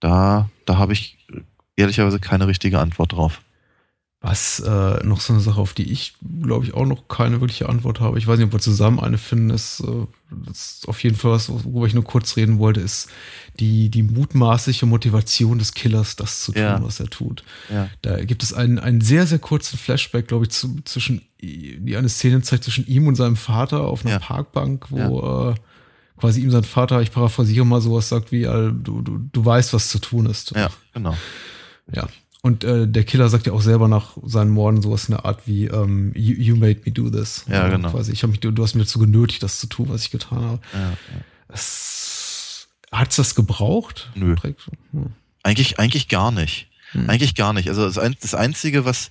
Da, 0.00 0.48
da 0.66 0.78
habe 0.78 0.92
ich 0.92 1.18
ehrlicherweise 1.76 2.18
keine 2.20 2.46
richtige 2.46 2.78
Antwort 2.78 3.12
drauf. 3.12 3.40
Was 4.20 4.58
äh, 4.58 5.04
noch 5.06 5.20
so 5.20 5.32
eine 5.32 5.40
Sache, 5.40 5.60
auf 5.60 5.74
die 5.74 5.92
ich, 5.92 6.14
glaube 6.42 6.64
ich, 6.64 6.74
auch 6.74 6.86
noch 6.86 7.06
keine 7.06 7.40
wirkliche 7.40 7.68
Antwort 7.68 8.00
habe. 8.00 8.18
Ich 8.18 8.26
weiß 8.26 8.36
nicht, 8.36 8.46
ob 8.46 8.52
wir 8.52 8.58
zusammen 8.58 8.98
eine 8.98 9.16
finden. 9.16 9.50
Ist, 9.50 9.78
äh, 9.78 10.06
das 10.44 10.72
ist 10.72 10.88
auf 10.88 11.00
jeden 11.04 11.14
Fall 11.14 11.30
was, 11.30 11.48
worüber 11.48 11.86
ich 11.86 11.94
nur 11.94 12.02
kurz 12.02 12.36
reden 12.36 12.58
wollte, 12.58 12.80
ist 12.80 13.08
die, 13.60 13.90
die 13.90 14.02
mutmaßliche 14.02 14.86
Motivation 14.86 15.60
des 15.60 15.72
Killers, 15.72 16.16
das 16.16 16.42
zu 16.42 16.50
tun, 16.50 16.62
Ja. 16.62 16.82
was 16.82 16.98
er 16.98 17.06
tut. 17.08 17.44
Ja. 17.72 17.88
Da 18.02 18.24
gibt 18.24 18.42
es 18.42 18.52
einen, 18.52 18.80
einen 18.80 19.02
sehr, 19.02 19.24
sehr 19.24 19.38
kurzen 19.38 19.78
Flashback, 19.78 20.26
glaube 20.26 20.46
ich, 20.46 20.50
zu, 20.50 20.80
zwischen, 20.84 21.22
die 21.40 21.96
eine 21.96 22.08
Szene 22.08 22.42
zeigt 22.42 22.64
zwischen 22.64 22.88
ihm 22.88 23.06
und 23.06 23.14
seinem 23.14 23.36
Vater 23.36 23.82
auf 23.82 24.02
einer 24.04 24.14
Ja. 24.14 24.18
Parkbank, 24.18 24.90
wo 24.90 25.50
äh, 25.50 25.54
quasi 26.18 26.42
ihm 26.42 26.50
sein 26.50 26.64
Vater, 26.64 27.00
ich 27.00 27.10
paraphrasiere 27.12 27.64
mal 27.64 27.80
sowas, 27.80 28.08
sagt 28.08 28.32
wie, 28.32 28.42
du, 28.42 28.72
du, 29.02 29.18
du 29.32 29.44
weißt, 29.44 29.72
was 29.72 29.88
zu 29.88 29.98
tun 29.98 30.26
ist. 30.26 30.52
Ja, 30.54 30.68
genau. 30.92 31.16
Ja. 31.92 32.08
Und 32.42 32.62
äh, 32.64 32.86
der 32.86 33.04
Killer 33.04 33.28
sagt 33.28 33.46
ja 33.46 33.52
auch 33.52 33.60
selber 33.60 33.88
nach 33.88 34.16
seinen 34.24 34.50
Morden 34.50 34.80
sowas 34.80 35.08
in 35.08 35.14
der 35.16 35.24
Art 35.24 35.46
wie 35.46 35.64
ähm, 35.66 36.12
you, 36.14 36.34
you 36.34 36.56
made 36.56 36.80
me 36.84 36.92
do 36.92 37.10
this. 37.10 37.44
Ja, 37.48 37.62
Also 37.62 37.76
genau. 37.76 37.90
Quasi, 37.90 38.12
ich 38.12 38.22
hab 38.22 38.30
mich, 38.30 38.40
du, 38.40 38.52
du 38.52 38.62
hast 38.62 38.74
mich 38.74 38.86
dazu 38.86 39.00
genötigt, 39.00 39.42
das 39.42 39.58
zu 39.58 39.66
tun, 39.66 39.88
was 39.88 40.02
ich 40.02 40.10
getan 40.10 40.40
habe. 40.42 40.60
Ja, 40.72 40.92
Es, 41.48 42.68
hat's 42.92 43.16
das 43.16 43.34
gebraucht? 43.34 44.10
Nö. 44.14 44.34
Direkt? 44.36 44.66
Hm. 44.92 45.06
Eigentlich, 45.42 45.78
eigentlich 45.78 46.08
gar 46.08 46.30
nicht. 46.30 46.68
Hm. 46.92 47.10
Eigentlich 47.10 47.34
gar 47.34 47.52
nicht. 47.52 47.68
Also 47.68 47.84
das, 47.84 47.98
ein, 47.98 48.16
das 48.20 48.34
Einzige, 48.34 48.84
was 48.84 49.10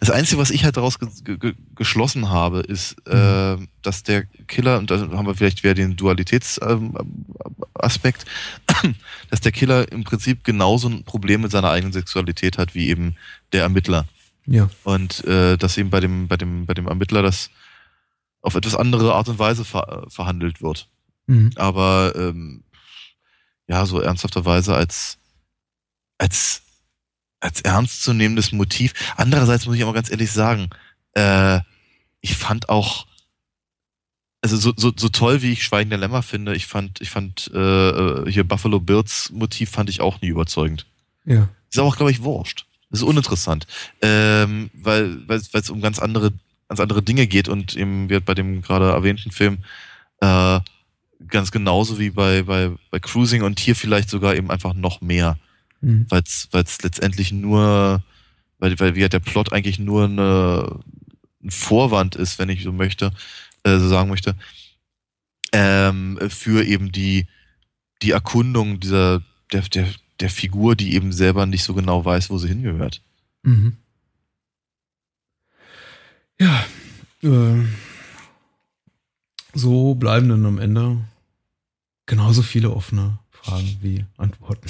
das 0.00 0.10
Einzige, 0.10 0.40
was 0.40 0.50
ich 0.50 0.64
halt 0.64 0.76
daraus 0.76 0.98
ge 0.98 1.38
ge 1.38 1.54
geschlossen 1.74 2.30
habe, 2.30 2.60
ist, 2.60 2.94
äh, 3.06 3.56
dass 3.82 4.02
der 4.02 4.24
Killer, 4.46 4.78
und 4.78 4.90
da 4.90 5.00
haben 5.00 5.26
wir 5.26 5.34
vielleicht 5.34 5.62
wieder 5.62 5.74
den 5.74 5.96
Dualitätsaspekt, 5.96 8.24
dass 9.30 9.40
der 9.40 9.52
Killer 9.52 9.90
im 9.90 10.04
Prinzip 10.04 10.44
genauso 10.44 10.88
ein 10.88 11.04
Problem 11.04 11.42
mit 11.42 11.50
seiner 11.50 11.70
eigenen 11.70 11.92
Sexualität 11.92 12.58
hat 12.58 12.74
wie 12.74 12.88
eben 12.88 13.16
der 13.52 13.62
Ermittler. 13.62 14.06
Ja. 14.46 14.70
Und 14.84 15.24
äh, 15.24 15.56
dass 15.56 15.76
eben 15.76 15.90
bei 15.90 16.00
dem, 16.00 16.28
bei 16.28 16.36
dem, 16.36 16.66
bei 16.66 16.74
dem 16.74 16.86
Ermittler 16.86 17.22
das 17.22 17.50
auf 18.40 18.54
etwas 18.54 18.74
andere 18.74 19.14
Art 19.14 19.28
und 19.28 19.38
Weise 19.38 19.64
ver 19.64 20.06
verhandelt 20.08 20.62
wird 20.62 20.88
Mhm. 21.28 21.50
aber 21.56 22.14
ähm, 22.16 22.64
ja, 23.68 23.84
so 23.84 24.00
ernsthafterweise 24.00 24.74
als, 24.74 25.18
als, 26.16 26.62
als 27.40 27.60
ernstzunehmendes 27.60 28.52
Motiv. 28.52 28.94
Andererseits 29.16 29.66
muss 29.66 29.76
ich 29.76 29.82
aber 29.82 29.92
ganz 29.92 30.10
ehrlich 30.10 30.32
sagen, 30.32 30.70
äh, 31.14 31.60
ich 32.20 32.36
fand 32.36 32.68
auch, 32.68 33.06
also 34.40 34.56
so, 34.56 34.72
so, 34.76 34.92
so 34.96 35.08
toll 35.08 35.42
wie 35.42 35.52
ich 35.52 35.64
Schweigen 35.64 35.90
der 35.90 35.98
Lämmer 35.98 36.22
finde, 36.22 36.54
ich 36.54 36.66
fand, 36.66 37.00
ich 37.00 37.10
fand 37.10 37.50
äh, 37.52 38.30
hier 38.30 38.44
Buffalo 38.44 38.80
Bills 38.80 39.30
Motiv 39.32 39.70
fand 39.70 39.90
ich 39.90 40.00
auch 40.00 40.20
nie 40.20 40.28
überzeugend. 40.28 40.86
Ja. 41.24 41.48
Ist 41.70 41.78
aber 41.78 41.88
auch, 41.88 41.96
glaube 41.96 42.10
ich, 42.10 42.22
wurscht. 42.22 42.66
Das 42.90 43.00
ist 43.00 43.06
uninteressant. 43.06 43.66
Ähm, 44.00 44.70
weil 44.74 45.28
weil 45.28 45.38
es 45.38 45.70
um 45.70 45.80
ganz 45.80 45.98
andere, 45.98 46.32
ganz 46.68 46.80
andere 46.80 47.02
Dinge 47.02 47.26
geht 47.26 47.48
und 47.48 47.76
eben 47.76 48.08
wird 48.08 48.24
bei 48.24 48.34
dem 48.34 48.62
gerade 48.62 48.90
erwähnten 48.90 49.30
Film 49.30 49.58
äh, 50.20 50.60
ganz 51.26 51.50
genauso 51.50 51.98
wie 51.98 52.10
bei, 52.10 52.42
bei, 52.42 52.70
bei 52.90 53.00
Cruising 53.00 53.42
und 53.42 53.58
hier 53.58 53.74
vielleicht 53.74 54.08
sogar 54.08 54.36
eben 54.36 54.50
einfach 54.50 54.74
noch 54.74 55.00
mehr, 55.00 55.38
Mhm. 55.80 56.06
weil 56.08 56.22
es 56.22 56.82
letztendlich 56.82 57.32
nur, 57.32 58.02
weil, 58.58 58.78
weil 58.80 58.94
wie 58.94 59.08
der 59.08 59.20
Plot 59.20 59.52
eigentlich 59.52 59.78
nur 59.78 60.04
eine, 60.04 60.80
ein 61.42 61.50
Vorwand 61.50 62.16
ist, 62.16 62.38
wenn 62.38 62.48
ich 62.48 62.64
so 62.64 62.72
möchte, 62.72 63.12
äh, 63.62 63.78
so 63.78 63.88
sagen 63.88 64.08
möchte, 64.08 64.34
ähm, 65.52 66.18
für 66.28 66.64
eben 66.64 66.92
die, 66.92 67.26
die 68.02 68.10
Erkundung 68.10 68.80
dieser, 68.80 69.22
der, 69.52 69.62
der, 69.62 69.88
der 70.20 70.30
Figur, 70.30 70.76
die 70.76 70.94
eben 70.94 71.12
selber 71.12 71.46
nicht 71.46 71.64
so 71.64 71.74
genau 71.74 72.04
weiß, 72.04 72.30
wo 72.30 72.38
sie 72.38 72.48
hingehört. 72.48 73.02
Mhm. 73.42 73.76
Ja. 76.40 76.64
Äh, 77.22 77.64
so 79.54 79.94
bleiben 79.94 80.28
dann 80.28 80.46
am 80.46 80.58
Ende 80.58 80.98
genauso 82.06 82.42
viele 82.42 82.70
offene 82.70 83.18
Fragen 83.30 83.78
wie 83.80 84.04
Antworten. 84.16 84.68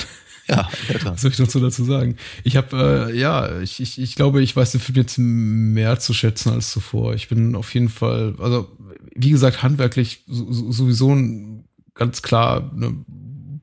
Ja. 0.49 0.69
Was 1.05 1.21
soll 1.23 1.31
ich 1.31 1.37
dazu 1.37 1.61
dazu 1.61 1.85
sagen? 1.85 2.17
Ich 2.45 2.57
habe, 2.57 3.09
äh, 3.13 3.19
ja, 3.19 3.61
ich, 3.61 3.81
ich, 3.81 4.01
ich 4.01 4.15
glaube, 4.17 4.43
ich 4.43 4.57
weiß 4.57 4.73
den 4.73 4.81
Film 4.81 4.97
jetzt 4.97 5.19
mehr 5.19 5.99
zu 5.99 6.15
schätzen 6.15 6.53
als 6.53 6.71
zuvor. 6.71 7.15
Ich 7.15 7.29
bin 7.29 7.55
auf 7.55 7.73
jeden 7.75 7.89
Fall, 7.89 8.35
also 8.39 8.69
wie 9.15 9.31
gesagt, 9.31 9.63
handwerklich 9.63 10.25
so, 10.27 10.51
so- 10.53 10.73
sowieso 10.73 11.15
ein, 11.15 11.65
ganz 11.95 12.23
klar 12.23 12.71
eine 12.75 12.95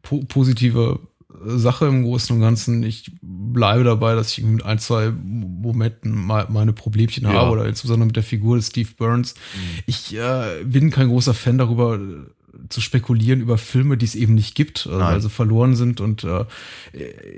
po 0.02 0.20
positive 0.28 1.00
Sache 1.48 1.86
im 1.88 2.04
Großen 2.04 2.36
und 2.36 2.42
Ganzen. 2.42 2.82
Ich 2.84 3.12
bleibe 3.22 3.84
dabei, 3.84 4.16
dass 4.16 4.38
ich 4.38 4.44
mit 4.44 4.64
ein, 4.66 4.80
zwei 4.80 5.12
Momenten 5.12 6.14
meine 6.26 6.74
Problemchen 6.74 7.24
Ja. 7.26 7.34
habe 7.34 7.52
oder 7.52 7.66
insbesondere 7.68 8.08
mit 8.08 8.16
der 8.16 8.24
Figur 8.24 8.56
des 8.58 8.68
Steve 8.68 8.90
Burns. 8.98 9.36
Ich 9.86 10.16
äh, 10.16 10.64
bin 10.66 10.90
kein 10.92 11.08
großer 11.10 11.34
Fan 11.34 11.58
darüber 11.58 12.00
zu 12.70 12.82
spekulieren 12.82 13.42
über 13.42 13.58
Filme, 13.58 13.98
die 13.98 14.06
es 14.06 14.16
eben 14.16 14.34
nicht 14.36 14.56
gibt, 14.56 14.86
Nein. 14.90 15.00
weil 15.00 15.22
sie 15.22 15.30
verloren 15.30 15.76
sind 15.76 16.02
und 16.02 16.24
äh, 16.24 16.46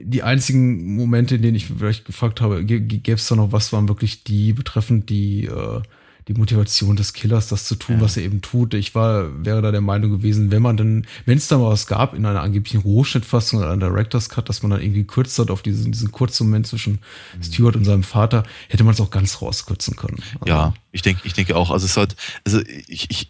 die 0.04 0.24
einzigen 0.24 0.96
Momente, 0.96 1.36
in 1.36 1.42
denen 1.42 1.56
ich 1.56 1.68
vielleicht 1.68 2.06
gefragt 2.06 2.42
habe, 2.42 2.64
gäbe 2.64 3.14
es 3.14 3.28
da 3.28 3.36
noch 3.36 3.52
was, 3.52 3.74
waren 3.74 3.88
wirklich 3.88 4.24
die 4.24 4.54
betreffend 4.54 5.10
die 5.10 5.46
äh, 5.46 5.82
die 6.28 6.34
Motivation 6.34 6.98
des 6.98 7.14
Killers, 7.14 7.48
das 7.48 7.64
zu 7.64 7.76
tun, 7.76 7.96
Ja. 7.96 8.02
was 8.02 8.18
er 8.18 8.24
eben 8.24 8.42
tut. 8.42 8.74
Ich 8.74 8.94
war, 8.94 9.46
wäre 9.46 9.62
da 9.62 9.72
der 9.72 9.80
Meinung 9.80 10.12
gewesen, 10.12 10.52
wenn 10.52 10.62
man 10.62 10.76
denn, 10.76 11.08
wenn 11.26 11.38
es 11.38 11.48
da 11.48 11.58
mal 11.58 11.70
was 11.72 11.88
gab 11.88 12.14
in 12.14 12.26
einer 12.26 12.42
angeblichen 12.42 12.82
Rohschnittfassung 12.82 13.60
oder 13.60 13.70
einer 13.72 13.88
Director's 13.88 14.28
Cut, 14.28 14.50
dass 14.50 14.62
man 14.62 14.72
dann 14.72 14.82
irgendwie 14.82 15.04
gekürzt 15.04 15.40
hat 15.40 15.50
auf 15.50 15.62
diesen, 15.62 15.94
diesen 15.94 16.12
kurzen 16.12 16.48
Moment 16.48 16.68
zwischen 16.68 17.00
Mhm. 17.38 17.44
Stewart 17.44 17.78
und 17.78 17.86
seinem 17.86 18.04
Vater, 18.04 18.44
hätte 18.68 18.84
man 18.84 18.94
es 18.94 19.00
auch 19.00 19.10
ganz 19.10 19.42
rauskürzen 19.42 19.96
können. 19.96 20.18
Also, 20.42 20.48
Ja, 20.48 20.74
ich 20.92 21.02
denke, 21.02 21.22
ich 21.24 21.32
denke 21.32 21.56
auch. 21.56 21.72
Also 21.72 21.86
es 21.86 21.96
halt, 21.96 22.18
also 22.44 22.60
ich, 22.90 23.10
ich, 23.10 23.30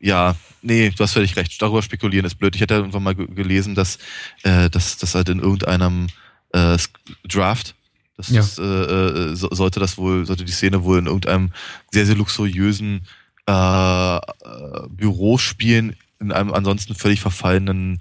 ja, 0.00 0.36
nee, 0.62 0.90
du 0.90 1.02
hast 1.02 1.12
völlig 1.14 1.36
recht. 1.36 1.60
Darüber 1.60 1.82
spekulieren 1.82 2.26
ist 2.26 2.36
blöd. 2.36 2.54
Ich 2.56 2.62
hatte 2.62 2.74
irgendwann 2.74 3.02
mal 3.02 3.14
ge- 3.14 3.26
gelesen, 3.34 3.74
dass, 3.74 3.98
äh, 4.42 4.68
dass, 4.70 4.96
dass 4.98 5.14
halt 5.14 5.28
in 5.28 5.38
irgendeinem 5.40 6.08
äh, 6.52 6.76
Draft, 7.26 7.74
das, 8.16 8.28
Ja. 8.30 8.42
äh, 8.58 8.62
äh, 9.32 9.34
so, 9.36 9.48
sollte 9.50 9.80
das 9.80 9.98
wohl, 9.98 10.24
sollte 10.26 10.44
die 10.44 10.52
Szene 10.52 10.84
wohl 10.84 10.98
in 10.98 11.06
irgendeinem 11.06 11.52
sehr, 11.90 12.06
sehr 12.06 12.14
luxuriösen 12.16 13.02
äh, 13.48 14.16
äh, 14.16 14.20
Büro 14.88 15.38
spielen, 15.38 15.96
in 16.20 16.32
einem 16.32 16.52
ansonsten 16.54 16.94
völlig 16.94 17.20
verfallenen 17.20 17.98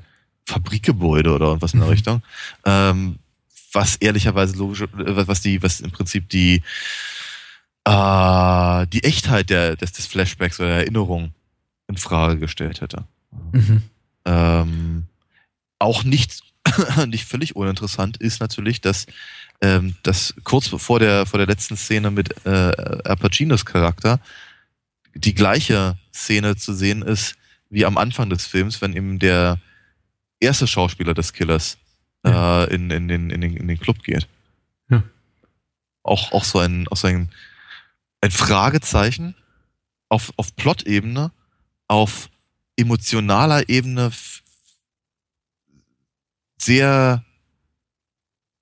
Fabrikgebäude 0.48 1.34
oder 1.34 1.48
irgendwas 1.48 1.74
in 1.74 1.80
der 1.80 1.88
Mhm. 1.88 1.94
Richtung. 1.94 2.24
Ähm, 2.66 3.16
was 3.74 3.98
ehrlicherweise 3.98 4.56
logisch, 4.56 4.82
äh, 4.82 4.88
was 5.28 5.42
die, 5.42 5.62
was 5.62 5.82
im 5.82 5.92
Prinzip 5.92 6.30
die 6.30 6.62
äh, 7.86 8.88
die 8.88 9.04
Echtheit 9.04 9.50
der, 9.50 9.76
des, 9.76 9.92
des 9.92 10.08
Flashbacks 10.08 10.60
oder 10.60 10.70
der 10.70 10.78
Erinnerung 10.80 11.32
in 11.88 11.98
Frage 11.98 12.40
gestellt 12.40 12.82
hätte. 12.82 13.06
Mhm. 13.52 13.82
Ähm, 14.26 15.04
auch 15.80 16.04
nicht, 16.04 16.44
nicht 17.08 17.26
völlig 17.26 17.56
uninteressant 17.56 18.18
ist 18.18 18.40
natürlich, 18.40 18.82
dass, 18.82 19.06
ähm, 19.62 19.96
dass 20.04 20.34
kurz 20.44 20.68
vor 20.68 21.00
der, 21.00 21.26
vor 21.26 21.38
der 21.38 21.48
letzten 21.48 21.78
Szene 21.78 22.12
mit 22.12 22.46
äh, 22.46 22.50
Al 22.50 23.18
Pacinos 23.18 23.66
Charakter 23.66 24.20
die 25.14 25.34
gleiche 25.34 25.98
Szene 26.14 26.56
zu 26.56 26.74
sehen 26.74 27.02
ist, 27.02 27.36
wie 27.70 27.86
am 27.86 27.98
Anfang 27.98 28.30
des 28.30 28.46
Films, 28.46 28.82
wenn 28.82 28.96
eben 28.96 29.20
der 29.20 29.60
erste 30.40 30.68
Schauspieler 30.68 31.14
des 31.14 31.34
Killers 31.34 31.78
äh, 32.26 32.74
in, 32.74 32.90
in, 32.92 33.08
den, 33.08 33.30
in, 33.30 33.42
den, 33.42 33.58
in 33.58 33.68
den 33.68 33.80
Club 33.80 34.04
geht. 34.04 34.28
Ja. 34.90 35.04
Auch, 36.04 36.32
auch 36.32 36.44
so 36.44 36.60
ein, 36.60 36.88
auch 36.90 36.98
so 36.98 37.08
ein, 37.08 37.30
ein 38.22 38.32
Fragezeichen 38.32 39.36
auf, 40.10 40.34
auf 40.38 40.56
Plot-Ebene, 40.56 41.32
auf 41.88 42.30
emotionaler 42.78 43.70
Ebene 43.70 44.12
sehr, 46.58 47.24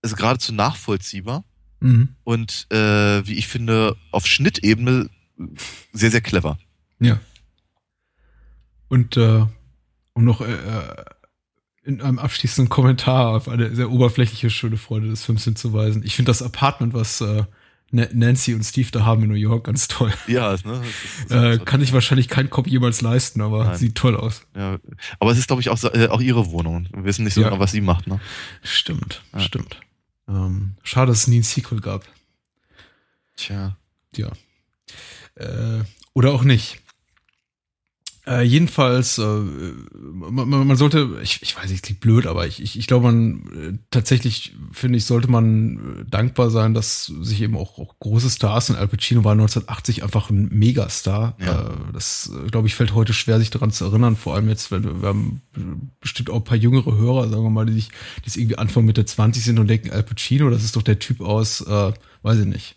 also 0.02 0.16
geradezu 0.16 0.54
nachvollziehbar 0.54 1.44
Mhm. 1.84 2.16
und 2.24 2.68
äh, 2.72 3.28
wie 3.28 3.34
ich 3.34 3.48
finde, 3.50 3.98
auf 4.12 4.26
Schnittebene 4.26 5.10
sehr, 5.92 6.12
sehr 6.12 6.22
clever. 6.22 6.58
Ja. 7.00 7.20
Und 8.88 9.18
äh, 9.18 9.46
um 10.14 10.24
noch 10.24 10.40
äh, 10.40 10.54
äh, 10.54 11.06
in 11.84 12.02
einem 12.02 12.20
abschließenden 12.20 12.70
Kommentar 12.70 13.36
auf 13.36 13.50
eine 13.50 13.76
sehr 13.76 13.92
oberflächliche, 13.92 14.50
schöne 14.50 14.78
Freude 14.78 15.10
des 15.10 15.26
Films 15.26 15.44
hinzuweisen. 15.44 16.04
Ich 16.06 16.16
finde 16.16 16.30
das 16.30 16.42
Apartment, 16.42 16.94
was 16.94 17.20
äh, 17.20 17.44
Nancy 17.94 18.54
und 18.56 18.64
Steve 18.64 18.90
da 18.92 19.06
haben 19.06 19.24
in 19.24 19.30
New 19.30 19.36
York, 19.36 19.66
ganz 19.66 19.88
toll. 19.88 20.12
Ja, 20.28 20.56
ne? 20.66 20.82
Ist, 21.26 21.32
Äh, 21.32 21.60
kann 21.64 21.82
ich 21.82 21.94
wahrscheinlich 21.94 22.28
kein 22.28 22.50
Cop 22.50 22.68
jemals 22.68 23.02
leisten, 23.02 23.40
aber 23.42 23.66
Nein. 23.66 23.78
sieht 23.78 23.96
toll 23.96 24.18
aus. 24.18 24.46
ja. 24.56 24.78
Aber 25.20 25.32
es 25.32 25.38
ist, 25.38 25.48
glaube 25.48 25.62
ich, 25.62 25.70
auch, 25.70 25.82
äh, 25.84 26.08
auch 26.08 26.20
ihre 26.22 26.50
Wohnung. 26.52 26.88
Wir 26.94 27.06
wissen 27.06 27.24
nicht 27.24 27.34
so 27.36 27.42
Ja. 27.42 27.50
genau, 27.50 27.60
was 27.60 27.72
sie 27.72 27.82
macht. 27.82 28.08
Ne? 28.08 28.20
Stimmt, 28.64 29.22
Ja. 29.34 29.40
stimmt. 29.40 29.80
Ähm, 30.28 30.76
schade, 30.84 31.12
dass 31.12 31.20
es 31.22 31.28
nie 31.28 31.40
ein 31.40 31.44
Sequel 31.44 31.80
gab. 31.82 32.04
Tja. 33.36 33.78
Ja. 34.16 34.32
Äh, 35.36 35.84
oder 36.14 36.32
auch 36.34 36.44
nicht. 36.44 36.80
Äh, 38.26 38.44
jedenfalls, 38.44 39.18
äh, 39.18 39.24
man, 39.94 40.48
man 40.48 40.78
sollte, 40.78 41.20
ich, 41.22 41.42
ich 41.42 41.58
weiß 41.58 41.66
nicht, 41.66 41.76
es 41.76 41.82
klingt 41.82 42.00
blöd, 42.00 42.26
aber 42.26 42.48
ich, 42.48 42.62
ich, 42.62 42.80
ich 42.80 42.88
glaube, 42.88 43.08
man 43.08 43.42
äh, 43.54 43.78
tatsächlich, 43.92 44.56
finde 44.72 44.98
ich, 44.98 45.04
sollte 45.04 45.30
man 45.30 45.76
äh, 46.00 46.06
dankbar 46.10 46.50
sein, 46.50 46.74
dass 46.74 47.08
sich 47.08 47.42
eben 47.42 47.58
auch, 47.58 47.78
auch 47.80 48.00
große 48.00 48.30
Stars 48.30 48.70
und 48.70 48.78
Al 48.78 48.88
Pacino 48.88 49.26
war 49.26 49.34
1980 49.34 50.04
einfach 50.04 50.30
ein 50.30 50.48
Megastar. 50.58 51.36
Ja. 51.38 51.68
Äh, 51.68 51.74
das, 51.92 52.32
glaube 52.50 52.70
ich, 52.70 52.76
fällt 52.76 52.94
heute 52.94 53.14
schwer, 53.14 53.40
sich 53.40 53.50
daran 53.50 53.72
zu 53.72 53.84
erinnern, 53.84 54.16
vor 54.16 54.36
allem 54.36 54.48
jetzt, 54.48 54.72
wenn 54.72 55.02
wir, 55.02 55.10
haben 55.10 55.42
bestimmt 56.00 56.30
auch 56.30 56.38
ein 56.38 56.46
paar 56.46 56.56
jüngere 56.56 56.96
Hörer, 56.98 57.28
sagen 57.28 57.44
wir 57.44 57.50
mal, 57.50 57.66
die 57.66 57.74
sich, 57.74 57.90
die 58.24 58.30
es 58.30 58.38
irgendwie 58.38 58.58
Anfang 58.58 58.86
Mitte 58.86 59.04
20 59.04 59.44
sind 59.44 59.60
und 59.60 59.68
denken, 59.68 59.92
Al 59.92 60.04
Pacino, 60.04 60.50
das 60.50 60.64
ist 60.64 60.78
doch 60.78 60.84
der 60.84 61.00
Typ 61.00 61.20
aus, 61.20 61.66
weiß 61.66 62.40
ich 62.40 62.46
nicht, 62.46 62.76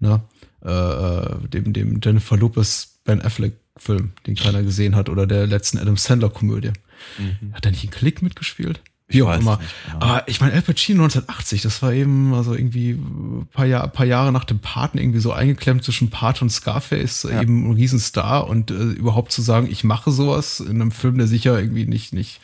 ne? 0.00 0.22
Dem, 0.64 1.72
dem 1.72 2.00
Jennifer 2.00 2.36
Lopez 2.36 3.00
Ben 3.04 3.20
Affleck 3.20 3.61
Film, 3.76 4.12
den 4.26 4.34
keiner 4.36 4.62
gesehen 4.62 4.94
hat, 4.96 5.08
oder 5.08 5.26
der 5.26 5.46
letzten 5.46 5.78
Adam 5.78 5.96
Sandler 5.96 6.30
Komödie. 6.30 6.72
Mhm. 7.18 7.54
Hat 7.54 7.64
er 7.64 7.70
nicht 7.72 7.84
in 7.84 7.90
Klick 7.90 8.22
mitgespielt? 8.22 8.80
Wie 9.08 9.22
auch 9.22 9.34
immer. 9.34 9.58
nicht 9.58 9.70
genau. 9.86 9.98
Aber 10.06 10.28
ich 10.28 10.40
meine, 10.40 10.54
Al 10.54 10.62
Pacino 10.62 11.02
1980, 11.02 11.60
das 11.62 11.82
war 11.82 11.92
eben 11.92 12.32
also 12.32 12.54
irgendwie 12.54 12.92
ein 12.92 13.46
paar, 13.52 13.66
Jahr, 13.66 13.86
paar 13.88 14.06
Jahre 14.06 14.32
nach 14.32 14.44
dem 14.44 14.58
Paten 14.60 14.96
irgendwie 14.96 15.18
so 15.20 15.32
eingeklemmt 15.32 15.84
zwischen 15.84 16.08
Pate 16.08 16.42
und 16.42 16.50
Scarface, 16.50 17.24
Ja. 17.30 17.42
eben 17.42 17.68
ein 17.68 17.74
Riesenstar 17.74 18.46
und 18.48 18.70
äh, 18.70 18.74
überhaupt 18.74 19.32
zu 19.32 19.42
sagen, 19.42 19.68
ich 19.70 19.84
mache 19.84 20.10
sowas 20.12 20.60
in 20.60 20.80
einem 20.80 20.92
Film, 20.92 21.18
der 21.18 21.26
sicher 21.26 21.58
irgendwie 21.60 21.84
nicht, 21.86 22.14
nicht 22.14 22.40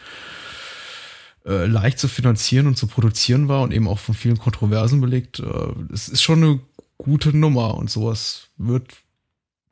äh, 1.46 1.64
leicht 1.66 1.98
zu 1.98 2.08
finanzieren 2.08 2.66
und 2.66 2.76
zu 2.76 2.86
produzieren 2.86 3.48
war 3.48 3.62
und 3.62 3.72
eben 3.72 3.88
auch 3.88 3.98
von 3.98 4.14
vielen 4.14 4.38
Kontroversen 4.38 5.00
belegt, 5.00 5.40
äh, 5.40 5.72
es 5.92 6.08
ist 6.08 6.22
schon 6.22 6.42
eine 6.42 6.60
gute 6.98 7.34
Nummer 7.34 7.76
und 7.76 7.88
sowas 7.90 8.48
wird 8.58 8.92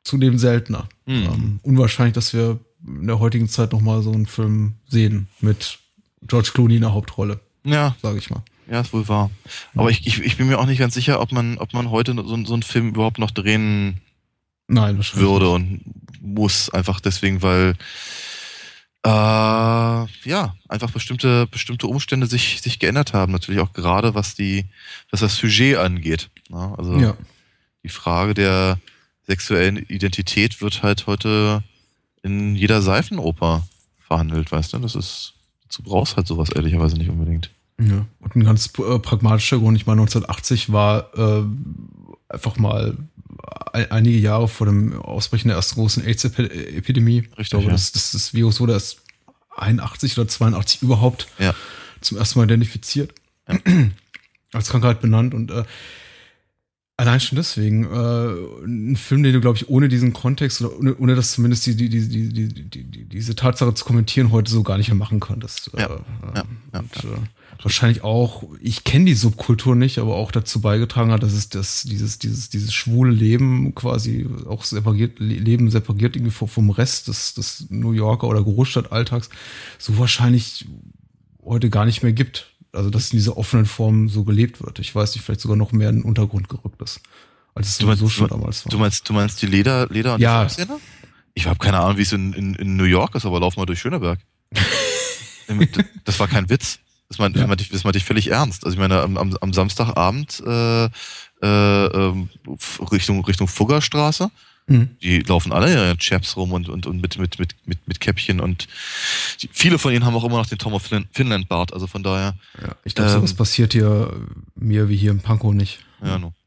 zunehmend 0.07 0.39
seltener. 0.39 0.87
Mhm. 1.05 1.13
Ähm, 1.23 1.59
unwahrscheinlich, 1.63 2.13
dass 2.15 2.33
wir 2.33 2.59
in 2.85 3.07
der 3.07 3.19
heutigen 3.19 3.49
Zeit 3.49 3.71
noch 3.73 3.81
mal 3.81 4.01
so 4.01 4.11
einen 4.11 4.25
Film 4.25 4.75
sehen 4.87 5.27
mit 5.41 5.79
George 6.23 6.51
Clooney 6.53 6.75
in 6.75 6.81
der 6.81 6.93
Hauptrolle, 6.93 7.39
Ja, 7.63 7.95
sage 8.01 8.17
ich 8.17 8.29
mal. 8.29 8.43
ja, 8.69 8.81
ist 8.81 8.93
wohl 8.93 9.07
wahr. 9.07 9.29
Aber 9.75 9.89
ich, 9.91 10.05
ich, 10.07 10.19
ich 10.21 10.37
bin 10.37 10.47
mir 10.47 10.57
auch 10.59 10.65
nicht 10.65 10.79
ganz 10.79 10.93
sicher, 10.93 11.19
ob 11.21 11.31
man, 11.31 11.57
ob 11.57 11.73
man 11.73 11.89
heute 11.91 12.13
so, 12.15 12.45
so 12.45 12.53
einen 12.53 12.63
Film 12.63 12.89
überhaupt 12.89 13.19
noch 13.19 13.31
drehen 13.31 14.01
Nein, 14.67 14.99
würde 15.13 15.49
und 15.49 15.81
muss. 16.21 16.69
Einfach 16.69 16.99
deswegen, 16.99 17.41
weil 17.41 17.75
äh, 19.05 19.09
ja, 20.29 20.55
einfach 20.67 20.91
bestimmte, 20.91 21.47
bestimmte 21.47 21.87
Umstände 21.87 22.27
sich, 22.27 22.61
sich 22.61 22.79
geändert 22.79 23.13
haben. 23.13 23.31
Natürlich 23.31 23.61
auch 23.61 23.73
gerade 23.73 24.15
was 24.15 24.35
die, 24.35 24.65
was 25.11 25.21
das 25.21 25.35
Sujet 25.37 25.77
angeht. 25.77 26.29
Ja, 26.49 26.73
also 26.77 26.97
Ja. 26.99 27.15
die 27.83 27.89
Frage 27.89 28.33
der 28.33 28.79
sexuellen 29.27 29.77
Identität 29.77 30.61
wird 30.61 30.83
halt 30.83 31.05
heute 31.07 31.63
in 32.23 32.55
jeder 32.55 32.81
Seifenoper 32.81 33.67
verhandelt, 33.99 34.51
weißt 34.51 34.73
du? 34.73 34.79
Das 34.79 34.95
ist, 34.95 35.33
dazu 35.63 35.83
brauchst 35.83 36.15
halt 36.17 36.27
sowas 36.27 36.49
ehrlicherweise 36.49 36.97
nicht 36.97 37.09
unbedingt. 37.09 37.51
ja. 37.79 38.05
Und 38.19 38.35
ein 38.35 38.43
ganz 38.43 38.67
äh, 38.79 38.99
pragmatischer 38.99 39.59
Grund, 39.59 39.77
ich 39.77 39.85
meine, 39.85 40.01
1980 40.01 40.71
war 40.71 41.11
äh, 41.17 41.43
einfach 42.29 42.57
mal 42.57 42.97
ein, 43.73 43.91
einige 43.91 44.17
Jahre 44.17 44.47
vor 44.47 44.65
dem 44.67 44.99
Ausbrechen 45.01 45.49
der 45.49 45.57
ersten 45.57 45.75
großen 45.75 46.03
AIDS-Epidemie. 46.05 47.19
Ich 47.19 47.37
Richtig, 47.37 47.49
glaube, 47.51 47.65
ja. 47.65 47.71
das, 47.71 47.91
das, 47.91 48.11
das 48.11 48.33
Virus 48.33 48.59
wurde 48.59 48.73
erst 48.73 49.01
81 49.57 50.17
oder 50.17 50.27
82 50.27 50.81
überhaupt 50.81 51.27
Ja. 51.39 51.53
zum 52.01 52.17
ersten 52.17 52.39
Mal 52.39 52.45
identifiziert. 52.45 53.13
Als 54.53 54.69
Krankheit 54.69 55.01
benannt 55.01 55.33
und 55.33 55.51
äh, 55.51 55.63
allein 56.97 57.19
schon 57.19 57.35
deswegen 57.35 57.85
äh, 57.85 58.65
ein 58.65 58.95
Film, 58.95 59.21
den 59.23 59.33
du, 59.33 59.39
glaube 59.41 59.57
ich, 59.57 59.69
ohne 59.69 59.87
diesen 59.87 60.13
Kontext 60.13 60.61
oder 60.61 60.77
ohne, 60.77 60.95
ohne 60.97 61.15
das 61.15 61.33
zumindest 61.33 61.65
die, 61.67 61.75
die, 61.75 61.89
die, 61.89 62.07
die, 62.09 62.29
die, 62.29 62.63
die, 62.63 62.83
die, 62.83 63.05
diese 63.05 63.35
Tatsache 63.35 63.73
zu 63.75 63.85
kommentieren, 63.85 64.31
heute 64.31 64.51
so 64.51 64.63
gar 64.63 64.77
nicht 64.77 64.87
mehr 64.89 64.97
machen 64.97 65.19
könntest. 65.19 65.69
Ja, 65.77 65.85
Äh, 65.85 65.99
ja, 66.35 66.43
ja, 66.73 66.79
und, 66.79 66.95
Äh, 67.03 67.17
wahrscheinlich 67.61 68.03
auch, 68.03 68.43
ich 68.61 68.83
kenne 68.83 69.05
die 69.05 69.13
Subkultur 69.15 69.75
nicht, 69.75 69.99
aber 69.99 70.15
auch 70.15 70.31
dazu 70.31 70.61
beigetragen 70.61 71.11
hat, 71.11 71.23
dass 71.23 71.33
es 71.33 71.49
das, 71.49 71.83
dieses, 71.83 72.19
dieses, 72.19 72.49
dieses 72.49 72.73
schwule 72.73 73.11
Leben 73.11 73.73
quasi 73.73 74.27
auch 74.47 74.63
separiert, 74.63 75.19
Le- 75.19 75.35
Leben 75.35 75.69
separiert 75.71 76.15
irgendwie 76.15 76.33
vom, 76.33 76.47
vom 76.47 76.69
Rest 76.69 77.07
des, 77.07 77.33
des 77.35 77.67
New 77.69 77.91
Yorker 77.93 78.27
oder 78.27 78.43
Großstadtalltags 78.43 79.29
so 79.79 79.97
wahrscheinlich 79.97 80.67
heute 81.43 81.69
gar 81.69 81.85
nicht 81.85 82.03
mehr 82.03 82.13
gibt. 82.13 82.53
Also, 82.73 82.89
dass 82.89 83.11
in 83.11 83.17
dieser 83.17 83.37
offenen 83.37 83.65
Form 83.65 84.09
so 84.09 84.23
gelebt 84.23 84.61
wird. 84.63 84.79
Ich 84.79 84.93
weiß 84.93 85.15
nicht, 85.15 85.23
vielleicht 85.23 85.41
sogar 85.41 85.57
noch 85.57 85.71
mehr 85.71 85.89
in 85.89 85.97
den 85.97 86.03
Untergrund 86.03 86.49
gerückt 86.49 86.81
ist, 86.81 86.99
als 87.55 87.67
es 87.69 87.77
Du 87.77 87.85
meinst, 87.87 87.99
sowieso 88.01 88.09
schon 88.13 88.27
du, 88.27 88.35
damals 88.35 88.65
war. 88.65 88.71
du 88.71 88.77
meinst, 88.77 89.07
du 89.09 89.13
meinst 89.13 89.41
die 89.41 89.47
Leder, 89.47 89.87
Leder 89.89 90.15
und 90.15 90.21
Ja. 90.21 90.45
die? 90.45 90.63
Ich 91.33 91.45
habe 91.47 91.57
keine 91.59 91.79
Ahnung, 91.79 91.97
wie 91.97 92.01
es 92.01 92.11
in, 92.11 92.33
in, 92.33 92.55
in 92.55 92.75
New 92.75 92.83
York 92.85 93.15
ist, 93.15 93.25
aber 93.25 93.39
lauf 93.39 93.57
mal 93.57 93.65
durch 93.65 93.79
Schöneberg. 93.79 94.19
das 96.05 96.19
war 96.19 96.27
kein 96.27 96.49
Witz. 96.49 96.79
Das 97.09 97.19
meinte, 97.19 97.39
Ja. 97.39 97.51
ich, 97.57 97.69
das 97.69 97.83
meinte 97.83 97.97
ich 97.99 98.05
völlig 98.05 98.29
ernst. 98.31 98.65
Also 98.65 98.75
ich 98.75 98.79
meine, 98.79 99.01
am, 99.01 99.17
am, 99.17 99.37
am 99.39 99.53
Samstagabend 99.53 100.43
äh, 100.45 100.85
äh, 100.85 100.89
ähm, 101.41 102.29
Richtung, 102.91 103.23
Richtung 103.23 103.47
Fuggerstraße, 103.47 104.29
Mhm. 104.69 104.97
die 105.01 105.19
laufen 105.19 105.53
alle 105.53 105.73
ja 105.73 105.91
in 105.91 105.97
Chaps 105.97 106.35
rum 106.35 106.51
und, 106.51 106.67
und, 106.67 106.85
und 106.85 106.99
mit, 107.01 107.17
mit, 107.17 107.39
mit, 107.39 107.55
mit, 107.65 107.87
mit 107.87 107.99
Käppchen 108.01 108.41
und 108.41 108.67
die, 109.41 109.49
viele 109.53 109.79
von 109.79 109.93
ihnen 109.93 110.03
haben 110.05 110.13
auch 110.15 110.25
immer 110.25 110.35
noch 110.37 110.45
den 110.45 110.57
Tom 110.57 110.73
of 110.73 110.83
Fin- 110.83 111.07
Finland 111.13 111.47
Bart, 111.47 111.71
also 111.73 111.87
von 111.87 112.03
daher, 112.03 112.35
Ja, 112.61 112.75
ich 112.83 112.93
glaube, 112.93 113.11
Ähm, 113.11 113.15
sowas 113.17 113.33
passiert 113.33 113.71
hier 113.71 114.13
mir 114.55 114.89
wie 114.89 114.97
hier 114.97 115.11
im 115.11 115.21
Pankow 115.21 115.53
nicht. 115.53 115.79
ja, 116.03 116.19
no. 116.19 116.33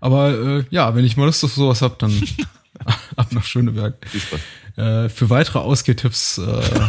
Aber 0.00 0.30
äh, 0.60 0.64
ja, 0.70 0.94
wenn 0.94 1.04
ich 1.04 1.16
mal 1.16 1.24
Lust 1.26 1.42
auf 1.44 1.52
sowas 1.52 1.82
hab, 1.82 1.98
dann 1.98 2.22
ab 3.16 3.32
nach 3.32 3.42
Schöneberg. 3.44 3.96
Viel 4.08 4.20
Spaß. 4.20 4.40
Äh, 4.76 5.08
für 5.08 5.28
weitere 5.30 5.58
Ausgehtipps 5.58 6.38
äh, 6.38 6.88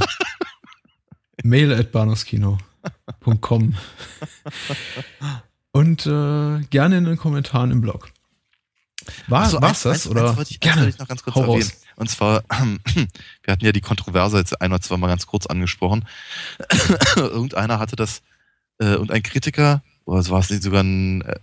mail 1.44 1.73
at 1.73 1.91
bahnhofskino.com 1.91 3.76
und 5.72 6.06
äh, 6.06 6.60
gerne 6.69 6.98
in 6.99 7.06
den 7.06 7.18
Kommentaren 7.18 7.72
im 7.72 7.81
Blog. 7.81 8.11
War, 9.27 9.43
Ach 9.43 9.49
so, 9.49 9.61
war's 9.61 9.69
eins- 9.71 9.81
das? 9.84 9.93
eins- 9.93 10.07
oder? 10.07 10.30
eins 10.30 10.38
wollte 10.38 10.51
ich, 10.51 10.59
gerne. 10.59 10.81
wollte 10.81 10.93
ich 10.93 10.99
noch 10.99 11.07
ganz 11.07 11.23
kurz 11.23 11.35
Hau 11.35 11.41
erwähnen. 11.41 11.61
raus. 11.63 11.81
Und 11.95 12.09
zwar, 12.09 12.43
wir 12.49 13.51
hatten 13.51 13.65
ja 13.65 13.71
die 13.71 13.81
Kontroverse 13.81 14.38
jetzt 14.38 14.59
ein 14.61 14.71
oder 14.71 14.81
zwei 14.81 14.97
Mal 14.97 15.07
ganz 15.07 15.26
kurz 15.27 15.45
angesprochen. 15.45 16.05
Irgendeiner 17.15 17.80
hatte 17.80 17.95
das, 17.95 18.21
äh, 18.80 18.95
und 18.95 19.11
ein 19.11 19.23
Kritiker, 19.23 19.84
oder 20.05 20.27
war 20.30 20.39
es 20.39 20.49
nicht 20.49 20.63
sogar 20.63 20.84
ein 20.84 21.21
äh, 21.21 21.35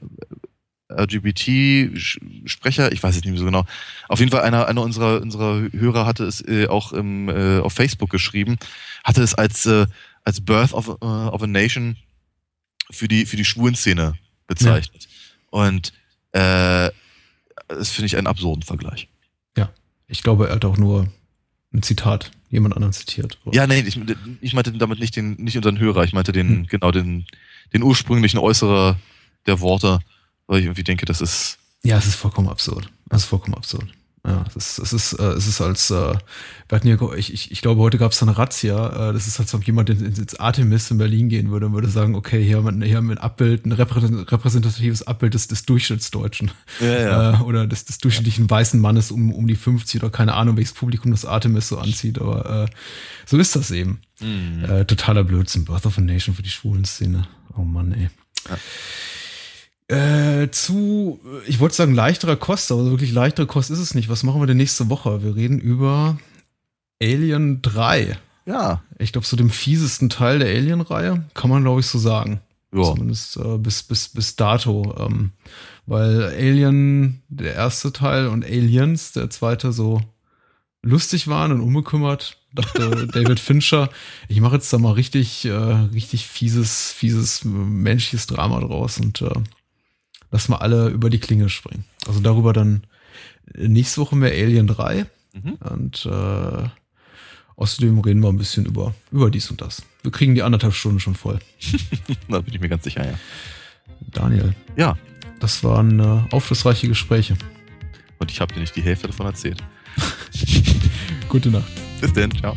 LGBT-Sprecher, 0.89 2.93
ich 2.93 3.03
weiß 3.03 3.17
es 3.17 3.23
nicht 3.25 3.33
mehr 3.33 3.39
so 3.39 3.45
genau. 3.45 3.65
Auf 4.09 4.19
jeden 4.21 4.31
Fall 4.31 4.43
einer, 4.43 4.67
einer 4.67 4.83
unserer, 4.83 5.21
unserer 5.21 5.69
Hörer 5.73 6.07
hatte 6.07 6.25
es 6.25 6.41
äh, 6.47 6.69
auch 6.69 6.93
im, 6.93 7.29
äh, 7.29 7.59
auf 7.61 7.73
Facebook 7.73 8.11
geschrieben, 8.11 8.57
hatte 9.05 9.23
es 9.23 9.35
als, 9.35 9.67
äh, 9.67 9.87
als 10.25 10.45
Birth 10.45 10.73
of, 10.73 10.89
äh, 10.89 11.05
of 11.05 11.43
a 11.43 11.47
Nation 11.47 11.97
für 12.91 13.09
die, 13.09 13.27
für 13.27 13.37
die 13.37 13.45
Schwulenszene 13.45 14.15
bezeichnet. 14.47 15.09
Und 15.51 15.93
äh, 16.33 16.91
das 17.69 17.91
finde 17.91 18.07
ich 18.07 18.17
einen 18.17 18.27
absurden 18.27 18.63
Vergleich. 18.63 19.09
Ich 20.09 20.23
glaube, 20.23 20.47
er 20.47 20.55
hat 20.55 20.65
auch 20.65 20.77
nur 20.77 21.09
ein 21.75 21.83
Zitat, 21.83 22.31
jemand 22.49 22.77
anderen 22.77 22.93
zitiert. 22.93 23.41
Ja, 23.51 23.67
nee, 23.67 23.81
ich, 23.81 23.99
ich 24.41 24.55
meinte 24.55 24.71
damit 24.71 25.01
nicht 25.01 25.17
den, 25.17 25.33
nicht 25.33 25.57
unseren 25.57 25.81
Hörer, 25.81 26.05
ich 26.05 26.13
meinte 26.13 26.31
den, 26.31 26.49
Hm. 26.49 26.67
genau 26.69 26.93
den, 26.93 27.27
den 27.73 27.83
ursprünglichen 27.83 28.39
Äußerer 28.39 29.01
der 29.47 29.59
Worte, 29.59 29.99
weil 30.47 30.61
ich 30.61 30.67
irgendwie 30.67 30.85
denke, 30.85 31.07
das 31.07 31.21
ist, 31.21 31.59
Ja, 31.83 31.99
es 31.99 32.07
ist 32.07 32.15
vollkommen 32.15 32.49
absurd. 32.49 32.89
Das 33.07 33.23
ist 33.23 33.29
vollkommen 33.29 33.57
absurd. 33.57 33.93
Ja, 34.27 34.45
es 34.49 34.57
ist, 34.57 34.79
es 34.79 34.93
ist, 34.93 35.13
äh, 35.21 35.33
es 35.35 35.47
ist 35.47 35.61
als, 35.61 35.89
äh, 35.91 35.95
wir 35.95 36.19
hatten 36.73 36.89
hier, 36.89 37.01
ich, 37.17 37.33
ich, 37.33 37.53
ich 37.53 37.63
glaube, 37.63 37.81
heute 37.81 37.97
gab 37.97 38.11
es 38.11 38.21
eine 38.23 38.37
Razzia. 38.37 39.11
Äh, 39.11 39.13
das 39.13 39.29
ist, 39.29 39.39
als 39.39 39.55
ob 39.55 39.65
jemand 39.65 39.89
ins, 39.89 40.19
ins 40.19 40.35
Artemis 40.41 40.91
in 40.91 40.99
Berlin 40.99 41.29
gehen 41.29 41.53
würde 41.53 41.67
und 41.67 41.75
würde 41.75 41.89
sagen, 41.89 42.17
okay, 42.17 42.45
hier 42.45 42.57
haben 42.57 42.81
wir, 42.81 42.87
hier 42.87 42.97
haben 42.97 43.07
wir 43.07 43.15
ein 43.15 43.23
Abbild, 43.23 43.67
ein 43.67 43.73
repräsentatives 43.73 45.07
Abbild 45.07 45.35
des, 45.35 45.47
des 45.47 45.65
Durchschnittsdeutschen. 45.65 46.51
Ja, 46.81 47.01
ja. 47.01 47.41
Äh, 47.41 47.43
oder 47.43 47.69
des, 47.69 47.85
des 47.85 47.99
durchschnittlichen 47.99 48.51
weißen 48.51 48.81
Mannes 48.81 49.13
um, 49.13 49.33
um 49.33 49.47
die 49.47 49.55
50 49.55 50.03
oder 50.03 50.11
keine 50.11 50.35
Ahnung, 50.35 50.57
welches 50.57 50.75
Publikum 50.75 51.13
das 51.13 51.25
Artemis 51.25 51.69
so 51.69 51.79
anzieht, 51.79 52.21
aber 52.21 52.65
äh, 52.65 52.75
so 53.27 53.39
ist 53.39 53.55
das 53.55 53.71
eben. 53.71 54.01
Mhm. 54.21 54.65
Äh, 54.65 54.85
totaler 54.87 55.23
Blödsinn. 55.23 55.65
Birth 55.65 55.87
of 55.87 55.99
a 55.99 56.01
Nation 56.01 56.35
für 56.35 56.43
die 56.43 56.51
schwulen 56.51 56.85
Szene. 56.85 57.29
Oh 57.57 57.63
Mann, 57.63 57.93
ey. 57.93 58.11
Ja. 58.49 58.59
Äh, 59.89 60.51
zu, 60.51 61.21
ich 61.47 61.61
wollte 61.61 61.77
sagen 61.77 61.95
leichterer 61.95 62.37
Kost, 62.37 62.73
aber 62.73 62.91
wirklich 62.91 63.13
leichtere 63.13 63.47
Kost 63.47 63.71
ist 63.71 63.79
es 63.79 63.95
nicht. 63.95 64.09
Was 64.09 64.25
machen 64.25 64.43
wir 64.43 64.47
denn 64.47 64.57
nächste 64.57 64.91
Woche? 64.91 65.23
Wir 65.23 65.37
reden 65.37 65.61
über 65.61 66.19
Alien 67.01 67.63
3. 67.63 68.19
Ja. 68.47 68.83
Ich 68.99 69.13
glaube, 69.13 69.27
so 69.27 69.37
dem 69.37 69.51
fiesesten 69.51 70.09
Teil 70.09 70.41
der 70.41 70.49
Alien-Reihe, 70.49 71.25
kann 71.35 71.51
man 71.51 71.63
glaube 71.63 71.81
ich 71.81 71.87
so 71.87 71.99
sagen. 71.99 72.41
Ja. 72.73 72.83
Zumindest 72.83 73.37
äh, 73.37 73.59
bis, 73.59 73.83
bis, 73.85 74.09
bis 74.09 74.35
dato. 74.37 74.95
Ähm, 74.99 75.31
weil 75.87 76.25
Alien, 76.25 77.23
der 77.29 77.55
erste 77.55 77.93
Teil, 77.93 78.27
und 78.27 78.45
Aliens, 78.45 79.13
der 79.13 79.31
zweite, 79.31 79.73
so 79.73 80.01
lustig 80.83 81.29
waren 81.29 81.53
und 81.53 81.61
unbekümmert, 81.61 82.39
dachte 82.53 83.07
David 83.13 83.41
Fincher, 83.41 83.89
ich 84.29 84.41
mache 84.41 84.57
jetzt 84.57 84.73
da 84.73 84.79
mal 84.79 84.93
richtig, 84.93 85.45
äh, 85.45 85.53
richtig 85.53 86.27
fieses, 86.27 86.93
fieses 86.93 87.45
äh, 87.45 87.49
menschliches 87.49 88.27
Drama 88.27 88.61
draus 88.61 88.99
und 88.99 89.23
äh, 89.23 89.31
lass 90.31 90.49
mal 90.49 90.59
alle 90.59 90.89
über 90.89 91.11
die 91.11 91.19
Klinge 91.21 91.49
springen. 91.49 91.85
Also 92.07 92.21
darüber 92.21 92.53
dann 92.53 92.85
nächste 93.55 94.01
Woche 94.01 94.17
mehr 94.17 94.33
Alien 94.33 94.67
3 94.67 95.07
Mhm. 95.35 95.53
und 95.71 96.07
äh, 96.07 96.69
außerdem 97.57 97.99
reden 98.01 98.23
wir 98.23 98.29
ein 98.31 98.39
bisschen 98.39 98.65
über, 98.65 98.95
über 99.13 99.31
dies 99.31 99.51
und 99.51 99.61
das. 99.61 99.83
Wir 100.03 100.11
kriegen 100.11 100.35
die 100.35 100.43
anderthalb 100.43 100.73
Stunden 100.75 100.99
schon 101.01 101.15
voll. 101.15 101.39
Da 102.29 102.41
bin 102.41 102.55
ich 102.55 102.61
mir 102.61 102.71
ganz 102.71 102.85
sicher, 102.85 103.05
ja. 103.07 103.19
Daniel, 104.01 104.55
Ja. 104.77 104.97
das 105.41 105.63
waren 105.63 106.01
äh, 106.01 106.23
aufschlussreiche 106.33 106.89
Gespräche. 106.89 107.37
Und 108.19 108.31
ich 108.31 108.41
habe 108.41 108.55
dir 108.55 108.61
nicht 108.61 108.75
die 108.77 108.83
Hälfte 108.83 109.09
davon 109.09 109.27
erzählt. 109.27 109.63
Gute 111.29 111.51
Nacht. 111.51 111.71
Bis 112.01 112.13
denn. 112.15 112.31
Ciao. 112.33 112.57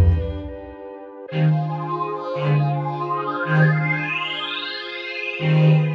Thank 1.31 1.53
you. 5.39 5.90